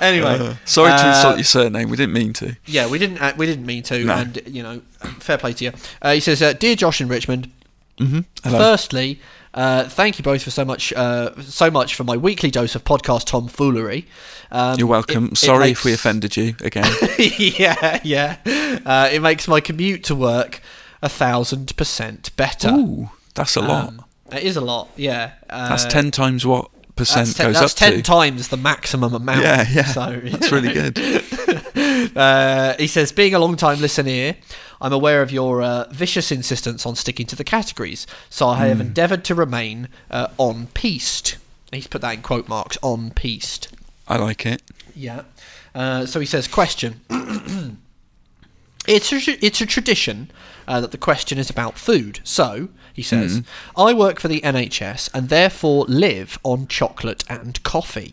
anyway, 0.00 0.56
Sorry 0.64 0.90
to 0.90 1.04
Uh, 1.04 1.08
insult 1.08 1.36
your 1.36 1.44
surname. 1.44 1.90
We 1.90 1.96
didn't 1.96 2.14
mean 2.14 2.32
to. 2.34 2.56
Yeah, 2.66 2.88
we 2.88 2.98
didn't 2.98 3.18
uh, 3.18 3.34
we 3.36 3.46
didn't 3.46 3.66
mean 3.66 3.82
to, 3.84 4.04
No. 4.04 4.14
and 4.14 4.40
you 4.46 4.62
know, 4.62 4.80
fair 5.20 5.38
play 5.38 5.52
to 5.54 5.64
you. 5.64 5.72
Uh, 6.02 6.12
he 6.14 6.20
says, 6.20 6.42
uh, 6.42 6.52
"Dear 6.52 6.76
Josh 6.76 7.00
in 7.00 7.08
Richmond, 7.08 7.50
Mm-hmm. 7.98 8.20
Hello. 8.44 8.58
Firstly, 8.58 9.20
uh, 9.54 9.84
thank 9.84 10.18
you 10.18 10.22
both 10.22 10.42
for 10.42 10.50
so 10.50 10.64
much, 10.64 10.92
uh, 10.92 11.40
so 11.42 11.70
much 11.70 11.94
for 11.94 12.04
my 12.04 12.16
weekly 12.16 12.50
dose 12.50 12.74
of 12.74 12.84
podcast 12.84 13.24
tomfoolery. 13.24 14.06
Um, 14.50 14.78
You're 14.78 14.88
welcome. 14.88 15.26
it- 15.26 15.32
it 15.32 15.38
Sorry 15.38 15.70
if 15.70 15.84
we 15.84 15.92
offended 15.92 16.36
you 16.36 16.54
again. 16.60 16.90
yeah, 17.18 18.00
yeah. 18.04 18.36
Uh, 18.84 19.08
it 19.12 19.20
makes 19.22 19.46
my 19.48 19.60
commute 19.60 20.04
to 20.04 20.14
work 20.14 20.60
a 21.02 21.08
thousand 21.08 21.76
percent 21.76 22.34
better. 22.36 22.70
Ooh, 22.70 23.10
that's 23.34 23.56
a 23.56 23.60
lot. 23.60 23.88
Um, 23.88 24.04
it 24.32 24.42
is 24.42 24.56
a 24.56 24.60
lot. 24.60 24.88
Yeah, 24.96 25.32
uh, 25.48 25.68
that's 25.70 25.84
ten 25.86 26.10
times 26.10 26.44
what 26.46 26.70
percent 26.98 27.26
That's 27.28 27.38
ten, 27.38 27.46
goes 27.46 27.60
that's 27.60 27.72
up 27.72 27.78
ten 27.78 27.92
to. 27.94 28.02
times 28.02 28.48
the 28.48 28.56
maximum 28.56 29.14
amount. 29.14 29.42
Yeah, 29.42 29.66
yeah. 29.70 29.84
So 29.84 30.20
That's 30.24 30.52
really 30.52 30.72
good. 30.72 30.98
Uh, 32.16 32.74
he 32.78 32.86
says, 32.86 33.12
being 33.12 33.34
a 33.34 33.38
long 33.38 33.56
time 33.56 33.80
listener 33.80 34.34
I'm 34.80 34.92
aware 34.92 35.22
of 35.22 35.32
your 35.32 35.62
uh, 35.62 35.88
vicious 35.90 36.30
insistence 36.30 36.86
on 36.86 36.94
sticking 36.94 37.26
to 37.26 37.36
the 37.36 37.44
categories, 37.44 38.06
so 38.30 38.48
I 38.48 38.66
have 38.66 38.80
endeavoured 38.80 39.24
to 39.24 39.34
remain 39.34 39.88
uh, 40.10 40.28
on 40.38 40.68
pieced. 40.68 41.36
He's 41.72 41.86
put 41.86 42.00
that 42.02 42.14
in 42.14 42.22
quote 42.22 42.48
marks, 42.48 42.78
on 42.82 43.10
pieced. 43.10 43.68
I 44.06 44.16
like 44.16 44.46
it. 44.46 44.62
Yeah. 44.94 45.22
Uh, 45.74 46.06
so 46.06 46.20
he 46.20 46.26
says, 46.26 46.46
question. 46.46 47.00
it's, 48.86 49.12
a, 49.12 49.44
it's 49.44 49.60
a 49.60 49.66
tradition 49.66 50.30
uh, 50.66 50.80
that 50.80 50.92
the 50.92 50.98
question 50.98 51.38
is 51.38 51.50
about 51.50 51.76
food. 51.76 52.20
So, 52.22 52.68
he 52.98 53.04
says, 53.04 53.42
mm-hmm. 53.42 53.80
I 53.80 53.94
work 53.94 54.18
for 54.18 54.26
the 54.26 54.40
NHS 54.40 55.10
and 55.14 55.28
therefore 55.28 55.84
live 55.84 56.36
on 56.42 56.66
chocolate 56.66 57.22
and 57.30 57.62
coffee. 57.62 58.12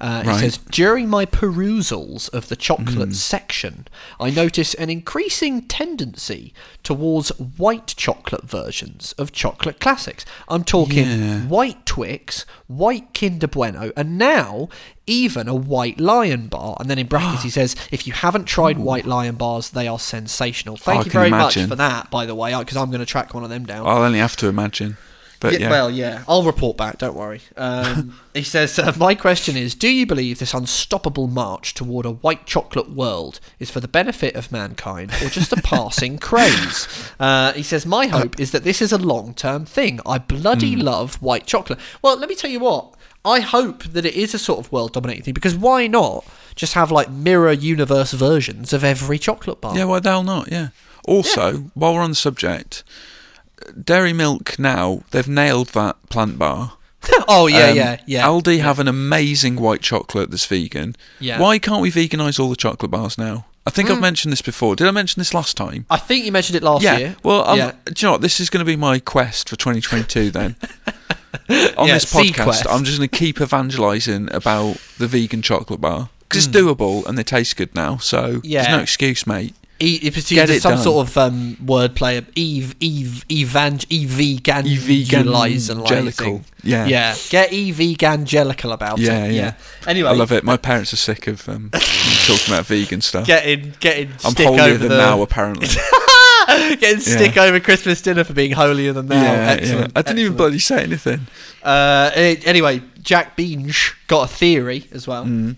Uh, 0.00 0.22
He 0.22 0.28
Right. 0.28 0.40
says, 0.40 0.58
during 0.70 1.08
my 1.08 1.24
perusals 1.26 2.28
of 2.30 2.48
the 2.48 2.56
chocolate 2.56 3.14
section, 3.14 3.86
I 4.20 4.30
notice 4.30 4.74
an 4.74 4.90
increasing 4.90 5.62
tendency 5.62 6.52
towards 6.82 7.28
white 7.38 7.94
chocolate 7.96 8.44
versions 8.48 9.12
of 9.18 9.32
chocolate 9.32 9.78
classics. 9.80 10.24
I'm 10.48 10.64
talking 10.64 11.06
Yeah. 11.06 11.40
white 11.42 11.86
Twix, 11.86 12.44
white 12.66 13.14
Kinder 13.14 13.46
Bueno, 13.46 13.92
and 13.96 14.18
now 14.18 14.68
even 15.06 15.48
a 15.48 15.54
white 15.54 15.98
Lion 16.00 16.46
bar. 16.48 16.76
And 16.80 16.88
then 16.90 16.98
in 16.98 17.06
brackets 17.06 17.42
he 17.42 17.50
says, 17.58 17.74
if 17.90 18.06
you 18.06 18.12
haven't 18.12 18.44
tried 18.46 18.78
white 18.78 19.06
Lion 19.06 19.34
bars, 19.36 19.70
they 19.70 19.86
are 19.88 19.98
sensational. 19.98 20.76
Thank 20.76 21.00
I 21.02 21.04
you 21.04 21.10
very 21.10 21.28
imagine. 21.28 21.62
much 21.62 21.68
for 21.68 21.76
that, 21.76 22.10
by 22.10 22.26
the 22.26 22.34
way, 22.34 22.56
because 22.58 22.76
I'm 22.76 22.90
going 22.90 23.00
to 23.00 23.06
track 23.06 23.34
one 23.34 23.44
of 23.44 23.50
them 23.50 23.64
down. 23.66 23.86
I'll 23.86 23.98
only 24.02 24.18
have 24.18 24.36
to 24.36 24.48
imagine. 24.48 24.96
But 25.42 25.60
yeah, 25.60 25.70
Well, 25.70 25.90
yeah, 25.90 26.22
I'll 26.28 26.42
report 26.44 26.76
back. 26.76 26.98
Don't 26.98 27.14
worry. 27.16 27.40
Um, 27.56 28.18
he 28.34 28.42
says, 28.42 28.78
uh, 28.78 28.92
"My 28.96 29.14
question 29.14 29.56
is: 29.56 29.74
Do 29.74 29.88
you 29.88 30.06
believe 30.06 30.38
this 30.38 30.54
unstoppable 30.54 31.26
march 31.26 31.74
toward 31.74 32.06
a 32.06 32.12
white 32.12 32.46
chocolate 32.46 32.90
world 32.90 33.40
is 33.58 33.70
for 33.70 33.80
the 33.80 33.88
benefit 33.88 34.34
of 34.36 34.50
mankind, 34.52 35.10
or 35.22 35.28
just 35.28 35.52
a 35.52 35.56
passing 35.60 36.18
craze?" 36.28 36.86
Uh, 37.20 37.52
he 37.52 37.62
says, 37.62 37.84
"My 37.84 38.06
hope 38.06 38.38
is 38.40 38.52
that 38.52 38.64
this 38.64 38.80
is 38.80 38.92
a 38.92 38.98
long-term 38.98 39.64
thing. 39.66 40.00
I 40.06 40.18
bloody 40.18 40.74
Hmm. 40.74 40.80
love 40.82 41.20
white 41.20 41.46
chocolate." 41.46 41.78
Well, 42.00 42.16
let 42.16 42.28
me 42.28 42.34
tell 42.34 42.50
you 42.50 42.60
what. 42.60 42.94
I 43.24 43.38
hope 43.38 43.84
that 43.84 44.04
it 44.04 44.14
is 44.14 44.34
a 44.34 44.38
sort 44.38 44.58
of 44.58 44.72
world-dominating 44.72 45.22
thing 45.22 45.34
because 45.34 45.54
why 45.54 45.86
not 45.86 46.24
just 46.56 46.72
have 46.74 46.90
like 46.90 47.08
mirror 47.08 47.52
universe 47.52 48.10
versions 48.12 48.72
of 48.72 48.82
every 48.82 49.16
chocolate 49.16 49.60
bar? 49.60 49.76
yeah, 49.76 49.84
why 49.84 50.00
the 50.00 50.10
hell 50.10 50.24
not? 50.24 50.50
Yeah. 50.50 50.68
Also, 51.06 51.70
while 51.74 51.94
we're 51.94 52.00
on 52.00 52.10
the 52.10 52.16
subject, 52.16 52.82
Dairy 53.84 54.12
Milk 54.12 54.58
now 54.58 55.02
they've 55.10 55.28
nailed 55.28 55.68
that 55.68 55.96
plant 56.08 56.38
bar. 56.38 56.74
oh 57.28 57.46
yeah, 57.48 57.68
Um, 57.70 57.76
yeah, 57.76 58.00
yeah. 58.06 58.26
Aldi 58.26 58.60
have 58.60 58.78
an 58.78 58.86
amazing 58.88 59.56
white 59.56 59.80
chocolate 59.82 60.30
that's 60.30 60.46
vegan. 60.46 60.94
Yeah. 61.18 61.40
Why 61.40 61.58
can't 61.58 61.82
we 61.82 61.90
veganize 61.90 62.38
all 62.38 62.48
the 62.48 62.56
chocolate 62.56 62.90
bars 62.92 63.18
now? 63.18 63.46
I 63.66 63.70
think 63.70 63.88
Hmm. 63.88 63.94
I've 63.96 64.00
mentioned 64.00 64.32
this 64.32 64.42
before. 64.42 64.74
Did 64.76 64.86
I 64.88 64.90
mention 64.90 65.20
this 65.20 65.34
last 65.34 65.56
time? 65.56 65.86
I 65.90 65.96
think 65.96 66.24
you 66.24 66.32
mentioned 66.32 66.56
it 66.56 66.62
last 66.62 66.82
yeah. 66.82 66.96
year. 66.98 67.16
Well, 67.22 67.56
Yeah. 67.56 67.72
do 67.86 67.92
you 67.96 68.06
know 68.06 68.12
what? 68.12 68.20
This 68.20 68.40
is 68.40 68.50
going 68.50 68.60
to 68.64 68.64
be 68.64 68.76
my 68.76 68.98
quest 68.98 69.48
for 69.48 69.56
2022 69.56 70.30
then. 70.30 70.56
On 71.76 71.86
Yeah, 71.88 71.94
this 71.94 72.12
podcast. 72.12 72.66
I'm 72.68 72.84
just 72.84 72.98
going 72.98 73.08
to 73.08 73.16
keep 73.16 73.40
evangelising 73.40 74.32
about 74.32 74.78
the 74.98 75.06
vegan 75.06 75.42
chocolate 75.42 75.80
bar. 75.80 76.08
Because 76.28 76.46
Hmm. 76.46 76.50
it's 76.56 76.58
doable 76.60 77.06
and 77.06 77.16
they 77.18 77.22
taste 77.22 77.56
good 77.56 77.74
now, 77.74 77.96
so 77.98 78.40
Yeah. 78.44 78.62
there's 78.62 78.76
no 78.76 78.82
excuse, 78.82 79.26
mate. 79.26 79.54
E- 79.82 79.98
if 80.02 80.16
it's 80.16 80.30
Get 80.30 80.48
it 80.48 80.62
some 80.62 80.74
done. 80.74 80.82
sort 80.82 81.08
of 81.08 81.18
um, 81.18 81.56
wordplay 81.56 82.24
Eve, 82.36 82.74
Eve, 82.78 83.24
Evan, 83.30 83.80
Evangelical. 83.90 84.62
Yeah. 86.62 86.86
yeah. 86.86 87.16
Get 87.30 87.52
evangelical 87.52 88.72
about 88.72 88.98
Yeah, 88.98 89.24
it. 89.24 89.32
yeah. 89.32 89.42
yeah. 89.42 89.54
Anyway, 89.86 90.08
I 90.08 90.12
love 90.12 90.32
it. 90.32 90.44
My 90.44 90.56
parents 90.56 90.92
are 90.92 90.96
sick 90.96 91.26
of 91.26 91.48
um, 91.48 91.70
talking 91.72 92.54
about 92.54 92.66
vegan 92.66 93.00
stuff. 93.00 93.26
Getting, 93.26 93.74
getting 93.80 94.10
I'm 94.24 94.32
stick 94.32 94.46
holier 94.46 94.62
over 94.64 94.78
than 94.78 94.88
the, 94.90 94.96
now, 94.98 95.22
apparently. 95.22 95.66
getting 96.76 97.00
stick 97.00 97.36
over 97.36 97.58
Christmas 97.60 98.00
dinner 98.02 98.24
for 98.24 98.32
being 98.34 98.52
holier 98.52 98.92
than 98.92 99.06
thou. 99.06 99.16
yeah, 99.20 99.32
yeah. 99.32 99.50
excellent. 99.52 99.92
I 99.96 100.02
didn't 100.02 100.18
even 100.20 100.32
excellent. 100.34 100.38
bloody 100.38 100.58
say 100.60 100.82
anything. 100.84 101.26
Uh, 101.62 102.10
anyway, 102.14 102.82
Jack 103.02 103.36
Beange 103.36 103.94
got 104.06 104.30
a 104.30 104.32
theory 104.32 104.86
as 104.92 105.08
well. 105.08 105.24
Mm. 105.24 105.56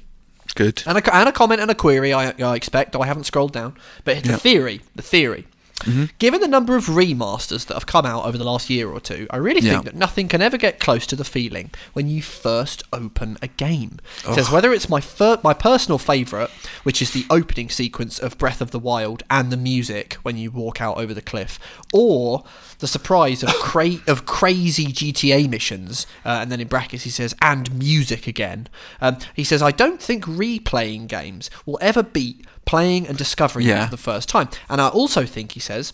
Good. 0.55 0.83
And 0.87 0.99
a, 0.99 1.17
and 1.17 1.29
a 1.29 1.33
comment 1.33 1.61
and 1.61 1.71
a 1.71 1.75
query, 1.75 2.13
I, 2.13 2.31
I 2.31 2.55
expect, 2.55 2.93
though 2.93 3.01
I 3.01 3.07
haven't 3.07 3.25
scrolled 3.25 3.53
down. 3.53 3.77
But 4.05 4.23
the 4.23 4.31
Yeah. 4.31 4.37
theory, 4.37 4.81
the 4.95 5.03
theory. 5.03 5.47
Mm-hmm. 5.81 6.05
Given 6.19 6.41
the 6.41 6.49
number 6.49 6.77
of 6.77 6.87
remasters 6.87 7.67
that 7.67 7.75
have 7.75 7.87
come 7.87 8.07
out 8.07 8.25
over 8.25 8.39
the 8.39 8.45
last 8.45 8.71
year 8.71 8.89
or 8.89 9.01
two, 9.01 9.27
I 9.31 9.37
really 9.39 9.61
Yeah. 9.61 9.73
think 9.73 9.85
that 9.87 9.95
nothing 9.97 10.29
can 10.29 10.41
ever 10.41 10.57
get 10.57 10.79
close 10.79 11.07
to 11.09 11.17
the 11.17 11.25
feeling 11.25 11.71
when 11.95 12.09
you 12.09 12.23
first 12.23 12.83
open 12.93 13.37
a 13.43 13.49
game. 13.49 13.99
It 14.29 14.35
says 14.35 14.51
whether 14.51 14.73
it's 14.73 14.89
my 14.89 15.01
fir- 15.01 15.41
my 15.43 15.53
personal 15.53 15.99
favourite, 15.99 16.51
which 16.85 17.03
is 17.03 17.11
the 17.11 17.27
opening 17.29 17.69
sequence 17.71 18.19
of 18.19 18.39
Breath 18.39 18.61
of 18.61 18.71
the 18.71 18.79
Wild 18.79 19.25
and 19.31 19.51
the 19.51 19.57
music 19.57 20.15
when 20.23 20.37
you 20.37 20.51
walk 20.51 20.81
out 20.81 20.97
over 20.97 21.13
the 21.13 21.21
cliff, 21.23 21.59
or 21.93 22.45
the 22.79 22.87
surprise 22.87 23.43
of 23.43 23.49
cra- 23.61 24.03
of 24.07 24.27
crazy 24.27 24.87
GTA 24.87 25.49
missions, 25.49 26.07
uh, 26.25 26.39
and 26.41 26.53
then 26.53 26.61
in 26.61 26.69
brackets 26.69 27.03
he 27.05 27.11
says 27.11 27.35
and 27.43 27.73
music 27.77 28.27
again. 28.27 28.69
Um, 29.01 29.19
he 29.35 29.43
says 29.45 29.61
I 29.61 29.73
don't 29.73 30.01
think 30.01 30.25
replaying 30.25 31.09
games 31.09 31.51
will 31.67 31.79
ever 31.81 32.03
beat 32.03 32.47
playing 32.65 33.07
and 33.07 33.17
discovering 33.19 33.67
Yeah. 33.67 33.85
for 33.87 33.91
the 33.91 33.97
first 33.97 34.29
time, 34.29 34.49
and 34.69 34.81
I 34.81 34.89
also 34.89 35.25
think 35.27 35.53
he 35.53 35.61
says 35.61 35.93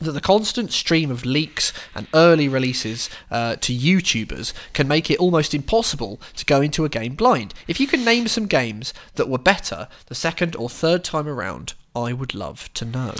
that 0.00 0.12
the 0.12 0.20
constant 0.20 0.72
stream 0.72 1.12
of 1.12 1.24
leaks 1.24 1.72
and 1.94 2.08
early 2.12 2.48
releases 2.48 3.08
uh, 3.30 3.54
to 3.60 3.72
YouTubers 3.72 4.52
can 4.72 4.88
make 4.88 5.08
it 5.10 5.18
almost 5.20 5.54
impossible 5.54 6.20
to 6.34 6.44
go 6.44 6.60
into 6.60 6.84
a 6.84 6.88
game 6.88 7.14
blind. 7.14 7.54
If 7.68 7.78
you 7.78 7.86
can 7.86 8.04
name 8.04 8.26
some 8.26 8.46
games 8.46 8.92
that 9.14 9.28
were 9.28 9.38
better 9.38 9.86
the 10.06 10.16
second 10.16 10.56
or 10.56 10.68
third 10.68 11.04
time 11.04 11.28
around, 11.28 11.74
I 11.94 12.12
would 12.12 12.34
love 12.34 12.68
to 12.74 12.84
know. 12.84 13.12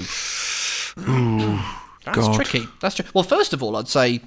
That's 2.05 2.17
God. 2.27 2.35
tricky. 2.35 2.67
That's 2.81 2.97
true. 2.97 3.05
Well, 3.15 3.23
first 3.25 3.53
of 3.53 3.63
all, 3.63 3.77
I'd 3.77 3.87
say 3.87 4.21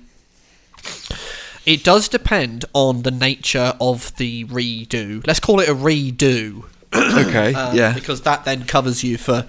it 1.65 1.83
does 1.83 2.07
depend 2.07 2.63
on 2.73 3.01
the 3.01 3.11
nature 3.11 3.73
of 3.81 4.15
the 4.15 4.45
redo. 4.45 5.25
Let's 5.27 5.39
call 5.41 5.59
it 5.59 5.67
a 5.67 5.75
redo. 5.75 6.65
Okay. 6.95 7.53
Um, 7.53 7.75
yeah. 7.75 7.93
Because 7.93 8.21
that 8.21 8.45
then 8.45 8.65
covers 8.65 9.03
you 9.03 9.17
for 9.17 9.45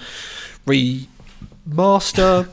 remaster, 1.67 2.49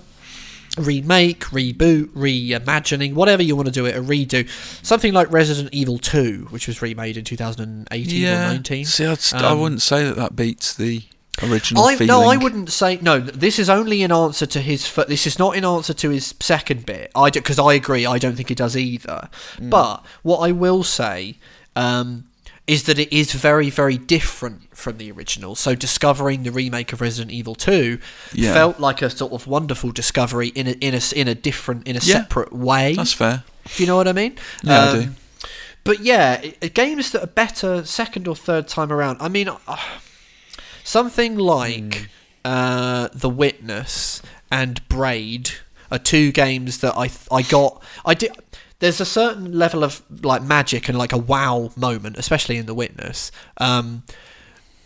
remake, 0.78 1.42
reboot, 1.46 2.08
reimagining, 2.10 3.14
whatever 3.14 3.44
you 3.44 3.56
want 3.56 3.68
to 3.68 3.72
do 3.72 3.86
it, 3.86 3.96
a 3.96 4.02
redo. 4.02 4.48
Something 4.84 5.14
like 5.14 5.32
Resident 5.32 5.70
Evil 5.74 5.98
2, 6.00 6.48
which 6.50 6.68
was 6.68 6.82
remade 6.82 7.18
in 7.18 7.24
2018 7.24 8.14
or 8.16 8.18
Yeah. 8.28 8.48
19. 8.48 8.86
See, 8.86 9.06
I'd 9.06 9.20
st- 9.20 9.44
I 9.44 9.50
Um, 9.52 9.60
wouldn't 9.60 9.82
say 9.82 10.04
that 10.04 10.16
that 10.16 10.36
beats 10.36 10.74
the 10.74 11.04
original 11.42 11.84
I, 11.86 11.94
feeling. 11.96 12.08
no, 12.08 12.24
I 12.30 12.38
wouldn't 12.38 12.72
say 12.72 13.00
no. 13.02 13.20
This 13.20 13.58
is 13.60 13.70
only 13.70 14.02
in 14.04 14.12
answer 14.12 14.46
to 14.46 14.62
his. 14.62 14.92
This 15.08 15.26
is 15.28 15.38
not 15.40 15.56
in 15.56 15.66
answer 15.66 15.94
to 15.94 16.10
his 16.10 16.34
second 16.40 16.86
bit. 16.86 17.12
I 17.16 17.30
do 17.30 17.40
because 17.40 17.60
I 17.60 17.74
agree. 17.74 18.06
I 18.06 18.18
don't 18.20 18.36
think 18.36 18.50
he 18.50 18.56
does 18.56 18.76
either. 18.78 19.30
Mm. 19.58 19.70
But 19.70 20.04
what 20.22 20.40
I 20.40 20.52
will 20.52 20.84
say 20.84 21.38
um, 21.76 22.26
is 22.66 22.84
that 22.84 22.98
it 22.98 23.12
is 23.12 23.34
very, 23.34 23.70
very 23.70 23.98
different 23.98 24.76
from 24.76 24.98
the 24.98 25.12
original. 25.12 25.54
So 25.56 25.76
discovering 25.76 26.44
the 26.44 26.52
remake 26.52 26.94
of 26.94 27.02
Resident 27.02 27.32
Evil 27.32 27.56
Two 27.56 28.00
Yeah. 28.34 28.54
felt 28.54 28.80
like 28.80 29.02
a 29.02 29.10
sort 29.10 29.34
of 29.34 29.48
wonderful 29.48 29.92
discovery 29.92 30.48
in 30.50 30.68
a 30.68 30.72
in 30.80 30.94
a 30.96 31.02
in 31.16 31.28
a 31.28 31.36
different 31.36 31.88
in 31.88 31.96
a 31.98 32.00
Yeah. 32.00 32.22
separate 32.22 32.54
way. 32.54 32.96
That's 32.96 33.14
fair. 33.14 33.44
Do 33.76 33.84
you 33.84 33.88
know 33.88 33.96
what 33.98 34.08
I 34.08 34.14
mean? 34.14 34.38
Yeah, 34.64 34.82
I 34.84 34.92
do. 34.94 35.10
But 35.84 36.00
yeah, 36.02 36.38
games 36.74 37.12
that 37.12 37.22
are 37.24 37.28
better 37.28 37.84
second 37.86 38.28
or 38.30 38.36
third 38.36 38.70
time 38.70 38.92
around. 38.92 39.18
I 39.20 39.28
mean, 39.28 39.50
uh, 39.50 39.78
something 40.84 41.38
like 41.38 42.08
uh, 42.46 43.10
The 43.14 43.30
Witness 43.30 44.22
and 44.52 44.86
Braid 44.88 45.52
are 45.92 46.00
two 46.00 46.32
games 46.32 46.80
that 46.80 46.98
I 46.98 47.08
th- 47.08 47.28
I 47.32 47.42
got. 47.42 47.82
I 48.06 48.14
did. 48.14 48.32
There's 48.84 49.00
a 49.00 49.06
certain 49.06 49.58
level 49.58 49.82
of 49.82 50.02
like 50.26 50.44
magic 50.44 50.90
and 50.90 50.98
like 50.98 51.14
a 51.14 51.18
wow 51.18 51.72
moment, 51.78 52.18
especially 52.18 52.58
in 52.58 52.66
The 52.66 52.74
Witness. 52.74 53.32
Um, 53.58 54.04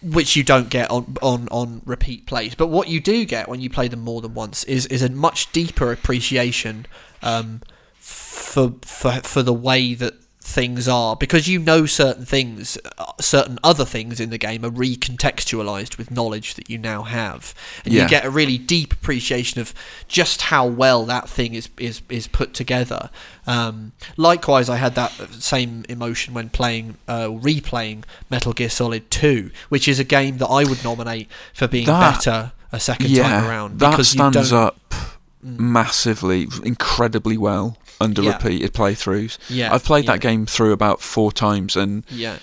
which 0.03 0.36
you 0.36 0.44
don't 0.44 0.69
get 0.69 0.91
on, 0.91 1.18
on, 1.24 1.48
on 1.49 1.82
repeat 1.84 2.28
plays. 2.28 2.53
But 2.53 2.68
what 2.68 2.88
you 2.90 2.99
do 2.99 3.26
get 3.26 3.49
when 3.49 3.60
you 3.60 3.72
play 3.72 3.88
them 3.88 4.02
more 4.02 4.22
than 4.22 4.36
once 4.36 4.64
is, 4.65 4.86
is 4.86 5.02
a 5.02 5.10
much 5.10 5.52
deeper 5.52 5.91
appreciation 5.91 6.86
um, 7.24 7.61
for, 7.95 8.76
for 8.84 9.14
for 9.24 9.41
the 9.41 9.53
way 9.53 9.95
that 9.95 10.14
things 10.49 10.88
are 10.88 11.18
because 11.18 11.49
you 11.49 11.60
know 11.60 11.86
certain 11.86 12.24
things, 12.26 12.78
uh, 12.98 13.11
certain 13.19 13.60
other 13.65 13.84
things 13.84 14.18
in 14.19 14.30
the 14.30 14.38
game 14.38 14.64
are 14.64 14.69
recontextualized 14.72 15.98
with 15.98 16.10
knowledge 16.10 16.53
that 16.56 16.69
you 16.69 16.78
now 16.78 17.03
have, 17.03 17.53
and 17.84 17.94
Yeah. 17.94 18.03
you 18.03 18.10
get 18.10 18.24
a 18.26 18.30
really 18.30 18.57
deep 18.57 18.94
appreciation 18.94 19.60
of 19.60 19.74
just 20.07 20.44
how 20.44 20.65
well 20.65 21.06
that 21.06 21.30
thing 21.30 21.53
is 21.53 21.69
is 21.78 22.02
is 22.10 22.28
put 22.28 22.53
together. 22.53 23.10
Um, 23.45 23.91
likewise, 24.15 24.69
I 24.69 24.78
had 24.78 24.95
that 24.95 25.11
same 25.40 25.86
emotion 25.90 26.34
when 26.34 26.49
playing, 26.49 26.95
uh, 27.07 27.28
replaying 27.28 28.03
Metal 28.30 28.53
Gear 28.53 28.69
Solid 28.69 29.11
Two, 29.11 29.52
which 29.69 29.88
is 29.88 29.99
a 29.99 30.03
game 30.03 30.38
that 30.38 30.48
I 30.48 30.64
would 30.64 30.84
nominate 30.84 31.28
for 31.53 31.68
being 31.68 31.86
That- 31.88 32.15
better 32.15 32.52
a 32.72 32.80
second 32.80 33.10
yeah, 33.10 33.24
time 33.24 33.45
around 33.45 33.80
that 33.80 33.91
because 33.91 34.14
you 34.14 34.19
stands 34.19 34.49
don't- 34.49 34.64
up 34.64 34.94
massively, 35.41 36.47
incredibly 36.64 37.38
well 37.38 37.77
under 37.99 38.22
Yeah. 38.22 38.34
repeated 38.34 38.73
playthroughs. 38.73 39.38
Yeah, 39.49 39.73
I've 39.73 39.84
played 39.84 40.05
yeah. 40.05 40.14
that 40.14 40.22
game 40.22 40.45
through 40.45 40.72
about 40.72 41.01
four 41.01 41.31
times, 41.31 41.76
and 41.76 42.03
Yeah. 42.09 42.38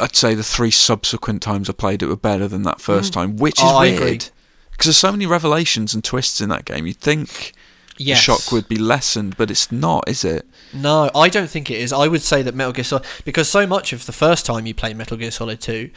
I'd 0.00 0.14
say 0.14 0.34
the 0.34 0.42
three 0.42 0.70
subsequent 0.70 1.42
times 1.42 1.70
I 1.70 1.72
played 1.72 2.02
it 2.02 2.06
were 2.06 2.16
better 2.16 2.48
than 2.48 2.62
that 2.64 2.80
first 2.80 3.12
mm. 3.12 3.14
time, 3.14 3.36
which 3.36 3.58
is 3.58 3.64
Oh, 3.66 3.80
weird. 3.80 4.30
Because 4.70 4.86
there's 4.86 4.96
so 4.98 5.10
many 5.10 5.24
revelations 5.24 5.94
and 5.94 6.04
twists 6.04 6.40
in 6.40 6.50
that 6.50 6.66
game. 6.66 6.86
You'd 6.86 6.98
think 7.00 7.54
Yes. 7.98 8.18
the 8.18 8.22
shock 8.22 8.52
would 8.52 8.68
be 8.68 8.76
lessened, 8.76 9.38
but 9.38 9.50
it's 9.50 9.72
not, 9.72 10.06
is 10.06 10.22
it? 10.22 10.46
No, 10.74 11.10
I 11.14 11.28
don't 11.30 11.48
think 11.48 11.70
it 11.70 11.78
is. 11.80 11.94
I 11.94 12.08
would 12.08 12.20
say 12.20 12.42
that 12.42 12.54
Metal 12.54 12.72
Gear 12.72 12.84
Solid 12.84 13.06
because 13.24 13.48
so 13.48 13.66
much 13.66 13.94
of 13.94 14.04
the 14.04 14.12
first 14.12 14.44
time 14.44 14.66
you 14.66 14.74
play 14.74 14.92
Metal 14.92 15.16
Gear 15.16 15.30
Solid 15.30 15.60
2 15.62 15.90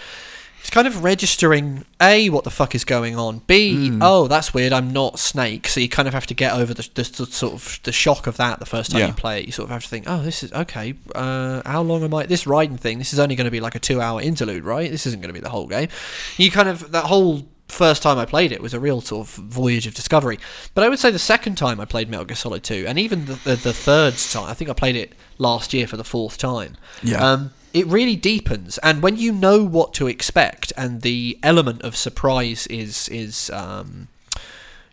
it's 0.61 0.69
kind 0.69 0.87
of 0.87 1.03
registering 1.03 1.85
A 2.01 2.29
what 2.29 2.43
the 2.43 2.49
fuck 2.51 2.75
is 2.75 2.83
going 2.85 3.17
on. 3.17 3.39
B 3.47 3.97
oh 4.01 4.27
that's 4.27 4.53
weird 4.53 4.73
I'm 4.73 4.91
not 4.93 5.19
Snake. 5.19 5.67
So 5.67 5.79
you 5.79 5.89
kind 5.89 6.07
of 6.07 6.13
have 6.13 6.27
to 6.27 6.33
get 6.33 6.53
over 6.53 6.73
the, 6.73 6.83
the, 6.93 7.03
the 7.03 7.25
sort 7.25 7.53
of 7.53 7.79
the 7.83 7.91
shock 7.91 8.27
of 8.27 8.37
that 8.37 8.59
the 8.59 8.65
first 8.65 8.91
time 8.91 8.99
Yeah. 9.01 9.07
you 9.07 9.13
play 9.13 9.39
it. 9.41 9.45
You 9.45 9.51
sort 9.51 9.65
of 9.65 9.71
have 9.71 9.83
to 9.83 9.89
think 9.89 10.05
oh 10.07 10.21
this 10.21 10.43
is 10.43 10.51
okay. 10.53 10.93
Uh, 11.15 11.61
how 11.65 11.81
long 11.81 12.03
am 12.03 12.13
I 12.13 12.25
this 12.25 12.45
riding 12.45 12.77
thing? 12.77 12.97
This 12.99 13.13
is 13.13 13.19
only 13.19 13.35
going 13.35 13.45
to 13.45 13.51
be 13.51 13.59
like 13.61 13.75
a 13.75 13.79
2 13.79 13.99
hour 14.01 14.21
interlude, 14.21 14.63
right? 14.63 14.89
This 14.91 15.05
isn't 15.07 15.21
going 15.21 15.29
to 15.29 15.33
be 15.33 15.39
the 15.39 15.49
whole 15.49 15.67
game. 15.67 15.89
You 16.37 16.51
kind 16.51 16.69
of 16.69 16.91
that 16.91 17.05
whole 17.05 17.47
first 17.67 18.01
time 18.01 18.17
I 18.17 18.25
played 18.25 18.51
it 18.51 18.61
was 18.61 18.73
a 18.73 18.79
real 18.79 18.99
sort 18.99 19.27
of 19.27 19.35
voyage 19.35 19.85
of 19.85 19.93
discovery. 19.93 20.39
But 20.73 20.83
I 20.83 20.89
would 20.89 20.97
say 20.97 21.11
the 21.11 21.19
second 21.19 21.55
time 21.55 21.79
I 21.79 21.85
played 21.85 22.09
Metal 22.09 22.25
Gear 22.25 22.35
Solid 22.35 22.63
2, 22.63 22.85
and 22.87 22.97
even 22.97 23.25
the, 23.25 23.33
the, 23.35 23.55
the 23.55 23.73
third 23.73 24.17
time, 24.17 24.45
I 24.49 24.55
think 24.55 24.71
I 24.71 24.73
played 24.73 24.95
it 24.95 25.13
last 25.37 25.71
year 25.71 25.85
for 25.85 25.95
the 25.95 26.03
fourth 26.03 26.39
time. 26.39 26.77
Yeah. 27.03 27.23
Um, 27.23 27.51
it 27.73 27.85
really 27.87 28.15
deepens, 28.15 28.77
and 28.79 29.01
when 29.01 29.17
you 29.17 29.31
know 29.31 29.63
what 29.63 29.93
to 29.95 30.07
expect, 30.07 30.73
and 30.77 31.01
the 31.01 31.37
element 31.43 31.81
of 31.81 31.95
surprise 31.95 32.67
is 32.67 33.07
is 33.09 33.49
um, 33.51 34.07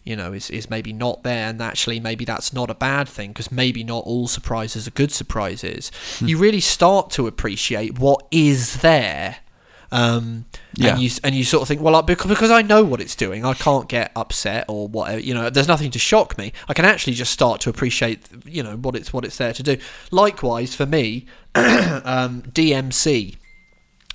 you 0.04 0.16
know 0.16 0.32
is, 0.32 0.50
is 0.50 0.68
maybe 0.70 0.92
not 0.92 1.22
there, 1.22 1.48
and 1.48 1.60
actually 1.60 2.00
maybe 2.00 2.24
that's 2.24 2.52
not 2.52 2.70
a 2.70 2.74
bad 2.74 3.08
thing 3.08 3.30
because 3.30 3.50
maybe 3.50 3.82
not 3.82 4.04
all 4.04 4.28
surprises 4.28 4.86
are 4.86 4.92
good 4.92 5.12
surprises. 5.12 5.90
Hmm. 6.18 6.26
you 6.26 6.38
really 6.38 6.60
start 6.60 7.10
to 7.12 7.26
appreciate 7.26 7.98
what 7.98 8.26
is 8.30 8.80
there. 8.80 9.38
Um, 9.92 10.46
Yeah. 10.74 10.90
and 10.94 11.00
you 11.02 11.10
and 11.22 11.34
you 11.34 11.44
sort 11.44 11.62
of 11.62 11.68
think, 11.68 11.80
well, 11.80 11.94
I- 11.94 12.00
because 12.02 12.28
because 12.28 12.50
I 12.50 12.62
know 12.62 12.82
what 12.84 13.00
it's 13.00 13.14
doing, 13.14 13.44
I 13.44 13.54
can't 13.54 13.88
get 13.88 14.10
upset 14.16 14.64
or 14.68 14.88
whatever. 14.88 15.20
You 15.20 15.32
know, 15.34 15.48
there's 15.48 15.68
nothing 15.68 15.90
to 15.92 15.98
shock 15.98 16.36
me. 16.36 16.52
I 16.68 16.74
can 16.74 16.84
actually 16.84 17.14
just 17.14 17.32
start 17.32 17.60
to 17.62 17.70
appreciate, 17.70 18.20
you 18.44 18.62
know, 18.62 18.76
what 18.76 18.94
it's 18.96 19.12
what 19.12 19.24
it's 19.24 19.36
there 19.36 19.52
to 19.52 19.62
do. 19.62 19.76
Likewise, 20.10 20.74
for 20.74 20.86
me, 20.86 21.26
um, 21.54 22.42
DMC, 22.52 23.36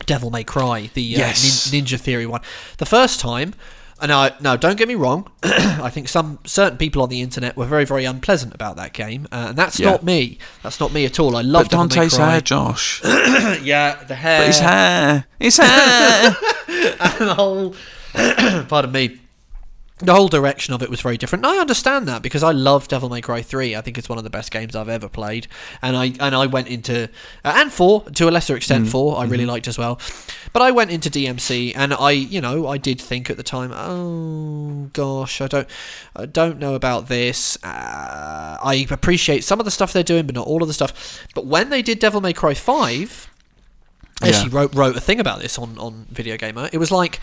Devil 0.06 0.30
May 0.30 0.43
Cry, 0.43 0.89
the 0.93 1.15
uh, 1.15 1.19
nin- 1.19 1.27
Ninja 1.85 1.99
Theory 1.99 2.26
one, 2.26 2.41
the 2.77 2.85
first 2.85 3.19
time. 3.19 3.53
And 4.02 4.11
I, 4.11 4.32
no, 4.41 4.57
don't 4.57 4.78
get 4.78 4.88
me 4.88 4.95
wrong. 4.95 5.30
I 5.44 5.91
think 5.91 6.10
some 6.10 6.40
certain 6.44 6.78
people 6.80 7.03
on 7.03 7.10
the 7.10 7.22
internet 7.22 7.56
were 7.56 7.65
very, 7.68 7.86
very 7.86 8.03
unpleasant 8.06 8.56
about 8.56 8.76
that 8.78 8.94
game, 8.94 9.28
uh, 9.32 9.48
and 9.49 9.56
that's 9.57 9.80
Yeah. 9.80 9.91
not 9.91 10.03
me. 10.03 10.40
That's 10.64 10.80
not 10.80 10.91
me 10.91 11.06
at 11.06 11.19
all. 11.19 11.36
I 11.36 11.41
love 11.41 11.65
But 11.65 11.72
Devil 11.72 11.86
May 11.88 11.95
Dante's 11.95 12.18
hair, 12.18 12.41
Josh. 12.41 13.02
yeah, 13.61 14.03
the 14.03 14.15
hair, 14.15 14.40
But 14.40 14.48
his 14.48 14.60
hair. 14.60 15.26
His 15.40 15.57
hair. 15.57 16.36
and 16.99 17.28
the 17.30 17.36
whole 17.36 17.76
pardon 18.68 18.91
me 18.91 19.19
the 20.03 20.14
whole 20.14 20.28
direction 20.28 20.73
of 20.73 20.82
it 20.82 20.90
was 20.90 21.02
very 21.02 21.18
different. 21.18 21.45
And 21.45 21.56
I 21.56 21.60
understand 21.61 22.07
that 22.07 22.22
because 22.22 22.44
I 22.44 22.52
love 22.52 22.88
Devil 22.88 23.10
May 23.10 23.22
Cry 23.22 23.41
3. 23.41 23.76
I 23.76 23.82
think 23.82 23.98
it's 23.98 24.10
one 24.10 24.18
of 24.18 24.23
the 24.23 24.30
best 24.30 24.52
games 24.52 24.76
I've 24.76 24.90
ever 24.90 25.07
played. 25.07 25.48
And 25.82 25.95
I 25.95 26.14
and 26.19 26.36
I 26.36 26.45
went 26.48 26.68
into 26.68 27.03
uh, 27.45 27.53
and 27.56 27.72
4 27.72 28.06
to 28.15 28.28
a 28.28 28.32
lesser 28.32 28.56
extent 28.56 28.88
4 28.90 29.18
I 29.19 29.26
really 29.26 29.45
liked 29.45 29.68
as 29.68 29.78
well. 29.78 29.99
But 30.53 30.61
I 30.61 30.72
went 30.72 30.91
into 30.91 31.10
DMC 31.10 31.73
and 31.76 31.94
I, 31.94 32.11
you 32.11 32.41
know, 32.41 32.68
I 32.68 32.78
did 32.78 32.99
think 32.99 33.30
at 33.30 33.38
the 33.38 33.44
time, 33.44 33.72
oh 33.73 34.90
gosh, 34.94 35.40
I 35.41 35.48
don't 35.48 35.68
I 36.15 36.26
don't 36.26 36.60
know 36.60 36.76
about 36.76 37.07
this. 37.07 37.57
Uh, 37.64 38.57
I 38.64 38.86
appreciate 38.90 39.44
some 39.44 39.60
of 39.60 39.65
the 39.65 39.72
stuff 39.72 39.94
they're 39.94 40.03
doing 40.03 40.26
but 40.26 40.36
not 40.36 40.48
all 40.48 40.61
of 40.61 40.68
the 40.68 40.73
stuff. 40.73 41.26
But 41.36 41.45
when 41.45 41.69
they 41.69 41.82
did 41.82 41.99
Devil 41.99 42.22
May 42.22 42.34
Cry 42.34 42.53
5, 42.53 43.30
I 44.22 44.28
Yeah. 44.28 44.34
actually 44.36 44.49
wrote 44.52 44.76
wrote 44.76 44.95
a 44.95 45.02
thing 45.02 45.19
about 45.19 45.40
this 45.41 45.57
on 45.57 45.78
on 45.78 46.06
Video 46.11 46.38
Gamer. 46.38 46.69
It 46.72 46.78
was 46.78 46.91
like, 46.91 47.19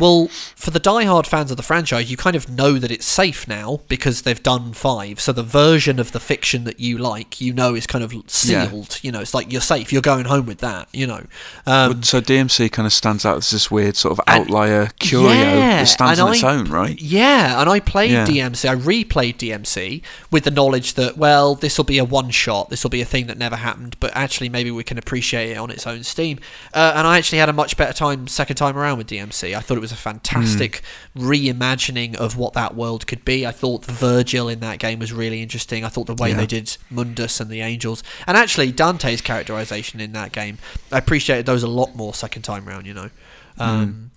well, 0.00 0.28
for 0.56 0.70
the 0.70 0.80
diehard 0.80 1.26
fans 1.26 1.50
of 1.50 1.56
the 1.56 1.62
franchise, 1.62 2.10
you 2.10 2.16
kind 2.16 2.34
of 2.34 2.48
know 2.48 2.78
that 2.78 2.90
it's 2.90 3.06
safe 3.06 3.46
now 3.46 3.80
because 3.88 4.22
they've 4.22 4.42
done 4.42 4.72
five. 4.72 5.20
So 5.20 5.32
the 5.32 5.42
version 5.42 5.98
of 6.00 6.12
the 6.12 6.20
fiction 6.20 6.64
that 6.64 6.80
you 6.80 6.98
like, 6.98 7.40
you 7.40 7.52
know, 7.52 7.74
is 7.74 7.86
kind 7.86 8.02
of 8.02 8.12
sealed. 8.26 8.98
Yeah. 9.02 9.06
You 9.06 9.12
know, 9.12 9.20
it's 9.20 9.34
like 9.34 9.52
you're 9.52 9.60
safe. 9.60 9.92
You're 9.92 10.02
going 10.02 10.24
home 10.24 10.46
with 10.46 10.58
that. 10.58 10.88
You 10.92 11.06
know. 11.06 11.26
Um, 11.66 12.02
so 12.02 12.20
DMC 12.20 12.72
kind 12.72 12.86
of 12.86 12.92
stands 12.92 13.24
out 13.24 13.36
as 13.36 13.50
this 13.50 13.70
weird 13.70 13.96
sort 13.96 14.12
of 14.12 14.20
And- 14.26 14.44
outlier 14.44 14.90
curio 14.98 15.30
Yeah, 15.30 15.80
that 15.80 15.88
stands 15.88 16.18
and 16.18 16.28
on 16.28 16.34
its 16.34 16.42
I- 16.42 16.54
own, 16.54 16.64
right? 16.64 16.98
Yeah, 17.00 17.60
and 17.60 17.68
I 17.68 17.80
played 17.80 18.10
Yeah. 18.10 18.26
DMC. 18.26 18.68
I 18.68 18.74
replayed 18.74 19.36
DMC 19.38 20.02
with 20.30 20.44
the 20.44 20.50
knowledge 20.50 20.94
that 20.94 21.16
well, 21.18 21.54
this 21.54 21.76
will 21.76 21.84
be 21.84 21.98
a 21.98 22.04
one 22.04 22.30
shot. 22.30 22.70
This 22.70 22.82
will 22.82 22.90
be 22.90 23.00
a 23.02 23.04
thing 23.04 23.26
that 23.26 23.36
never 23.38 23.56
happened. 23.56 23.96
But 24.00 24.12
actually, 24.16 24.48
maybe 24.48 24.70
we 24.70 24.84
can 24.84 24.96
appreciate 24.98 25.50
it 25.50 25.56
on 25.58 25.70
its 25.70 25.86
own 25.86 26.02
steam. 26.04 26.38
Uh, 26.72 26.92
and 26.96 27.06
I 27.06 27.18
actually 27.18 27.38
had 27.38 27.48
a 27.48 27.52
much 27.52 27.76
better 27.76 27.92
time 27.92 28.26
second 28.28 28.56
time 28.56 28.76
around 28.78 28.98
with 28.98 29.08
DMC. 29.08 29.54
I 29.54 29.60
thought 29.60 29.76
it 29.76 29.80
was 29.80 29.89
a 29.92 29.96
fantastic 29.96 30.82
reimagining 31.16 32.14
of 32.16 32.36
what 32.36 32.52
that 32.54 32.74
world 32.74 33.06
could 33.06 33.24
be. 33.24 33.46
I 33.46 33.52
thought 33.52 33.82
Vergil 33.82 34.52
in 34.52 34.60
that 34.60 34.78
game 34.78 34.98
was 34.98 35.12
really 35.12 35.42
interesting. 35.42 35.84
I 35.84 35.88
thought 35.88 36.06
the 36.06 36.14
way 36.14 36.30
Yeah. 36.30 36.36
they 36.38 36.46
did 36.46 36.76
Mundus 36.90 37.40
and 37.40 37.50
the 37.50 37.60
Angels, 37.60 38.02
and 38.26 38.36
actually 38.36 38.72
Dante's 38.72 39.20
characterization 39.20 40.00
in 40.00 40.12
that 40.12 40.32
game, 40.32 40.58
I 40.92 40.98
appreciated 40.98 41.46
those 41.46 41.62
a 41.62 41.68
lot 41.68 41.94
more 41.94 42.14
second 42.14 42.42
time 42.42 42.64
round. 42.66 42.86
You 42.86 42.94
know. 42.94 43.10
Um, 43.58 44.10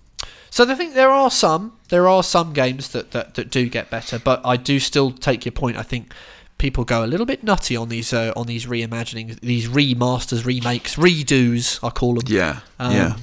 so 0.50 0.64
I 0.70 0.74
think 0.74 0.94
there 0.94 1.10
are 1.10 1.30
some 1.30 1.72
there 1.88 2.08
are 2.08 2.22
some 2.22 2.52
games 2.52 2.88
that, 2.90 3.10
that, 3.10 3.34
that 3.34 3.50
do 3.50 3.68
get 3.68 3.90
better, 3.90 4.18
but 4.18 4.40
I 4.44 4.56
do 4.56 4.78
still 4.78 5.10
take 5.10 5.44
your 5.44 5.52
point. 5.52 5.76
I 5.76 5.82
think 5.82 6.12
people 6.56 6.84
go 6.84 7.04
a 7.04 7.08
little 7.08 7.26
bit 7.26 7.42
nutty 7.42 7.76
on 7.76 7.88
these 7.88 8.12
uh, 8.12 8.32
on 8.36 8.46
these 8.46 8.64
reimaginings, 8.66 9.40
these 9.40 9.68
remasters, 9.68 10.44
remakes, 10.46 10.94
redos. 10.96 11.80
I 11.82 11.90
call 11.90 12.14
them. 12.14 12.24
Yeah, 12.28 12.60
Um, 12.78 12.92
yeah. 12.94 13.16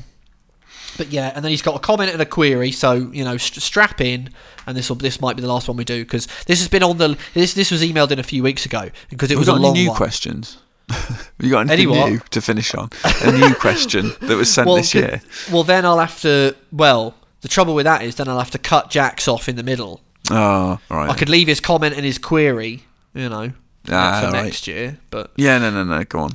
But 0.97 1.11
yeah, 1.11 1.31
and 1.35 1.43
then 1.43 1.49
he's 1.51 1.61
got 1.61 1.75
a 1.75 1.79
comment 1.79 2.11
and 2.11 2.21
a 2.21 2.25
query. 2.25 2.71
So 2.71 2.93
you 3.13 3.23
know, 3.23 3.37
st- 3.37 3.61
strap 3.61 4.01
in, 4.01 4.29
and 4.67 4.75
this 4.77 4.89
will 4.89 4.97
this 4.97 5.19
might 5.21 5.35
be 5.35 5.41
the 5.41 5.47
last 5.47 5.67
one 5.67 5.77
we 5.77 5.85
do 5.85 6.03
because 6.03 6.27
this 6.47 6.59
has 6.59 6.67
been 6.67 6.83
on 6.83 6.97
the 6.97 7.17
this 7.33 7.53
this 7.53 7.71
was 7.71 7.81
emailed 7.81 8.11
in 8.11 8.19
a 8.19 8.23
few 8.23 8.43
weeks 8.43 8.65
ago 8.65 8.89
because 9.09 9.31
it 9.31 9.37
was 9.37 9.47
a 9.47 9.53
long 9.53 9.73
new 9.73 9.87
one. 9.89 9.97
questions? 9.97 10.57
you 11.39 11.49
got 11.49 11.69
anything 11.69 11.93
Any 11.95 12.11
new 12.11 12.19
to 12.31 12.41
finish 12.41 12.73
on? 12.75 12.89
A 13.23 13.31
new 13.31 13.55
question 13.55 14.11
that 14.21 14.35
was 14.35 14.53
sent 14.53 14.67
this 14.67 14.93
year. 14.93 15.21
well, 15.51 15.63
then 15.63 15.85
I'll 15.85 15.99
have 15.99 16.19
to. 16.21 16.55
Well, 16.71 17.15
the 17.41 17.47
trouble 17.47 17.73
with 17.75 17.85
that 17.85 18.01
is 18.03 18.15
then 18.15 18.27
I'll 18.27 18.39
have 18.39 18.51
to 18.51 18.57
cut 18.59 18.89
Jack's 18.89 19.27
off 19.27 19.47
in 19.47 19.55
the 19.55 19.63
middle. 19.63 20.01
Oh, 20.29 20.79
right. 20.89 21.09
I 21.09 21.13
could 21.15 21.29
leave 21.29 21.47
his 21.47 21.59
comment 21.61 21.95
and 21.95 22.05
his 22.05 22.17
query, 22.17 22.83
you 23.13 23.29
know, 23.29 23.53
Ah, 23.89 24.21
for 24.25 24.31
right. 24.33 24.43
next 24.43 24.67
year. 24.67 24.97
But 25.09 25.31
Yeah, 25.37 25.57
no, 25.57 25.69
no, 25.71 25.83
no. 25.83 26.03
Go 26.03 26.19
on. 26.19 26.31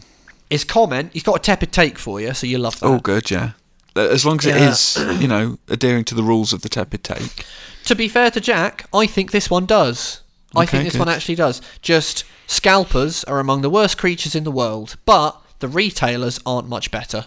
his 0.51 0.65
comment, 0.65 1.11
he's 1.13 1.23
got 1.23 1.37
a 1.37 1.39
tepid 1.39 1.71
take 1.73 1.99
for 1.99 2.21
you, 2.21 2.33
so 2.35 2.47
you 2.47 2.59
love 2.59 2.81
that. 2.81 2.87
Oh, 2.87 2.99
good. 2.99 3.31
Yeah. 3.31 3.53
As 3.97 4.25
long 4.25 4.39
as 4.39 4.47
it 4.47 4.57
Yeah. 4.57 4.71
is, 4.71 4.97
you 5.21 5.29
know, 5.29 5.59
adhering 5.69 6.05
to 6.07 6.15
the 6.15 6.23
rules 6.23 6.53
of 6.53 6.63
the 6.63 6.69
tepid 6.69 7.03
take. 7.05 7.45
To 7.85 7.95
be 7.95 8.09
fair 8.09 8.31
to 8.33 8.41
Jack, 8.41 8.87
I 8.93 9.07
think 9.07 9.31
this 9.31 9.49
one 9.51 9.67
does. 9.67 10.21
I 10.55 10.65
think 10.67 10.85
this 10.85 10.95
good. 10.95 11.01
one 11.01 11.09
actually 11.09 11.35
does. 11.35 11.61
Just 11.83 12.25
scalpers 12.47 13.25
are 13.25 13.39
among 13.41 13.61
the 13.63 13.71
worst 13.71 13.99
creatures 13.99 14.35
in 14.35 14.45
the 14.45 14.51
world, 14.51 14.97
but 15.05 15.41
the 15.59 15.69
retailers 15.69 16.41
aren't 16.47 16.69
much 16.69 16.91
better. 16.91 17.27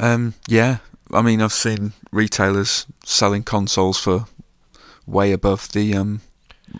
Um, 0.00 0.34
yeah, 0.48 0.78
I 1.12 1.20
mean, 1.22 1.42
I've 1.42 1.52
seen 1.52 1.92
retailers 2.10 2.86
selling 3.04 3.42
consoles 3.42 3.98
for 3.98 4.26
way 5.06 5.32
above 5.32 5.70
the 5.72 5.94
um, 5.94 6.22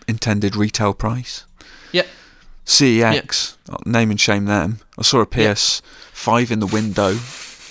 intended 0.07 0.55
retail 0.55 0.93
price. 0.93 1.45
Yep. 1.91 2.07
CEX, 2.65 3.55
uh, 3.69 3.77
name 3.85 4.09
and 4.09 4.19
shame 4.19 4.45
them. 4.45 4.79
I 4.97 5.03
saw 5.03 5.19
a 5.19 5.25
PS5 5.27 6.49
in 6.49 6.59
the 6.59 6.65
window. 6.67 7.17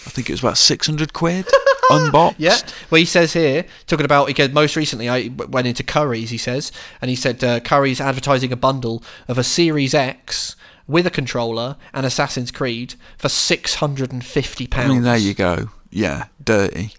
I 0.07 0.11
think 0.11 0.29
it 0.29 0.33
was 0.33 0.41
about 0.41 0.59
600 0.59 1.13
quid 1.13 1.47
unboxed. 1.91 2.41
Yeah. 2.41 2.59
Well, 2.91 2.99
he 2.99 3.05
says 3.05 3.33
here, 3.33 3.65
talking 3.87 4.05
about, 4.05 4.29
he 4.29 4.35
goes, 4.35 4.51
most 4.51 4.77
recently 4.77 5.09
I 5.09 5.29
went 5.29 5.67
into 5.67 5.83
Curry's, 5.83 6.31
he 6.31 6.39
says, 6.39 6.73
and 7.01 7.09
he 7.09 7.17
said 7.17 7.43
uh, 7.45 7.61
Curry's 7.61 8.01
advertising 8.01 8.53
a 8.53 8.57
bundle 8.57 9.03
of 9.29 9.39
a 9.39 9.45
Series 9.45 9.95
X 9.95 10.57
with 10.87 11.07
a 11.07 11.11
controller 11.11 11.77
and 11.95 12.05
Assassin's 12.05 12.51
Creed 12.51 12.95
for 13.17 13.29
£650. 13.29 14.77
I 14.77 14.89
mean, 14.89 15.03
there 15.03 15.17
you 15.17 15.35
go. 15.35 15.71
Yeah, 15.91 16.27
dirty. 16.43 16.95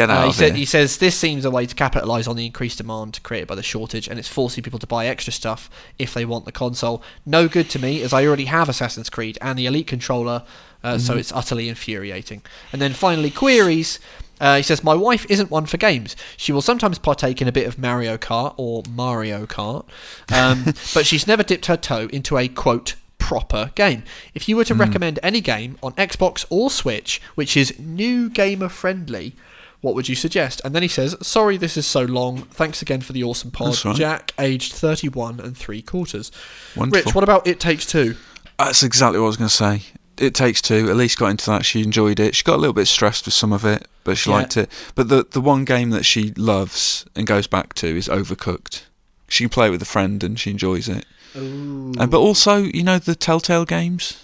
Get 0.00 0.10
out 0.10 0.24
Uh, 0.24 0.26
he, 0.26 0.32
said, 0.32 0.56
he 0.56 0.64
says 0.64 0.96
this 0.98 1.14
seems 1.14 1.44
a 1.44 1.50
way 1.50 1.66
to 1.66 1.74
capitalise 1.74 2.26
on 2.26 2.36
the 2.36 2.46
increased 2.46 2.78
demand 2.78 3.22
created 3.22 3.48
by 3.48 3.54
the 3.54 3.62
shortage, 3.62 4.08
and 4.08 4.18
it's 4.18 4.28
forcing 4.28 4.62
people 4.62 4.78
to 4.78 4.86
buy 4.86 5.06
extra 5.06 5.32
stuff 5.32 5.68
if 5.98 6.14
they 6.14 6.24
want 6.24 6.44
the 6.46 6.52
console. 6.52 7.02
No 7.26 7.48
good 7.48 7.68
to 7.70 7.78
me, 7.78 8.02
as 8.02 8.12
I 8.12 8.24
already 8.26 8.46
have 8.46 8.68
Assassin's 8.68 9.10
Creed 9.10 9.36
and 9.42 9.58
the 9.58 9.66
Elite 9.66 9.86
controller, 9.86 10.44
uh, 10.82 10.96
so 10.98 11.12
Mm-hmm. 11.12 11.20
it's 11.20 11.32
utterly 11.32 11.68
infuriating. 11.68 12.40
And 12.72 12.80
then 12.80 12.92
finally, 12.94 13.30
queries. 13.30 13.98
Uh, 14.40 14.56
he 14.56 14.62
says, 14.62 14.82
My 14.82 14.94
wife 14.94 15.26
isn't 15.28 15.50
one 15.50 15.66
for 15.66 15.76
games. 15.76 16.16
She 16.38 16.50
will 16.50 16.62
sometimes 16.62 16.98
partake 16.98 17.42
in 17.42 17.48
a 17.48 17.52
bit 17.52 17.66
of 17.66 17.78
Mario 17.78 18.16
Kart 18.16 18.54
or 18.56 18.82
Mario 18.88 19.44
Kart, 19.44 19.84
um, 20.32 20.64
but 20.94 21.04
she's 21.04 21.26
never 21.26 21.42
dipped 21.42 21.66
her 21.66 21.76
toe 21.76 22.08
into 22.10 22.38
a 22.38 22.48
quote 22.48 22.94
proper 23.18 23.70
game. 23.74 24.02
If 24.32 24.48
you 24.48 24.56
were 24.56 24.64
to 24.64 24.74
recommend 24.74 25.18
any 25.22 25.42
game 25.42 25.76
on 25.82 25.92
Xbox 25.92 26.46
or 26.48 26.70
Switch 26.70 27.20
which 27.34 27.54
is 27.54 27.78
new 27.78 28.30
gamer 28.30 28.70
friendly, 28.70 29.34
what 29.80 29.94
would 29.94 30.08
you 30.08 30.14
suggest? 30.14 30.60
And 30.64 30.74
then 30.74 30.82
he 30.82 30.88
says, 30.88 31.16
Sorry 31.22 31.56
this 31.56 31.76
is 31.76 31.86
so 31.86 32.02
long. 32.02 32.42
Thanks 32.42 32.82
again 32.82 33.00
for 33.00 33.12
the 33.12 33.24
awesome 33.24 33.50
pod. 33.50 33.82
Right. 33.84 33.96
Jack, 33.96 34.32
aged 34.38 34.72
31 34.72 35.40
and 35.40 35.56
three 35.56 35.82
quarters. 35.82 36.30
Wonderful. 36.76 37.06
Rich, 37.06 37.14
what 37.14 37.24
about 37.24 37.46
It 37.46 37.60
Takes 37.60 37.86
Two? 37.86 38.16
That's 38.58 38.82
exactly 38.82 39.18
what 39.18 39.24
I 39.24 39.28
was 39.28 39.36
going 39.38 39.48
to 39.48 39.54
say. 39.54 39.82
It 40.18 40.34
takes 40.34 40.60
two. 40.60 40.90
at 40.90 40.96
least 40.96 41.16
got 41.18 41.28
into 41.28 41.46
that. 41.50 41.64
She 41.64 41.82
enjoyed 41.82 42.20
it. 42.20 42.34
She 42.36 42.42
got 42.44 42.56
a 42.56 42.58
little 42.58 42.74
bit 42.74 42.88
stressed 42.88 43.24
with 43.24 43.32
some 43.32 43.54
of 43.54 43.64
it, 43.64 43.88
but 44.04 44.18
she 44.18 44.28
Yeah. 44.28 44.36
liked 44.36 44.56
it. 44.58 44.70
But 44.94 45.08
the 45.08 45.26
the 45.30 45.40
one 45.40 45.64
game 45.64 45.88
that 45.90 46.04
she 46.04 46.32
loves 46.36 47.06
and 47.16 47.26
goes 47.26 47.46
back 47.46 47.72
to 47.74 47.86
is 47.96 48.06
Overcooked. 48.06 48.82
She 49.28 49.44
can 49.44 49.48
play 49.48 49.68
it 49.68 49.70
with 49.70 49.80
a 49.80 49.86
friend 49.86 50.22
and 50.22 50.38
she 50.38 50.50
enjoys 50.50 50.90
it. 50.90 51.06
And 51.32 51.94
but 52.10 52.18
also, 52.18 52.56
you 52.58 52.82
know, 52.82 52.98
the 52.98 53.14
Telltale 53.14 53.64
games. 53.64 54.22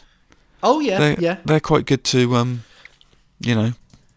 Oh, 0.62 0.80
yeah, 0.80 0.98
they're, 0.98 1.20
yeah. 1.20 1.36
they're 1.44 1.60
quite 1.60 1.86
good 1.86 2.04
to 2.04 2.34
um, 2.34 2.64
you 3.40 3.54
know, 3.54 3.72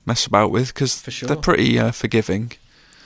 mess 0.09 0.25
about 0.25 0.51
with 0.51 0.73
because 0.73 0.99
For 1.01 1.11
sure. 1.11 1.27
they're 1.27 1.37
pretty 1.49 1.79
uh, 1.79 1.91
forgiving. 1.91 2.51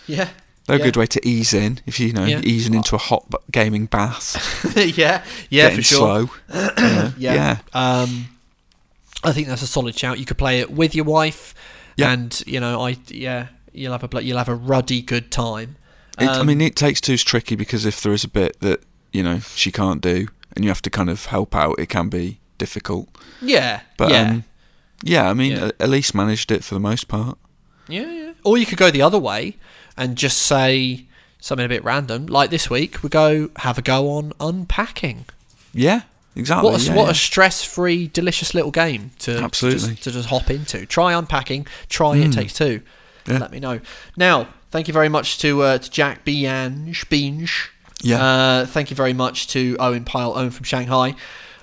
Yeah. 0.07 0.29
They're 0.65 0.77
Yeah. 0.77 0.83
a 0.83 0.85
good 0.87 0.97
way 0.97 1.05
to 1.07 1.19
ease 1.27 1.53
in 1.53 1.79
if 1.85 1.99
you 1.99 2.13
know 2.13 2.25
Yeah. 2.25 2.41
easing 2.43 2.73
into 2.73 2.95
a 2.95 2.99
hot 3.09 3.23
gaming 3.51 3.85
bath, 3.87 4.27
yeah, 4.97 5.23
yeah, 5.49 5.63
getting 5.69 5.77
for 5.77 5.83
sure. 5.83 5.97
slow. 5.99 6.29
yeah. 7.17 7.33
Yeah. 7.39 7.57
Um, 7.73 8.11
I 9.23 9.31
think 9.33 9.47
that's 9.47 9.61
a 9.61 9.67
solid 9.67 9.97
shout. 9.97 10.19
You 10.19 10.25
could 10.25 10.37
play 10.37 10.59
it 10.61 10.69
with 10.71 10.95
your 10.95 11.05
wife, 11.05 11.53
and 11.97 12.41
you 12.47 12.59
know, 12.59 12.81
I 12.87 12.97
yeah, 13.07 13.47
you'll 13.73 13.91
have 13.97 14.03
a 14.13 14.23
you'll 14.23 14.37
have 14.37 14.49
a 14.49 14.55
ruddy 14.55 15.01
good 15.01 15.31
time. 15.31 15.75
It, 16.19 16.27
I 16.29 16.39
Um, 16.39 16.47
mean, 16.47 16.61
it 16.61 16.75
takes 16.75 17.01
two's 17.01 17.23
tricky 17.23 17.55
because 17.55 17.85
if 17.85 18.01
there 18.01 18.13
is 18.13 18.23
a 18.23 18.29
bit 18.29 18.59
that 18.61 18.79
you 19.11 19.23
know 19.23 19.39
she 19.55 19.71
can't 19.71 20.01
do, 20.01 20.27
and 20.55 20.63
you 20.63 20.69
have 20.69 20.81
to 20.83 20.89
kind 20.89 21.09
of 21.09 21.25
help 21.25 21.55
out, 21.55 21.75
it 21.79 21.87
can 21.89 22.07
be 22.09 22.39
difficult. 22.57 23.09
yeah, 23.41 23.81
But 23.97 24.11
yeah, 24.11 24.21
um, 24.29 24.43
yeah, 25.03 25.29
I 25.29 25.33
mean, 25.33 25.51
Yeah. 25.51 25.65
at 25.67 25.75
Elise 25.79 26.13
managed 26.13 26.51
it 26.51 26.63
for 26.63 26.73
the 26.73 26.79
most 26.79 27.07
part. 27.07 27.37
yeah, 27.87 28.09
yeah. 28.11 28.31
Or 28.43 28.57
you 28.57 28.65
could 28.65 28.77
go 28.77 28.89
the 28.91 29.01
other 29.01 29.19
way 29.19 29.55
and 29.95 30.15
just 30.17 30.37
say 30.41 31.05
something 31.39 31.65
a 31.65 31.69
bit 31.69 31.83
random, 31.83 32.25
like 32.25 32.49
this 32.49 32.69
week. 32.69 33.03
We 33.03 33.09
go 33.09 33.49
have 33.57 33.77
a 33.77 33.81
go 33.81 34.09
on 34.09 34.33
unpacking. 34.39 35.25
Yeah, 35.73 36.01
exactly. 36.35 36.69
What 36.71 36.81
a, 36.81 36.85
yeah, 36.85 36.95
what 36.95 37.05
yeah. 37.05 37.11
a 37.11 37.15
stress-free, 37.15 38.07
delicious 38.07 38.53
little 38.53 38.71
game 38.71 39.11
to 39.19 39.37
to 39.37 39.43
Absolutely. 39.43 39.89
just, 39.91 40.03
to 40.03 40.11
just 40.11 40.29
hop 40.29 40.49
into. 40.49 40.85
Try 40.85 41.13
unpacking. 41.13 41.67
Try 41.89 42.17
it 42.17 42.31
Mm. 42.31 42.33
takes 42.35 42.53
two. 42.53 42.81
Yeah. 43.27 43.37
Let 43.39 43.51
me 43.51 43.59
know. 43.59 43.79
Now, 44.17 44.47
thank 44.71 44.87
you 44.89 44.93
very 44.93 45.09
much 45.09 45.37
to 45.39 45.61
uh, 45.63 45.77
to 45.77 45.89
Jack 45.89 46.25
Biange 46.25 47.07
Binge. 47.09 47.69
Yeah. 48.01 48.21
Uh, 48.21 48.65
thank 48.65 48.89
you 48.89 48.95
very 48.97 49.13
much 49.13 49.47
to 49.49 49.77
Owen 49.79 50.03
Pyle, 50.03 50.33
Owen 50.37 50.51
from 50.51 50.65
Shanghai. 50.65 51.15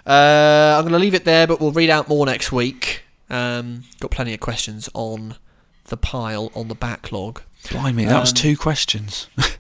Uh, 0.07 0.77
I'm 0.79 0.83
going 0.85 0.93
to 0.95 0.99
leave 0.99 1.15
it 1.15 1.27
there, 1.27 1.47
but 1.47 1.61
we'll 1.61 1.73
read 1.73 1.91
out 1.91 2.09
more 2.09 2.25
next 2.25 2.51
week. 2.51 3.03
Um, 3.31 3.85
got 4.01 4.11
plenty 4.11 4.35
of 4.35 4.41
questions 4.41 4.89
on 4.95 5.37
the 5.85 5.97
pile 5.97 6.51
on 6.55 6.69
the 6.69 6.75
backlog. 6.75 7.43
Blimey, 7.71 8.07
that 8.07 8.21
was 8.21 8.31
um, 8.31 8.37
two 8.37 8.57
questions. 8.57 9.27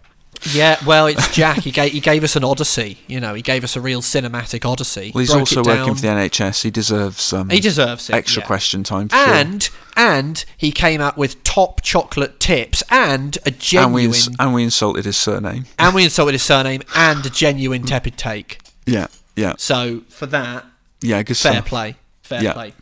Yeah, 0.54 0.78
well, 0.86 1.06
it's 1.06 1.34
Jack. 1.34 1.58
He 1.58 1.70
gave 1.70 1.92
he 1.92 2.00
gave 2.00 2.24
us 2.24 2.34
an 2.34 2.44
odyssey. 2.44 2.98
You 3.06 3.20
know, 3.20 3.34
he 3.34 3.42
gave 3.42 3.62
us 3.62 3.76
a 3.76 3.80
real 3.80 4.00
cinematic 4.00 4.64
odyssey. 4.64 5.12
well, 5.14 5.20
he's 5.20 5.30
Broke 5.30 5.40
also 5.40 5.62
working 5.62 5.94
for 5.94 6.00
the 6.00 6.08
NHS. 6.08 6.62
He 6.62 6.70
deserves 6.70 7.32
um, 7.32 7.50
He 7.50 7.60
deserves 7.60 8.08
it. 8.08 8.14
extra 8.14 8.40
yeah. 8.42 8.46
question 8.46 8.82
time. 8.82 9.08
For 9.10 9.16
sure. 9.16 9.34
And 9.34 9.68
and 9.96 10.44
he 10.56 10.72
came 10.72 11.00
out 11.00 11.18
with 11.18 11.42
top 11.42 11.82
chocolate 11.82 12.40
tips 12.40 12.82
and 12.90 13.36
a 13.44 13.48
and 13.48 13.92
we, 13.92 14.04
genuine 14.04 14.04
ins- 14.06 14.30
and 14.38 14.54
we 14.54 14.62
insulted 14.62 15.04
his 15.04 15.18
surname. 15.18 15.66
and 15.78 15.94
we 15.94 16.04
insulted 16.04 16.32
his 16.32 16.42
surname 16.42 16.80
and 16.96 17.24
a 17.26 17.30
genuine 17.30 17.82
tepid 17.82 18.16
take. 18.16 18.60
Yeah, 18.86 19.08
yeah, 19.36 19.54
So 19.58 20.04
for 20.08 20.24
that, 20.26 20.64
yeah. 21.02 21.22
Good 21.22 21.36
fair 21.36 21.60
play, 21.60 21.96
fair 22.22 22.42
Yeah. 22.42 22.54
play. 22.54 22.72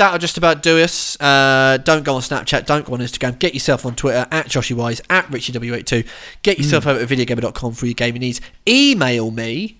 That'll 0.00 0.18
just 0.18 0.38
about 0.38 0.62
do 0.62 0.78
us. 0.78 1.20
Uh, 1.20 1.76
don't 1.84 2.04
go 2.04 2.14
on 2.14 2.22
Snapchat. 2.22 2.64
Don't 2.64 2.86
go 2.86 2.94
on 2.94 3.00
Instagram. 3.00 3.38
Get 3.38 3.52
yourself 3.52 3.84
on 3.84 3.94
Twitter 3.94 4.26
at 4.30 4.46
JoshyWise 4.46 5.02
at 5.10 5.26
RichieW82. 5.26 6.06
Get 6.42 6.56
yourself 6.56 6.86
over 6.86 7.04
to 7.04 7.16
videogamer.com 7.16 7.74
for 7.74 7.84
your 7.84 7.92
gaming 7.92 8.20
needs. 8.20 8.40
Email 8.66 9.30
me 9.30 9.78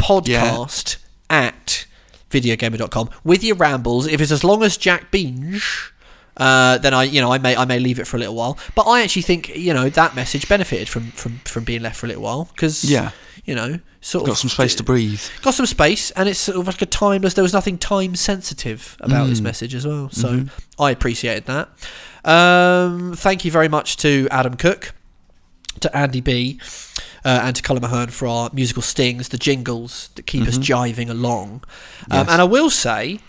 podcast 0.00 0.96
at 1.30 1.86
videogamer.com 2.28 3.10
with 3.22 3.44
your 3.44 3.54
rambles. 3.54 4.08
If 4.08 4.20
it's 4.20 4.32
as 4.32 4.42
long 4.42 4.64
as 4.64 4.76
Jack 4.76 5.12
Binge, 5.12 5.92
uh, 6.36 6.78
then 6.78 6.92
I, 6.92 7.04
you 7.04 7.20
know, 7.20 7.32
I 7.32 7.38
may, 7.38 7.54
I 7.56 7.64
may 7.64 7.78
leave 7.78 8.00
it 8.00 8.06
for 8.08 8.16
a 8.16 8.20
little 8.20 8.34
while. 8.34 8.58
But 8.74 8.88
I 8.88 9.02
actually 9.02 9.22
think, 9.22 9.56
you 9.56 9.72
know, 9.72 9.88
that 9.90 10.16
message 10.16 10.48
benefited 10.48 10.88
from, 10.88 11.12
from, 11.12 11.38
from 11.44 11.62
being 11.62 11.82
left 11.82 11.98
for 11.98 12.06
a 12.06 12.08
little 12.08 12.24
while 12.24 12.48
because, 12.52 12.82
Yeah. 12.82 13.12
you 13.44 13.54
know, 13.54 13.78
sort 14.04 14.26
Got 14.26 14.32
of 14.32 14.38
some 14.38 14.50
space 14.50 14.74
to 14.74 14.82
breathe. 14.82 15.22
got 15.42 15.54
some 15.54 15.64
space, 15.66 16.10
and 16.12 16.28
it's 16.28 16.38
sort 16.40 16.58
of 16.58 16.66
like 16.66 16.82
a 16.82 16.86
timeless. 16.86 17.34
There 17.34 17.42
was 17.44 17.52
nothing 17.54 17.78
time 17.78 18.14
sensitive 18.16 18.96
about 19.00 19.26
Mm. 19.26 19.30
his 19.30 19.40
message 19.40 19.74
as 19.74 19.86
well, 19.86 20.10
so 20.10 20.28
Mm-hmm. 20.28 20.82
I 20.82 20.90
appreciated 20.90 21.46
that. 21.46 21.68
Um, 22.24 23.14
thank 23.16 23.44
you 23.44 23.50
very 23.50 23.68
much 23.68 23.96
to 23.98 24.28
Adam 24.30 24.54
Cook, 24.56 24.92
to 25.80 25.96
Andy 25.96 26.20
B, 26.20 26.60
uh, 27.24 27.40
and 27.44 27.56
to 27.56 27.62
Colin 27.62 27.82
Mahern 27.82 28.10
for 28.10 28.26
our 28.26 28.50
musical 28.52 28.82
stings, 28.82 29.28
the 29.28 29.38
jingles 29.38 30.10
that 30.16 30.26
keep 30.26 30.46
us 30.48 30.58
jiving 30.58 31.08
along. 31.08 31.62
Um, 32.10 32.18
Yes. 32.26 32.28
And 32.30 32.40
I 32.40 32.44
will 32.44 32.70
say, 32.70 33.20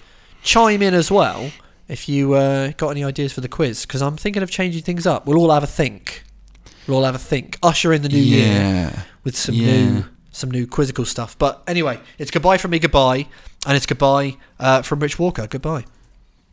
chime 0.43 0.81
in 0.81 0.93
as 0.93 1.09
well 1.11 1.51
if 1.87 2.09
you 2.09 2.33
uh, 2.33 2.71
got 2.77 2.89
any 2.89 3.03
ideas 3.03 3.31
for 3.33 3.41
the 3.41 3.47
quiz, 3.47 3.85
because 3.85 4.01
I'm 4.01 4.17
thinking 4.17 4.41
of 4.43 4.49
changing 4.49 4.81
things 4.83 5.05
up. 5.05 5.25
We'll 5.27 5.37
all 5.37 5.51
have 5.51 5.63
a 5.63 5.67
think. 5.67 6.23
We'll 6.87 6.97
all 6.97 7.03
have 7.05 7.15
a 7.15 7.19
think. 7.19 7.57
Usher 7.61 7.93
in 7.93 8.01
the 8.01 8.09
new 8.09 8.17
year 8.17 9.05
with 9.23 9.37
some 9.37 9.55
Yeah. 9.55 9.65
new 9.71 10.05
some 10.33 10.51
new 10.51 10.67
quizzical 10.67 11.05
stuff. 11.05 11.37
But 11.39 11.63
anyway, 11.67 11.99
it's 12.17 12.29
goodbye 12.31 12.57
from 12.57 12.71
me, 12.71 12.79
goodbye, 12.79 13.27
and 13.65 13.77
it's 13.77 13.85
goodbye 13.85 14.35
uh, 14.59 14.81
from 14.81 14.99
Rich 14.99 15.17
Walker, 15.17 15.47
goodbye. 15.47 15.85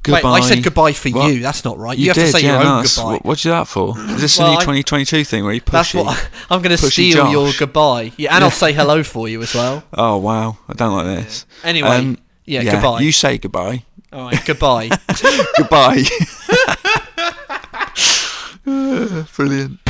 Goodbye. 0.02 0.30
Wait, 0.32 0.42
I 0.44 0.48
said 0.48 0.62
goodbye 0.62 0.92
for 0.92 1.10
What? 1.10 1.30
you. 1.30 1.40
That's 1.40 1.62
not 1.62 1.76
right. 1.76 1.98
You, 1.98 2.04
You, 2.04 2.10
have 2.10 2.14
did, 2.14 2.26
to 2.26 2.32
say 2.32 2.40
yeah, 2.40 2.52
your 2.52 2.58
own 2.60 2.64
that's- 2.76 2.96
goodbye. 2.96 3.12
What, 3.12 3.24
what's 3.26 3.42
that 3.42 3.68
for? 3.68 3.98
Is 3.98 4.20
this 4.22 4.38
Well, 4.38 4.46
a 4.48 4.50
new 4.52 4.56
I- 4.56 4.60
2022 4.60 5.24
thing 5.24 5.44
where 5.44 5.52
you 5.52 5.60
push 5.60 5.72
That's 5.72 5.94
what 5.94 6.30
I, 6.48 6.54
am 6.54 6.62
going 6.62 6.74
to 6.74 6.78
steal 6.90 7.30
your 7.30 7.50
goodbye. 7.58 8.12
Yeah, 8.16 8.34
and 8.34 8.44
I'll 8.44 8.50
say 8.50 8.72
hello 8.72 9.02
for 9.02 9.28
you 9.28 9.42
as 9.42 9.54
well. 9.54 9.82
Oh 9.92 10.16
wow, 10.16 10.56
I 10.68 10.72
don't 10.72 10.94
like 10.96 11.04
this. 11.04 11.44
Anyway, 11.64 12.16
yeah, 12.46 12.62
goodbye. 12.64 13.00
You 13.00 13.12
say 13.12 13.36
goodbye. 13.36 13.82
All 14.12 14.22
right, 14.24 14.40
goodbye. 14.46 14.88
goodbye. 15.58 16.02
Brilliant. 19.36 19.80